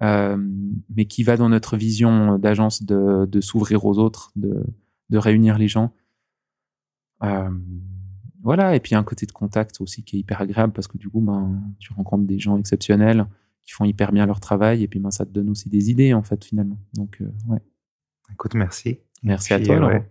mais 0.00 1.06
qui 1.06 1.22
va 1.22 1.36
dans 1.36 1.48
notre 1.48 1.76
vision 1.76 2.38
d'agence 2.38 2.82
de, 2.82 3.26
de 3.26 3.40
s'ouvrir 3.40 3.84
aux 3.84 3.98
autres, 3.98 4.32
de, 4.36 4.64
de, 5.10 5.18
réunir 5.18 5.58
les 5.58 5.68
gens. 5.68 5.92
Euh, 7.24 7.50
voilà, 8.42 8.76
et 8.76 8.80
puis 8.80 8.94
un 8.94 9.02
côté 9.02 9.26
de 9.26 9.32
contact 9.32 9.80
aussi 9.80 10.04
qui 10.04 10.16
est 10.16 10.20
hyper 10.20 10.40
agréable 10.40 10.72
parce 10.72 10.86
que 10.86 10.96
du 10.96 11.08
coup, 11.08 11.20
ben, 11.20 11.60
tu 11.80 11.92
rencontres 11.92 12.26
des 12.26 12.38
gens 12.38 12.56
exceptionnels 12.56 13.26
qui 13.62 13.72
font 13.72 13.84
hyper 13.84 14.12
bien 14.12 14.26
leur 14.26 14.40
travail 14.40 14.82
et 14.82 14.88
puis 14.88 15.00
ben, 15.00 15.10
ça 15.10 15.26
te 15.26 15.30
donne 15.30 15.50
aussi 15.50 15.68
des 15.68 15.90
idées 15.90 16.14
en 16.14 16.22
fait 16.22 16.44
finalement. 16.44 16.78
Donc, 16.94 17.18
euh, 17.20 17.30
ouais. 17.48 17.60
Écoute, 18.32 18.54
merci. 18.54 19.00
Merci 19.24 19.54
à 19.54 19.60
toi. 19.60 19.84
Ouais. 19.84 20.08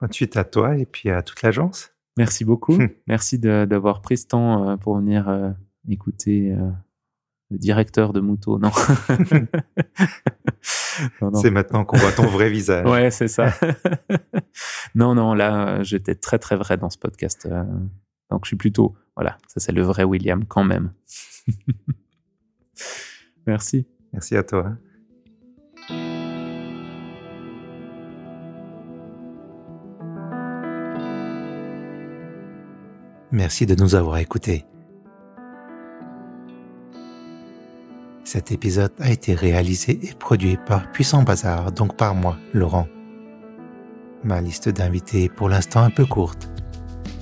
Bonne 0.00 0.12
suite 0.12 0.36
à 0.36 0.44
toi 0.44 0.76
et 0.76 0.84
puis 0.84 1.08
à 1.08 1.22
toute 1.22 1.40
l'agence. 1.42 1.90
Merci 2.18 2.44
beaucoup. 2.44 2.76
merci 3.06 3.38
d'avoir 3.38 4.02
pris 4.02 4.18
ce 4.18 4.26
temps 4.26 4.76
pour 4.78 4.96
venir 4.98 5.54
écouter 5.88 6.54
le 7.50 7.58
directeur 7.58 8.12
de 8.12 8.20
Mouto, 8.20 8.58
non. 8.60 8.70
C'est 11.34 11.50
maintenant 11.50 11.84
qu'on 11.84 11.96
voit 11.96 12.12
ton 12.12 12.26
vrai 12.26 12.48
visage. 12.48 12.86
Ouais, 12.86 13.10
c'est 13.10 13.28
ça. 13.28 13.52
non, 14.94 15.14
non, 15.14 15.34
là, 15.34 15.82
j'étais 15.82 16.14
très, 16.14 16.38
très 16.38 16.56
vrai 16.56 16.76
dans 16.76 16.90
ce 16.90 16.98
podcast. 16.98 17.48
Euh. 17.50 17.64
Donc, 18.30 18.44
je 18.44 18.48
suis 18.50 18.56
plutôt, 18.56 18.94
voilà, 19.16 19.38
ça 19.48 19.58
c'est 19.58 19.72
le 19.72 19.82
vrai 19.82 20.04
William 20.04 20.44
quand 20.44 20.62
même. 20.64 20.92
Merci. 23.46 23.86
Merci 24.12 24.36
à 24.36 24.44
toi. 24.44 24.72
Merci 33.32 33.66
de 33.66 33.74
nous 33.76 33.94
avoir 33.94 34.18
écoutés. 34.18 34.64
Cet 38.32 38.52
épisode 38.52 38.92
a 39.00 39.10
été 39.10 39.34
réalisé 39.34 39.98
et 40.04 40.14
produit 40.14 40.56
par 40.56 40.92
Puissant 40.92 41.24
Bazar, 41.24 41.72
donc 41.72 41.96
par 41.96 42.14
moi, 42.14 42.36
Laurent. 42.52 42.86
Ma 44.22 44.40
liste 44.40 44.68
d'invités 44.68 45.24
est 45.24 45.28
pour 45.28 45.48
l'instant 45.48 45.80
un 45.80 45.90
peu 45.90 46.06
courte. 46.06 46.48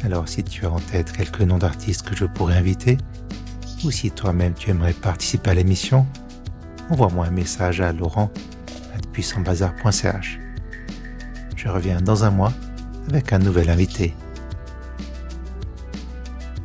Alors 0.05 0.29
si 0.29 0.45
tu 0.45 0.67
as 0.67 0.71
en 0.71 0.79
tête 0.79 1.11
quelques 1.13 1.41
noms 1.41 1.57
d'artistes 1.57 2.03
que 2.03 2.15
je 2.15 2.27
pourrais 2.27 2.59
inviter, 2.59 2.99
ou 3.87 3.91
si 3.91 4.11
toi-même 4.11 4.53
tu 4.53 4.69
aimerais 4.69 4.93
participer 4.93 5.49
à 5.49 5.55
l'émission, 5.55 6.07
envoie-moi 6.91 7.25
un 7.25 7.31
message 7.31 7.81
à 7.81 7.91
laurent 7.91 8.31
puissantbazar.ch. 9.11 10.39
Je 11.57 11.69
reviens 11.69 12.03
dans 12.03 12.25
un 12.25 12.31
mois 12.31 12.53
avec 13.09 13.33
un 13.33 13.39
nouvel 13.39 13.71
invité. 13.71 14.15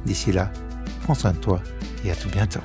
D'ici 0.06 0.34
là, 0.34 0.52
prends 1.04 1.16
soin 1.16 1.32
de 1.32 1.38
toi 1.38 1.62
et 2.04 2.12
à 2.12 2.16
tout 2.16 2.30
bientôt. 2.30 2.60